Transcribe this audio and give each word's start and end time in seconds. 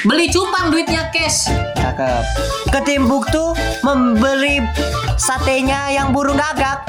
Beli 0.00 0.32
cupang 0.32 0.72
duitnya 0.72 1.12
cash. 1.12 1.52
Cakep. 1.76 2.24
Ke 2.72 2.80
Timbuktu 2.88 3.52
membeli 3.84 4.64
satenya 5.20 5.92
yang 5.92 6.16
burung 6.16 6.40
gagak. 6.40 6.88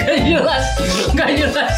Gak 0.00 0.20
jelas, 0.24 0.64
gak 1.12 1.30
jelas. 1.36 1.74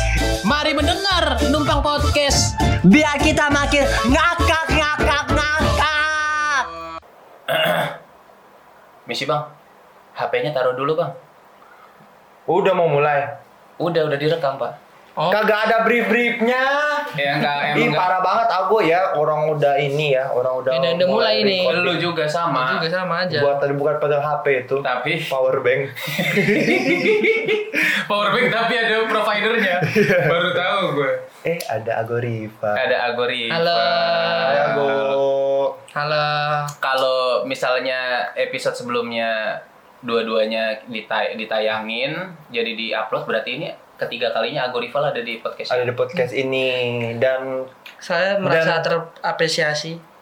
Mari 0.47 0.79
mendengar 0.79 1.43
numpang 1.51 1.83
podcast. 1.83 2.55
Biar 2.87 3.19
kita 3.19 3.51
makin 3.51 3.83
ngakak 4.07 4.67
ngakak 4.71 5.27
ngakak. 5.35 6.65
Misi 9.11 9.27
bang, 9.27 9.43
HP-nya 10.15 10.55
taruh 10.55 10.79
dulu 10.79 10.95
bang. 10.95 11.11
Udah 12.47 12.79
mau 12.79 12.87
mulai. 12.87 13.27
Udah, 13.83 14.07
udah 14.07 14.15
direkam 14.15 14.55
pak. 14.55 14.92
Oh. 15.13 15.29
Kagak 15.29 15.69
ada 15.69 15.77
brief-briefnya. 15.85 16.65
Ya 17.13 17.37
enggak, 17.37 17.77
Ih 17.77 17.93
parah 17.93 18.19
banget 18.19 18.49
aku 18.51 18.81
ya 18.81 19.13
orang 19.13 19.53
udah 19.53 19.77
ini 19.77 20.17
ya 20.17 20.25
orang 20.27 20.57
udah 20.59 20.73
Ini 20.73 20.89
udah 20.97 21.07
mulai 21.07 21.45
nih. 21.45 21.61
record. 21.61 21.85
Lu 21.85 21.93
juga 22.01 22.25
sama. 22.25 22.81
Juga 22.81 22.89
sama 22.91 23.15
aja. 23.21 23.39
buat 23.39 23.61
tadi 23.61 23.75
bukan 23.75 23.95
pegang 23.99 24.25
HP 24.25 24.45
itu 24.65 24.77
Tapi 24.81 25.13
power 25.23 25.61
bank 25.61 25.93
powerbank 28.09 28.47
tapi 28.51 28.75
ada 28.75 28.97
providernya. 29.05 29.77
Baru 30.33 30.49
tahu 30.53 30.83
gue. 30.97 31.13
eh 31.45 31.59
ada 31.61 31.93
Agorifa 32.01 32.73
Ada 32.73 32.97
Agori. 33.11 33.51
Halo. 33.51 33.77
Hai 33.77 34.59
Ago 34.65 34.89
Halo. 35.93 36.29
Kalau 36.79 37.19
misalnya 37.45 38.01
episode 38.33 38.73
sebelumnya 38.75 39.61
dua-duanya 40.01 40.83
ditay- 40.85 41.37
ditayangin 41.37 42.17
jadi 42.49 42.73
di-upload 42.73 43.23
berarti 43.23 43.51
ini 43.55 43.69
ketiga 44.03 44.31
kalinya 44.31 44.67
Agorival 44.67 45.05
ada 45.07 45.19
di 45.19 45.37
podcast. 45.37 45.71
ada 45.71 45.83
di 45.83 45.93
podcast 45.93 46.33
ini 46.33 46.67
dan 47.17 47.65
Saya 47.97 48.37
merasa 48.37 48.79
Dan- 48.79 48.85
terapresiasi. 49.19 50.15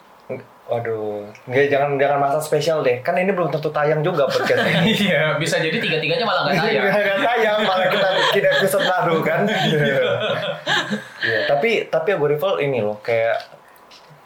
waduh 0.64 1.26
nggak 1.50 1.66
jangan 1.66 1.98
jangan 1.98 2.18
masa 2.20 2.38
spesial 2.38 2.78
deh 2.80 3.02
kan 3.02 3.10
ini 3.14 3.34
belum 3.34 3.50
tentu 3.50 3.68
tayang 3.68 4.00
juga 4.00 4.22
podcast 4.24 4.62
ini 4.62 4.94
Iya, 5.10 5.34
bisa 5.34 5.58
jadi 5.58 5.74
tiga-tiganya 5.74 6.22
malah 6.22 6.46
nggak 6.46 6.62
tayang. 6.62 6.84
Nggak 6.86 7.18
tayang 7.20 7.58
malah 7.64 7.86
kita 7.90 8.08
bikin 8.14 8.44
episode 8.48 8.86
baru 8.86 9.16
kan 9.18 9.40
Iya, 11.26 11.38
tapi 11.46 11.70
tapi 11.86 12.08
Agorival 12.12 12.60
ini 12.60 12.78
loh 12.80 12.98
kayak 12.98 13.50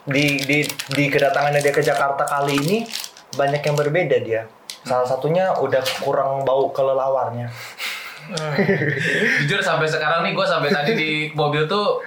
di 0.05 0.37
di 0.39 0.61
di 0.93 1.03
kedatangannya 1.09 1.59
dia 1.59 1.73
ke 1.73 1.81
Jakarta 1.81 2.23
kali 2.23 2.53
ini 2.55 2.77
banyak 3.33 3.61
yang 3.61 3.73
berbeda 3.73 4.17
dia 4.21 4.45
salah 4.85 5.01
satunya 5.03 5.49
udah 5.57 5.81
kurang 5.99 6.45
bau 6.45 6.69
kelelawarnya 6.69 7.49
Jujur 9.45 9.61
sampai 9.61 9.85
sekarang 9.85 10.25
nih 10.25 10.33
gue 10.33 10.45
sampai 10.45 10.69
tadi 10.69 10.91
di 10.93 11.09
mobil 11.31 11.65
tuh 11.65 12.01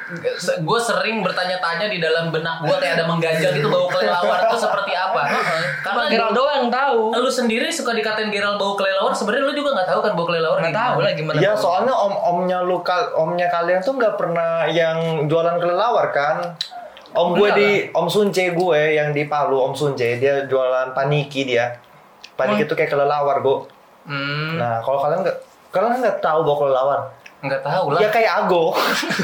gue 0.59 0.81
sering 0.81 1.23
bertanya-tanya 1.23 1.87
di 1.87 1.99
dalam 1.99 2.29
benak 2.29 2.63
gue 2.63 2.77
kayak 2.77 2.99
ada 2.99 3.05
mengganjal 3.07 3.51
gitu 3.55 3.69
bau 3.69 3.87
kelelawar 3.87 4.51
itu 4.51 4.57
seperti 4.59 4.93
apa. 4.93 5.23
Karena 5.85 6.03
Geral 6.09 6.31
doang 6.33 6.57
yang 6.67 6.71
tahu. 6.73 7.15
lu 7.15 7.31
sendiri 7.31 7.69
suka 7.69 7.95
dikatain 7.95 8.29
Gerald 8.29 8.59
bau 8.59 8.75
kelelawar 8.75 9.15
sebenarnya 9.15 9.45
lu 9.47 9.55
juga 9.55 9.71
nggak 9.79 9.89
tahu 9.89 10.01
kan 10.03 10.13
bau 10.19 10.27
kelelawar 10.27 10.59
Nggak 10.59 10.75
tahu 10.77 10.97
lah 11.05 11.13
gimana. 11.15 11.37
Iya 11.39 11.53
bau. 11.55 11.63
soalnya 11.63 11.95
om 11.95 12.15
omnya 12.15 12.59
lu 12.63 12.81
omnya 13.15 13.47
kalian 13.49 13.81
tuh 13.81 13.95
nggak 13.95 14.15
pernah 14.19 14.67
yang 14.67 15.29
jualan 15.29 15.57
kelelawar 15.61 16.11
kan 16.11 16.37
om 17.15 17.33
gue 17.35 17.49
di 17.55 17.69
om 17.95 18.11
Sunce 18.11 18.53
gue 18.53 18.81
yang 18.95 19.15
di 19.15 19.25
Palu 19.25 19.57
om 19.57 19.73
Sunce 19.73 20.19
dia 20.19 20.45
jualan 20.45 20.93
paniki 20.93 21.47
dia 21.47 21.79
paniki 22.35 22.67
tuh 22.67 22.75
kayak 22.75 22.91
kelelawar 22.91 23.39
gue 23.41 23.59
Hmm. 24.09 24.57
nah 24.57 24.81
kalau 24.81 25.05
kalian 25.05 25.21
nggak 25.21 25.37
kalian 25.69 26.01
nggak 26.01 26.19
tahu 26.19 26.39
bau 26.43 26.57
kelelawar 26.59 27.01
Nggak 27.39 27.63
tahu 27.63 27.95
lah. 27.95 28.03
ya 28.03 28.11
kayak 28.11 28.31
Ago 28.43 28.75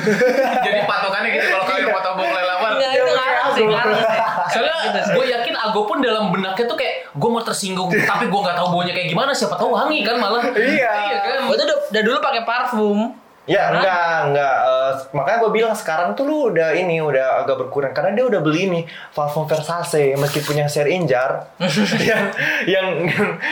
Jadi 0.66 0.80
patokannya 0.86 1.28
gitu 1.34 1.46
kalau 1.50 1.64
kalian 1.66 1.86
mau 1.90 1.98
tahu 1.98 2.14
bau 2.14 2.28
kelelawar. 2.30 2.70
Enggak, 2.78 2.90
itu 2.94 3.04
ngarang 3.10 3.48
sih, 3.50 3.64
ngarang 3.66 3.98
sih. 3.98 4.12
Soalnya 4.54 4.74
Gitu 4.84 5.00
gue 5.16 5.24
yakin 5.32 5.54
Ago 5.56 5.80
pun 5.82 5.98
dalam 5.98 6.30
benaknya 6.30 6.64
tuh 6.68 6.76
kayak 6.76 7.10
gue 7.10 7.30
mau 7.30 7.42
tersinggung 7.42 7.88
tapi 7.90 8.28
gue 8.28 8.40
nggak 8.40 8.54
tahu 8.54 8.68
baunya 8.70 8.92
kayak 8.94 9.08
gimana 9.10 9.34
siapa 9.34 9.58
tahu 9.58 9.72
wangi 9.72 10.06
kan 10.06 10.14
malah. 10.20 10.44
Iya. 10.54 10.90
Iya 11.10 11.18
kan. 11.24 11.38
Gue 11.50 11.56
tuh 11.58 11.66
udah 11.90 12.02
dulu 12.04 12.18
pakai 12.20 12.42
parfum. 12.46 12.98
Ya 13.44 13.60
Hah? 13.62 13.76
enggak, 13.76 14.00
enggak. 14.24 14.56
Eh, 14.58 14.92
makanya 15.12 15.38
gue 15.38 15.52
bilang 15.52 15.74
sekarang 15.74 16.08
tuh 16.12 16.24
lu 16.24 16.48
udah 16.48 16.72
ini 16.72 16.96
udah 16.98 17.44
agak 17.44 17.56
berkurang 17.58 17.92
karena 17.92 18.12
dia 18.12 18.24
udah 18.24 18.40
beli 18.40 18.62
nih 18.66 18.82
parfum 19.10 19.44
Versace 19.44 20.12
meskipun 20.14 20.54
yang 20.56 20.66
share 20.66 20.88
injar 20.88 21.44
yang 22.00 22.32
yang 22.64 22.86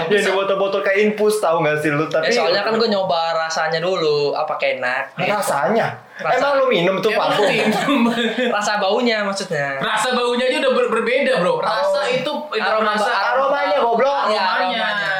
yang 0.03 0.19
di 0.19 0.33
botol-botol 0.33 0.81
kayak 0.81 1.07
infus 1.07 1.39
tahu 1.39 1.61
nggak 1.61 1.77
sih 1.79 1.91
lu 1.91 2.05
Ya, 2.05 2.13
tapi 2.15 2.33
soalnya 2.33 2.63
kan 2.63 2.73
gue 2.75 2.89
nyoba 2.89 3.37
rasanya 3.39 3.79
dulu, 3.79 4.33
apa 4.33 4.57
enak. 4.57 5.13
rasanya 5.19 5.93
Rasa- 6.15 6.41
emang 6.41 6.53
lu 6.57 6.67
minum 6.69 6.97
tuh 6.99 7.11
Ya. 7.11 7.21
Rasa 8.57 8.79
baunya 8.79 9.21
maksudnya. 9.23 9.77
Rasa 9.77 10.13
baunya 10.13 10.45
aja 10.47 10.57
udah 10.59 10.73
ber- 10.73 10.91
berbeda 10.91 11.33
bro. 11.37 11.59
Rasa 11.59 12.01
Oh. 12.01 12.07
itu 12.07 12.33
itu 12.51 12.65
Aroma- 12.65 12.95
rasa 12.95 13.13
aromanya, 13.35 13.77
goblok. 13.79 14.23
Iya, 14.27 14.41
Aromanya. 14.41 14.79
aromanya, 14.79 14.81
aromanya. 14.83 15.12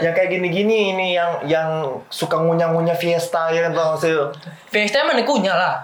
Yang 0.00 0.12
kayak 0.12 0.30
gini-gini 0.30 0.76
ini 0.90 1.06
yang 1.12 1.30
yang 1.44 1.68
suka 2.06 2.36
ngunyah-ngunyah 2.36 2.94
Fiesta 2.94 3.48
ya 3.48 3.64
kan 3.64 3.70
nggak 3.70 3.98
sih? 3.98 4.12
Fiesta 4.66 5.00
emang 5.00 5.16
dikunyah 5.16 5.52
lah. 5.52 5.74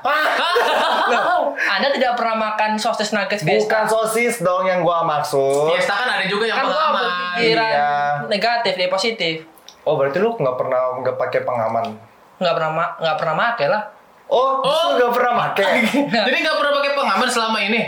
Loh, 1.07 1.53
Anda 1.75 1.91
tidak 1.91 2.15
pernah 2.15 2.35
makan 2.35 2.75
sosis 2.75 3.11
nuggets 3.11 3.41
Fiesta? 3.41 3.65
bukan 3.65 3.85
sosis 3.87 4.35
dong 4.39 4.65
yang 4.65 4.81
gua 4.81 5.03
maksud 5.03 5.69
Fiesta 5.69 5.95
kan 5.95 6.09
ada 6.11 6.25
juga 6.25 6.45
yang 6.45 6.57
Kan 6.57 6.65
gua 6.65 6.75
pengaman. 6.75 7.03
berpikiran 7.03 7.69
Iya. 7.69 7.93
negatif, 8.27 8.73
dia 8.75 8.89
positif. 8.89 9.35
oh 9.83 9.95
berarti 9.95 10.17
lu 10.17 10.33
nggak 10.33 10.57
pernah 10.57 10.81
nggak 10.97 11.17
pakai 11.17 11.41
pengaman 11.43 11.85
Nggak 12.35 12.51
pernah 12.53 12.71
nggak 12.97 13.17
pernah 13.17 13.35
make 13.37 13.67
lah. 13.67 13.83
Oh, 14.29 14.51
Oh. 14.61 14.87
nggak 14.97 15.12
pernah 15.12 15.33
pakai 15.49 15.85
Jadi 16.27 16.37
nggak 16.41 16.57
pernah 16.57 16.73
pakai 16.75 16.93
pengaman 16.95 17.29
selama 17.29 17.59
ini. 17.61 17.81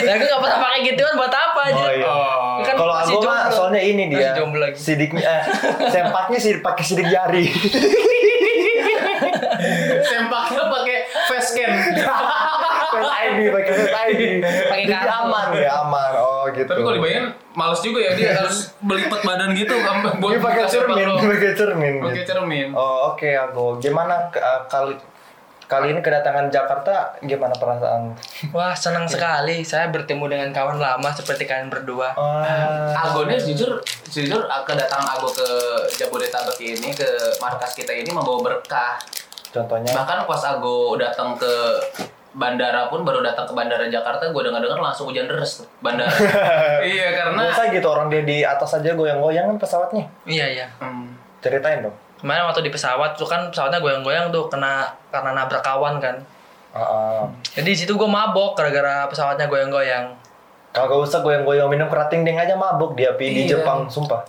Ya 0.00 0.12
gue 0.16 0.26
nggak 0.26 0.42
pernah 0.42 0.58
pakai 0.60 0.78
gituan 0.82 1.12
buat 1.14 1.32
apa 1.32 1.60
aja? 1.68 1.84
Oh 1.84 1.92
iya. 1.92 2.06
Oh. 2.06 2.56
Kan 2.62 2.74
Kalau 2.74 2.94
aku 2.94 3.18
mah 3.20 3.50
soalnya 3.50 3.82
ini 3.82 4.02
dia. 4.08 4.32
Masih 4.32 4.38
jomblo 4.40 4.60
lagi. 4.62 4.78
Sidiknya 4.78 5.20
eh, 5.22 5.40
sempaknya 5.94 6.38
sih 6.38 6.52
pakai 6.58 6.84
sidik 6.84 7.06
jari. 7.08 7.44
Sempaknya 10.04 10.62
pakai 10.68 10.96
face 11.30 11.48
scan. 11.52 11.70
Face 12.92 13.12
ID 13.24 13.38
pakai 13.50 13.72
face 13.72 13.92
ID. 13.92 14.22
Pakai 14.42 14.84
Jadi 14.84 14.92
kartu. 14.92 15.20
aman 15.24 15.46
ya 15.56 15.70
aman. 15.82 16.10
Oh 16.20 16.44
gitu. 16.52 16.68
Tapi 16.68 16.80
kalau 16.80 16.96
dibayangin 16.96 17.26
males 17.54 17.80
juga 17.80 17.98
ya 18.02 18.12
dia 18.14 18.30
harus 18.34 18.74
belipet 18.82 19.20
badan 19.22 19.54
gitu 19.54 19.74
buat 20.20 20.36
Dia 20.36 20.40
pakai 20.42 20.64
cermin, 20.68 21.06
pakai 21.16 21.52
cermin. 21.54 21.94
Pakai 22.02 22.24
cermin. 22.26 22.66
Oh 22.74 23.14
oke 23.14 23.28
aku. 23.30 23.78
Gimana 23.80 24.28
eh, 24.30 24.60
kali 24.68 24.94
kali 25.64 25.96
ini 25.96 26.00
kedatangan 26.04 26.52
Jakarta 26.52 27.16
gimana 27.24 27.54
perasaan? 27.56 28.12
Wah 28.52 28.76
senang 28.76 29.08
sekali 29.08 29.64
saya 29.64 29.88
bertemu 29.88 30.24
dengan 30.28 30.48
kawan 30.52 30.76
lama 30.76 31.08
seperti 31.10 31.48
kalian 31.48 31.72
berdua. 31.72 32.12
Ah, 32.14 32.92
Agonya 32.92 33.40
jujur 33.40 33.80
jujur 34.08 34.42
kedatangan 34.44 35.18
Ago 35.18 35.28
ke 35.32 35.48
Jabodetabek 35.96 36.60
ini 36.60 36.92
ke 36.92 37.06
markas 37.40 37.72
kita 37.72 37.92
ini 37.92 38.10
membawa 38.12 38.52
berkah. 38.52 39.00
contohnya 39.54 39.94
Bahkan 39.94 40.26
pas 40.26 40.42
Ago 40.50 40.98
datang 40.98 41.38
ke 41.38 41.78
bandara 42.34 42.90
pun 42.90 43.06
baru 43.06 43.22
datang 43.22 43.46
ke 43.46 43.54
bandara 43.54 43.86
Jakarta 43.86 44.34
gue 44.34 44.42
dengar-dengar 44.42 44.82
langsung 44.82 45.06
hujan 45.06 45.30
deras 45.30 45.62
tuh 45.62 45.66
bandara. 45.78 46.10
iya 46.82 47.14
karena 47.14 47.54
Masa 47.54 47.70
gitu 47.70 47.86
orang 47.86 48.10
dia 48.10 48.26
di 48.26 48.42
atas 48.42 48.74
aja 48.74 48.92
goyang-goyang 48.98 49.54
kan 49.54 49.58
pesawatnya. 49.62 50.04
Iya 50.26 50.46
iya. 50.50 50.66
Hmm, 50.82 51.14
Ceritain 51.38 51.86
dong. 51.86 51.94
Kemarin 52.24 52.48
waktu 52.48 52.64
di 52.64 52.72
pesawat 52.72 53.12
tuh 53.14 53.28
kan 53.28 53.52
pesawatnya 53.52 53.78
goyang-goyang 53.78 54.32
tuh 54.32 54.48
kena 54.48 54.88
karena 55.12 55.36
nabrak 55.36 55.60
kawan 55.60 56.00
kan. 56.00 56.16
Ah, 56.72 56.80
ah. 56.80 57.20
Jadi 57.52 57.68
di 57.68 57.76
situ 57.76 57.92
gue 57.92 58.08
mabok 58.08 58.56
gara-gara 58.56 59.04
pesawatnya 59.04 59.44
goyang-goyang. 59.44 60.08
Kagak 60.72 60.96
usah 60.96 61.20
goyang-goyang 61.20 61.68
minum 61.68 61.84
kerating 61.86 62.24
ding 62.24 62.34
aja 62.34 62.56
mabuk 62.56 62.96
dia 62.96 63.12
pi 63.12 63.28
di 63.28 63.44
Iya. 63.44 63.60
Jepang 63.60 63.84
sumpah. 63.86 64.24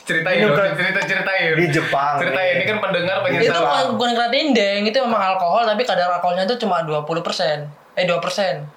ceritain 0.00 0.40
dong, 0.40 0.56
cerita 0.72 1.04
ceritain. 1.04 1.52
Di 1.52 1.68
Jepang. 1.68 2.16
Ceritain 2.16 2.52
ini 2.56 2.64
kan 2.64 2.80
pendengar 2.80 3.20
pengen 3.20 3.44
Itu 3.44 3.52
bukan 3.52 3.86
bukan 3.92 4.10
keratindeng, 4.16 4.80
itu 4.82 4.98
memang 4.98 5.20
alkohol 5.28 5.68
tapi 5.68 5.84
kadar 5.84 6.08
alkoholnya 6.10 6.48
itu 6.48 6.56
cuma 6.58 6.80
20%. 6.80 7.68
Eh 7.92 8.08
2%. 8.08 8.16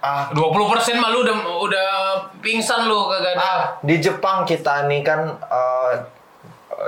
Ah, 0.03 0.27
20% 0.27 0.99
mah 0.99 1.07
lu 1.07 1.23
udah 1.23 1.35
udah 1.63 1.89
pingsan 2.43 2.83
lu 2.83 3.07
kagak 3.07 3.31
ada. 3.31 3.39
ah, 3.39 3.61
di 3.79 3.95
Jepang 3.97 4.43
kita 4.43 4.91
nih 4.91 4.99
kan 4.99 5.23
eh, 5.39 5.93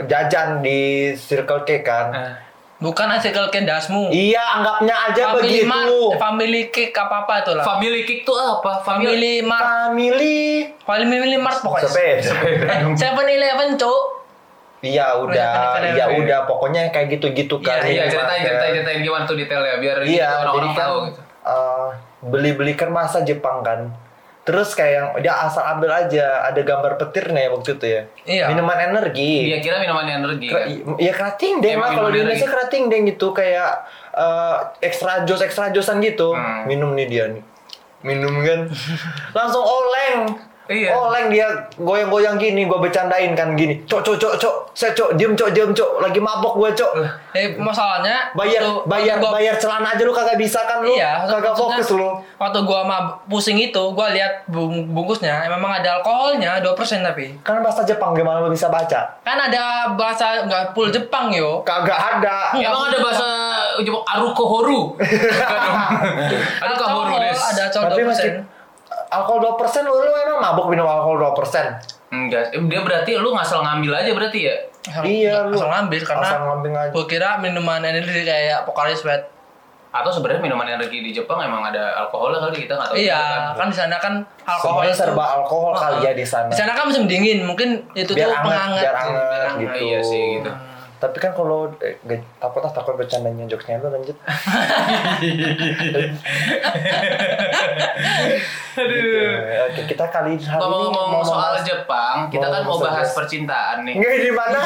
jajan 0.03 0.59
di 0.59 0.79
Circle 1.13 1.61
K 1.63 1.69
kan. 1.81 2.07
Nah, 2.09 2.33
Bukan 2.83 3.07
hasil 3.07 3.31
kendasmu. 3.47 4.11
Iya, 4.11 4.59
anggapnya 4.59 4.91
aja 5.07 5.31
Family 5.31 5.63
begitu. 5.63 5.71
Mart, 5.71 6.19
Family 6.19 6.61
Cake 6.67 6.91
apa 6.91 7.23
apa 7.23 7.33
itu 7.39 7.51
lah. 7.55 7.63
Family 7.63 8.01
kick 8.03 8.27
tuh 8.27 8.35
apa? 8.35 8.83
Family 8.83 9.39
Mart, 9.39 9.63
Family. 9.63 10.67
Family 10.83 11.37
Mart 11.39 11.63
pokoknya. 11.63 11.87
Sepeda. 11.87 12.27
Seven 12.91 13.23
Eleven 13.23 13.79
cuk. 13.79 14.03
Iya 14.83 15.15
Oh, 15.15 15.31
udah, 15.31 15.47
iya, 15.79 15.95
iya 15.95 16.05
iya. 16.11 16.19
udah 16.19 16.39
pokoknya 16.43 16.91
kayak 16.91 17.15
gitu-gitu 17.15 17.55
kan. 17.63 17.79
Iya, 17.79 17.87
Iya, 17.87 18.03
iya, 18.03 18.11
ceritain, 18.11 18.41
ceritain, 18.43 18.71
ceritain 18.75 18.99
gimana 18.99 19.23
tuh 19.23 19.35
detailnya 19.39 19.79
biar 19.79 19.97
Iya, 20.03 20.03
gitu 20.03 20.35
orang-orang 20.43 20.67
kan 20.67 20.81
tahu 20.83 20.97
gitu. 21.07 21.21
eh, 21.47 21.87
beli-beli 22.21 22.73
kan 22.75 22.89
masa 22.91 23.23
Jepang 23.23 23.63
kan. 23.63 23.79
Terus 24.43 24.75
kayak 24.75 24.91
yang 24.91 25.07
dia 25.23 25.33
asal 25.39 25.63
ambil 25.63 25.87
aja 25.87 26.43
ada 26.43 26.59
gambar 26.59 26.99
petirnya 26.99 27.47
waktu 27.47 27.79
itu 27.79 27.85
ya. 27.87 28.01
Iya. 28.27 28.45
Minuman 28.51 28.75
energi. 28.91 29.47
Dia 29.47 29.59
kira 29.63 29.79
minuman 29.79 30.03
energi 30.03 30.51
Kera- 30.51 30.67
kan. 30.67 30.99
ya 30.99 31.13
kerating 31.15 31.53
deng 31.63 31.79
Emang 31.79 31.87
lah 31.87 31.91
kalau 31.95 32.09
di 32.11 32.19
Indonesia 32.19 32.47
kerating 32.51 32.83
deng 32.91 33.03
gitu 33.07 33.31
kayak 33.31 33.87
eh, 34.11 34.55
ekstra 34.83 35.23
jos 35.23 35.39
ekstra 35.39 35.71
josan 35.71 36.03
gitu. 36.03 36.35
Hmm. 36.35 36.67
Minum 36.67 36.91
nih 36.91 37.07
dia 37.07 37.25
nih. 37.31 37.43
Minum 38.03 38.35
kan. 38.43 38.67
Langsung 39.37 39.63
oleng. 39.63 40.35
Iya. 40.73 40.89
Oleng 40.91 41.29
dia 41.29 41.45
goyang-goyang 41.75 42.35
gini, 42.35 42.65
gue 42.65 42.79
bercandain 42.79 43.31
kan 43.31 43.53
gini. 43.53 43.77
Cok, 43.83 44.01
cok, 44.01 44.17
cok, 44.17 44.33
cok. 44.37 44.55
Saya 44.71 44.89
cok, 44.91 45.13
diem 45.13 45.31
cok, 45.31 45.49
diem 45.49 45.69
cok. 45.69 46.01
Lagi 46.01 46.17
mabok 46.17 46.57
gue 46.57 46.69
cok. 46.73 46.91
Eh 47.31 47.53
masalahnya 47.55 48.33
Bayar, 48.33 48.61
waktu- 48.63 48.83
bayar, 48.85 49.15
waktu 49.15 49.23
gua- 49.23 49.33
bayar 49.33 49.55
celana 49.55 49.87
aja 49.87 50.01
lu 50.01 50.11
kagak 50.11 50.35
bisa 50.35 50.59
kan 50.63 50.81
lu? 50.81 50.89
Iya, 50.91 51.25
kagak 51.27 51.53
fokus 51.53 51.87
lu. 51.91 52.09
Waktu 52.35 52.59
gua 52.61 52.81
mah 52.81 52.99
pusing 53.23 53.55
itu, 53.55 53.83
gua 53.91 54.09
lihat 54.09 54.45
bung- 54.45 54.85
bungkusnya 54.87 55.45
memang 55.47 55.71
ada 55.73 55.97
alkoholnya 55.97 56.57
2% 56.59 56.73
tapi. 57.03 57.37
Kan 57.39 57.61
bahasa 57.61 57.81
Jepang 57.83 58.11
gimana 58.11 58.39
lu 58.39 58.49
bisa 58.49 58.67
baca? 58.67 59.13
Kan 59.19 59.37
ada 59.39 59.63
bahasa 59.91 60.41
nggak 60.43 60.73
full 60.73 60.89
Jepang 60.89 61.29
yo. 61.29 61.61
Kagak 61.61 61.95
ada. 62.17 62.53
Emang 62.55 62.87
ada 62.87 62.97
bahasa 62.99 63.27
Jepang 63.79 64.01
Arukohoru? 64.07 64.97
Arukohoru 66.63 67.13
Alkohol 67.13 67.19
des. 67.23 67.39
ada 67.39 67.61
alkohol 67.67 67.89
Tapi 67.89 68.01
2%. 68.01 68.07
masih 68.07 68.29
alkohol 69.15 69.39
2% 69.53 69.57
lu, 69.83 69.93
lu 69.95 70.11
emang 70.19 70.39
mabok 70.39 70.67
minum 70.67 70.83
alkohol 70.83 71.17
2%. 71.29 71.79
Enggak, 72.09 72.49
eh, 72.49 72.61
dia 72.61 72.79
berarti 72.79 73.11
lu 73.15 73.29
ngasal 73.31 73.61
ngambil 73.61 73.91
aja 73.95 74.11
berarti 74.11 74.39
ya? 74.43 74.55
Asal- 74.83 75.03
Iya, 75.03 75.35
lu. 75.45 75.55
asal 75.55 75.69
ngambil 75.71 76.01
karena 76.03 76.27
Asal 76.27 76.41
ngambil 76.43 76.71
aja. 76.75 76.91
gua 76.91 77.05
kira 77.05 77.29
minuman 77.37 77.81
energi 77.81 78.21
kayak 78.21 78.63
Pocari 78.63 78.93
Sweat. 78.93 79.29
Atau 79.89 80.09
sebenarnya 80.09 80.41
minuman 80.41 80.65
energi 80.67 80.99
di 80.99 81.11
Jepang 81.11 81.37
emang 81.39 81.61
ada 81.63 81.93
alkoholnya 81.95 82.41
kali 82.41 82.57
kita 82.59 82.73
nggak 82.73 82.87
tahu. 82.87 82.95
juga 82.95 83.05
Iya, 83.07 83.21
kan. 83.21 83.53
kan 83.55 83.67
di 83.67 83.77
sana 83.77 83.95
kan 83.97 84.13
alkohol 84.43 84.81
Semuanya 84.81 84.95
serba 84.95 85.23
alkohol 85.35 85.73
kali 85.73 85.97
ya 86.01 86.11
di 86.11 86.25
sana. 86.25 86.49
Di 86.49 86.57
sana 86.57 86.73
kan 86.73 86.83
musim 86.83 87.05
dingin, 87.05 87.41
mungkin 87.43 87.69
itu 87.93 88.09
Biar 88.11 88.25
tuh 88.25 88.33
anget, 88.35 88.45
penghangat. 88.47 88.81
biar 88.81 88.95
anget 88.95 89.21
Biar 89.23 89.43
anget, 89.47 89.61
gitu. 89.69 89.83
iya 89.83 89.99
sih, 90.01 90.23
gitu. 90.35 90.49
Tapi 91.03 91.17
kan 91.19 91.35
kalau 91.35 91.67
eh, 91.77 91.99
gak- 92.01 92.23
takut 92.39 92.63
takut 92.65 92.95
bercandanya 92.95 93.43
jokesnya 93.45 93.75
lu 93.77 93.91
lanjut. 93.91 94.15
Gitu. 98.73 99.21
Oke, 99.63 99.81
kita 99.85 100.05
kali 100.09 100.33
hari 100.33 100.57
ini 100.57 100.57
Ngomong-ngomong 100.57 101.21
soal 101.21 101.53
membahas- 101.53 101.61
Jepang, 101.63 102.15
kita 102.27 102.47
kan 102.47 102.61
mau 102.63 102.73
membahas- 102.73 103.05
bahas 103.05 103.09
percintaan 103.13 103.77
nih. 103.83 103.93
Nggak 103.95 104.13
di 104.17 104.31
mana? 104.33 104.59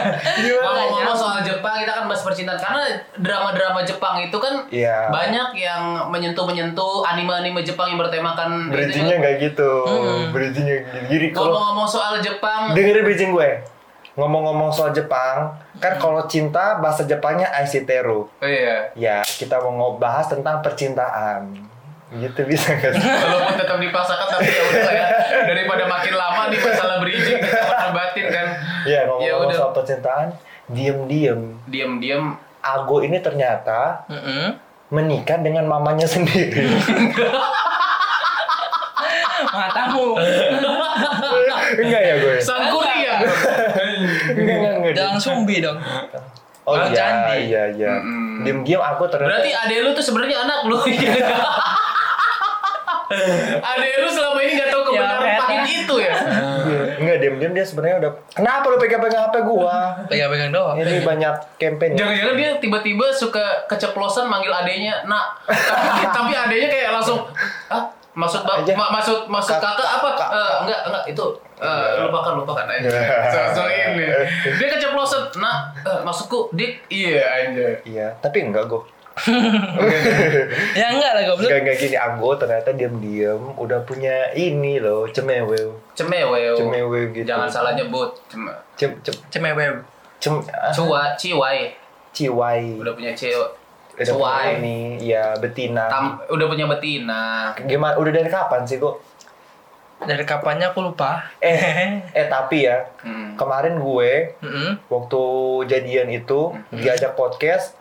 Ngomong-ngomong 0.58 1.16
soal 1.16 1.38
Jepang, 1.40 1.74
kita 1.78 1.92
kan 1.92 2.04
bahas 2.04 2.22
percintaan 2.22 2.58
karena 2.58 2.82
drama-drama 3.16 3.80
Jepang 3.82 4.18
itu 4.18 4.34
kan 4.34 4.66
Iya. 4.68 5.06
banyak 5.08 5.48
yang 5.54 5.82
menyentuh-menyentuh 6.10 7.06
anime-anime 7.06 7.62
Jepang 7.62 7.86
yang 7.88 8.00
bertemakan 8.00 8.66
Bridgingnya 8.68 9.14
kan. 9.14 9.22
nggak 9.22 9.34
gitu. 9.40 9.72
Bridgingnya 10.30 10.76
gini. 11.06 11.26
Kalau 11.30 11.52
Ngomong-ngomong 11.52 11.86
soal 11.86 12.18
Jepang, 12.18 12.74
dengerin 12.74 13.04
bridging 13.04 13.30
gue. 13.30 13.50
Ngomong-ngomong 14.12 14.68
soal 14.68 14.90
Jepang, 14.90 15.54
kan 15.82 15.98
kalau 15.98 16.22
cinta 16.24 16.78
bahasa 16.78 17.02
Jepangnya 17.02 17.50
aishiteru. 17.52 18.30
oh 18.30 18.46
iya. 18.46 18.94
Ya, 18.94 19.16
kita 19.26 19.58
mau 19.58 19.74
ngebahas 19.74 20.30
tentang 20.30 20.62
percintaan. 20.62 21.50
Gitu 22.12 22.44
bisa 22.44 22.70
nggak 22.72 22.92
sih? 22.92 23.02
Walaupun 23.24 23.56
tetap 23.56 23.78
dipaksakan 23.78 24.26
tapi 24.30 24.46
ya 24.46 24.62
udah 24.62 24.92
ya. 24.92 25.06
Daripada 25.44 25.82
makin 25.84 26.14
lama 26.14 26.42
di 26.46 26.56
masalah 26.56 26.96
bridging 27.02 27.40
kita 27.40 27.60
perdebatin 27.66 28.26
kan. 28.28 28.46
Ya, 28.84 28.92
Ya 28.92 29.00
ngomong-ngomong 29.08 29.48
udah. 29.48 29.56
soal 29.58 29.72
percintaan, 29.72 30.28
diem-diem. 30.68 31.40
Diam-diam 31.66 32.24
Ago 32.62 33.00
ini 33.00 33.18
ternyata 33.18 34.06
Mm-mm. 34.06 34.54
menikah 34.88 35.34
dengan 35.36 35.66
mamanya 35.66 36.06
sendiri. 36.06 36.62
Matamu. 39.52 40.14
enggak 41.74 42.02
ya 42.02 42.14
gue? 42.16 42.36
Sangkuri 42.38 42.96
ya. 43.02 43.14
Enggak, 44.02 44.56
enggak, 44.58 44.72
enggak. 44.78 44.94
Jangan 44.94 45.18
sumbi 45.18 45.56
dong. 45.58 45.78
Oh 46.62 46.78
Bang 46.78 46.94
iya, 46.94 47.02
Candi. 47.02 47.50
iya, 47.50 47.62
iya. 47.74 47.92
Mm-mm. 47.98 48.46
Diem-diem 48.46 48.78
aku 48.78 49.10
ternyata 49.10 49.34
Berarti 49.34 49.50
adek 49.50 49.78
lu 49.82 49.90
tuh 49.92 50.04
sebenarnya 50.04 50.46
anak 50.46 50.58
lu. 50.62 50.78
adek 53.74 53.92
lu 53.98 54.08
selama 54.08 54.38
ini 54.40 54.52
gak 54.56 54.70
tahu 54.70 54.82
kebenaran 54.88 55.20
Ya, 55.22 55.36
pahit 55.36 55.66
itu 55.68 55.94
ya. 55.98 56.14
Enggak, 57.02 57.16
diem-diem 57.18 57.52
dia 57.52 57.64
sebenarnya 57.66 57.96
udah 57.98 58.12
Kenapa 58.30 58.64
lu 58.70 58.78
pegang-pegang 58.78 59.26
HP 59.26 59.36
gua? 59.42 60.06
Pegang-pegang 60.06 60.50
doang. 60.54 60.76
Ini 60.78 61.02
banyak 61.02 61.34
campaign. 61.58 61.98
Jangan-jangan 61.98 62.34
dia 62.38 62.50
tiba-tiba 62.62 63.06
suka 63.10 63.66
keceplosan 63.66 64.30
manggil 64.30 64.54
adenya 64.54 65.02
nak. 65.04 65.42
Tapi, 65.50 66.06
tapi 66.14 66.32
adenya 66.32 66.68
kayak 66.70 66.90
langsung 66.94 67.26
ah 67.68 67.90
maksud 68.12 68.40
ba- 68.42 68.58
Aja. 68.58 68.72
ma- 68.72 68.90
maksud 68.90 69.24
maksud 69.24 69.56
Kak- 69.56 69.72
kakak 69.72 69.90
apa? 69.98 70.08
kak- 70.12 70.30
Eh, 70.30 70.52
enggak 70.62 70.80
enggak 70.84 71.04
itu 71.08 71.24
eh, 71.56 71.88
lupakan 71.98 72.32
lupakan 72.36 72.66
aja. 72.66 72.88
so, 73.28 73.38
so 73.54 73.62
ini. 73.64 74.04
Dia 74.52 74.68
keceplosan. 74.68 75.32
Nak, 75.34 75.56
eh, 75.80 76.00
maksudku 76.00 76.52
dik 76.52 76.84
iya 76.88 77.24
aja. 77.24 77.66
Iya, 77.82 78.06
tapi 78.18 78.44
enggak 78.44 78.66
gua. 78.66 78.84
Ya 80.72 80.88
enggak 80.88 81.12
lah 81.12 81.22
goblok. 81.22 81.46
Enggak 81.46 81.60
enggak 81.62 81.76
gini, 81.78 81.96
aku 81.96 82.28
ternyata 82.34 82.70
diem-diem 82.70 83.42
udah 83.54 83.80
punya 83.82 84.32
ini 84.32 84.76
loh, 84.76 85.04
cemewew. 85.06 85.72
Cemeweo. 85.92 86.54
Cemewew 86.54 87.12
gitu. 87.12 87.26
Jangan 87.26 87.48
salah 87.48 87.72
nyebut. 87.72 88.08
Cem 88.26 88.48
Cem 88.74 88.90
cem 89.00 89.14
Cemewe. 89.30 89.64
cem 90.16 90.38
ah, 90.48 90.70
Cua, 90.70 91.12
ciwai. 91.14 91.72
ciwai. 92.10 92.76
Udah 92.76 92.92
punya 92.92 93.12
cewek. 93.12 93.50
Cuai. 94.04 94.56
ini, 94.56 94.78
ya 95.00 95.34
betina. 95.34 95.86
Tam, 95.86 96.04
udah 96.26 96.46
punya 96.46 96.66
betina. 96.66 97.52
Gimana? 97.56 97.94
Udah 97.94 98.10
dari 98.10 98.26
kapan 98.26 98.62
sih 98.62 98.76
kok? 98.76 98.98
Dari 99.98 100.22
kapannya 100.22 100.66
aku 100.66 100.82
lupa. 100.82 101.30
Eh, 101.38 101.54
eh 102.18 102.26
tapi 102.26 102.64
ya 102.64 102.82
Hmm. 103.00 103.34
kemarin 103.34 103.76
gue 103.76 104.34
Mm-mm. 104.38 104.70
waktu 104.86 105.22
jadian 105.66 106.10
itu 106.10 106.50
diajak 106.70 107.14
podcast 107.14 107.78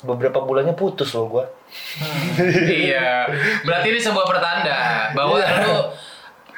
beberapa 0.00 0.38
bulannya 0.38 0.72
putus 0.72 1.10
loh 1.10 1.26
gue. 1.28 1.44
iya. 2.84 3.26
Berarti 3.62 3.86
ini 3.88 3.98
sebuah 3.98 4.24
pertanda 4.24 4.76
bahwa 5.10 5.36
Iya. 5.36 5.64
lu 5.64 5.76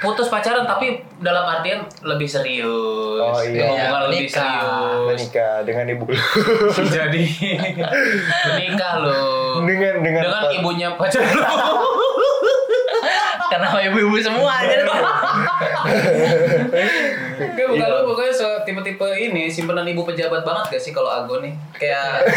putus 0.01 0.27
pacaran 0.27 0.65
tapi 0.65 0.87
dalam 1.19 1.45
artian 1.47 1.85
lebih 2.03 2.25
serius. 2.25 3.21
Oh, 3.21 3.37
iya. 3.39 3.69
Hubungan 3.69 4.01
lebih 4.09 4.27
Menikah. 4.27 4.41
serius. 4.41 5.07
Menikah 5.07 5.55
dengan 5.63 5.85
ibu 5.87 6.05
Jadi 6.97 7.25
menikah 8.49 8.93
lo. 8.99 9.21
dengan 9.63 9.95
dengan 10.01 10.23
Dengan 10.25 10.45
ibunya 10.53 10.89
pacar 10.95 11.21
lu. 11.21 11.45
Kenapa 13.51 13.83
ibu-ibu 13.83 14.15
semua 14.17 14.53
aja? 14.57 14.87
Enggak, 17.41 17.67
bukan 17.67 17.83
Iya. 17.83 17.97
lu 17.97 18.07
pokoknya 18.07 18.33
so, 18.33 18.47
tipe-tipe 18.63 19.07
ini 19.11 19.49
simpenan 19.49 19.83
ibu 19.85 20.03
pejabat 20.03 20.41
banget 20.41 20.65
gak 20.71 20.83
sih 20.83 20.93
kalau 20.93 21.11
Ago 21.11 21.41
nih? 21.41 21.51
Kayak 21.75 22.31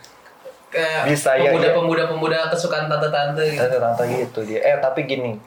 kayak 0.74 1.08
Bisa, 1.08 1.34
ya, 1.34 1.48
pemuda, 1.48 1.68
ya. 1.68 1.74
pemuda 1.74 2.02
pemuda 2.06 2.38
kesukaan 2.52 2.84
tante-tante 2.86 3.40
gitu. 3.46 3.56
tante-tante 3.58 4.02
gitu 4.12 4.40
dia. 4.44 4.60
Eh 4.62 4.76
tapi 4.76 5.02
gini, 5.02 5.40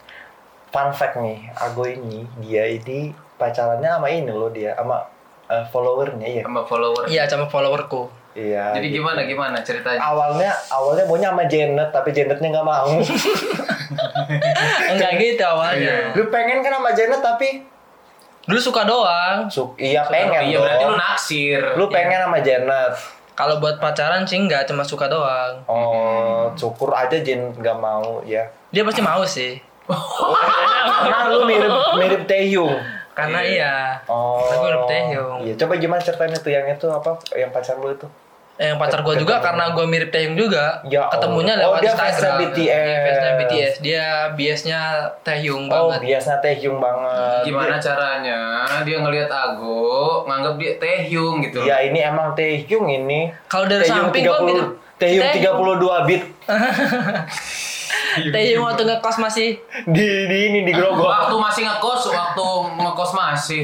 fun 0.71 0.89
fact 0.95 1.19
nih, 1.19 1.51
Ago 1.59 1.83
ini 1.85 2.23
dia 2.39 2.65
ini 2.65 3.11
pacarannya 3.35 3.89
sama 3.91 4.07
ini 4.07 4.31
loh 4.31 4.49
dia 4.49 4.73
sama 4.73 5.03
eh, 5.51 5.65
followernya 5.69 6.27
ya. 6.27 6.43
sama 6.47 6.63
follower. 6.63 7.03
Iya, 7.11 7.23
sama 7.27 7.45
followerku. 7.51 8.21
Iya. 8.31 8.79
Jadi 8.79 8.87
gitu. 8.87 9.03
gimana 9.03 9.27
gimana 9.27 9.57
ceritanya? 9.59 9.99
Awalnya 9.99 10.51
awalnya 10.71 11.03
maunya 11.03 11.29
sama 11.35 11.43
Janet 11.51 11.89
tapi 11.91 12.09
Janetnya 12.15 12.47
nggak 12.47 12.67
mau. 12.67 12.87
Enggak 14.95 15.11
gitu 15.19 15.43
awalnya. 15.43 16.15
Lu 16.15 16.31
pengen 16.31 16.63
kan 16.63 16.79
sama 16.79 16.91
Janet 16.95 17.19
tapi 17.19 17.67
Dulu 18.41 18.57
suka 18.57 18.81
doang. 18.89 19.45
Suk, 19.53 19.77
iya 19.77 20.01
pengen 20.09 20.49
Iya 20.49 20.57
berarti 20.57 20.83
lu 20.89 20.95
naksir. 20.97 21.61
Lu 21.77 21.85
pengen 21.93 22.25
sama 22.25 22.41
Janet. 22.41 22.93
Kalau 23.37 23.61
buat 23.61 23.77
pacaran 23.77 24.25
sih 24.25 24.37
enggak, 24.37 24.65
cuma 24.65 24.81
suka 24.81 25.05
doang. 25.07 25.61
Oh, 25.69 26.49
syukur 26.57 26.89
aja 26.95 27.21
Janet 27.21 27.53
nggak 27.59 27.77
mau 27.77 28.23
ya. 28.25 28.49
Dia 28.73 28.81
pasti 28.81 29.01
mau 29.03 29.21
sih. 29.27 29.61
Karena 29.87 31.29
lu 31.29 31.45
mirip 31.45 31.71
mirip 31.97 32.21
Taehyung. 32.25 32.75
Karena 33.11 33.39
iya. 33.41 33.73
Oh. 34.05 34.39
Aku 34.41 34.63
mirip 34.63 34.83
Taehyung. 34.85 35.37
Iya, 35.41 35.53
coba 35.57 35.73
gimana 35.75 35.99
ceritanya 35.99 36.37
tuh 36.37 36.49
yang 36.49 36.65
itu 36.65 36.87
apa 36.87 37.11
yang 37.33 37.49
pacar 37.49 37.75
lu 37.75 37.89
itu? 37.89 38.07
Eh, 38.55 38.69
Yang 38.69 38.77
pacar 38.77 38.99
gue 39.01 39.15
juga 39.17 39.41
karena 39.41 39.73
gue 39.73 39.85
mirip 39.85 40.09
Taehyung 40.09 40.37
juga. 40.37 40.85
Ya 40.85 41.09
Ketemunya 41.09 41.57
Allah. 41.57 41.65
Oh, 41.65 41.71
lewat 41.71 41.79
dia 41.81 41.91
Instagram. 41.91 42.37
BTS. 42.37 42.61
Iya, 42.61 42.97
fansnya 43.01 43.33
BTS. 43.33 43.73
Dia 43.81 44.05
biasnya 44.31 44.79
Taehyung 45.23 45.63
Oh, 45.65 45.89
banget. 45.89 45.99
biasa 46.05 46.31
Taehyung 46.39 46.77
banget. 46.77 47.41
Gimana 47.41 47.75
caranya 47.81 48.39
dia 48.85 48.97
ngelihat 49.01 49.29
Ago 49.29 49.89
nganggap 50.23 50.53
dia 50.55 50.71
Taehyung 50.77 51.41
gitu. 51.41 51.59
Ya 51.63 51.81
ini 51.81 51.99
emang 51.99 52.31
Taehyung 52.31 52.85
ini. 52.85 53.33
Kalau 53.47 53.65
dari 53.65 53.81
Taehyung 53.81 54.13
samping 54.13 54.23
gua 54.23 54.37
30 54.37 54.45
mirip 54.45 54.67
Taehyung. 54.95 55.25
32 55.33 56.07
bit 56.07 56.23
Taehyung 58.27 58.63
waktu 58.63 58.83
ngekos 58.83 59.17
masih 59.17 59.49
di 59.85 60.07
di 60.25 60.37
ini 60.45 60.59
di 60.61 60.71
Grogol. 60.71 61.05
Waktu 61.05 61.35
masih 61.35 61.61
ngekos, 61.63 62.01
waktu 62.07 62.45
ngekos 62.77 63.11
masih 63.11 63.63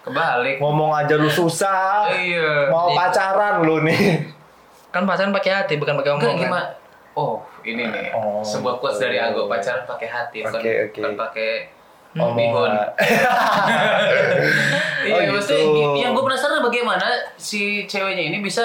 kebalik. 0.00 0.56
Ngomong 0.58 0.90
aja 0.92 1.14
lu 1.14 1.26
susah. 1.26 2.08
Iya. 2.08 2.68
Mau 2.68 2.90
pacaran 2.92 3.62
lu 3.62 3.82
nih. 3.82 4.30
kan 4.90 5.02
pacaran 5.02 5.30
pakai 5.30 5.50
hati 5.52 5.74
bukan 5.74 5.94
pakai 5.96 6.10
omongan. 6.12 6.38
gimana? 6.38 6.66
Oh, 7.12 7.38
ini 7.62 7.82
nih. 7.84 8.10
Oh, 8.12 8.42
sebuah 8.42 8.78
quotes 8.78 8.96
gitu. 8.96 9.06
dari 9.06 9.18
Ago 9.18 9.46
pacaran 9.46 9.82
pakai 9.84 10.06
hati, 10.06 10.38
bukan, 10.40 10.58
Oke, 10.58 10.70
oke. 10.84 10.94
bukan 10.96 11.12
pakai 11.16 11.50
bihun. 12.14 12.72
Oh, 15.04 15.04
Iya, 15.04 15.20
gitu. 15.20 15.32
maksudnya 15.34 15.64
gi- 15.68 16.00
yang 16.00 16.12
gue 16.12 16.24
penasaran 16.24 16.60
bagaimana 16.60 17.04
si 17.36 17.84
ceweknya 17.84 18.24
ini 18.24 18.38
bisa 18.40 18.64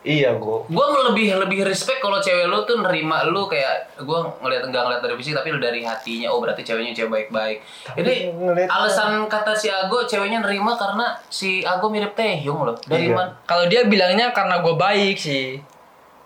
Iya 0.00 0.30
gue. 0.34 0.58
Gue 0.64 0.86
lebih 1.04 1.34
lebih 1.36 1.60
respect 1.62 1.98
kalau 1.98 2.18
cewek 2.18 2.46
lu 2.46 2.62
tuh 2.62 2.78
nerima 2.78 3.26
lu 3.26 3.44
kayak 3.44 3.98
gue 3.98 4.18
ngeliat 4.38 4.62
enggak 4.62 4.82
ngeliat 4.82 5.02
dari 5.02 5.14
fisik 5.14 5.34
tapi 5.34 5.50
lu 5.50 5.58
dari 5.58 5.82
hatinya. 5.82 6.30
Oh 6.30 6.38
berarti 6.38 6.62
ceweknya 6.62 6.94
cewek 6.94 7.10
baik-baik. 7.10 7.58
Jadi 7.94 8.30
ngeliat- 8.30 8.70
alasan 8.70 9.26
kata 9.26 9.52
si 9.52 9.66
Ago 9.66 10.04
ceweknya 10.04 10.38
nerima 10.38 10.74
karena 10.74 11.18
si 11.26 11.60
Ago 11.60 11.90
mirip 11.90 12.14
Taehyung 12.14 12.62
loh. 12.62 12.78
Dari 12.80 13.06
Iya. 13.06 13.16
mana? 13.16 13.30
Kalau 13.42 13.66
dia 13.66 13.82
bilangnya 13.84 14.30
karena 14.30 14.60
gue 14.60 14.74
baik 14.74 15.16
sih. 15.16 15.58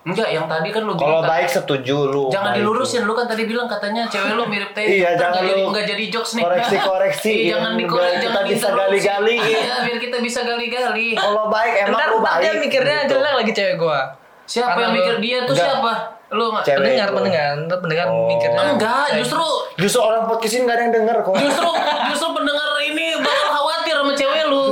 Enggak, 0.02 0.28
yang 0.28 0.44
tadi 0.44 0.68
kan 0.68 0.82
lu 0.82 0.92
Kalau 0.92 1.23
baik 1.23 1.47
setuju 1.47 1.97
lu. 2.04 2.26
Jangan 2.26 2.50
baik 2.50 2.59
dilurusin, 2.59 3.02
lu 3.02 3.14
kan 3.14 3.25
tadi 3.25 3.42
bilang 3.44 3.64
katanya 3.64 4.02
cewek 4.04 4.35
lu 4.35 4.44
mirip 4.44 4.71
Taehyung. 4.73 4.99
Iya, 4.99 5.11
jangan 5.14 5.30
nggak 5.32 5.44
jadi, 5.47 5.54
lu 5.56 5.71
nggak 5.71 5.87
jadi 5.87 6.04
jokes 6.11 6.30
nih. 6.32 6.42
koreksi-koreksi, 6.42 7.32
Iya, 7.38 7.50
jangan 7.52 7.71
biar 7.71 7.80
dikorek, 7.80 8.12
kita 8.12 8.23
jangan 8.25 8.44
bisa 8.49 8.68
gali-gali. 8.73 9.37
Iya, 9.38 9.75
biar 9.80 9.99
kita 10.00 10.16
bisa 10.18 10.40
gali-gali. 10.42 11.09
Kalau 11.14 11.44
baik 11.49 11.75
emang 11.80 11.94
ntar, 11.97 12.09
lu 12.09 12.18
baik. 12.18 12.40
dia 12.40 12.52
mikirnya 12.59 12.97
gitu. 13.00 13.11
jelek 13.14 13.32
lagi 13.37 13.52
cewek 13.52 13.75
gue. 13.76 13.99
Siapa 14.44 14.68
Karena 14.68 14.80
yang 14.80 14.90
lu- 14.90 14.99
mikir 14.99 15.14
dia 15.18 15.38
tuh 15.40 15.54
Enggak. 15.54 15.68
siapa? 15.71 15.92
Lu 16.32 16.44
nggak? 16.49 16.64
Cewek 16.64 16.78
pendengar, 16.82 17.09
pendengar, 17.12 17.52
pendengar 17.78 18.06
Oh. 18.09 18.26
mikirnya. 18.26 18.61
Enggak, 18.66 19.04
cewek. 19.06 19.18
justru 19.21 19.44
Justru 19.73 20.00
orang 20.00 20.23
podcast 20.26 20.52
ini 20.52 20.62
gak 20.62 20.75
ada 20.75 20.82
yang 20.82 20.94
denger 20.94 21.16
kok. 21.23 21.35
justru 21.38 21.68
justru 22.09 22.28
pendengar 22.32 22.68
ini 22.82 23.06
bakal 23.16 23.47
khawatir 23.52 23.94
sama 23.94 24.12
cewek 24.12 24.44
lu. 24.47 24.64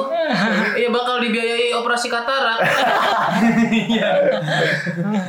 Iya 0.73 0.89
bakal 0.91 1.17
dibiayai 1.21 1.71
operasi 2.01 2.09
katarak. 2.09 2.59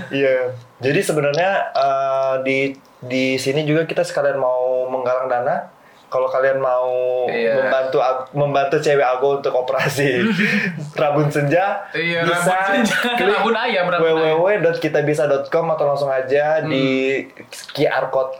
Iya. 0.10 0.56
Jadi 0.80 1.00
sebenarnya 1.00 1.52
eh, 1.72 2.34
di 2.42 2.58
di 3.02 3.36
sini 3.36 3.62
juga 3.62 3.84
kita 3.84 4.02
sekalian 4.02 4.38
mau 4.38 4.88
menggalang 4.88 5.28
dana. 5.28 5.68
Kalau 6.08 6.28
kalian 6.28 6.60
mau 6.60 6.92
Iya. 7.26 7.56
membantu 7.58 8.04
membantu 8.34 8.76
cewek 8.80 9.00
Ago 9.02 9.40
untuk 9.40 9.56
operasi 9.56 10.20
rabun 11.00 11.32
senja, 11.32 11.88
Iya, 11.92 12.28
bisa 12.28 12.52
rabun 12.52 12.84
senja. 12.84 12.96
klik 13.16 13.32
Rabun 13.32 13.56
ayam, 13.56 13.88
www.kitabisa.com 13.88 15.66
atau 15.72 15.86
langsung 15.88 16.12
aja 16.12 16.60
Hmm. 16.60 16.68
di 16.68 16.84
QR 17.72 18.12
code 18.12 18.36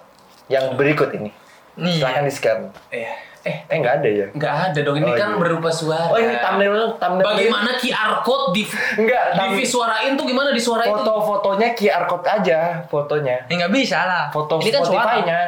yang 0.48 0.76
berikut 0.76 1.16
ini. 1.16 1.32
Nih. 1.80 1.96
Silahkan 1.96 2.28
di 2.28 2.34
scan. 2.34 2.60
Iya. 2.92 3.31
Eh, 3.42 3.58
Eh 3.66 3.78
nggak 3.78 3.96
ada 3.98 4.10
ya? 4.12 4.26
nggak 4.30 4.56
ada 4.68 4.80
dong. 4.80 4.96
Ini 4.96 5.04
Oh, 5.04 5.16
kan 5.16 5.30
iya. 5.30 5.38
berupa 5.38 5.70
suara. 5.70 6.08
Oh 6.08 6.16
ini 6.16 6.36
thumbnail 6.36 6.94
thumbnail. 6.96 7.26
Bagaimana 7.26 7.72
QR 7.74 8.22
code 8.22 8.46
di 8.52 8.64
Enggak, 9.00 9.24
thumb- 9.34 9.50
divisuarain 9.52 10.14
tuh 10.14 10.26
gimana 10.26 10.50
di 10.50 10.60
suara 10.60 10.84
itu? 10.84 10.94
Foto-fotonya 10.96 11.74
QR 11.74 12.06
code 12.06 12.22
aja, 12.24 12.60
fotonya. 12.86 13.42
Ya 13.44 13.54
nggak 13.58 13.74
bisa 13.74 13.98
lah. 14.00 14.24
Foto 14.30 14.58
Ini 14.58 14.70
kan 14.70 14.82
suara. 14.82 15.04
Spotify-nya. 15.12 15.42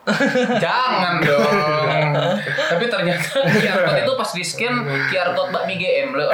Jangan 0.56 1.20
dong. 1.26 2.10
Tapi 2.70 2.84
ternyata 2.86 3.20
QR 3.44 3.78
code 3.84 4.00
itu 4.00 4.12
pas 4.14 4.30
di 4.30 4.42
scan 4.42 4.74
QR 5.06 5.30
code 5.32 5.50
bakmi 5.50 5.74
GM 5.74 6.08
lo. 6.12 6.30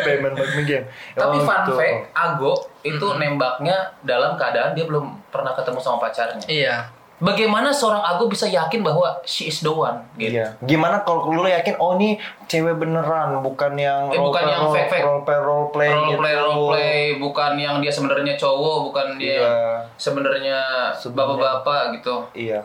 Payment 0.00 0.34
bagi 0.34 0.62
game. 0.64 0.86
Tapi 1.14 1.36
Oh, 1.36 1.44
fun 1.44 1.58
gitu. 1.62 1.72
fact, 1.74 2.00
Ago 2.12 2.52
itu 2.80 3.06
nembaknya 3.14 3.76
dalam 4.00 4.34
keadaan 4.34 4.72
dia 4.72 4.84
belum 4.84 5.04
pernah 5.28 5.52
ketemu 5.52 5.78
sama 5.78 5.98
pacarnya. 6.00 6.42
Iya. 6.44 6.76
Bagaimana 7.18 7.68
seorang 7.68 7.98
Ago 8.00 8.26
bisa 8.26 8.46
yakin 8.46 8.78
bahwa 8.80 9.18
she 9.22 9.46
is 9.46 9.58
the 9.58 9.68
one? 9.68 9.98
Gitu. 10.14 10.38
Iya. 10.38 10.54
Gimana 10.60 11.02
kalau 11.02 11.26
lu 11.28 11.42
yakin 11.44 11.74
oh 11.76 11.94
ini 11.94 12.14
cewek 12.46 12.78
beneran 12.78 13.42
bukan 13.42 13.74
yang 13.74 14.06
Eh, 14.08 14.16
bukan 14.16 14.38
role 14.38 14.46
yang 14.48 14.62
play- 14.64 14.86
fake-fake. 14.86 15.02
role 15.02 15.22
play 15.22 15.38
role 15.40 15.68
play 15.68 15.90
Role 15.90 16.06
gitu. 16.06 16.18
play, 16.18 16.34
role 16.36 16.66
play, 16.70 16.98
bukan 17.18 17.52
yang 17.54 17.76
dia 17.78 17.90
sebenarnya 17.90 18.34
cowok, 18.34 18.76
bukan 18.86 19.06
dia 19.16 19.34
Iya. 19.34 19.82
sebenarnya 19.98 20.58
bapak-bapak 20.94 21.98
gitu. 21.98 22.22
Iya. 22.32 22.62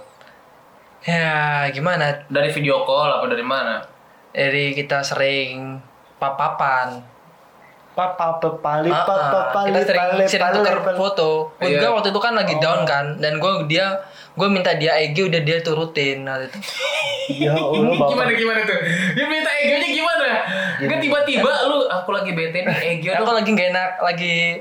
Ya 1.02 1.34
gimana? 1.68 2.14
Dari 2.28 2.48
video 2.48 2.86
call 2.86 3.10
apa 3.12 3.26
dari 3.26 3.44
mana? 3.44 3.82
Dari 4.30 4.72
kita 4.72 5.02
sering 5.02 5.82
papapan. 6.16 7.02
Papa 7.94 8.38
pepali 8.38 8.90
Ah, 8.90 9.06
papa 9.06 9.22
ah. 9.22 9.44
pali 9.52 9.70
kita 9.70 9.86
sering, 9.86 10.26
sering 10.26 10.46
pali. 10.82 10.94
foto. 10.96 11.54
Gue 11.58 11.74
Iya. 11.74 11.90
waktu 11.90 12.10
itu 12.10 12.18
kan 12.18 12.34
lagi 12.34 12.58
down 12.58 12.82
kan, 12.84 13.18
dan 13.18 13.38
gue 13.38 13.52
dia 13.68 14.02
gue 14.34 14.48
minta 14.50 14.74
dia 14.74 14.98
EG 14.98 15.30
udah 15.30 15.42
dia 15.46 15.62
turutin 15.62 16.26
waktu 16.26 16.50
itu. 16.50 16.60
Ya 17.48 17.56
Allah 17.56 17.80
bapak. 17.96 18.08
gimana 18.12 18.32
gimana 18.36 18.60
tuh? 18.68 18.80
Dia 19.16 19.26
minta 19.30 19.52
egonya 19.64 19.90
gimana? 19.94 20.30
Kan 20.84 21.00
tiba-tiba 21.00 21.52
lu 21.72 21.88
aku 21.88 22.10
lagi 22.12 22.32
bete 22.36 22.68
nih 22.68 23.00
ego 23.00 23.16
Aku 23.24 23.32
lagi 23.32 23.50
gak 23.56 23.70
enak, 23.72 23.92
lagi 24.04 24.60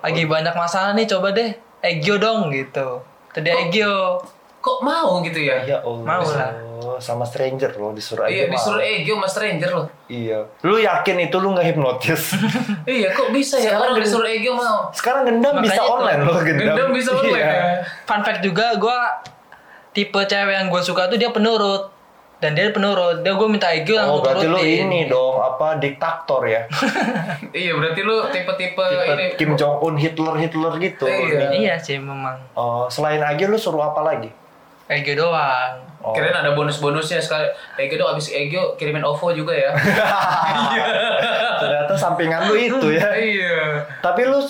lagi 0.00 0.22
banyak 0.24 0.54
masalah 0.56 0.96
nih, 0.96 1.04
coba 1.04 1.36
deh 1.36 1.52
Egyo 1.84 2.16
dong 2.16 2.48
gitu. 2.50 3.04
Tadi 3.36 3.50
Egyo. 3.52 4.18
Kok 4.68 4.78
mau 4.84 5.24
gitu 5.24 5.40
ya? 5.40 5.64
Ya 5.64 5.80
Allah. 5.80 6.04
Mau 6.04 6.24
lah. 6.28 6.52
Oh, 6.78 6.94
sama 6.96 7.24
stranger 7.24 7.72
loh 7.74 7.90
disuruh 7.90 8.22
aja. 8.22 8.30
Iya 8.30 8.44
mau. 8.46 8.52
disuruh 8.54 8.78
ego 8.78 9.12
sama 9.16 9.26
stranger 9.26 9.70
loh. 9.72 9.86
Iya. 10.06 10.38
Lu 10.60 10.76
yakin 10.76 11.16
itu 11.20 11.36
lu 11.36 11.48
nggak 11.50 11.66
hipnotis? 11.66 12.36
Iya 12.86 13.10
kok 13.10 13.28
bisa 13.30 13.56
ya 13.56 13.74
Sekarang 13.74 13.82
orang 13.90 14.04
disuruh 14.04 14.28
ego 14.28 14.52
mau. 14.52 14.78
Sekarang 14.92 15.22
gendam 15.24 15.52
Makanya 15.54 15.64
bisa 15.64 15.80
itu. 15.80 15.90
online 15.90 16.20
loh 16.22 16.36
gendam. 16.38 16.66
Gendam 16.68 16.88
bisa 16.92 17.10
online 17.12 17.34
Iya. 17.34 17.48
ya. 17.48 17.72
Fun 18.04 18.20
fact 18.22 18.40
juga, 18.40 18.66
gue 18.76 18.98
tipe 19.90 20.20
cewek 20.22 20.54
yang 20.54 20.68
gue 20.68 20.82
suka 20.82 21.08
tuh 21.08 21.16
dia 21.16 21.32
penurut. 21.32 21.96
Dan 22.38 22.54
dia 22.54 22.70
penurut, 22.70 23.18
dia 23.18 23.34
gue 23.34 23.48
minta 23.50 23.66
Egyo 23.66 23.98
Oh 23.98 24.22
langsung 24.22 24.22
berarti 24.22 24.46
lu 24.46 24.62
ini 24.62 25.10
dong 25.10 25.42
apa 25.42 25.74
diktator 25.74 26.46
ya? 26.46 26.62
Iya 27.50 27.74
berarti 27.74 28.00
lu 28.00 28.22
tipe-tipe 28.30 28.78
Tipe 28.78 29.04
ini. 29.10 29.26
Kim 29.34 29.58
Jong 29.58 29.82
Un 29.82 29.98
Hitler 29.98 30.38
Hitler 30.38 30.70
gitu. 30.78 31.02
Iya. 31.02 31.50
Iya 31.50 31.74
sih 31.74 31.98
memang. 31.98 32.38
Oh 32.54 32.86
selain 32.86 33.18
aja 33.18 33.42
lu 33.42 33.58
suruh 33.58 33.82
apa 33.82 34.06
lagi? 34.06 34.30
Egyo 34.88 35.20
doang. 35.20 35.84
Oh. 36.00 36.16
Kirain 36.16 36.32
ada 36.32 36.56
bonus-bonusnya 36.56 37.20
sekali. 37.20 37.44
Ego 37.76 38.00
dong 38.00 38.16
abis 38.16 38.32
ego 38.32 38.72
kirimin 38.80 39.04
OVO 39.04 39.36
juga 39.36 39.52
ya. 39.52 39.76
Ternyata 41.60 41.92
sampingan 41.92 42.48
lu 42.48 42.56
itu 42.56 42.86
ya. 42.96 43.12
Iya. 43.12 43.84
Tapi 44.00 44.24
lu 44.24 44.40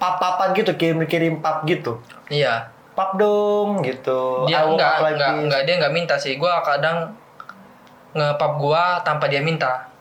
pap-papan 0.00 0.56
gitu 0.56 0.72
kirim 0.80 1.04
kirim 1.04 1.44
pap 1.44 1.68
gitu. 1.68 2.00
Iya. 2.32 2.72
Pap 2.96 3.20
dong 3.20 3.84
gitu. 3.84 4.48
Dia 4.48 4.64
will 4.64 4.80
enggak, 4.80 4.96
pap 5.02 5.12
enggak, 5.12 5.30
enggak, 5.44 5.60
dia 5.68 5.74
enggak 5.76 5.92
minta 5.92 6.14
sih. 6.16 6.40
Gua 6.40 6.64
kadang 6.64 7.12
ngepap 8.16 8.52
gua 8.56 9.02
tanpa 9.04 9.28
dia 9.28 9.44
minta. 9.44 9.92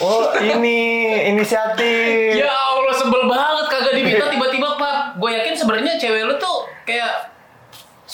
Oh 0.00 0.32
ini 0.40 1.08
inisiatif. 1.32 2.36
Ya 2.36 2.52
Allah 2.52 2.94
sebel 2.96 3.24
banget 3.28 3.66
kagak 3.68 3.94
diminta 3.96 4.24
tiba-tiba 4.32 4.76
pak. 4.76 4.96
Gue 5.16 5.32
yakin 5.32 5.56
sebenarnya 5.56 5.96
cewek 5.96 6.28
lu 6.28 6.36
tuh 6.36 6.68
kayak 6.84 7.35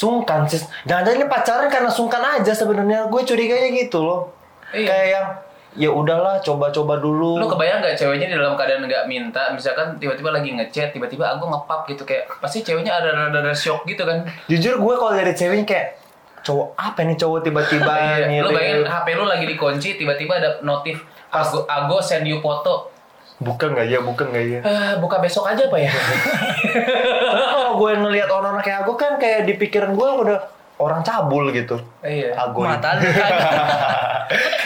Sungkan 0.03 0.51
sih. 0.51 0.59
Jangan-jangan 0.91 1.19
ini 1.23 1.27
pacaran 1.31 1.69
karena 1.71 1.91
sungkan 1.95 2.23
aja 2.27 2.51
sebenarnya. 2.51 3.07
Gue 3.07 3.23
curiganya 3.23 3.71
gitu 3.71 4.03
loh. 4.03 4.35
Iya. 4.75 4.89
Kayak 4.91 5.07
yang 5.07 5.27
ya 5.73 5.89
udahlah 5.89 6.37
coba-coba 6.45 7.01
dulu. 7.01 7.41
lu 7.41 7.49
kebayang 7.49 7.81
nggak 7.81 7.97
ceweknya 7.97 8.29
di 8.29 8.37
dalam 8.37 8.53
keadaan 8.61 8.85
nggak 8.85 9.09
minta 9.09 9.49
misalkan 9.57 9.97
tiba-tiba 9.97 10.29
lagi 10.29 10.53
ngechat 10.53 10.93
tiba-tiba 10.93 11.25
aku 11.33 11.49
ngepap 11.49 11.89
gitu 11.89 12.05
kayak 12.05 12.29
pasti 12.45 12.61
ceweknya 12.61 12.93
ada 12.93 13.33
ada, 13.33 13.41
ada 13.41 13.55
shock 13.57 13.89
gitu 13.89 14.05
kan 14.05 14.29
Jujur 14.53 14.77
gue 14.77 14.95
kalau 15.01 15.17
dari 15.17 15.33
ceweknya 15.33 15.65
kayak 15.65 15.87
cowok 16.45 16.77
apa 16.77 17.01
nih 17.09 17.17
cowok 17.17 17.41
tiba-tiba 17.41 17.93
Iya, 18.29 18.45
lu 18.45 18.53
bayangin 18.53 18.85
HP 18.85 19.07
lu 19.17 19.25
lagi 19.25 19.45
dikunci 19.49 19.89
tiba-tiba 19.97 20.45
ada 20.45 20.61
notif 20.61 21.01
Ago, 21.33 21.65
Ago 21.65 22.05
send 22.05 22.29
you 22.29 22.45
foto 22.45 22.92
bukan 23.43 23.69
nggak? 23.75 23.87
Ya 23.91 23.99
bukan 24.01 24.27
nggak? 24.31 24.45
Ya 24.47 24.61
ah, 24.63 24.93
buka 25.03 25.19
besok 25.19 25.51
aja 25.51 25.67
apa 25.67 25.79
ya? 25.79 25.91
Karena 25.93 27.47
kalau 27.59 27.73
gue 27.83 27.91
ngelihat 27.99 28.29
orang-orang 28.31 28.65
kayak 28.65 28.79
aku 28.87 28.95
kan 28.95 29.19
kayak 29.19 29.45
di 29.45 29.55
pikiran 29.59 29.93
gue 29.93 30.09
udah 30.27 30.39
orang 30.79 31.03
cabul 31.03 31.51
gitu. 31.51 31.77
Iya. 32.03 32.39
Ago 32.39 32.63
Mata 32.63 32.95
kan. 32.99 33.03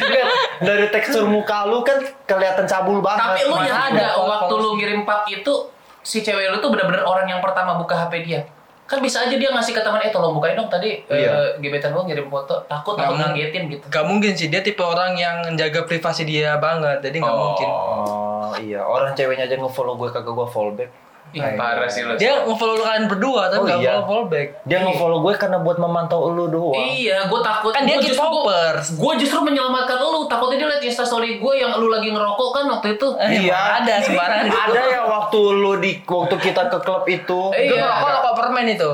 Lihat, 0.06 0.28
dari 0.62 0.86
tekstur 0.92 1.26
muka 1.28 1.66
lu 1.68 1.82
kan 1.82 1.98
kelihatan 2.28 2.64
cabul 2.68 3.00
banget. 3.00 3.24
Tapi 3.24 3.40
lu 3.48 3.56
yang 3.64 3.80
ada 3.92 4.20
waktu 4.20 4.54
lu 4.54 4.70
ngirim 4.78 5.02
pap 5.08 5.24
itu 5.28 5.72
si 6.06 6.22
cewek 6.22 6.54
lu 6.54 6.62
tuh 6.62 6.70
bener-bener 6.70 7.02
orang 7.02 7.26
yang 7.26 7.42
pertama 7.42 7.74
buka 7.74 8.06
HP 8.06 8.22
dia 8.22 8.46
kan 8.86 8.98
bisa 8.98 9.18
aja 9.20 9.34
dia 9.34 9.50
ngasih 9.50 9.70
ke 9.70 9.80
teman 9.80 9.98
eh 9.98 10.08
tolong 10.08 10.30
bukain 10.32 10.54
dong 10.54 10.66
tadi 10.66 11.02
Iya. 11.04 11.28
eh, 11.28 11.48
gebetan 11.58 11.90
gua 11.90 12.02
ngirim 12.02 12.26
foto 12.26 12.54
takut 12.64 12.94
Nggak 12.94 13.06
takut 13.08 13.18
ngagetin 13.20 13.62
gitu 13.68 13.84
Gak 13.88 14.04
mungkin 14.04 14.32
sih, 14.32 14.46
dia 14.46 14.60
tipe 14.60 14.80
orang 14.80 15.12
yang 15.14 15.36
jaga 15.52 15.82
privasi 15.82 16.22
dia 16.22 16.54
banget, 16.56 16.98
jadi 17.00 17.18
nggak 17.18 17.28
Oh. 17.28 17.42
mungkin. 17.44 17.68
oh 17.68 18.52
iya 18.56 18.80
orang 18.80 19.10
ceweknya 19.12 19.44
aja 19.44 19.56
nge-follow 19.56 19.94
gue 19.96 20.08
kagak 20.08 20.30
gue 20.30 20.48
follow 20.48 20.72
back 20.72 20.90
Ih, 21.36 21.52
parah 21.52 21.84
sih 21.84 22.00
lu 22.00 22.16
Dia 22.16 22.40
nge-follow 22.42 22.80
kalian 22.80 23.04
berdua, 23.06 23.42
tapi 23.46 23.58
Oh, 23.58 23.64
nggak 23.66 23.78
iya. 23.78 23.92
follow 23.92 24.06
follow 24.06 24.26
back. 24.26 24.48
dia 24.64 24.78
nge-follow 24.80 25.18
gue 25.20 25.32
karena 25.36 25.58
buat 25.58 25.76
memantau 25.76 26.20
lu 26.26 26.48
doang 26.48 26.80
Iya, 26.80 27.28
gue 27.28 27.40
takut. 27.40 27.70
Kan 27.70 27.84
dia 27.84 28.00
K-popers. 28.00 28.96
Gue 28.96 29.12
justru 29.16 29.38
menyelamatkan 29.42 29.96
lu. 29.98 30.24
Takutnya 30.24 30.56
dia 30.56 30.68
liat 30.70 30.82
instastory 30.82 31.36
gue 31.36 31.52
yang 31.54 31.76
lu 31.76 31.86
lagi 31.86 32.08
ngerokok 32.08 32.48
kan 32.50 32.64
waktu 32.70 32.96
itu. 32.96 33.06
Eh, 33.18 33.44
Iya. 33.44 33.58
ada 33.78 33.94
sembarangan. 34.00 34.46
ada 34.64 34.80
ya 34.82 35.00
waktu 35.02 35.38
lu 35.52 35.72
di 35.76 36.00
waktu 36.00 36.34
kita 36.36 36.62
ke 36.66 36.78
klub 36.80 37.04
itu 37.04 37.40
Eh, 37.52 37.66
Itu 37.66 37.74
Iya. 37.74 37.84
rokok 37.86 38.08
rokok 38.10 38.34
permen 38.34 38.66
itu. 38.66 38.90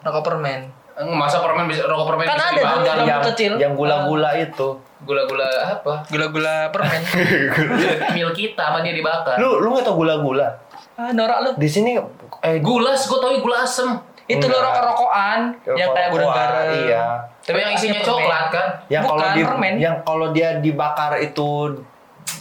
Rokok 0.00 0.22
permen. 0.24 0.60
Masa 0.98 1.38
permen 1.38 1.64
bisa 1.64 1.84
rokok 1.84 2.10
permen 2.10 2.26
Kan 2.26 2.34
bisa 2.34 2.48
ada 2.48 2.56
dibakar? 2.56 2.82
yang- 2.96 3.06
yang 3.06 3.22
kecil. 3.24 3.52
yang 3.56 3.72
gula-gula 3.72 4.34
itu 4.34 4.82
Gula-gula 4.98 5.46
apa? 5.68 6.02
Gula-gula 6.06 6.54
permen. 6.68 6.98
Mil 8.12 8.30
kita 8.32 8.58
sama 8.64 8.82
dia 8.82 8.90
dibakar. 8.90 9.38
lu 9.38 9.58
lu 9.58 9.70
nggak 9.70 9.84
tau 9.84 9.94
gula-gula 9.94 10.50
ah, 10.98 11.10
norak 11.14 11.38
lu. 11.46 11.50
di 11.54 11.68
sini 11.70 11.94
eh 12.42 12.58
Gulas, 12.58 13.06
gue 13.06 13.18
tau 13.22 13.32
gula 13.38 13.62
asem. 13.62 13.88
Itu 14.28 14.44
lo 14.44 14.60
Enggak. 14.60 14.68
rokok-rokokan 14.68 15.40
yang 15.72 15.88
kayak 15.96 16.08
gudang 16.12 16.32
garam. 16.36 16.64
iya. 16.84 17.04
Tapi 17.40 17.58
yang 17.64 17.72
isinya 17.72 18.00
coklat 18.04 18.44
kan? 18.52 18.66
yang 18.92 19.02
kalau 19.08 19.26
di 19.32 19.42
yang 19.80 19.96
kalau 20.04 20.26
dia 20.36 20.60
dibakar 20.60 21.16
itu 21.24 21.80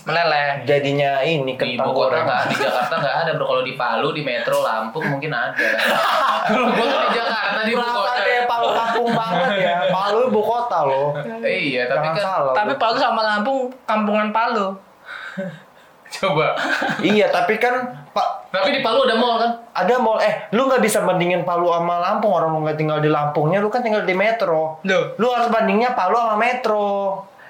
meleleh. 0.03 0.67
jadinya 0.67 1.23
ini 1.23 1.55
di 1.55 1.79
kentang 1.79 1.87
ibu 1.87 1.95
kota 1.95 2.11
goreng. 2.11 2.25
nggak 2.27 2.43
di 2.51 2.55
Jakarta 2.59 2.95
nggak 2.99 3.15
ada 3.23 3.31
bro 3.39 3.45
kalau 3.47 3.63
di 3.63 3.73
Palu 3.79 4.09
di 4.11 4.21
Metro 4.23 4.57
Lampung 4.59 5.05
mungkin 5.15 5.31
ada 5.31 5.67
kalau 6.51 6.67
gua 6.75 6.87
kan 6.91 6.99
di 7.07 7.11
Jakarta 7.15 7.59
di 7.63 7.73
kota 7.75 8.11
kayak 8.19 8.43
Palu 8.51 8.67
kampung 8.75 9.09
banget 9.15 9.47
ya. 9.63 9.77
Palu 9.87 10.19
ibu 10.27 10.41
kota 10.43 10.79
loh. 10.83 11.07
Iya 11.43 11.87
tapi 11.87 12.07
kan. 12.19 12.23
Tapi. 12.51 12.71
Palu 12.75 12.95
sama 12.99 13.21
Lampung 13.23 13.71
kampungan 13.87 14.35
Palu. 14.35 14.75
Coba 16.09 16.55
iya, 16.99 17.27
tapi 17.27 17.55
kan 17.55 17.75
Pak 18.09 18.49
tapi 18.49 18.71
di 18.71 18.81
Palu 18.81 19.03
ada 19.03 19.13
mall 19.13 19.37
kan 19.37 19.51
ada 19.71 19.95
mall 19.97 20.17
eh 20.17 20.47
lu 20.49 20.65
nggak 20.65 20.79
bisa 20.79 21.01
bandingin 21.01 21.43
Palu 21.43 21.67
sama 21.67 21.99
Lampung 21.99 22.31
orang 22.31 22.49
lu 22.49 22.63
nggak 22.63 22.75
tinggal 22.75 22.97
di 22.97 23.07
Lampungnya 23.07 23.59
lu 23.59 23.67
kan 23.67 23.79
tinggal 23.79 24.01
di 24.01 24.11
Metro 24.11 24.79
Loh. 24.81 25.03
lu 25.13 25.27
harus 25.27 25.47
bandingnya 25.47 25.91
Palu 25.91 26.15
sama 26.15 26.35
Metro 26.35 26.85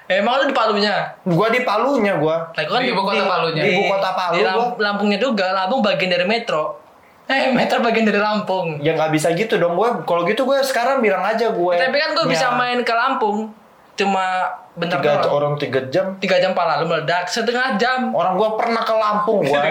Eh, 0.08 0.18
emang 0.18 0.40
lu 0.40 0.48
di 0.48 0.56
Palunya? 0.56 1.20
gua 1.22 1.48
di 1.48 1.60
Palunya 1.60 2.16
gua 2.16 2.48
gua 2.48 2.64
kan 2.72 2.80
Di 2.80 2.88
ibu 2.88 3.02
kota 3.02 3.22
Palunya. 3.22 3.60
di 3.60 3.70
ibu 3.70 3.82
kota 3.86 4.10
Palu 4.10 4.32
Di 4.32 4.40
Lam- 4.40 4.56
gua 4.56 4.66
Lampungnya 4.80 5.18
juga, 5.18 5.46
Lampung 5.52 5.80
bagian 5.80 6.08
dari 6.08 6.24
Metro. 6.24 6.80
Eh, 7.28 7.52
Metro 7.52 7.76
bagian 7.78 8.08
dari 8.08 8.16
Lampung. 8.16 8.80
ya 8.80 8.96
nggak 8.96 9.12
bisa 9.12 9.28
gitu 9.32 9.54
dong 9.54 9.76
gue 9.76 9.84
kalau 10.02 10.24
gitu 10.24 10.42
gue 10.42 10.56
sekarang 10.62 10.98
bilang 10.98 11.20
aja 11.20 11.52
gue 11.52 11.74
Tapi 11.76 11.92
kan 11.94 12.16
gue 12.16 12.24
bisa 12.26 12.56
main 12.56 12.80
ke 12.80 12.88
Lampung. 12.90 13.52
Cuma 13.98 14.46
bentar 14.78 15.02
tiga 15.02 15.26
doang. 15.26 15.34
orang 15.34 15.52
tiga 15.58 15.80
jam? 15.90 16.14
Tiga 16.22 16.38
jam 16.38 16.54
pala 16.54 16.78
lu 16.78 16.86
meledak. 16.86 17.26
Setengah 17.26 17.74
jam. 17.74 18.14
orang 18.14 18.38
gue 18.38 18.50
pernah 18.54 18.82
ke 18.86 18.94
Lampung 18.94 19.42
gue 19.42 19.62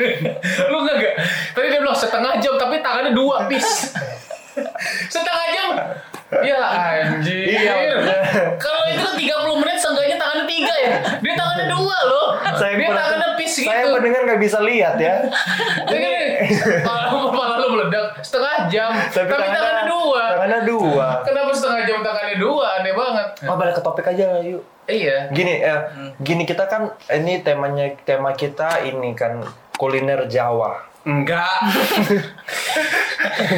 lu 0.70 0.76
nggak 0.86 0.96
nggak? 0.96 1.14
Tadi 1.58 1.66
dia 1.66 1.80
bilang 1.82 1.98
setengah 1.98 2.38
jam 2.38 2.54
tapi 2.54 2.78
tangannya 2.78 3.10
dua 3.10 3.50
bis 3.50 3.66
setengah 5.12 5.46
jam 5.54 5.68
ya 6.44 6.60
anjir. 6.60 7.44
Iya, 7.48 7.74
kalau 8.60 8.84
itu 8.88 9.08
30 9.16 9.60
menit 9.64 9.76
seenggaknya 9.80 10.16
tangannya 10.20 10.44
tiga 10.44 10.74
ya? 10.76 10.92
Dia 11.24 11.34
tangannya 11.34 11.66
dua 11.72 11.96
loh. 12.04 12.28
Dia 12.36 12.52
pendengar- 12.52 12.96
tangannya 13.00 13.28
pis 13.40 13.52
saya 13.56 13.82
gitu. 13.82 13.94
pendengar 13.96 14.20
nggak 14.28 14.40
bisa 14.40 14.58
lihat 14.60 14.96
ya. 15.00 15.14
Ini 15.96 16.12
kalau 16.84 17.32
kepala 17.32 17.54
lu 17.58 17.68
meledak 17.74 18.06
setengah 18.20 18.68
jam. 18.68 18.90
Tapi, 18.92 19.30
tangannya, 19.30 19.84
dua. 19.88 20.22
tangannya 20.36 20.60
dua. 20.68 21.06
Kenapa 21.24 21.50
setengah 21.56 21.80
jam 21.88 21.98
tangannya 22.04 22.36
dua? 22.36 22.66
Aneh 22.80 22.92
banget. 22.92 23.28
Oh, 23.48 23.56
balik 23.56 23.74
ke 23.76 23.82
topik 23.82 24.06
aja 24.06 24.24
lah 24.36 24.42
yuk. 24.44 24.62
Iya. 24.88 25.28
Gini 25.32 25.60
eh, 25.60 25.80
gini 26.20 26.44
kita 26.44 26.64
kan 26.64 26.92
ini 27.12 27.44
temanya 27.44 27.92
tema 28.08 28.32
kita 28.32 28.84
ini 28.84 29.12
kan 29.12 29.44
kuliner 29.76 30.24
Jawa 30.26 30.80
Enggak. 31.08 31.48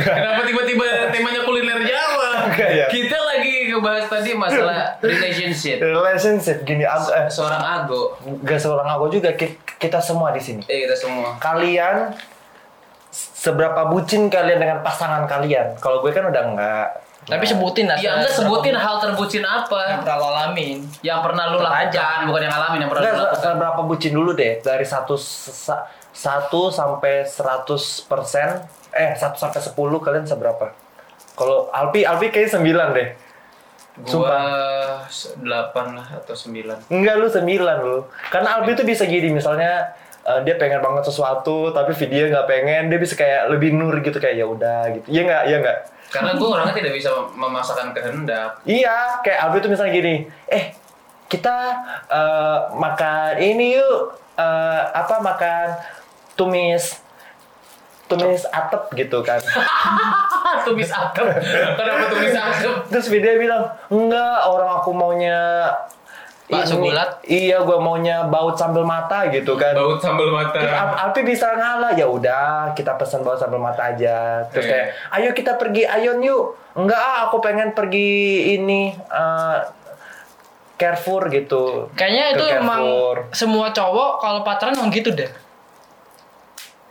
Kenapa 0.07 0.41
tiba-tiba 0.43 0.87
temanya 1.11 1.43
kuliner 1.43 1.83
Jawa? 1.83 2.47
Enggak 2.47 2.71
ya? 2.71 2.87
Kita 2.87 3.19
lagi 3.19 3.53
ngebahas 3.69 4.07
tadi 4.07 4.31
masalah 4.33 4.95
relationship. 5.03 5.83
relationship 5.83 6.63
gini 6.63 6.85
ag- 6.85 7.11
eh, 7.11 7.27
Seorang 7.27 7.59
ago. 7.59 8.15
gak 8.41 8.55
seorang 8.57 8.87
aku 8.89 9.11
juga 9.11 9.35
ki- 9.35 9.59
kita 9.77 9.99
semua 9.99 10.31
di 10.31 10.39
sini 10.39 10.63
Eh 10.65 10.85
kita 10.85 10.95
semua. 10.95 11.35
kalian 11.37 12.15
seberapa 13.11 13.89
bucin 13.89 14.29
kalian 14.29 14.61
dengan 14.61 14.79
pasangan 14.81 15.27
kalian 15.27 15.75
kalau 15.77 15.99
gue 15.99 16.13
kan 16.13 16.23
udah 16.25 16.43
enggak 16.47 16.89
Tapi 17.21 17.45
sebutin 17.45 17.85
lah. 17.85 18.01
Ya 18.01 18.17
enggak 18.17 18.33
sebutin 18.33 18.73
hal 18.73 18.97
terbucin 18.99 19.45
yang 19.45 19.65
apa 19.65 20.01
pernah 20.01 20.17
lo 20.17 20.27
alamin. 20.33 20.79
yang 21.01 21.21
pernah 21.21 21.45
lu 21.49 21.61
lakukan, 21.61 22.27
bukan 22.27 22.41
yang 22.41 22.53
ngalamin 22.53 22.79
yang 22.81 22.91
pernah 22.91 23.03
Enggak, 23.05 23.31
seberapa 23.37 23.81
bucin 23.85 24.13
dulu 24.17 24.31
deh 24.33 24.53
dari 24.61 24.87
satu 24.89 25.15
sa- 25.17 25.85
satu 26.11 26.73
sampai 26.73 27.23
100 27.23 27.71
persen 28.09 28.65
eh 28.91 29.15
satu 29.15 29.39
sampai 29.39 29.61
10 29.63 29.77
kalian 30.01 30.27
seberapa 30.27 30.75
kalau 31.39 31.71
Alpi 31.71 32.03
Alpi 32.03 32.29
kayaknya 32.29 32.59
9 32.59 32.97
deh 32.97 33.09
Gua 34.01 34.41
8 35.05 35.45
lah 35.93 36.07
atau 36.17 36.33
9. 36.33 36.89
Enggak 36.89 37.15
lu 37.21 37.27
sembilan 37.29 37.77
lu. 37.81 38.01
Karena 38.33 38.57
Albi 38.57 38.73
tuh 38.73 38.87
bisa 38.87 39.05
gini 39.05 39.29
misalnya 39.29 39.93
eh, 40.25 40.41
dia 40.41 40.57
pengen 40.57 40.81
banget 40.81 41.05
sesuatu 41.05 41.69
tapi 41.71 41.93
video 41.93 42.27
nggak 42.27 42.49
pengen 42.49 42.89
dia 42.89 42.97
bisa 42.97 43.13
kayak 43.13 43.53
lebih 43.53 43.77
nur 43.77 43.93
gitu 44.01 44.17
kayak 44.17 44.41
ya 44.41 44.47
udah 44.49 44.81
gitu. 44.97 45.07
Iya 45.11 45.21
nggak? 45.27 45.43
Iya 45.47 45.57
nggak? 45.61 45.79
Karena 46.11 46.35
gue 46.35 46.49
orangnya 46.49 46.75
tidak 46.75 46.93
bisa 46.99 47.11
memaksakan 47.39 47.95
kehendak. 47.95 48.59
Iya, 48.67 49.23
kayak 49.23 49.39
Albi 49.47 49.63
tuh 49.63 49.71
misalnya 49.71 49.95
gini, 49.95 50.15
eh 50.51 50.75
kita 51.31 51.57
eh, 52.11 52.59
makan 52.75 53.39
ini 53.39 53.79
yuk 53.79 54.19
eh, 54.35 54.83
apa 54.91 55.23
makan 55.23 55.67
tumis 56.35 56.99
tumis 58.11 58.43
atep 58.51 58.91
gitu 58.99 59.23
kan. 59.23 59.39
tumis 60.67 60.91
atap. 60.91 61.31
Kenapa 61.79 62.05
tumis 62.11 62.35
atap? 62.35 62.91
Terus 62.91 63.07
video 63.07 63.39
bilang, 63.39 63.71
enggak 63.87 64.51
orang 64.51 64.83
aku 64.83 64.91
maunya 64.91 65.71
Bakso 66.53 66.75
ini- 66.75 66.83
bulat? 66.85 67.11
Iya, 67.23 67.57
gua 67.61 67.79
maunya 67.79 68.23
baut 68.25 68.55
sambal 68.55 68.83
mata 68.83 69.27
gitu 69.27 69.55
kan. 69.55 69.71
Baut 69.73 69.97
sambal 69.97 70.29
mata. 70.29 70.59
Al- 70.59 71.07
Alpi 71.07 71.23
bisa 71.23 71.51
ngalah 71.51 71.93
ya 71.93 72.05
udah 72.05 72.41
kita 72.73 72.95
pesan 72.95 73.21
bawa 73.21 73.35
sambal 73.35 73.59
mata 73.59 73.87
aja 73.87 74.43
terus 74.49 74.65
Eh. 74.65 74.71
kayak 74.71 74.87
ayo 75.13 75.31
kita 75.31 75.55
pergi 75.55 75.83
ayon 75.83 76.19
yuk 76.21 76.43
enggak 76.75 76.97
ah 76.97 77.19
aku 77.25 77.39
pengen 77.39 77.71
pergi 77.71 78.11
ini 78.55 78.91
eh, 78.93 79.59
Carrefour 80.77 81.29
gitu 81.29 81.93
Kayaknya 81.93 82.25
Ke 82.27 82.33
itu 82.33 82.45
emang 82.55 82.83
Carrefour. 82.83 83.17
semua 83.33 83.67
cowok 83.69 84.11
kalau 84.19 84.41
pacaran 84.41 84.73
emang 84.73 84.89
gitu 84.89 85.11
deh. 85.11 85.29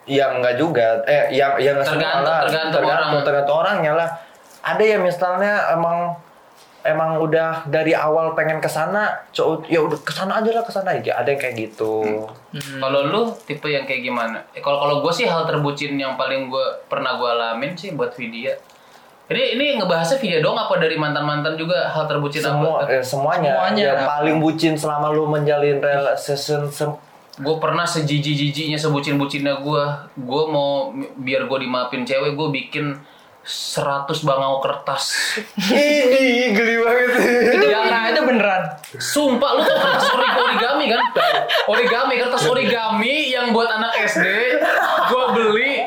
ya 0.06 0.26
enggak 0.32 0.56
juga 0.56 1.06
eh 1.06 1.30
yang 1.32 1.54
yang 1.58 1.78
semua 1.80 2.02
Tergantung- 2.02 2.26
lah. 2.26 2.39
tergantung 2.43 2.84
orang. 2.84 3.10
tergantung 3.22 3.58
orangnya 3.58 3.93
lah 3.95 4.10
ada 4.62 4.84
yang 4.84 5.02
misalnya 5.02 5.54
emang 5.72 6.17
emang 6.89 7.21
udah 7.21 7.69
dari 7.69 7.93
awal 7.93 8.34
pengen 8.34 8.58
ke 8.58 8.67
sana 8.67 9.25
ya 9.65 9.80
udah 9.80 9.99
ke 10.02 10.10
sana 10.10 10.41
aja 10.41 10.49
lah 10.49 10.63
ke 10.65 10.73
sana 10.73 10.97
aja 10.97 11.15
ada 11.15 11.30
yang 11.30 11.39
kayak 11.39 11.56
gitu 11.58 12.25
Kalau 12.52 13.06
lu 13.06 13.21
tipe 13.45 13.69
yang 13.69 13.86
kayak 13.86 14.02
gimana? 14.02 14.41
Eh, 14.52 14.62
kalau 14.62 14.82
kalau 14.82 14.95
gue 15.06 15.13
sih 15.13 15.30
hal 15.30 15.45
terbucin 15.45 15.93
yang 15.95 16.17
paling 16.17 16.49
gue 16.49 16.65
pernah 16.89 17.13
gue 17.15 17.30
alamin 17.30 17.78
sih 17.78 17.93
buat 17.93 18.17
video. 18.17 18.58
Ini 19.30 19.54
ini 19.54 19.78
ngebahasnya 19.78 20.17
video 20.17 20.41
dong 20.41 20.58
apa 20.58 20.82
dari 20.82 20.97
mantan 20.97 21.21
mantan 21.21 21.54
juga 21.54 21.93
hal 21.93 22.10
terbucin 22.10 22.41
semua 22.41 22.82
apa? 22.82 22.89
eh, 22.89 23.06
semuanya, 23.06 23.54
Semuanya. 23.54 23.84
yang 23.86 24.02
paling 24.10 24.38
bucin 24.41 24.73
selama 24.73 25.13
lu 25.13 25.30
menjalin 25.30 25.78
relation 25.78 26.65
Gue 27.39 27.56
pernah 27.62 27.86
sejiji 27.86 28.34
jijinya 28.34 28.75
sebucin 28.75 29.21
bucinnya 29.21 29.62
gue. 29.62 29.84
Gue 30.17 30.43
mau 30.49 30.89
biar 31.21 31.45
gue 31.45 31.58
dimaafin 31.62 32.02
cewek 32.02 32.34
gue 32.34 32.47
bikin 32.49 32.97
100 33.41 34.06
bangau 34.21 34.62
kertas. 34.62 35.36
Ini 35.58 36.54
geli 36.54 36.75
banget. 36.84 37.10
Ya, 37.65 37.80
nah 37.88 38.12
itu 38.12 38.21
beneran. 38.21 38.78
Sumpah 38.99 39.58
lu 39.58 39.62
tau 39.63 39.78
kertas 39.80 40.06
ori- 40.12 40.38
origami 40.38 40.86
kan? 40.91 41.02
Origami, 41.65 42.13
kertas 42.19 42.43
origami 42.45 43.32
yang 43.32 43.49
buat 43.49 43.65
anak 43.65 43.95
SD 44.06 44.25
gua 45.10 45.34
beli. 45.34 45.82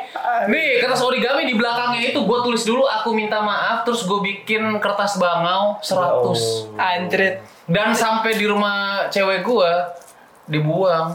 Nih, 0.49 0.83
kertas 0.83 1.05
origami 1.05 1.47
di 1.47 1.55
belakangnya 1.55 2.11
itu 2.11 2.25
gua 2.25 2.43
tulis 2.43 2.67
dulu 2.67 2.83
aku 2.83 3.15
minta 3.15 3.39
maaf 3.39 3.87
terus 3.87 4.03
gue 4.03 4.19
bikin 4.19 4.83
kertas 4.83 5.21
bangau 5.21 5.79
100. 5.79 6.75
Anjrit. 6.75 7.35
Dan 7.69 7.95
sampai 7.95 8.35
di 8.35 8.49
rumah 8.49 9.07
cewek 9.07 9.47
gua 9.47 9.93
dibuang. 10.51 11.15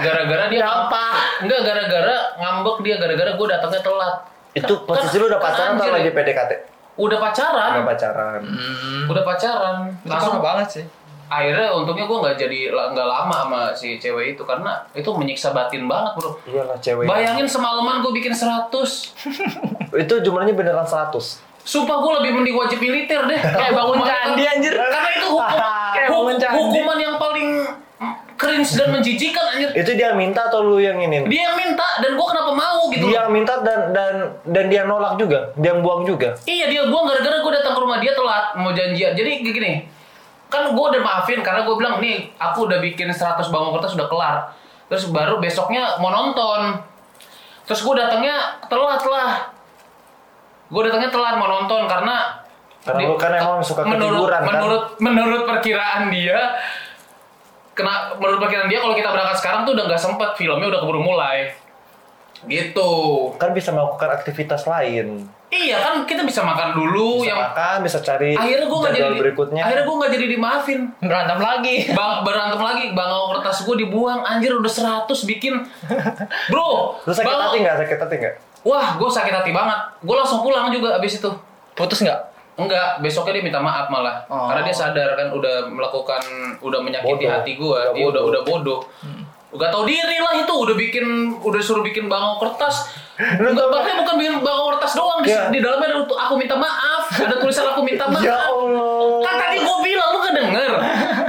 Gara-gara 0.00 0.48
dia 0.48 0.64
Kenapa? 0.64 1.04
Enggak, 1.44 1.60
gara-gara 1.66 2.16
ngambek 2.40 2.76
dia 2.80 2.96
gara-gara 2.96 3.36
gua 3.36 3.46
datangnya 3.50 3.82
telat. 3.84 4.16
Itu 4.58 4.74
posisi 4.82 5.16
lu 5.16 5.26
udah 5.26 5.36
Kan 5.36 5.46
pacaran 5.46 5.70
atau 5.70 5.84
anjir 5.84 5.92
lagi. 5.94 6.10
PDKT? 6.12 6.52
Udah 6.96 7.18
pacaran. 7.18 7.70
Udah 7.72 7.86
pacaran. 7.86 8.40
Udah 9.06 9.22
pacaran. 9.22 9.76
Parah 10.02 10.40
banget 10.40 10.68
sih. 10.72 10.84
akhirnya 11.28 11.68
untungnya 11.70 12.08
gue 12.08 12.18
nggak 12.18 12.36
jadi 12.40 12.58
nggak 12.72 13.04
lama 13.06 13.36
sama 13.36 13.60
si 13.70 14.00
cewek 14.00 14.32
itu 14.32 14.42
karena 14.42 14.80
itu 14.90 15.12
menyiksa 15.12 15.52
batin 15.52 15.84
banget 15.84 16.16
bro 16.16 16.32
Iyalah 16.42 16.80
cewek. 16.80 17.04
bayangin 17.04 17.44
semalaman 17.44 18.00
gue 18.00 18.16
bikin 18.16 18.32
100 18.32 18.72
Itu 20.00 20.14
jumlahnya 20.18 20.56
beneran 20.56 20.88
100. 20.88 21.12
sumpah 21.60 22.00
gue 22.00 22.12
lebih 22.16 22.30
mending 22.32 22.56
wajib 22.56 22.80
militer 22.80 23.28
deh 23.28 23.36
Kayak 23.60 23.76
bangun 23.76 24.00
candi, 24.00 24.40
anjir. 24.42 24.72
karena 24.72 25.10
itu 25.12 25.28
hukum, 25.28 26.32
hukuman 26.56 26.96
yang 26.96 27.14
paling 27.20 27.48
cringe 28.58 28.74
dan 28.74 28.88
menjijikan 28.90 29.44
anjir 29.54 29.70
Itu 29.70 29.90
dia 29.94 30.10
minta 30.18 30.50
atau 30.50 30.66
lu 30.66 30.82
yang 30.82 30.98
ini? 30.98 31.22
dia 31.30 31.46
yang 31.46 31.56
minta 31.56 31.86
dan 32.02 32.18
gue 32.18 32.26
kenapa 32.26 32.50
mau 32.50 32.90
gitu 32.90 33.06
Dia 33.06 33.22
yang 33.22 33.30
minta 33.30 33.54
dan 33.62 33.94
dan 33.94 34.14
dan 34.42 34.64
dia 34.66 34.82
nolak 34.82 35.14
juga, 35.14 35.54
dia 35.54 35.70
yang 35.70 35.80
buang 35.86 36.02
juga. 36.02 36.34
Iya 36.42 36.66
dia 36.66 36.82
buang 36.90 37.06
gara-gara 37.06 37.38
gue 37.38 37.52
datang 37.54 37.74
ke 37.76 37.80
rumah 37.80 37.98
dia 38.02 38.12
telat 38.18 38.44
mau 38.58 38.74
janjian. 38.74 39.14
Jadi 39.14 39.30
gini, 39.46 39.72
kan 40.50 40.74
gue 40.74 40.84
udah 40.90 41.02
maafin 41.02 41.38
karena 41.44 41.62
gue 41.62 41.74
bilang 41.78 42.02
nih 42.02 42.32
aku 42.40 42.66
udah 42.66 42.82
bikin 42.82 43.14
100 43.14 43.46
bangun 43.46 43.70
kertas 43.78 43.94
sudah 43.94 44.08
kelar. 44.10 44.36
Terus 44.88 45.06
baru 45.12 45.38
besoknya 45.38 46.00
mau 46.02 46.10
nonton. 46.10 46.82
Terus 47.68 47.80
gue 47.84 47.94
datangnya 47.94 48.58
telat 48.66 49.02
lah. 49.04 49.52
Gue 50.72 50.82
datangnya 50.88 51.12
telat 51.12 51.34
mau 51.38 51.46
nonton 51.46 51.86
karena 51.86 52.42
Karena 52.78 53.04
lu 53.04 53.20
kan 53.20 53.34
emang 53.36 53.60
suka 53.60 53.84
menurut, 53.84 54.32
ketiduran, 54.32 54.40
kan? 54.40 54.48
menurut 54.48 54.84
menurut 55.02 55.42
perkiraan 55.44 56.08
dia 56.08 56.56
kena 57.78 57.94
menurut 58.12 58.42
perkiraan 58.42 58.66
dia 58.66 58.78
kalau 58.78 58.92
kita 58.92 59.08
berangkat 59.08 59.38
sekarang 59.38 59.62
tuh 59.62 59.72
udah 59.72 59.86
nggak 59.86 60.00
sempet 60.00 60.34
filmnya 60.34 60.66
udah 60.66 60.80
keburu 60.80 60.98
mulai 61.00 61.54
Gitu. 62.40 62.90
Kan 63.34 63.50
bisa 63.50 63.70
melakukan 63.70 64.14
aktivitas 64.14 64.62
lain. 64.64 65.26
Iya 65.48 65.80
kan 65.80 66.04
kita 66.04 66.22
bisa 66.22 66.44
makan 66.44 66.70
dulu 66.70 67.18
Bisa 67.18 67.32
yang 67.32 67.40
makan, 67.40 67.76
bisa 67.80 67.98
cari 67.98 68.36
akhirnya 68.36 68.68
gue 68.68 68.78
nggak 68.78 68.94
jadi 68.94 69.16
berikutnya. 69.18 69.62
akhirnya 69.64 69.84
gue 69.88 69.96
nggak 69.96 70.12
jadi 70.12 70.26
dimaafin 70.28 70.78
Berantem 71.00 71.38
lagi. 71.40 71.76
bang 71.88 72.14
berantem 72.20 72.60
lagi 72.60 72.84
bangau 72.92 73.32
kertas 73.32 73.64
gue 73.64 73.76
dibuang 73.78 74.20
anjir 74.22 74.52
udah 74.52 74.68
100 74.68 75.08
bikin 75.24 75.56
bro 76.46 77.00
Lu 77.00 77.10
sakit 77.10 77.24
bangau- 77.24 77.48
hati 77.48 77.58
nggak? 77.58 77.76
Sakit 77.80 77.96
hati 77.98 78.14
nggak? 78.18 78.34
wah 78.60 78.86
gue 78.94 79.08
sakit 79.08 79.32
hati 79.32 79.50
banget 79.50 79.80
gue 79.98 80.14
langsung 80.14 80.44
pulang 80.44 80.68
juga 80.68 80.94
abis 80.94 81.16
itu 81.16 81.30
Putus 81.72 82.04
nggak? 82.04 82.20
Enggak, 82.58 82.98
besoknya 82.98 83.38
dia 83.38 83.44
minta 83.44 83.60
maaf 83.60 83.86
malah. 83.86 84.26
Oh. 84.26 84.50
Karena 84.50 84.62
dia 84.62 84.74
sadar 84.74 85.14
kan 85.14 85.30
udah 85.30 85.68
melakukan 85.68 86.22
udah 86.58 86.80
menyakiti 86.80 87.22
Bodoh. 87.22 87.30
hati 87.30 87.52
gua. 87.54 87.80
Udah 87.84 87.94
Dia 87.94 88.04
udah 88.04 88.20
bodoh. 88.20 88.28
udah 88.28 88.42
bodoh. 88.44 88.80
Gak 89.48 89.70
tau 89.72 89.82
diri 89.82 90.18
lah 90.18 90.36
itu 90.36 90.52
udah 90.52 90.76
bikin 90.76 91.06
udah 91.38 91.56
suruh 91.58 91.80
bikin 91.80 92.04
bangau 92.04 92.36
kertas. 92.38 92.90
Enggak 93.40 93.68
bahkan 93.68 93.94
bukan 93.96 94.14
bikin 94.16 94.34
bangau 94.38 94.74
kertas 94.74 94.92
doang 94.92 95.22
di, 95.22 95.30
Ya. 95.30 95.46
di 95.48 95.58
dalamnya 95.58 95.86
ada 95.88 95.98
untuk 96.02 96.14
aku 96.14 96.34
minta 96.34 96.54
maaf, 96.54 97.08
ada 97.08 97.38
tulisan 97.38 97.64
aku 97.64 97.80
minta 97.80 98.04
maaf. 98.12 98.20
Ya 98.20 98.36
Allah. 98.44 99.22
Kan 99.22 99.34
tadi 99.38 99.56
gua 99.60 99.78
bilang 99.80 100.08
lu 100.10 100.18
gak 100.20 100.34
denger. 100.34 100.72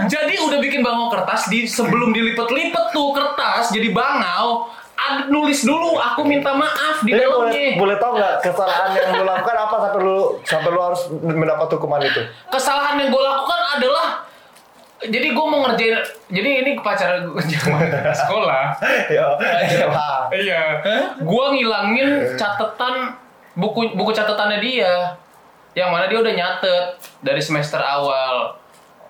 Jadi 0.10 0.34
udah 0.42 0.60
bikin 0.60 0.82
bangau 0.82 1.08
kertas 1.08 1.46
di 1.48 1.64
sebelum 1.64 2.10
dilipet-lipet 2.10 2.86
tuh 2.90 3.14
kertas 3.14 3.70
jadi 3.70 3.94
bangau, 3.94 4.66
ada 5.00 5.32
nulis 5.32 5.64
dulu 5.64 5.96
aku 5.96 6.28
minta 6.28 6.52
maaf 6.52 7.00
di 7.02 7.16
Jadi 7.16 7.24
boleh, 7.24 7.32
dalamnya. 7.32 7.68
boleh 7.80 7.96
tau 7.96 8.12
nggak 8.20 8.34
kesalahan 8.44 8.90
yang 8.92 9.10
lu 9.16 9.24
lakukan 9.24 9.56
apa 9.56 9.76
sampai 9.80 10.02
lu 10.04 10.18
sampai 10.44 10.70
lu 10.70 10.80
harus 10.84 11.02
mendapat 11.24 11.68
hukuman 11.72 12.02
itu? 12.04 12.22
kesalahan 12.52 12.96
yang 13.00 13.10
gue 13.10 13.24
lakukan 13.24 13.62
adalah 13.80 14.08
jadi 15.00 15.28
gue 15.32 15.46
mau 15.48 15.64
ngerjain 15.64 15.96
jadi 16.28 16.50
ini 16.62 16.72
pacar 16.84 17.24
gue 17.24 17.44
zaman 17.56 17.88
sekolah 18.12 18.64
ya. 19.08 19.28
ya. 19.80 20.04
iya 20.36 20.64
gue 21.16 21.46
ngilangin 21.56 22.36
catatan 22.36 23.16
buku 23.56 23.96
buku 23.96 24.12
catatannya 24.12 24.60
dia 24.60 25.16
yang 25.72 25.96
mana 25.96 26.12
dia 26.12 26.20
udah 26.20 26.34
nyatet 26.36 26.86
dari 27.24 27.40
semester 27.40 27.80
awal 27.80 28.60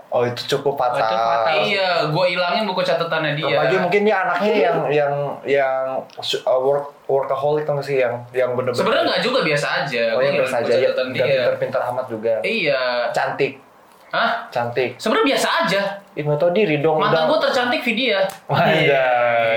Oh 0.09 0.25
itu 0.25 0.41
cukup 0.57 0.73
fatal. 0.73 1.05
itu 1.05 1.15
fatal. 1.15 1.55
iya 1.69 1.89
gue 2.09 2.25
ilangin 2.33 2.65
buku 2.65 2.81
catatannya 2.81 3.37
dia 3.37 3.45
Apalagi 3.45 3.77
mungkin 3.77 4.01
dia 4.09 4.17
anaknya 4.25 4.53
yang 4.57 4.77
yang 4.89 5.13
yang 5.45 5.83
uh, 6.17 6.59
work 6.65 6.97
workaholic 7.05 7.69
kan 7.69 7.77
sih 7.77 8.01
yang 8.01 8.17
yang 8.33 8.57
bener-bener. 8.57 8.73
sebenarnya 8.81 9.05
nggak 9.05 9.21
juga 9.21 9.39
biasa 9.45 9.67
aja 9.85 10.03
Oh 10.13 10.17
Gua 10.17 10.25
yang 10.25 10.35
biasa 10.41 10.55
aja 10.65 10.73
ya. 10.73 10.89
Nggak 10.89 11.13
dia 11.13 11.25
pintar-pintar 11.29 11.81
amat 11.93 12.05
juga. 12.09 12.33
iya 12.41 12.81
Cantik, 13.13 13.61
Hah? 14.09 14.49
cantik. 14.49 14.95
sebenarnya 14.95 15.27
biasa 15.31 15.47
aja 15.63 15.81
Ih 16.11 16.21
nggak 16.21 16.35
tau 16.35 16.49
diri 16.49 16.79
dong. 16.79 16.97
mantan 16.97 17.25
gue 17.25 17.39
tercantik 17.39 17.79
Vidya 17.79 18.25
Anjay, 18.45 18.83
Iya. 18.83 19.05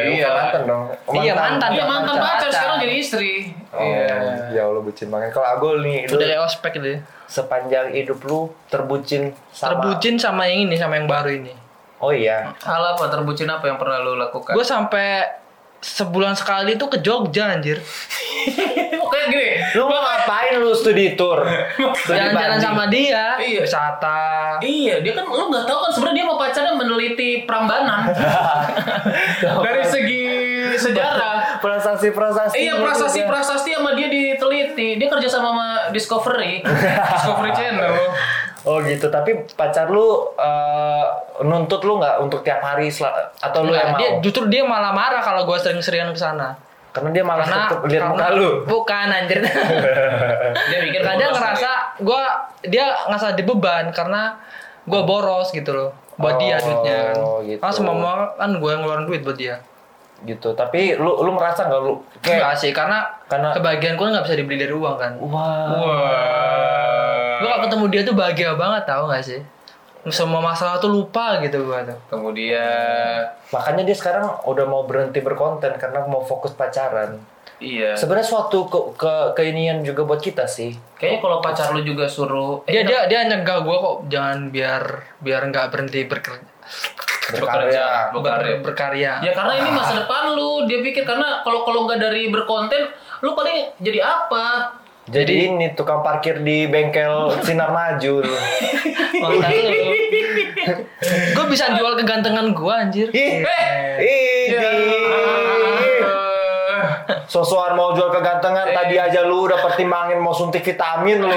iya 0.07 0.29
mantan 0.31 0.63
dong. 0.63 0.85
Iya, 1.11 1.33
mantan. 1.33 1.69
iya 1.73 1.85
mantan 1.85 2.17
Pacar. 2.17 2.49
sekarang 2.49 2.79
jadi 2.79 2.95
istri 2.95 3.33
Oh, 3.69 3.81
iya 3.81 4.15
ya 4.53 4.63
Allah 4.63 4.79
bucin 4.79 5.09
banget. 5.09 5.33
Kalau 5.33 5.49
Agol 5.49 5.81
nih, 5.81 6.05
lu 6.05 6.15
Udah 6.15 6.29
kayak 6.29 6.43
ospek 6.45 6.71
gitu 6.77 6.89
ya. 6.91 6.99
sepanjang 7.25 7.89
hidup 7.91 8.21
lu 8.21 8.53
terbucin 8.69 9.33
sama 9.49 9.69
Terbucin 9.73 10.15
sama 10.17 10.45
yang 10.45 10.69
ini, 10.69 10.77
sama 10.77 10.95
yang 10.95 11.09
baru 11.09 11.33
ini. 11.33 11.57
Oh 11.99 12.13
iya. 12.13 12.53
Hal 12.59 12.83
apa 12.93 13.09
terbucin 13.09 13.49
apa 13.49 13.65
yang 13.65 13.77
pernah 13.77 13.99
lo 13.99 14.15
lakukan? 14.15 14.53
Gue 14.53 14.63
sampai 14.63 15.25
sebulan 15.81 16.37
sekali 16.37 16.77
tuh 16.77 16.87
ke 16.87 17.01
Jogja 17.01 17.49
anjir. 17.49 17.81
kayak 19.13 19.27
gini. 19.29 19.51
Lu 19.73 19.87
mau 19.87 19.99
ngapain 20.23 20.55
lu 20.63 20.71
studi 20.71 21.19
tour? 21.19 21.43
Jalan-jalan 22.09 22.59
sama 22.63 22.85
dia, 22.87 23.35
Iya. 23.43 23.61
wisata. 23.67 24.57
Iya, 24.63 25.03
dia 25.03 25.13
kan 25.13 25.27
lu 25.27 25.51
nggak 25.51 25.67
tahu 25.67 25.79
kan 25.83 25.91
sebenarnya 25.91 26.17
dia 26.23 26.27
mau 26.31 26.39
pacarnya 26.39 26.75
meneliti 26.79 27.31
Prambanan. 27.43 28.07
Dari 29.67 29.83
segi 29.85 30.25
sejarah. 30.79 31.59
prasasti-prasasti. 31.59 32.59
Iya, 32.59 32.79
lu 32.79 32.87
prasasti 32.87 33.21
juga. 33.23 33.31
prasasti 33.39 33.71
sama 33.75 33.95
dia 33.95 34.09
diteliti. 34.11 34.99
Dia 34.99 35.09
kerja 35.11 35.29
sama 35.31 35.49
sama 35.53 35.69
Discovery, 35.91 36.63
Discovery 37.19 37.53
Channel. 37.55 37.93
Oh 38.63 38.79
gitu, 38.79 39.11
tapi 39.11 39.43
pacar 39.59 39.91
lu 39.91 40.31
eh, 40.39 41.05
nuntut 41.43 41.83
lu 41.83 41.99
nggak 41.99 42.23
untuk 42.23 42.47
tiap 42.47 42.63
hari 42.63 42.95
atau 43.43 43.61
lu 43.67 43.75
yang 43.75 43.95
mau? 43.95 43.99
dia 43.99 44.11
justru 44.23 44.47
dia 44.47 44.63
malah 44.63 44.95
marah 44.95 45.19
kalau 45.19 45.43
gue 45.45 45.59
sering-seringan 45.59 46.15
ke 46.15 46.21
sana. 46.23 46.55
Karena 46.93 47.09
dia 47.11 47.25
malah 47.25 47.43
Karena 47.43 47.65
tetep 47.67 47.81
lihat 47.87 48.03
muka 48.07 48.27
lu. 48.31 48.51
Bukan 48.65 49.07
anjir. 49.09 49.41
Dia 50.69 50.79
mikir 50.79 51.01
Karena 51.01 51.17
dia 51.17 51.29
ngerasa 51.31 51.71
gue 51.99 52.23
dia 52.65 52.85
ngerasa 53.07 53.29
dibeban 53.33 53.85
karena 53.91 54.37
gue 54.83 55.01
boros 55.03 55.49
gitu 55.51 55.73
loh 55.73 55.91
buat 56.15 56.37
dia 56.37 56.57
Oh, 56.57 56.63
duitnya 56.63 56.99
kan. 57.09 57.15
gitu. 57.43 57.59
Karena 57.59 57.73
semua 57.75 57.95
kan 58.35 58.51
gue 58.53 58.71
yang 58.71 58.81
ngeluarin 58.81 59.07
duit 59.07 59.21
buat 59.23 59.35
dia. 59.35 59.57
Gitu. 60.23 60.53
Tapi 60.53 60.95
lu 60.95 61.19
lu 61.19 61.33
merasa 61.33 61.65
nggak 61.65 61.81
lu 61.81 61.99
Enggak 62.21 62.23
kayak 62.23 62.55
sih 62.55 62.71
karena, 62.71 63.09
Karena- 63.27 63.51
kebahagiaan 63.53 63.97
gue 63.97 64.07
nggak 64.07 64.25
bisa 64.25 64.37
dibeli 64.37 64.57
dari 64.57 64.71
uang 64.71 64.97
kan. 64.97 65.13
wah. 65.19 65.67
Wah. 65.73 67.37
Gue 67.39 67.49
kalau 67.49 67.63
ketemu 67.65 67.85
dia 67.89 68.03
tuh 68.03 68.15
bahagia 68.15 68.51
banget 68.55 68.83
tau 68.85 69.09
gak 69.09 69.19
sih? 69.21 69.41
Semua 70.05 70.43
masalah 70.43 70.77
tuh 70.77 70.91
lupa 70.91 71.39
gitu 71.39 71.63
gue 71.63 71.79
tuh. 71.85 71.99
Kemudian 72.09 73.23
Makanya 73.49 73.85
dia 73.85 73.95
sekarang 73.95 74.27
udah 74.43 74.65
mau 74.65 74.83
berhenti 74.83 75.19
berkonten 75.19 75.77
karena 75.77 76.03
mau 76.03 76.21
fokus 76.21 76.51
pacaran. 76.53 77.23
iya. 77.57 77.95
Sebenarnya 77.95 78.27
suatu 78.27 78.67
ke, 78.67 78.79
ke 78.97 79.15
keinian 79.37 79.87
juga 79.87 80.03
buat 80.03 80.19
kita 80.19 80.43
sih. 80.45 80.75
Kayaknya 80.97 81.19
kalau 81.21 81.39
pacar 81.39 81.71
lu 81.71 81.83
juga 81.83 82.07
suruh 82.07 82.67
Dia 82.67 82.83
dia 82.83 83.07
dia 83.07 83.23
nyegah 83.25 83.63
gue 83.63 83.77
kok 83.77 83.97
jangan 84.09 84.51
biar 84.51 84.83
biar 85.19 85.41
nggak 85.47 85.71
berhenti 85.71 86.03
berkerja 86.03 86.51
bekerja, 87.31 88.11
bekerja. 88.11 88.59
ber- 88.59 88.61
berkarya. 88.61 89.13
Ya 89.23 89.33
karena 89.33 89.55
ini 89.57 89.71
masa 89.71 89.95
depan 89.97 90.35
lu, 90.35 90.67
dia 90.67 90.83
pikir 90.83 91.07
karena 91.07 91.41
kalau 91.41 91.63
kalau 91.63 91.87
nggak 91.87 92.03
dari 92.03 92.29
berkonten, 92.29 92.91
lu 93.23 93.33
paling 93.33 93.71
jadi 93.79 94.03
apa? 94.03 94.75
Jadi, 95.03 95.51
ini 95.51 95.75
tukang 95.75 95.99
parkir 95.99 96.39
di 96.47 96.71
bengkel 96.71 97.35
Sinar 97.43 97.75
Maju. 97.75 98.23
lu. 98.23 98.35
gue 101.35 101.47
bisa 101.51 101.75
jual 101.75 101.99
kegantengan 101.99 102.55
gue 102.55 102.75
anjir. 102.75 103.09
Ih, 103.11 103.43
Eh, 103.43 104.55
ya. 104.55 104.71
Sosokan 107.27 107.75
mau 107.75 107.97
jual 107.97 108.13
kegantengan 108.13 108.71
tadi 108.71 109.01
aja 109.01 109.25
lu 109.25 109.49
udah 109.51 109.59
pertimbangin 109.65 110.21
mau 110.21 110.37
suntik 110.37 110.63
vitamin 110.63 111.19
lu. 111.19 111.33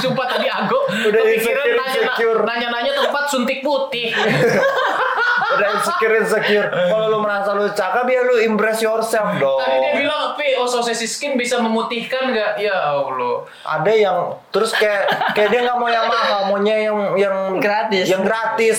Sumpah 0.00 0.26
tadi 0.32 0.48
Ago 0.48 0.88
Udah 0.88 1.22
insecure, 1.28 1.76
nanya, 1.76 2.00
nanya-nanya 2.42 2.92
tempat 3.04 3.24
suntik 3.28 3.60
putih. 3.60 4.10
Udah 5.40 5.68
insecure 5.76 6.14
insecure. 6.20 6.68
Kalau 6.68 7.06
lu 7.10 7.18
merasa 7.24 7.50
lu 7.56 7.66
cakep 7.70 8.06
ya 8.06 8.20
lu 8.24 8.36
impress 8.44 8.78
yourself 8.84 9.36
dong. 9.40 9.60
Tadi 9.60 9.76
dia 9.80 9.92
bilang, 9.96 10.36
Pi, 10.36 10.56
ososesi 10.56 11.08
skin 11.08 11.34
bisa 11.34 11.58
memutihkan 11.58 12.30
nggak? 12.30 12.60
Ya 12.60 12.76
Allah. 12.76 13.48
Ada 13.64 13.92
yang 13.92 14.18
terus 14.52 14.70
kayak 14.76 15.34
kayak 15.34 15.48
dia 15.52 15.60
nggak 15.64 15.78
mau 15.78 15.88
yang 15.88 16.06
mahal, 16.06 16.40
maunya 16.52 16.76
yang 16.90 16.98
yang 17.16 17.36
Gratis. 17.60 18.06
Yang 18.08 18.22
gratis. 18.24 18.78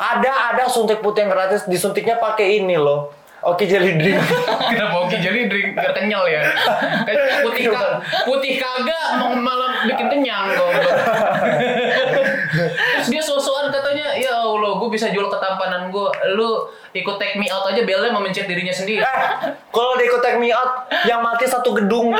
Ada 0.00 0.56
ada 0.56 0.64
suntik 0.64 1.04
putih 1.04 1.28
yang 1.28 1.32
gratis, 1.36 1.68
disuntiknya 1.68 2.16
pakai 2.16 2.64
ini 2.64 2.80
loh. 2.80 3.12
Oke 3.40 3.64
jadi 3.64 3.96
drink. 3.96 4.20
Kenapa 4.68 4.96
oke 5.08 5.16
jadi 5.16 5.48
drink 5.48 5.72
biar 5.72 5.96
kenyal 5.96 6.28
ya? 6.28 6.44
Kayak 7.08 7.24
putih 7.48 7.64
ka, 7.72 7.80
putih 8.28 8.60
kagak 8.60 9.04
malah 9.40 9.88
bikin 9.88 10.12
kenyang 10.12 10.52
goblok. 10.52 10.92
Terus 13.00 13.08
dia 13.08 13.22
sosokan 13.24 13.72
katanya, 13.72 14.12
ya 14.20 14.44
Allah, 14.44 14.76
gue 14.76 14.79
bisa 14.90 15.08
jual 15.08 15.30
ketampanan 15.30 15.88
gue. 15.88 16.08
Lu 16.34 16.66
ikut 16.90 17.16
take 17.16 17.38
me 17.38 17.46
out 17.46 17.64
aja 17.64 17.80
belnya 17.80 18.10
memencet 18.10 18.44
dirinya 18.44 18.74
sendiri. 18.74 19.00
Eh, 19.00 19.18
kalau 19.70 19.94
dia 19.94 20.10
ikut 20.10 20.18
take 20.18 20.36
me 20.36 20.50
out, 20.50 20.90
yang 21.06 21.22
mati 21.22 21.46
satu 21.46 21.70
gedung. 21.72 22.10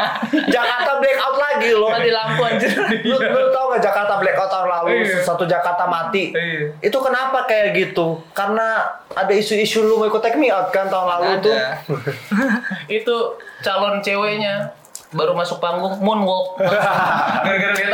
Jakarta 0.54 0.98
blackout 0.98 1.36
lagi 1.38 1.70
loh. 1.72 1.90
Mati 1.94 2.10
lampu 2.10 2.42
anjir. 2.42 2.70
Lu, 3.06 3.16
lu 3.16 3.48
tau 3.54 3.70
gak 3.70 3.82
Jakarta 3.82 4.18
blackout 4.18 4.50
tahun 4.50 4.68
lalu 4.68 4.88
Iya. 4.96 5.22
satu 5.22 5.46
Jakarta 5.46 5.86
mati. 5.86 6.34
Iya. 6.34 6.74
Itu 6.82 6.98
kenapa 6.98 7.46
kayak 7.46 7.72
gitu? 7.72 8.20
Karena 8.34 8.82
ada 9.14 9.32
isu-isu 9.32 9.86
lu 9.86 9.96
mau 9.96 10.10
ikut 10.10 10.20
take 10.20 10.36
me 10.36 10.50
out 10.50 10.74
kan 10.74 10.90
tahun 10.90 11.06
lalu 11.06 11.28
tuh. 11.46 11.54
Itu 12.98 13.38
calon 13.62 14.02
ceweknya 14.02 14.74
baru 15.14 15.38
masuk 15.38 15.62
panggung 15.62 16.02
moonwalk 16.02 16.58
gara-gara 17.46 17.72
dia 17.72 17.88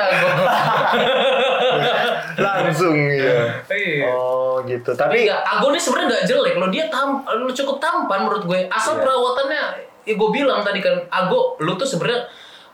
Langsung 2.34 2.96
ya. 3.08 3.62
Iya. 3.64 4.06
Oh 4.08 4.60
gitu. 4.62 4.90
tapi 4.92 5.24
enggak 5.24 5.40
Ago 5.42 5.68
nih 5.68 5.78
sebenarnya 5.78 6.08
nggak 6.08 6.24
jelek 6.24 6.54
loh 6.54 6.68
dia 6.68 6.84
tam 6.86 7.08
lu 7.36 7.48
cukup 7.48 7.76
tampan 7.76 8.22
menurut 8.22 8.44
gue 8.44 8.60
asal 8.68 8.94
Iya. 8.94 9.02
perawatannya 9.02 9.62
ya 10.02 10.14
gue 10.14 10.30
bilang 10.30 10.60
tadi 10.60 10.78
kan 10.78 10.96
Ago 11.08 11.54
lu 11.58 11.74
tuh 11.74 11.84
sebenarnya 11.84 12.26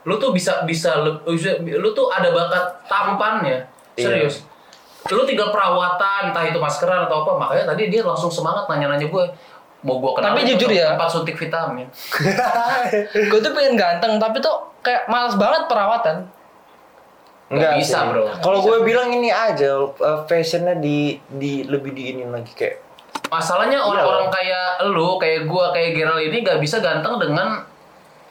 lu 0.02 0.16
tuh 0.16 0.30
bisa 0.30 0.62
bisa 0.62 1.00
lu 1.00 1.88
tuh 1.90 2.06
ada 2.08 2.28
bakat 2.28 2.64
tampannya 2.86 3.64
Iya. 3.94 4.04
serius 4.04 4.34
lu 5.08 5.24
tinggal 5.24 5.48
perawatan 5.48 6.28
entah 6.28 6.44
itu 6.44 6.58
maskeran 6.58 7.04
atau 7.04 7.22
apa 7.22 7.32
makanya 7.38 7.64
tadi 7.66 7.88
dia 7.88 8.02
langsung 8.02 8.28
semangat 8.28 8.66
nanya-nanya 8.66 9.06
gue 9.06 9.24
mau 9.80 9.96
gue 9.96 10.10
kenal 10.12 10.34
Tapi 10.34 10.42
jujur 10.44 10.68
ya. 10.68 10.92
tempat 10.92 11.08
suntik 11.08 11.34
vitamin 11.34 11.86
gue 13.30 13.38
tuh 13.38 13.52
pengen 13.52 13.74
ganteng 13.74 14.18
tapi 14.18 14.38
tuh 14.38 14.52
kayak 14.78 15.06
males 15.06 15.34
banget 15.34 15.66
perawatan. 15.66 16.16
Nggak 17.48 17.72
bisa, 17.80 17.98
sih. 18.04 18.08
bro. 18.12 18.24
Kalau 18.44 18.58
gue 18.60 18.76
bilang 18.84 19.08
ini 19.08 19.32
aja, 19.32 19.80
uh, 19.80 20.20
fashionnya 20.28 20.76
di 20.76 21.16
di 21.32 21.64
lebih 21.64 21.96
di 21.96 22.12
ini 22.12 22.28
lagi 22.28 22.52
kayak 22.52 22.88
Masalahnya 23.28 23.84
orang-orang 23.84 24.32
kayak 24.32 24.88
lu, 24.88 25.20
kayak 25.20 25.44
gua, 25.44 25.68
kayak 25.76 25.92
Gerald 25.92 26.24
ini 26.24 26.40
gak 26.40 26.64
bisa 26.64 26.80
ganteng 26.80 27.20
dengan 27.20 27.60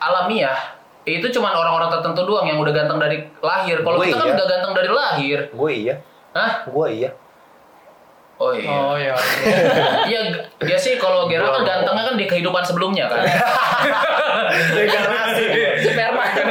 alamiah. 0.02 0.58
Itu 1.06 1.30
cuman 1.30 1.54
orang-orang 1.54 1.94
tertentu 1.94 2.26
doang 2.26 2.50
yang 2.50 2.58
udah 2.58 2.74
ganteng 2.74 3.00
dari 3.00 3.18
lahir. 3.40 3.86
Kalau 3.86 4.02
Gue 4.02 4.10
kita 4.10 4.18
kan 4.18 4.28
iya. 4.28 4.36
udah 4.36 4.48
ganteng 4.50 4.74
dari 4.74 4.90
lahir. 4.90 5.40
Gue 5.54 5.72
iya. 5.72 5.96
Hah? 6.34 6.52
Gue 6.68 6.88
iya. 6.98 7.10
Oh 8.38 8.54
iya. 8.54 8.70
Oh 8.70 8.94
iya. 8.98 9.14
Iya, 10.06 10.20
dia 10.62 10.78
sih 10.86 10.98
kalau 10.98 11.30
Gerald 11.30 11.62
kan 11.62 11.64
gantengnya 11.66 12.04
kan 12.12 12.16
di 12.18 12.26
kehidupan 12.26 12.64
sebelumnya 12.66 13.06
kan. 13.08 13.22
Reinkarnasi. 14.78 15.46
Sperma 15.86 16.26
kan. 16.34 16.48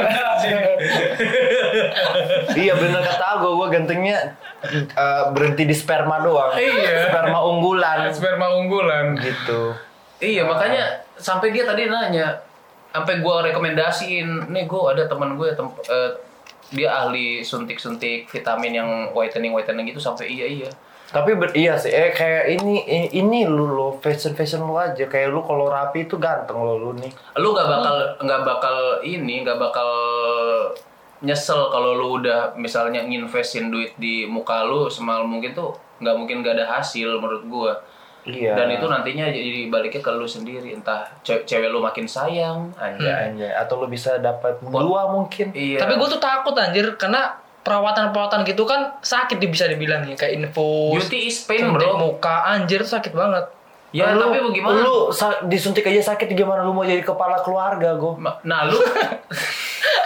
Iya 2.55 2.73
bener 2.75 3.01
kata 3.01 3.41
gue, 3.41 3.51
gue 3.53 3.67
gantengnya 3.71 4.17
eh, 4.93 5.23
berhenti 5.31 5.63
di 5.63 5.75
sperma 5.75 6.19
doang. 6.19 6.55
Iya. 6.55 7.09
Sperma 7.09 7.39
unggulan. 7.43 8.09
Sperma 8.09 8.47
unggulan. 8.55 9.15
Gitu. 9.17 9.73
Iya, 10.17 10.49
makanya 10.49 11.05
sampai 11.13 11.53
dia 11.53 11.61
tadi 11.61 11.85
nanya, 11.85 12.41
sampai 12.89 13.21
gua 13.21 13.45
rekomendasiin, 13.45 14.49
nih 14.49 14.65
gua 14.65 14.97
ada 14.97 15.05
teman 15.05 15.37
gue 15.37 15.53
tem- 15.53 15.77
eh, 15.85 16.11
dia 16.73 16.89
ahli 16.89 17.45
suntik-suntik 17.45 18.25
vitamin 18.27 18.73
yang 18.73 18.89
whitening 19.13 19.53
whitening 19.53 19.85
gitu 19.87 20.01
sampai 20.01 20.27
iya 20.27 20.49
iya. 20.49 20.69
Tapi 21.07 21.39
ber- 21.39 21.55
iya 21.55 21.79
sih, 21.79 21.87
eh 21.87 22.11
kayak 22.11 22.59
ini 22.59 22.83
i- 22.83 23.11
ini 23.15 23.47
lu 23.47 23.71
lo 23.71 23.95
fashion 24.03 24.35
fashion 24.35 24.65
lu 24.65 24.75
aja 24.75 25.07
kayak 25.07 25.31
lu 25.31 25.39
kalau 25.39 25.71
rapi 25.71 26.03
itu 26.03 26.19
ganteng 26.19 26.59
lo 26.59 26.75
lu 26.75 26.91
nih. 26.99 27.07
Lu 27.39 27.55
nggak 27.55 27.63
bakal 27.63 27.95
nggak 28.19 28.41
bakal 28.43 28.75
ini 29.05 29.45
nggak 29.45 29.55
bakal 29.55 29.87
nyesel 31.21 31.73
kalau 31.73 31.97
lu 31.97 32.21
udah 32.21 32.53
misalnya 32.53 33.01
nginvestin 33.01 33.73
duit 33.73 33.97
di 33.97 34.27
muka 34.29 34.61
lu 34.65 34.85
semalam 34.87 35.25
mungkin 35.25 35.53
tuh 35.57 35.73
nggak 35.97 36.15
mungkin 36.15 36.45
gak 36.45 36.61
ada 36.61 36.77
hasil 36.77 37.17
menurut 37.17 37.43
gua. 37.49 37.73
Iya. 38.27 38.59
Dan 38.59 38.75
itu 38.75 38.85
nantinya 38.91 39.25
jadi 39.31 39.71
baliknya 39.71 40.03
ke 40.03 40.11
lu 40.11 40.27
sendiri 40.27 40.75
entah 40.75 41.07
ce- 41.23 41.47
cewek 41.47 41.71
lu 41.71 41.79
makin 41.79 42.03
sayang 42.03 42.75
anjay. 42.75 43.31
anjay 43.31 43.55
atau 43.55 43.79
lu 43.79 43.87
bisa 43.87 44.19
dapat 44.19 44.59
dua 44.61 45.07
mungkin. 45.07 45.55
Iya. 45.55 45.79
Tapi 45.79 45.95
gue 45.95 46.07
tuh 46.11 46.19
takut 46.19 46.51
anjir 46.59 46.99
karena 46.99 47.39
perawatan-perawatan 47.63 48.43
gitu 48.47 48.63
kan 48.67 48.99
sakit 48.99 49.39
bisa 49.43 49.67
dibilang 49.67 50.03
ya 50.07 50.15
kayak 50.15 50.39
infus, 50.39 51.07
Beauty 51.07 51.27
is 51.27 51.43
pain, 51.43 51.67
bro. 51.71 51.99
muka 51.99 52.47
anjir 52.51 52.83
tuh 52.83 52.99
sakit 52.99 53.11
banget. 53.15 53.47
Ya, 53.89 54.11
lu, 54.11 54.19
tapi 54.21 54.39
bagaimana? 54.43 54.83
Lu 54.83 54.95
disuntik 55.47 55.87
aja 55.87 56.11
sakit 56.11 56.27
gimana 56.31 56.61
lu 56.61 56.75
mau 56.75 56.83
jadi 56.83 56.99
kepala 56.99 57.39
keluarga 57.39 57.95
gue? 57.95 58.13
Nah, 58.43 58.59
lu 58.67 58.75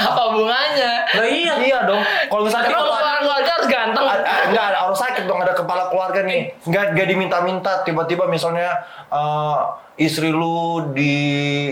Apa 0.01 0.21
hubungannya? 0.29 0.93
Lah 1.13 1.27
iya. 1.27 1.53
Iya 1.57 1.79
dong. 1.85 2.01
Kalau 2.01 2.41
misalnya 2.41 2.69
kalau 2.69 2.89
kepala- 2.89 3.21
keluarga 3.21 3.49
harus 3.53 3.67
ganteng. 3.69 4.05
A- 4.05 4.17
a- 4.19 4.43
enggak 4.49 4.65
ada 4.67 4.77
orang 4.81 4.97
sakit 4.97 5.23
dong 5.23 5.39
ada 5.39 5.53
kepala 5.53 5.83
keluarga 5.87 6.19
nih 6.21 6.41
nggak 6.63 6.85
nggak 6.93 7.07
diminta-minta 7.07 7.71
tiba-tiba 7.81 8.25
misalnya 8.25 8.81
eh, 9.07 9.57
istri 9.97 10.33
lu 10.33 10.89
di 10.91 11.13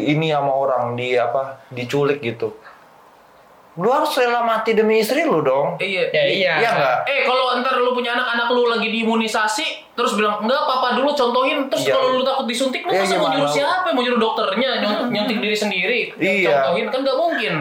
ini 0.08 0.30
sama 0.30 0.54
orang 0.54 0.94
di 0.94 1.14
apa 1.14 1.66
diculik 1.68 2.22
gitu 2.22 2.54
lu 3.76 3.86
harus 3.88 4.12
rela 4.14 4.42
mati 4.42 4.74
demi 4.74 4.98
istri 4.98 5.22
lu 5.22 5.40
dong. 5.40 5.78
Iya. 5.78 6.10
Ya 6.10 6.24
iya. 6.26 6.54
iya 6.58 6.70
nggak? 6.70 6.98
Eh 7.06 7.20
kalau 7.24 7.54
ntar 7.58 7.78
lu 7.78 7.94
punya 7.94 8.12
anak-anak 8.12 8.50
lu 8.50 8.66
lagi 8.66 8.90
diimunisasi 8.90 9.66
terus 9.94 10.16
bilang 10.16 10.42
enggak 10.42 10.66
papa 10.66 10.94
dulu 10.94 11.14
contohin. 11.14 11.70
Terus 11.70 11.86
Iya. 11.86 11.94
kalau 11.94 12.08
lu 12.14 12.24
takut 12.24 12.44
disuntik 12.44 12.82
lu 12.82 12.90
Iya, 12.90 13.04
masa 13.04 13.16
mau 13.16 13.30
nyuruh 13.30 13.48
siapa? 13.48 13.88
Mau 13.90 14.02
nyuruh 14.02 14.20
dokternya 14.20 14.70
nyont- 14.80 15.08
nyuntik 15.14 15.38
diri 15.38 15.54
sendiri? 15.54 16.00
Iya. 16.16 16.66
contohin 16.66 16.86
kan 16.88 17.00
nggak 17.02 17.18
mungkin. 17.18 17.54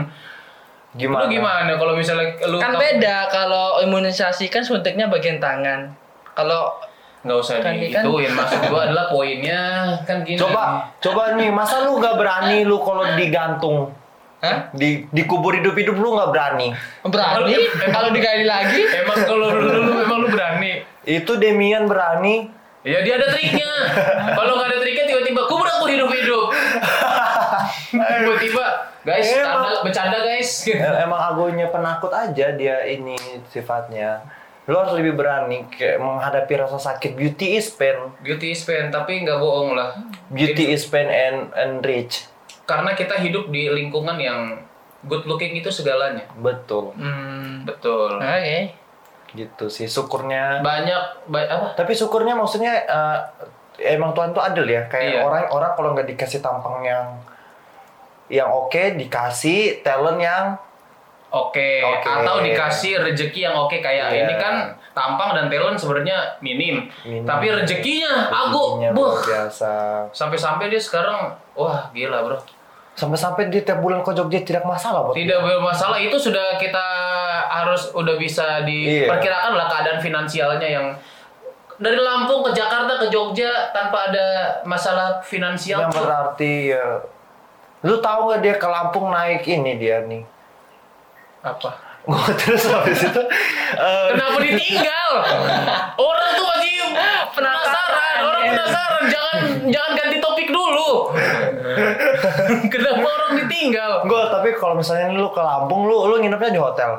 Gimana? 0.90 1.20
Lu 1.20 1.26
gimana 1.28 1.72
kalau 1.76 1.92
misalnya 1.92 2.26
lu 2.48 2.56
Kan 2.56 2.72
beda 2.74 3.16
kalau 3.28 3.78
imunisasi 3.80 4.48
kan 4.48 4.64
suntiknya 4.64 5.06
bagian 5.06 5.36
tangan. 5.36 5.92
Kalau 6.32 6.72
nggak 7.20 7.38
usah 7.38 7.60
Kan- 7.60 7.76
diituin 7.76 8.32
maksud 8.32 8.58
gua 8.66 8.86
adalah 8.86 9.06
poinnya. 9.06 9.94
Kan 10.02 10.24
gini. 10.24 10.34
Coba 10.34 10.88
coba 10.98 11.36
nih 11.36 11.52
masa 11.52 11.84
lu 11.84 12.00
nggak 12.00 12.16
berani 12.16 12.64
lu 12.64 12.80
kalau 12.80 13.04
digantung 13.14 13.92
Hah? 14.38 14.70
di 14.70 15.02
dikubur 15.10 15.50
hidup-hidup 15.58 15.98
lu 15.98 16.14
nggak 16.14 16.30
berani. 16.30 16.70
Berani? 17.02 17.58
Kalau 17.90 18.14
digali 18.14 18.46
lagi? 18.46 18.86
Emang 18.86 19.18
kalau 19.26 19.50
lu, 19.50 19.66
lu, 19.66 19.80
lu 19.82 19.92
emang 19.98 20.18
lu 20.22 20.28
berani? 20.30 20.86
Itu 21.02 21.34
Demian 21.42 21.90
berani. 21.90 22.46
Ya 22.86 23.02
dia 23.02 23.18
ada 23.18 23.34
triknya. 23.34 23.66
Kalau 24.38 24.54
nggak 24.54 24.68
ada 24.70 24.78
triknya 24.78 25.04
tiba-tiba 25.10 25.42
kubur 25.50 25.66
aku 25.66 25.90
hidup-hidup. 25.90 26.54
Tiba-tiba 27.90 28.64
guys 29.02 29.26
Emang. 29.34 29.66
bercanda, 29.66 29.78
bercanda 29.82 30.18
guys. 30.22 30.50
E- 30.70 30.98
emang 31.02 31.18
agonya 31.18 31.66
penakut 31.74 32.14
aja 32.14 32.54
dia 32.54 32.86
ini 32.86 33.18
sifatnya. 33.50 34.22
Lu 34.70 34.78
harus 34.78 34.94
lebih 34.94 35.18
berani 35.18 35.66
kayak 35.66 35.98
menghadapi 35.98 36.54
rasa 36.62 36.78
sakit 36.78 37.18
beauty 37.18 37.58
is 37.58 37.74
pain. 37.74 38.14
Beauty 38.22 38.54
is 38.54 38.62
pain 38.62 38.94
tapi 38.94 39.18
nggak 39.26 39.42
bohong 39.42 39.74
lah. 39.74 39.98
Beauty 40.30 40.70
is 40.70 40.86
pain 40.86 41.10
and 41.10 41.50
and 41.58 41.82
rich 41.82 42.30
karena 42.68 42.92
kita 42.92 43.16
hidup 43.16 43.48
di 43.48 43.66
lingkungan 43.66 44.14
yang 44.14 44.60
good 45.02 45.24
looking 45.24 45.56
itu 45.56 45.68
segalanya. 45.68 46.28
Betul. 46.36 46.92
Hmm, 46.92 47.64
betul. 47.64 48.20
Oke. 48.20 48.76
Gitu 49.30 49.64
sih 49.66 49.86
syukurnya. 49.86 50.60
Banyak 50.60 51.24
ba- 51.26 51.48
apa? 51.48 51.66
Tapi 51.72 51.92
syukurnya 51.92 52.32
maksudnya 52.32 52.76
eh, 52.78 53.18
emang 53.88 54.12
Tuhan 54.12 54.30
tuh 54.30 54.42
adil 54.42 54.66
ya. 54.66 54.84
Kayak 54.86 55.08
Iya. 55.10 55.20
orang 55.22 55.44
orang 55.48 55.72
kalau 55.72 55.88
nggak 55.92 56.08
dikasih 56.08 56.38
tampang 56.38 56.82
yang 56.82 57.06
yang 58.28 58.46
oke 58.46 59.00
dikasih 59.00 59.80
talent 59.80 60.18
yang 60.18 60.52
oke. 61.30 61.70
Oke. 61.80 62.04
atau 62.04 62.40
dikasih 62.40 63.00
rezeki 63.02 63.40
yang 63.42 63.56
oke. 63.56 63.76
Kayak 63.78 64.12
Iya. 64.12 64.20
ini 64.22 64.34
kan 64.36 64.54
tampang 64.92 65.32
dan 65.32 65.46
talent 65.46 65.78
sebenarnya 65.78 66.36
minim, 66.40 66.84
Minim. 67.06 67.22
tapi 67.22 67.48
rezekinya 67.48 68.28
aku 68.28 68.76
rezekinya 68.76 68.92
buh 68.92 69.12
luar 69.14 69.24
biasa. 69.24 69.72
Sampai-sampai 70.10 70.68
dia 70.68 70.82
sekarang 70.82 71.30
wah 71.54 71.86
gila 71.92 72.26
bro 72.26 72.36
sampai-sampai 72.98 73.46
di 73.46 73.62
tiap 73.62 73.78
bulan 73.78 74.02
ke 74.02 74.10
Jogja 74.10 74.42
tidak 74.42 74.66
masalah 74.66 75.06
buat 75.06 75.14
tidak 75.14 75.38
bermasalah 75.38 76.02
itu 76.02 76.18
sudah 76.18 76.58
kita 76.58 76.82
harus 77.48 77.94
udah 77.94 78.18
bisa 78.18 78.66
Iya. 78.66 79.06
diperkirakan 79.06 79.54
lah 79.54 79.70
keadaan 79.70 80.02
finansialnya 80.02 80.66
yang 80.66 80.86
dari 81.78 81.94
Lampung 81.94 82.42
ke 82.42 82.50
Jakarta 82.50 82.98
ke 82.98 83.06
Jogja 83.06 83.70
tanpa 83.70 84.10
ada 84.10 84.26
masalah 84.66 85.22
finansial 85.22 85.86
yang 85.86 85.94
berarti 85.94 86.74
ya 86.74 87.06
lu 87.86 88.02
tahu 88.02 88.20
nggak 88.26 88.40
dia 88.42 88.54
ke 88.58 88.66
Lampung 88.66 89.14
naik 89.14 89.46
ini 89.46 89.78
dia 89.78 90.02
nih? 90.02 90.26
Apa 91.38 91.70
Gua 92.08 92.32
terus 92.40 92.64
habis 92.64 93.04
itu 93.04 93.22
eh, 93.76 94.08
Kenapa 94.16 94.40
ditinggal? 94.40 95.12
Orang 95.94 96.30
tuh 96.32 96.46
masih 96.48 96.72
penasaran, 97.36 98.16
orang 98.24 98.42
penasaran. 98.48 99.02
Jangan 99.12 99.36
jangan 99.68 99.90
ganti 99.92 100.16
topik 100.16 100.48
dulu. 100.48 101.12
Kenapa 102.72 103.04
orang 103.04 103.32
ditinggal? 103.44 103.90
Gue 104.08 104.22
tapi 104.32 104.48
kalau 104.56 104.74
misalnya 104.74 105.12
lu 105.12 105.28
ke 105.28 105.38
Lampung 105.38 105.84
lu 105.84 106.08
lu 106.08 106.16
nginepnya 106.18 106.50
di 106.50 106.60
hotel. 106.60 106.96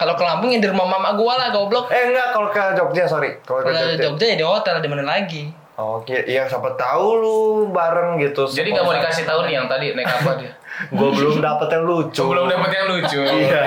kalau 0.00 0.16
ke 0.16 0.24
Lampung 0.24 0.48
ya 0.48 0.56
di 0.56 0.68
rumah 0.72 0.88
mama 0.88 1.12
gua 1.12 1.36
lah 1.36 1.48
goblok 1.52 1.92
Eh 1.92 2.08
enggak 2.08 2.32
kalau 2.32 2.48
ke 2.48 2.72
Jogja 2.72 3.04
sorry 3.04 3.36
kalau 3.44 3.60
ke 3.60 3.68
Jogja. 3.68 4.00
Jogja 4.08 4.26
ya 4.32 4.36
di 4.40 4.46
hotel 4.48 4.80
di 4.80 4.88
mana 4.88 5.04
lagi 5.04 5.52
Oh 5.80 6.04
iya, 6.04 6.20
iya 6.28 6.42
siapa 6.44 6.76
tahu 6.76 7.06
lu 7.16 7.36
bareng 7.72 8.20
gitu. 8.20 8.44
Jadi 8.44 8.68
nggak 8.76 8.84
mau 8.84 8.92
dikasih 8.92 9.24
tahu 9.24 9.48
nih 9.48 9.56
yang 9.56 9.64
tadi 9.64 9.96
naik 9.96 10.12
apa 10.12 10.36
dia? 10.36 10.52
Gue 10.96 11.08
belum 11.16 11.40
dapet 11.40 11.68
yang 11.72 11.84
lucu. 11.88 12.20
Belum 12.20 12.44
dapat 12.52 12.68
yang 12.68 12.86
lucu. 12.92 13.20
Iya. 13.40 13.60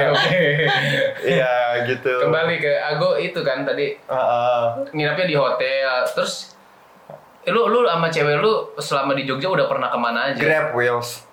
Iya 1.25 1.53
gitu. 1.89 2.13
Kembali 2.29 2.55
ke 2.61 2.69
Ago 2.77 3.17
itu 3.17 3.41
kan 3.41 3.65
tadi 3.65 3.97
Heeh. 3.97 4.63
nginapnya 4.93 5.25
di 5.25 5.33
hotel. 5.33 6.05
Terus 6.13 6.53
eh, 7.41 7.49
lu 7.49 7.65
lu 7.65 7.81
sama 7.89 8.13
cewek 8.13 8.37
lu 8.37 8.77
selama 8.77 9.17
di 9.17 9.25
Jogja 9.25 9.49
udah 9.49 9.65
pernah 9.65 9.89
ke 9.89 9.97
mana 9.97 10.19
aja? 10.29 10.37
Grab 10.37 10.77
wheels. 10.77 11.25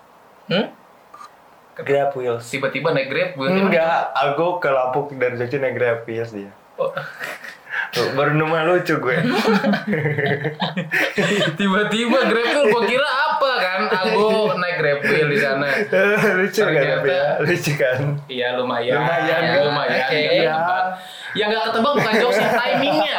hmm? 0.48 0.64
Grab 1.76 2.16
wheels. 2.16 2.48
Tiba-tiba 2.48 2.96
naik 2.96 3.12
Grab, 3.12 3.28
tiba-tiba 3.36 3.68
Enggak, 3.68 4.00
aku 4.16 4.60
ke 4.60 4.68
Lampung 4.72 5.12
dari 5.20 5.36
Jogja 5.36 5.60
naik 5.60 5.76
Grab 5.76 5.98
wheels 6.08 6.32
dia. 6.32 6.52
Oh. 6.80 6.88
Tuh, 7.90 8.06
baru 8.14 8.32
nemu 8.32 8.54
lucu 8.70 8.94
gue. 8.96 9.16
Tiba-tiba 11.58 12.18
Grabwheel 12.22 12.62
gua 12.70 12.82
kira 12.86 13.08
apa 13.08 13.50
kan? 13.58 13.80
Aku 13.90 14.54
naik 14.54 14.76
Grabwheel 14.78 15.26
di 15.26 15.38
sana. 15.38 15.66
lucu 16.38 16.60
kan 16.60 16.70
Ternyata- 16.70 17.06
ya? 17.06 17.24
Lucu 17.42 17.72
kan? 17.74 17.98
Iya 18.26 18.48
lumayan. 18.54 18.94
Lumayan, 18.96 19.40
ya, 19.42 19.50
kan? 19.50 19.62
lumayan. 19.66 19.98
Oke. 20.00 20.16
Nggak 20.16 20.32
Iya. 20.32 20.52
ketebak. 20.52 20.84
Yang 21.30 21.48
nggak 21.48 21.64
ketebak 21.66 21.92
bukan 21.94 22.14
jokesnya, 22.16 22.48
timingnya. 22.52 23.18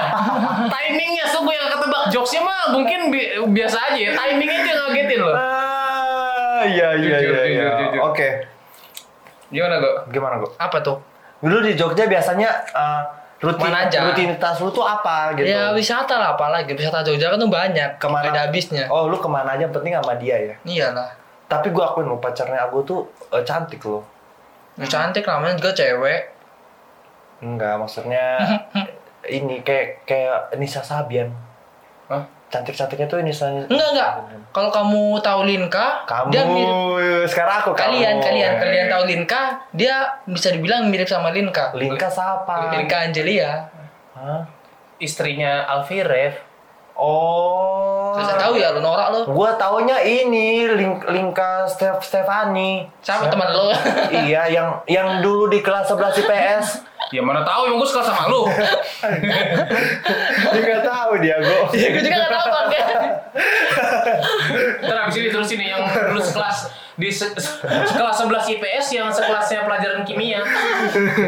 timingnya, 0.70 1.26
sungguh 1.28 1.54
yang 1.54 1.68
ketebak 1.70 2.04
jokesnya 2.10 2.42
mah 2.42 2.62
mungkin 2.70 3.00
bi- 3.08 3.32
biasa 3.50 3.78
aja 3.86 4.00
ya. 4.00 4.12
Timingnya 4.14 4.60
yang 4.62 4.78
ngagetin 4.82 5.20
loh. 5.20 5.36
Ah, 5.36 6.62
iya 6.64 6.88
iya 6.96 7.18
iya. 7.20 7.42
iya. 7.46 7.68
Oke, 8.02 8.28
Gimana 9.48 9.78
kok? 9.78 9.96
gimana 10.08 10.38
gue? 10.38 10.48
apa 10.56 10.78
tuh 10.80 10.98
Dulu 11.42 11.58
di 11.60 11.74
Jogja 11.74 12.06
biasanya 12.06 12.48
uh, 12.72 13.02
rutin, 13.42 13.74
aja? 13.74 14.00
rutinitas 14.06 14.62
lu 14.62 14.70
tuh 14.70 14.86
apa 14.86 15.34
gitu? 15.34 15.50
ya 15.50 15.74
wisata 15.74 16.14
lah 16.16 16.38
apalagi 16.38 16.78
wisata 16.78 17.02
Jogja 17.02 17.34
kan 17.34 17.42
tuh 17.42 17.50
banyak 17.50 17.98
Ke 17.98 18.06
mana? 18.06 18.30
Ada 18.30 18.40
habisnya 18.48 18.86
Oh, 18.88 19.10
lu 19.10 19.18
ke 19.18 19.26
mana 19.26 19.58
aja 19.58 19.66
penting 19.68 19.98
sama 19.98 20.14
dia 20.16 20.38
ya. 20.38 20.56
iyalah 20.62 21.10
Tapi 21.50 21.74
gue 21.74 21.84
akuin 21.84 22.08
lo 22.08 22.16
pacarnya 22.16 22.64
aku 22.64 22.80
tuh 22.86 23.00
eh, 23.34 23.44
cantik 23.44 23.84
loh. 23.84 24.06
Ya, 24.80 24.88
cantik 24.88 25.28
namanya 25.28 25.60
juga 25.60 25.76
cewek 25.76 26.32
Enggak, 27.42 27.76
maksudnya 27.76 28.38
ini 29.38 29.66
kayak 29.66 30.06
kayak 30.06 30.54
Nisa 30.56 30.86
Sabian. 30.86 31.34
Hah? 32.08 32.24
Cantik-cantiknya 32.52 33.08
tuh 33.08 33.18
ini 33.18 33.32
soalnya 33.32 33.64
Enggak 33.66 33.90
enggak. 33.90 34.12
Kalau 34.52 34.68
kamu 34.68 35.02
tahu 35.18 35.42
Linka, 35.42 36.04
kamu 36.04 36.28
dia 36.28 36.44
mirip 36.44 37.24
sekarang 37.26 37.56
aku 37.58 37.72
kalian 37.72 38.20
kamu. 38.20 38.28
kalian 38.28 38.52
kalian 38.60 38.86
tahu 38.88 39.04
Linka, 39.08 39.42
dia 39.72 39.96
bisa 40.28 40.52
dibilang 40.52 40.86
mirip 40.86 41.08
sama 41.08 41.32
Linka. 41.32 41.72
Linka 41.72 42.06
siapa 42.06 42.70
Linka 42.70 42.98
Angelia. 43.02 43.72
Hah? 44.12 44.44
Istrinya 44.98 45.66
Alfie 45.66 46.04
Rev. 46.04 46.36
oh 46.94 48.14
Saya 48.14 48.38
tahu 48.38 48.54
ya 48.56 48.70
lu 48.70 48.80
norak 48.80 49.08
lu. 49.10 49.20
gua 49.32 49.56
taunya 49.56 49.98
ini 50.00 50.68
Link, 50.70 51.08
Linka 51.08 51.66
Stef 51.66 52.04
Stefani 52.04 52.86
Sama 53.00 53.26
teman 53.26 53.50
lu. 53.50 53.72
iya 54.14 54.46
yang 54.46 54.84
yang 54.86 55.18
dulu 55.20 55.48
di 55.48 55.60
kelas 55.60 55.88
11 55.88 56.22
IPS 56.22 56.66
Ya 57.12 57.20
mana 57.20 57.44
tahu 57.44 57.68
yang 57.68 57.76
gue 57.76 57.90
suka 57.92 58.08
sama 58.08 58.32
lu. 58.32 58.48
dia 60.48 60.62
nggak 60.64 60.84
tahu 60.88 61.12
dia 61.20 61.36
go 61.44 61.68
Iya, 61.76 61.88
gue 61.92 62.04
juga 62.08 62.18
gak 62.24 62.32
tahu 62.32 62.48
kan. 62.52 62.68
Ntar 64.88 64.98
abis 65.08 65.16
ini 65.20 65.28
terus 65.28 65.50
ini 65.52 65.66
yang 65.68 65.84
dulu 65.92 66.24
sekelas 66.24 66.72
di 66.96 67.12
se 67.12 67.28
sekelas 67.36 68.16
11 68.24 68.56
IPS 68.56 68.86
yang 68.96 69.08
sekelasnya 69.12 69.68
pelajaran 69.68 70.08
kimia. 70.08 70.40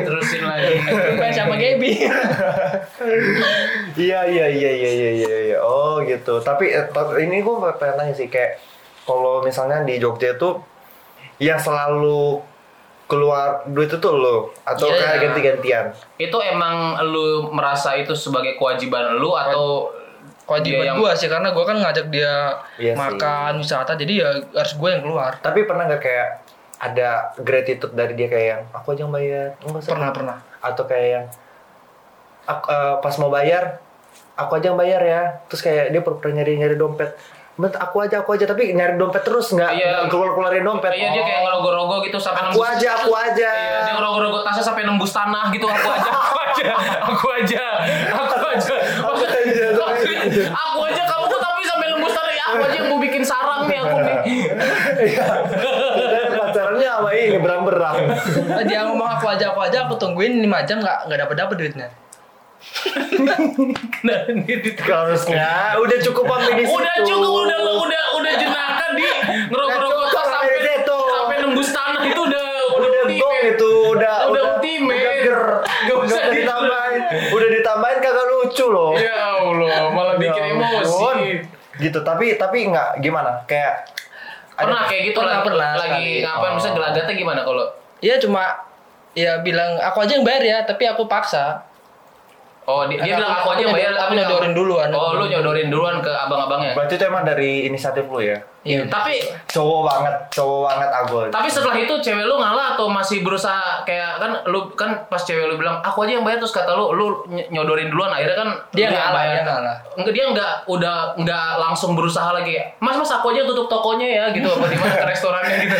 Terusin 0.07 0.47
lagi. 0.47 0.79
Main 1.19 1.35
sama 1.35 1.59
Gaby. 1.59 1.91
iya 4.07 4.19
iya 4.23 4.47
iya 4.47 4.71
iya 4.71 4.91
iya 4.91 5.11
iya 5.11 5.37
iya. 5.51 5.57
oh 5.59 5.99
gitu 6.01 6.39
tapi 6.41 6.73
eh, 6.73 6.87
ini 7.21 7.43
gue 7.43 7.55
pengen 7.77 7.95
tanya 7.99 8.13
sih 8.15 8.31
kayak 8.31 8.57
kalau 9.03 9.43
misalnya 9.43 9.83
di 9.83 9.99
Jogja 9.99 10.33
itu 10.33 10.63
yang 11.43 11.59
selalu 11.59 12.39
keluar 13.13 13.47
duit 13.67 13.87
itu 13.87 14.09
lo 14.09 14.49
atau 14.63 14.85
Iya, 14.85 14.97
kayak 14.97 15.05
iya. 15.11 15.21
ganti-gantian 15.21 15.85
Itu 16.17 16.37
emang 16.39 16.75
lu 17.05 17.25
merasa 17.47 17.93
itu 17.93 18.11
sebagai 18.11 18.57
kewajiban 18.57 19.13
lu 19.15 19.29
atau 19.31 19.93
Kewajiban 20.43 20.83
yang 20.83 20.97
gue 20.97 21.11
sih 21.15 21.27
karena 21.27 21.49
gue 21.49 21.63
kan 21.63 21.77
ngajak 21.77 22.09
dia 22.09 22.57
Iya 22.75 22.91
sih. 22.91 22.99
makan 22.99 23.51
wisata 23.57 23.95
jadi 23.95 24.13
ya 24.17 24.29
harus 24.51 24.73
gue 24.73 24.89
yang 24.89 24.99
keluar. 25.01 25.39
tapi 25.39 25.63
pernah 25.63 25.85
nggak 25.85 26.01
kayak 26.01 26.29
ada 26.77 27.09
gratitude 27.39 27.93
dari 27.93 28.11
dia 28.11 28.27
kayak 28.27 28.47
yang 28.49 28.61
aku 28.73 28.91
aja 28.91 29.01
yang 29.01 29.13
bayar 29.13 29.47
enggak 29.61 29.87
Pernah 29.87 30.09
pernah. 30.11 30.37
atau 30.59 30.83
kayak 30.83 31.07
yang 31.09 31.25
"Ak- 32.43 32.67
eh, 32.67 32.95
pas 32.99 33.15
mau 33.17 33.31
bayar 33.31 33.79
aku 34.35 34.51
aja 34.53 34.65
yang 34.67 34.75
bayar 34.75 34.99
ya 34.99 35.21
terus 35.47 35.61
kayak 35.61 35.95
dia 35.95 36.01
pernah 36.01 36.33
nyari 36.33 36.57
nyari 36.57 36.75
dompet 36.75 37.15
Bet, 37.53 37.69
aku 37.71 38.01
aja 38.01 38.17
aku 38.19 38.33
aja 38.33 38.45
tapi 38.45 38.73
nyari 38.73 38.97
dompet 38.97 39.21
terus 39.21 39.53
nggak 39.53 39.71
Iya. 39.71 40.09
keluar 40.09 40.33
keluarin 40.33 40.63
dompet 40.63 40.89
Iya 40.91 41.13
dia 41.13 41.21
kayak 41.21 41.41
ngerogo-rogo 41.43 42.01
gitu 42.01 42.17
sampai 42.17 42.49
aku 42.49 42.57
aja 42.59 42.97
aku 42.97 43.13
aja 43.13 43.45
Iya, 43.47 43.77
dia 43.83 43.93
ngerogo-rogo 43.93 44.41
tasnya 44.41 44.65
sampai 44.65 44.81
nembus 44.81 45.09
tanah 45.09 45.47
gitu 45.49 45.63
aku 45.63 45.85
aja, 45.87 46.11
aku 46.25 46.37
aja, 46.41 46.71
aku 47.05 47.27
aja, 47.29 47.63
aku 48.09 48.45
aja, 48.49 48.75
Aku 49.05 49.21
aja, 49.21 49.65
aku 49.69 49.83
aja. 49.85 50.43
aku 50.49 50.79
aja 50.83 51.01
kamu 51.03 51.25
kok 51.27 51.39
tapi 51.39 51.61
sampai 51.63 51.87
nembus 51.87 52.09
tanah 52.11 52.33
ya 52.33 52.43
aku 52.47 52.61
aja 52.63 52.75
yang 52.75 52.87
mau 52.89 52.97
bikin 52.97 53.21
sarang 53.21 53.61
nih 53.63 53.77
aku 53.79 53.97
nih. 54.01 54.17
Iya. 55.03 55.25
Pacarannya 56.33 56.89
sama 56.91 57.09
ini 57.13 57.37
berang-berang 57.37 57.95
dia 58.63 58.79
ngomong 58.83 59.09
aku 59.11 59.25
aja 59.29 59.53
aku 59.53 59.61
aja 59.61 59.85
aku 59.85 59.93
tungguin 59.95 60.41
5 60.41 60.49
jam 60.65 60.77
nggak 60.79 60.97
nggak 61.05 61.19
dapat 61.21 61.35
dapat 61.37 61.55
duitnya. 61.55 61.87
Nah, 64.03 64.17
ini 64.27 64.53
harusnya 64.77 65.77
udah 65.77 65.97
cukup 66.01 66.23
sampai 66.25 66.53
di 66.53 66.63
situ 66.63 66.73
udah 66.73 66.95
cukup 67.01 67.31
udah 67.43 67.57
udah 67.79 68.03
udah 68.15 68.33
jenaka 68.35 68.87
di 68.93 69.07
Udah 69.47 69.65
tas 70.09 70.27
sampai 70.27 70.57
situ. 70.59 70.97
sampai 70.99 71.35
nembus 71.39 71.69
tanah 71.69 72.03
itu 72.03 72.21
udah 72.21 72.45
udah 72.73 72.89
udah 72.89 73.03
gong 73.13 73.37
itu 73.45 73.71
udah 73.93 74.15
Udah 74.27 74.43
ultimate. 74.57 74.97
udah 74.97 75.13
ger 75.19 75.39
udah 75.85 75.95
usah 76.01 76.23
ditambahin 76.29 77.01
udah 77.29 77.49
ditambahin 77.51 77.97
kagak 77.99 78.25
lucu 78.27 78.65
loh 78.65 78.91
Ya 78.93 79.15
Allah, 79.37 79.89
malah 79.89 80.15
bikin 80.17 80.41
Ya 80.41 80.51
emosi. 80.51 80.83
ampun. 80.83 81.17
gitu 81.75 81.99
tapi 82.01 82.35
tapi 82.35 82.67
nggak 82.67 82.99
gimana 82.99 83.41
kayak 83.43 83.89
Pernah 84.53 84.85
kayak 84.85 85.01
gitu 85.07 85.17
Pernah, 85.17 85.33
lagi, 85.35 85.47
pernah 85.47 85.69
lagi 85.75 86.09
ngapain 86.21 86.45
Oh. 86.45 86.55
misalnya 86.55 86.75
gelagatnya 86.75 87.13
gimana 87.15 87.41
kalau 87.41 87.65
Iya 87.97 88.15
cuma 88.19 88.43
ya 89.13 89.39
bilang 89.39 89.79
aku 89.79 89.97
aja 89.99 90.13
yang 90.13 90.23
bayar 90.23 90.43
ya 90.43 90.57
tapi 90.61 90.83
aku 90.83 91.05
paksa. 91.05 91.63
Oh, 92.63 92.83
dia, 92.85 92.95
dia 92.97 93.13
bilang 93.15 93.33
aku 93.35 93.47
aja 93.51 93.61
yang 93.61 93.73
bayar 93.73 93.91
tapi 93.93 94.13
nyodorin 94.15 94.53
duluan. 94.53 94.87
Oh, 94.89 95.13
lu 95.13 95.25
nyodorin 95.25 95.67
duluan 95.67 95.99
ke 95.99 96.07
abang-abangnya. 96.09 96.71
berarti 96.73 96.95
itu 96.95 97.03
emang 97.03 97.23
dari 97.23 97.65
inisiatif 97.65 98.05
lu 98.05 98.19
ya 98.19 98.39
Iya. 98.63 98.87
Tapi 98.87 99.19
cowok 99.45 99.81
banget 99.83 100.15
cowok 100.31 100.59
banget 100.63 100.89
aku 100.95 101.15
tapi 101.27 101.51
setelah 101.51 101.75
itu 101.75 101.99
cewek 101.99 102.23
lu 102.23 102.39
ngalah 102.39 102.73
atau 102.73 102.87
masih 102.87 103.19
berusaha 103.19 103.83
kayak 103.83 104.15
kan 104.15 104.39
lu 104.47 104.71
kan 104.71 105.03
pas 105.03 105.19
cewek 105.19 105.43
lu 105.43 105.59
bilang 105.59 105.83
aku 105.83 106.07
aja 106.07 106.15
yang 106.15 106.23
bayar 106.23 106.39
terus 106.39 106.55
kata 106.55 106.71
lu 106.71 106.95
lu 106.95 107.05
ny- 107.27 107.43
nyodorin 107.49 107.91
duluan 107.91 108.07
akhirnya 108.09 108.39
kan 108.39 108.49
Dia 108.71 108.87
ngalah, 108.87 109.11
bayar. 109.11 109.35
dia 109.35 109.43
ngalah. 109.43 109.75
Enggak 109.93 110.13
dia 110.13 110.25
enggak 110.25 110.51
udah 110.65 110.95
enggak 111.13 111.47
langsung 111.59 111.91
berusaha 111.91 112.31
lagi 112.31 112.55
Mas 112.79 112.95
Mas 112.95 113.11
aku 113.11 113.35
aja 113.35 113.43
tutup 113.43 113.67
tokonya 113.67 114.07
ya 114.07 114.23
gitu 114.31 114.47
apa 114.47 114.65
di 114.65 114.77
mana 114.77 114.95
restorannya 115.03 115.55
gitu. 115.59 115.75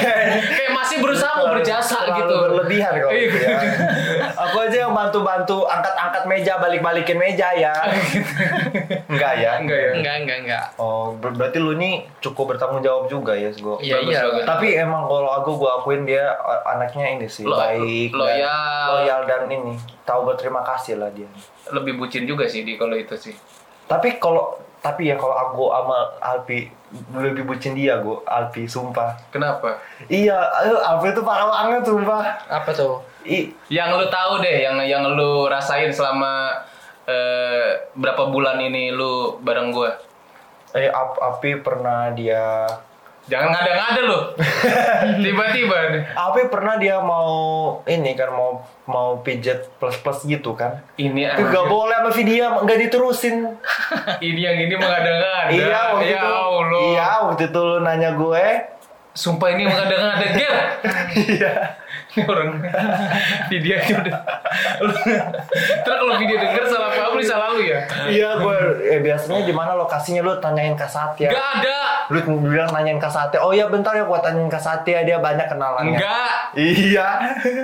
kayak 0.56 0.72
masih 0.72 0.96
berusaha 0.98 1.32
mau 1.36 1.52
berjasa 1.52 1.98
gitu. 2.08 2.32
berlebihan 2.48 2.96
kalau 2.96 3.12
Iya. 3.12 3.28
ya. 4.32 4.42
aku 4.42 4.56
aja 4.58 4.76
yang 4.80 4.92
bantu-bantu 4.92 5.62
angkat-angkat 5.64 6.22
meja 6.24 6.56
balik-balikin 6.56 7.16
meja 7.16 7.48
ya 7.52 7.74
enggak 9.06 9.34
ya 9.36 9.52
Enggak 9.58 9.78
ya. 9.78 9.90
Enggak 9.94 10.14
enggak 10.18 10.38
enggak. 10.42 10.64
oh 10.76 11.12
ber- 11.14 11.34
berarti 11.34 11.58
lu 11.58 11.74
nih 11.74 11.94
cukup 12.18 12.44
bertanggung 12.50 12.80
jawab 12.80 13.06
juga 13.06 13.32
ya 13.32 13.50
gue 13.50 13.76
Iya 13.80 13.96
iya. 14.02 14.20
tapi 14.42 14.74
emang 14.74 15.04
kalau 15.04 15.30
aku 15.32 15.56
gue 15.56 15.70
akuin 15.70 16.02
dia 16.02 16.32
anaknya 16.64 17.06
ini 17.12 17.26
sih 17.26 17.44
Lo- 17.44 17.54
baik 17.54 18.10
dan- 18.10 18.18
loyal. 18.18 18.84
loyal 18.96 19.20
dan 19.24 19.40
ini 19.46 19.74
tahu 20.02 20.24
berterima 20.24 20.62
kasih 20.62 20.96
lah 20.96 21.10
dia 21.10 21.28
Lebih 21.68 21.94
bucin 21.94 22.24
juga 22.24 22.44
sih 22.44 22.62
di 22.62 22.74
kalau 22.74 22.92
itu 22.92 23.14
sih. 23.14 23.34
tapi 23.84 24.16
kalau 24.16 24.54
tapi 24.78 25.06
ya 25.06 25.14
kalau 25.14 25.30
aku 25.32 25.70
sama 25.70 25.98
Alpi 26.18 26.66
lebih 27.14 27.44
bucin 27.44 27.72
dia 27.72 27.96
gue 27.96 28.18
Alpi 28.24 28.64
sumpah 28.64 29.14
Kenapa? 29.28 29.78
iya 30.04 30.34
Alpi 30.82 31.08
itu 31.08 31.22
parah 31.22 31.46
banget 31.46 31.84
sumpah 31.84 32.18
Apa 32.50 32.70
tuh? 32.70 32.98
I, 33.24 33.38
Yang 33.68 33.88
lu 33.94 34.06
tahu 34.08 34.32
deh, 34.38 34.56
yang 34.60 34.76
yang 34.80 35.04
lu 35.08 35.46
rasain 35.46 35.88
selama 35.88 36.62
eh, 37.04 37.68
berapa 37.92 38.26
bulan 38.26 38.58
ini 38.58 38.88
lu 38.88 39.12
bareng 39.38 39.70
gua. 39.70 39.94
eh 40.70 40.88
Ap- 40.88 41.18
Alpi 41.18 41.56
pernah 41.56 42.08
dia 42.10 42.64
Jangan 43.22 43.50
ngada-ngada 43.50 44.00
lu. 44.02 44.18
Tiba-tiba 45.22 45.76
nih. 45.90 46.02
Alpi 46.12 46.42
pernah 46.48 46.74
dia 46.74 46.98
mau 46.98 47.30
ini 47.84 48.12
kan 48.12 48.30
mau 48.30 48.50
mau 48.84 49.20
pijet 49.20 49.70
plus 49.76 49.94
plus 49.96 50.24
gitu 50.24 50.52
kan 50.52 50.82
Ini 50.96 51.30
itu 51.30 51.42
gak 51.44 51.66
boleh 51.66 51.94
sama 51.94 52.10
video 52.10 52.60
nggak 52.60 52.78
diterusin 52.80 53.46
ini 54.26 54.40
yang 54.40 54.58
ini 54.58 54.74
mengada-ngada. 54.74 55.48
iya 55.48 55.80
waktu 55.92 56.06
ya 56.08 56.18
itu 56.18 56.26
Allah. 56.26 56.82
iya 56.88 57.08
waktu 57.22 57.42
itu 57.46 57.60
lu 57.60 57.78
nanya 57.78 58.10
gue 58.12 58.44
Sumpah 59.12 59.48
ini 59.50 59.62
mengada-ngada 59.64 60.26
Ger. 60.32 60.56
iya 61.30 61.54
Ini 62.12 62.28
orang 62.28 62.60
video 63.48 63.74
itu 63.74 63.92
udah. 63.94 64.20
Terus 64.78 64.96
kalau 65.82 66.14
video 66.16 66.36
denger 66.36 66.64
salah 66.66 66.90
paham 66.92 67.12
nih 67.16 67.24
salah 67.24 67.48
lu 67.50 67.62
ya? 67.62 67.78
iya 68.06 68.28
gue 68.36 68.56
eh, 68.84 69.00
biasanya 69.00 69.42
di 69.42 69.52
mana 69.52 69.72
lokasinya 69.72 70.20
lu 70.20 70.36
tanyain 70.36 70.74
ke 70.74 70.84
Satya 70.84 71.32
Gak 71.32 71.48
ada. 71.58 71.78
lu 72.12 72.20
bilang 72.42 72.68
nanyain 72.68 73.00
ke 73.00 73.08
Satya 73.08 73.40
oh 73.40 73.50
iya 73.50 73.64
bentar 73.66 73.94
ya 73.94 74.04
gua 74.04 74.20
tanyain 74.20 74.46
ke 74.46 74.58
Satya 74.58 75.02
dia 75.02 75.16
banyak 75.16 75.46
kenalannya 75.46 75.96
Enggak. 75.96 76.32
iya 76.54 77.08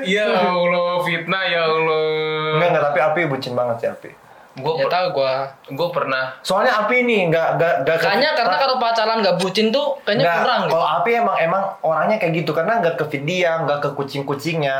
Ya 0.02 0.26
Allah, 0.40 1.02
fitnah 1.02 1.44
ya 1.44 1.62
Allah. 1.62 2.56
enggak 2.56 2.68
enggak 2.70 2.84
tapi 2.86 2.98
Alpi 2.98 3.20
bucin 3.26 3.52
banget 3.52 3.76
sih 3.78 3.88
Alpi 3.88 4.10
Gue 4.58 4.74
Ya 4.76 4.86
tahu 4.86 5.06
gua. 5.12 5.34
gue 5.64 5.88
pernah 5.88 6.34
soalnya 6.40 6.74
Alpi 6.74 7.02
nih 7.02 7.26
enggak 7.26 7.54
enggak 7.54 7.74
enggak 7.80 7.96
Kayaknya 8.00 8.30
karena 8.34 8.56
kalau 8.56 8.76
pacaran 8.76 9.16
nggak 9.18 9.36
bucin 9.36 9.66
tuh 9.68 9.94
kayaknya 10.02 10.24
Nggak, 10.24 10.38
kurang 10.40 10.60
gitu. 10.60 10.72
Kalau 10.72 10.86
Alpi 10.88 11.10
emang 11.14 11.36
emang 11.38 11.62
orangnya 11.80 12.16
kayak 12.16 12.32
gitu 12.36 12.50
karena 12.50 12.72
nggak 12.78 12.94
ke 12.96 13.18
dia, 13.20 13.62
nggak 13.62 13.78
ke 13.80 13.90
kucing-kucingnya. 13.94 14.76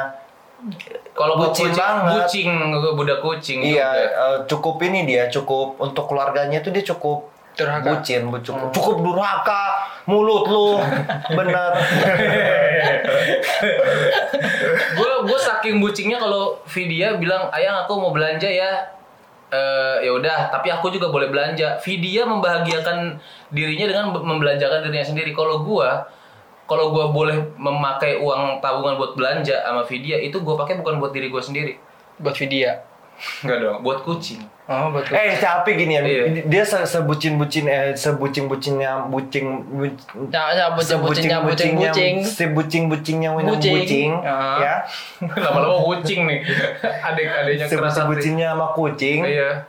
kalau 1.12 1.34
gua 1.34 1.48
Bucin 1.48 1.70
kucing, 1.70 1.78
banget. 1.78 2.10
kucing, 2.18 2.50
gue 2.74 2.92
budak 2.92 3.18
kucing. 3.20 3.58
Iya, 3.60 3.88
juga. 3.88 4.10
eh, 4.18 4.38
cukup 4.44 4.76
ini 4.82 5.00
dia, 5.04 5.26
cukup 5.28 5.78
untuk 5.78 6.04
keluarganya 6.04 6.58
tuh 6.58 6.70
dia 6.70 6.82
cukup 6.84 7.30
Durhaka. 7.54 7.86
bucin, 7.88 8.26
bu- 8.26 8.38
cukup, 8.40 8.70
cukup 8.70 8.96
durhaka, 9.00 9.62
mulut 10.04 10.46
lu, 10.46 10.82
bener. 11.30 11.70
gue 14.90 15.12
gue 15.24 15.38
saking 15.38 15.78
bucingnya 15.78 16.18
kalau 16.18 16.58
Vidya 16.64 17.14
bilang 17.14 17.50
ayang 17.50 17.78
aku 17.78 17.94
mau 17.94 18.10
belanja 18.10 18.46
ya 18.46 18.97
eh 19.48 19.96
ya 20.04 20.12
udah 20.12 20.52
tapi 20.52 20.68
aku 20.68 20.92
juga 20.92 21.08
boleh 21.08 21.32
belanja. 21.32 21.80
Vidya 21.80 22.28
membahagiakan 22.28 23.16
dirinya 23.53 23.86
dengan 23.88 24.07
be- 24.12 24.24
membelanjakan 24.24 24.84
dirinya 24.84 25.07
sendiri. 25.07 25.32
Kalau 25.32 25.64
gue 25.64 25.88
kalau 26.68 26.92
gue 26.92 27.05
boleh 27.09 27.57
memakai 27.57 28.20
uang 28.20 28.61
tabungan 28.61 29.01
buat 29.01 29.16
belanja 29.16 29.64
sama 29.64 29.88
Vidya 29.88 30.20
itu 30.20 30.36
gue 30.44 30.55
pakai 30.55 30.76
bukan 30.84 31.01
buat 31.01 31.16
diri 31.16 31.32
gue 31.32 31.40
sendiri. 31.40 31.80
Buat 32.20 32.36
video. 32.36 32.76
Enggak 33.40 33.58
dong 33.60 33.76
buat 33.80 34.00
kucing 34.02 34.40
Oh, 34.64 34.92
buat 34.92 35.08
eh, 35.08 35.32
tapi 35.34 35.74
gini 35.74 35.96
ya, 35.96 36.02
Iya. 36.02 36.44
dia 36.44 36.60
se 36.62 36.76
sebucin-bucin 36.84 37.64
eh 37.64 37.96
sebucin-bucinnya 37.96 39.08
bucing 39.08 39.46
bu- 39.64 39.96
Ya, 40.28 40.44
ya, 40.52 40.66
bucin-bucinnya 40.70 41.40
bucing-bucing. 41.40 42.20
sebucing-bucingnya 42.22 43.32
winang 43.32 43.56
Bucing. 43.56 43.74
bucing, 43.74 44.10
Ah. 44.20 44.60
ya. 44.60 44.74
lama-lama 45.42 45.80
kucing 45.88 46.20
nih 46.22 46.44
adik-adiknya 47.08 47.64
keras 47.64 47.96
hati. 47.96 47.96
Sebucin-bucinnya 47.96 48.46
sama 48.52 48.66
kucing. 48.70 49.24
iya 49.24 49.64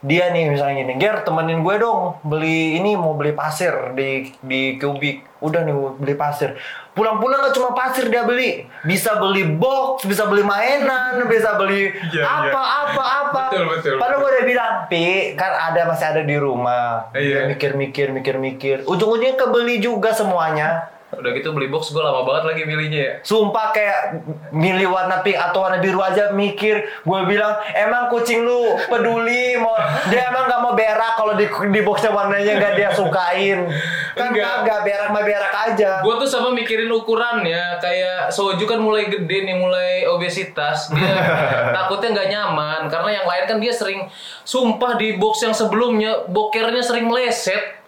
dia 0.00 0.32
nih 0.32 0.48
misalnya 0.48 0.80
gini, 0.80 0.92
Ger 0.96 1.20
temenin 1.20 1.60
gue 1.60 1.76
dong 1.76 2.16
beli 2.22 2.80
ini 2.80 2.96
mau 2.96 3.12
beli 3.12 3.36
pasir 3.36 3.92
di 3.92 4.32
di 4.40 4.60
kubik. 4.74 5.28
Udah 5.38 5.60
nih 5.60 5.76
mau 5.76 5.92
beli 5.92 6.16
pasir. 6.16 6.56
Pulang-pulang 7.00 7.40
gak 7.48 7.56
cuma 7.56 7.72
pasir 7.72 8.12
dia 8.12 8.28
beli, 8.28 8.68
bisa 8.84 9.16
beli 9.16 9.56
box, 9.56 10.04
bisa 10.04 10.28
beli 10.28 10.44
mainan, 10.44 11.24
bisa 11.32 11.56
beli 11.56 11.96
Iya, 12.12 12.28
apa 12.28 12.60
iya. 12.60 12.76
apa 12.84 13.04
apa. 13.24 13.44
Betul, 13.56 13.66
betul, 13.72 13.94
Padahal 13.96 14.20
gue 14.20 14.30
udah 14.36 14.44
bilang, 14.44 14.72
pi 14.92 15.32
kan 15.32 15.72
ada 15.72 15.88
masih 15.88 16.06
ada 16.12 16.20
di 16.20 16.36
rumah. 16.36 17.08
Iya. 17.16 17.48
Mikir-mikir, 17.48 18.12
mikir-mikir. 18.12 18.76
Ujung-ujungnya 18.84 19.40
kebeli 19.40 19.80
juga 19.80 20.12
semuanya. 20.12 20.99
Udah 21.10 21.34
gitu 21.34 21.50
beli 21.50 21.66
box 21.66 21.90
gue 21.90 21.98
lama 21.98 22.22
banget 22.22 22.44
lagi 22.54 22.62
milihnya 22.62 23.00
ya. 23.02 23.12
Sumpah 23.26 23.74
kayak 23.74 24.22
milih 24.54 24.94
warna 24.94 25.26
pink 25.26 25.34
atau 25.34 25.66
warna 25.66 25.82
biru 25.82 25.98
aja 25.98 26.30
mikir. 26.30 26.86
Gue 27.02 27.20
bilang 27.26 27.58
emang 27.74 28.06
kucing 28.14 28.46
lu 28.46 28.78
peduli 28.86 29.58
mau 29.58 29.74
dia 30.06 30.30
emang 30.30 30.46
nggak 30.46 30.60
mau 30.62 30.72
berak 30.78 31.18
kalau 31.18 31.34
di 31.34 31.50
di 31.50 31.80
boxnya 31.82 32.14
warnanya 32.14 32.52
nggak 32.62 32.74
dia 32.78 32.88
sukain. 32.94 33.66
Kan 34.14 34.30
Enggak. 34.30 34.62
nggak 34.62 34.80
berak 34.86 35.08
mah 35.10 35.22
berak 35.26 35.54
aja. 35.66 35.98
Gue 36.06 36.14
tuh 36.22 36.30
sama 36.30 36.54
mikirin 36.54 36.90
ukurannya 36.94 37.82
kayak 37.82 38.30
Soju 38.30 38.62
kan 38.70 38.78
mulai 38.78 39.10
gede 39.10 39.50
nih 39.50 39.56
mulai 39.58 40.06
obesitas. 40.06 40.94
Dia 40.94 41.10
takutnya 41.76 42.14
nggak 42.14 42.28
nyaman 42.30 42.80
karena 42.86 43.10
yang 43.18 43.26
lain 43.26 43.44
kan 43.50 43.58
dia 43.58 43.74
sering 43.74 44.06
sumpah 44.46 44.94
di 44.94 45.18
box 45.18 45.42
yang 45.42 45.54
sebelumnya 45.58 46.22
bokernya 46.30 46.86
sering 46.86 47.10
meleset 47.10 47.79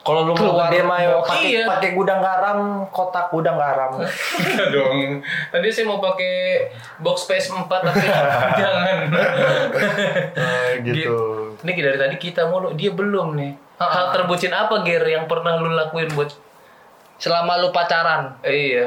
kalau 0.00 0.20
lu 0.22 0.32
mau 0.32 0.40
Keluar 0.50 0.66
gede 0.66 0.80
mah 0.80 0.98
pakai 1.20 1.40
Iya. 1.50 1.64
pakai 1.66 1.90
gudang 1.92 2.18
garam 2.18 2.58
kotak 2.88 3.28
gudang 3.28 3.54
garam 3.54 4.00
Enggak 4.00 4.68
dong. 4.70 5.20
Tadi 5.50 5.66
saya 5.68 5.84
mau 5.84 5.98
pakai 5.98 6.32
box 6.98 7.24
PS4 7.24 7.68
tapi 7.68 8.06
jangan. 8.60 8.96
gitu 10.82 11.16
Ini 11.60 11.70
dari 11.76 11.98
tadi 11.98 12.16
kita 12.16 12.48
mulu, 12.48 12.72
dia 12.72 12.88
belum 12.90 13.36
nih. 13.36 13.52
Hal 13.76 14.12
terbucin 14.12 14.50
apa 14.50 14.80
Ger 14.80 15.00
yang 15.02 15.24
pernah 15.24 15.56
lu 15.56 15.68
lakuin 15.70 16.08
buat 16.10 16.32
Selama 17.16 17.60
lu 17.60 17.68
pacaran. 17.68 18.40
eh, 18.40 18.52
iya. 18.72 18.86